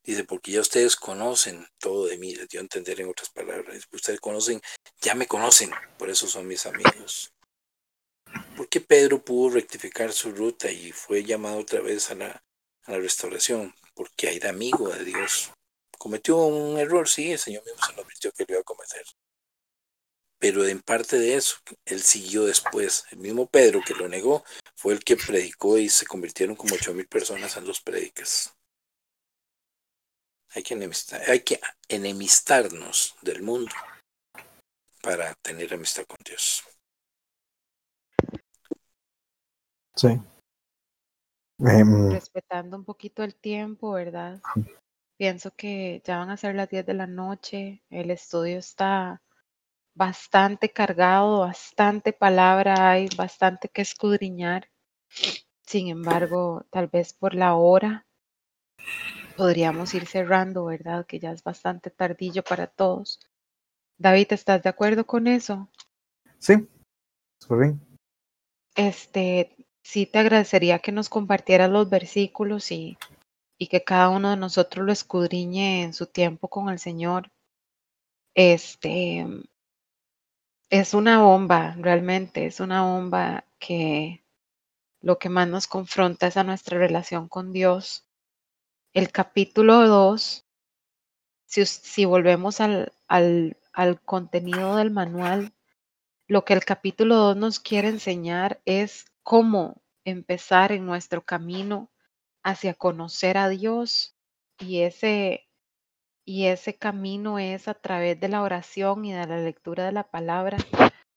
Porque 0.03 0.23
porque 0.23 0.51
ya 0.51 0.61
ustedes 0.61 0.95
conocen 0.95 1.67
todo 1.77 2.07
de 2.07 2.17
mí, 2.17 2.33
les 2.33 2.47
dio 2.47 2.59
a 2.59 2.63
entender 2.63 2.99
en 2.99 3.09
otras 3.09 3.29
palabras. 3.29 3.87
Ustedes 3.91 4.19
conocen, 4.19 4.59
ya 5.01 5.13
me 5.13 5.27
conocen, 5.27 5.71
por 5.97 6.09
eso 6.09 6.27
son 6.27 6.47
mis 6.47 6.65
amigos. 6.65 7.31
¿Por 8.69 8.81
qué 8.81 8.87
Pedro 8.87 9.25
pudo 9.25 9.55
rectificar 9.55 10.13
su 10.13 10.31
ruta 10.31 10.69
y 10.69 10.91
fue 10.91 11.23
llamado 11.23 11.57
otra 11.57 11.81
vez 11.81 12.11
a 12.11 12.13
la, 12.13 12.43
a 12.83 12.91
la 12.91 12.99
restauración? 12.99 13.73
Porque 13.95 14.35
era 14.35 14.51
amigo 14.51 14.89
de 14.89 15.05
Dios. 15.05 15.49
Cometió 15.97 16.37
un 16.37 16.77
error, 16.77 17.09
sí, 17.09 17.31
el 17.31 17.39
Señor 17.39 17.65
mismo 17.65 17.83
se 17.83 17.93
lo 17.93 18.03
advirtió 18.03 18.31
que 18.31 18.45
lo 18.47 18.53
iba 18.53 18.61
a 18.61 18.63
cometer. 18.63 19.03
Pero 20.37 20.67
en 20.67 20.83
parte 20.83 21.17
de 21.17 21.33
eso, 21.33 21.55
él 21.83 22.03
siguió 22.03 22.45
después. 22.45 23.05
El 23.09 23.17
mismo 23.17 23.47
Pedro 23.47 23.81
que 23.83 23.95
lo 23.95 24.07
negó 24.07 24.43
fue 24.75 24.93
el 24.93 25.03
que 25.03 25.17
predicó 25.17 25.79
y 25.79 25.89
se 25.89 26.05
convirtieron 26.05 26.55
como 26.55 26.75
ocho 26.75 26.93
mil 26.93 27.07
personas 27.07 27.57
en 27.57 27.65
los 27.65 27.81
predicas. 27.81 28.53
Hay 30.51 30.61
que, 30.61 30.75
enemistar, 30.75 31.27
hay 31.27 31.39
que 31.39 31.59
enemistarnos 31.87 33.15
del 33.23 33.41
mundo 33.41 33.73
para 35.01 35.33
tener 35.41 35.73
amistad 35.73 36.05
con 36.05 36.19
Dios. 36.23 36.68
Sí. 39.99 40.07
Em, 41.59 42.09
Respetando 42.09 42.77
un 42.77 42.85
poquito 42.85 43.21
el 43.21 43.35
tiempo, 43.35 43.91
¿verdad? 43.91 44.41
Pienso 45.17 45.51
que 45.51 46.01
ya 46.05 46.19
van 46.19 46.29
a 46.29 46.37
ser 46.37 46.55
las 46.55 46.69
10 46.69 46.85
de 46.85 46.93
la 46.93 47.05
noche, 47.05 47.83
el 47.89 48.09
estudio 48.09 48.57
está 48.59 49.21
bastante 49.93 50.69
cargado, 50.69 51.41
bastante 51.41 52.13
palabra 52.13 52.91
hay, 52.91 53.09
bastante 53.17 53.67
que 53.67 53.81
escudriñar. 53.81 54.69
Sin 55.63 55.89
embargo, 55.89 56.65
tal 56.71 56.87
vez 56.87 57.11
por 57.11 57.35
la 57.35 57.55
hora 57.55 58.07
podríamos 59.35 59.93
ir 59.93 60.05
cerrando, 60.05 60.63
¿verdad? 60.63 61.05
Que 61.05 61.19
ya 61.19 61.31
es 61.33 61.43
bastante 61.43 61.89
tardillo 61.89 62.41
para 62.41 62.67
todos. 62.67 63.19
David, 63.97 64.27
¿estás 64.29 64.63
de 64.63 64.69
acuerdo 64.69 65.05
con 65.05 65.27
eso? 65.27 65.67
sí, 66.37 66.69
súper 67.41 67.59
bien. 67.59 67.89
Este, 68.75 69.58
sí 69.81 70.05
te 70.05 70.19
agradecería 70.19 70.79
que 70.79 70.91
nos 70.91 71.09
compartieras 71.09 71.69
los 71.69 71.89
versículos 71.89 72.71
y, 72.71 72.97
y 73.57 73.67
que 73.67 73.83
cada 73.83 74.09
uno 74.09 74.31
de 74.31 74.37
nosotros 74.37 74.85
lo 74.85 74.91
escudriñe 74.91 75.83
en 75.83 75.93
su 75.93 76.07
tiempo 76.07 76.47
con 76.47 76.69
el 76.69 76.79
Señor. 76.79 77.31
Este, 78.33 79.25
es 80.69 80.93
una 80.93 81.21
bomba, 81.21 81.75
realmente, 81.77 82.45
es 82.45 82.59
una 82.59 82.83
bomba 82.83 83.45
que 83.59 84.23
lo 85.01 85.17
que 85.17 85.29
más 85.29 85.47
nos 85.47 85.67
confronta 85.67 86.27
es 86.27 86.37
a 86.37 86.43
nuestra 86.43 86.77
relación 86.77 87.27
con 87.27 87.51
Dios. 87.51 88.05
El 88.93 89.11
capítulo 89.11 89.87
2, 89.87 90.45
si, 91.45 91.65
si 91.65 92.05
volvemos 92.05 92.61
al, 92.61 92.93
al, 93.07 93.57
al 93.73 94.01
contenido 94.01 94.75
del 94.75 94.91
manual, 94.91 95.53
lo 96.27 96.45
que 96.45 96.53
el 96.53 96.63
capítulo 96.63 97.15
2 97.15 97.37
nos 97.37 97.59
quiere 97.59 97.87
enseñar 97.87 98.61
es 98.65 99.05
cómo 99.23 99.81
empezar 100.05 100.71
en 100.71 100.85
nuestro 100.85 101.23
camino 101.23 101.91
hacia 102.43 102.73
conocer 102.73 103.37
a 103.37 103.49
Dios 103.49 104.15
y 104.59 104.81
ese 104.81 105.49
y 106.25 106.45
ese 106.45 106.75
camino 106.77 107.39
es 107.39 107.67
a 107.67 107.73
través 107.73 108.19
de 108.19 108.27
la 108.29 108.43
oración 108.43 109.03
y 109.03 109.13
de 109.13 109.25
la 109.25 109.37
lectura 109.37 109.85
de 109.85 109.91
la 109.91 110.03
palabra. 110.03 110.57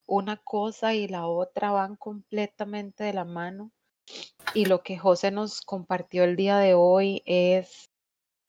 Una 0.07 0.39
cosa 0.39 0.95
y 0.95 1.07
la 1.07 1.27
otra 1.27 1.71
van 1.71 1.97
completamente 1.97 3.05
de 3.05 3.13
la 3.13 3.27
mano. 3.27 3.73
Y 4.55 4.65
lo 4.65 4.83
que 4.83 4.97
José 4.97 5.31
nos 5.31 5.61
compartió 5.61 6.25
el 6.25 6.35
día 6.35 6.57
de 6.57 6.73
hoy 6.73 7.23
es 7.27 7.91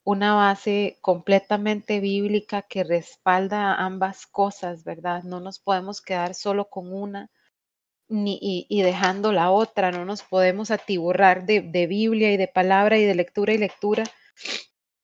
una 0.05 0.35
base 0.35 0.97
completamente 1.01 1.99
bíblica 1.99 2.61
que 2.61 2.85
respalda 2.85 3.75
ambas 3.75 4.25
cosas, 4.25 4.85
¿verdad? 4.85 5.23
No 5.23 5.41
nos 5.41 5.59
podemos 5.59 6.01
quedar 6.01 6.33
solo 6.33 6.69
con 6.69 6.93
una 6.93 7.29
y, 8.13 8.81
dejando 8.83 9.31
la 9.31 9.49
otra, 9.51 9.91
no 9.91 10.05
nos 10.05 10.21
podemos 10.21 10.69
atiborrar 10.69 11.45
de, 11.45 11.61
de 11.61 11.87
Biblia 11.87 12.31
y 12.31 12.37
de 12.37 12.47
palabra 12.47 12.97
y 12.97 13.05
de 13.05 13.15
lectura 13.15 13.53
y 13.53 13.57
lectura 13.57 14.03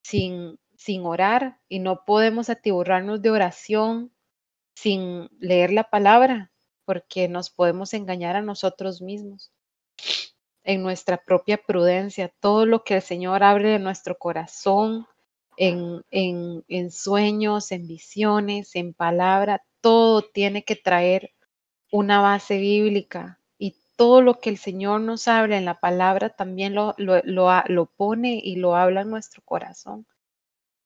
sin, 0.03 0.59
sin 0.77 1.05
orar 1.05 1.59
y 1.67 1.79
no 1.79 2.05
podemos 2.05 2.49
atiborrarnos 2.49 3.21
de 3.21 3.31
oración 3.31 4.13
sin 4.75 5.29
leer 5.39 5.71
la 5.71 5.89
palabra, 5.89 6.51
porque 6.85 7.27
nos 7.27 7.49
podemos 7.49 7.93
engañar 7.93 8.35
a 8.35 8.41
nosotros 8.41 9.01
mismos 9.01 9.51
en 10.63 10.83
nuestra 10.83 11.17
propia 11.17 11.57
prudencia. 11.57 12.31
Todo 12.39 12.65
lo 12.65 12.83
que 12.83 12.95
el 12.95 13.01
Señor 13.01 13.43
abre 13.43 13.71
de 13.71 13.79
nuestro 13.79 14.17
corazón, 14.17 15.07
en, 15.57 16.03
en, 16.11 16.63
en 16.69 16.91
sueños, 16.91 17.71
en 17.71 17.87
visiones, 17.87 18.75
en 18.75 18.93
palabra, 18.93 19.61
todo 19.81 20.21
tiene 20.21 20.63
que 20.63 20.77
traer 20.77 21.31
una 21.91 22.21
base 22.21 22.57
bíblica. 22.57 23.39
Y 23.57 23.75
todo 23.95 24.21
lo 24.21 24.39
que 24.39 24.49
el 24.49 24.57
Señor 24.57 25.01
nos 25.01 25.27
habla 25.27 25.57
en 25.57 25.65
la 25.65 25.79
palabra 25.79 26.29
también 26.29 26.75
lo, 26.75 26.95
lo, 26.97 27.21
lo, 27.23 27.85
pone 27.87 28.39
y 28.43 28.55
lo 28.55 28.75
habla 28.75 29.01
en 29.01 29.09
nuestro 29.09 29.41
corazón. 29.43 30.05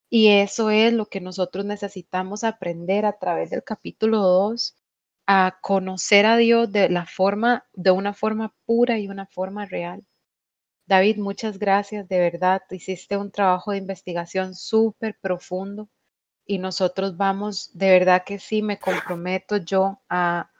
Y 0.09 0.29
eso 0.29 0.69
es 0.69 0.93
lo 0.93 1.07
que 1.07 1.21
nosotros 1.21 1.65
necesitamos 1.65 2.43
aprender 2.43 3.05
a 3.05 3.17
través 3.17 3.49
del 3.49 3.63
capítulo 3.63 4.19
2, 4.19 4.75
a 5.27 5.57
conocer 5.61 6.25
a 6.25 6.37
Dios 6.37 6.71
de 6.71 6.89
la 6.89 7.05
forma, 7.05 7.65
de 7.73 7.91
una 7.91 8.13
forma 8.13 8.53
pura 8.65 8.99
y 8.99 9.07
una 9.07 9.25
forma 9.25 9.65
real. 9.65 10.05
David, 10.85 11.17
muchas 11.17 11.57
gracias, 11.59 12.07
de 12.09 12.19
verdad, 12.19 12.61
hiciste 12.69 13.17
un 13.17 13.31
trabajo 13.31 13.71
de 13.71 13.77
investigación 13.77 14.53
súper 14.53 15.17
profundo 15.19 15.89
y 16.45 16.57
nosotros 16.59 17.15
vamos, 17.15 17.71
de 17.73 17.89
verdad 17.89 18.23
que 18.25 18.37
sí, 18.37 18.61
me 18.61 18.77
comprometo 18.77 19.57
yo 19.57 20.01
a, 20.09 20.51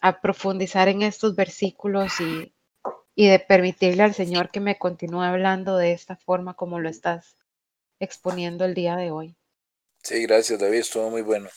a 0.00 0.20
profundizar 0.20 0.88
en 0.88 1.02
estos 1.02 1.34
versículos 1.34 2.20
y, 2.20 2.54
y 3.14 3.28
de 3.28 3.38
permitirle 3.38 4.02
al 4.02 4.14
Señor 4.14 4.50
que 4.50 4.60
me 4.60 4.78
continúe 4.78 5.22
hablando 5.22 5.76
de 5.76 5.92
esta 5.92 6.16
forma 6.16 6.54
como 6.54 6.80
lo 6.80 6.88
estás 6.88 7.36
exponiendo 7.98 8.64
el 8.64 8.74
día 8.74 8.96
de 8.96 9.10
hoy. 9.10 9.36
Sí, 10.02 10.22
gracias 10.22 10.58
David, 10.58 10.78
estuvo 10.78 11.10
muy 11.10 11.22
bueno. 11.22 11.48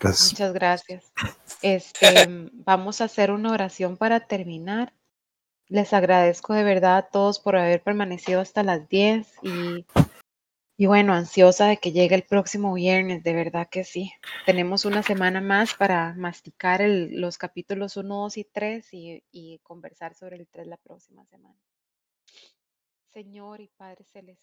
Gracias. 0.00 0.32
Muchas 0.32 0.52
gracias. 0.52 1.12
Este, 1.62 2.06
vamos 2.52 3.00
a 3.00 3.04
hacer 3.04 3.30
una 3.30 3.52
oración 3.52 3.96
para 3.96 4.20
terminar. 4.20 4.92
Les 5.68 5.92
agradezco 5.92 6.54
de 6.54 6.64
verdad 6.64 6.96
a 6.98 7.08
todos 7.08 7.40
por 7.40 7.56
haber 7.56 7.82
permanecido 7.82 8.40
hasta 8.40 8.62
las 8.62 8.88
10 8.88 9.26
y, 9.42 9.86
y 10.78 10.86
bueno, 10.86 11.14
ansiosa 11.14 11.68
de 11.68 11.78
que 11.78 11.92
llegue 11.92 12.14
el 12.14 12.24
próximo 12.24 12.74
viernes, 12.74 13.22
de 13.22 13.32
verdad 13.32 13.68
que 13.70 13.84
sí. 13.84 14.12
Tenemos 14.44 14.84
una 14.84 15.02
semana 15.02 15.40
más 15.40 15.74
para 15.74 16.12
masticar 16.14 16.82
los 16.86 17.38
capítulos 17.38 17.96
1, 17.96 18.14
2 18.14 18.36
y 18.36 18.44
3 18.44 18.94
y, 18.94 19.24
y 19.32 19.58
conversar 19.60 20.14
sobre 20.14 20.36
el 20.36 20.46
3 20.48 20.66
la 20.66 20.76
próxima 20.76 21.24
semana. 21.26 21.56
Señor 23.12 23.62
y 23.62 23.68
Padre 23.68 24.04
Celestial. 24.04 24.36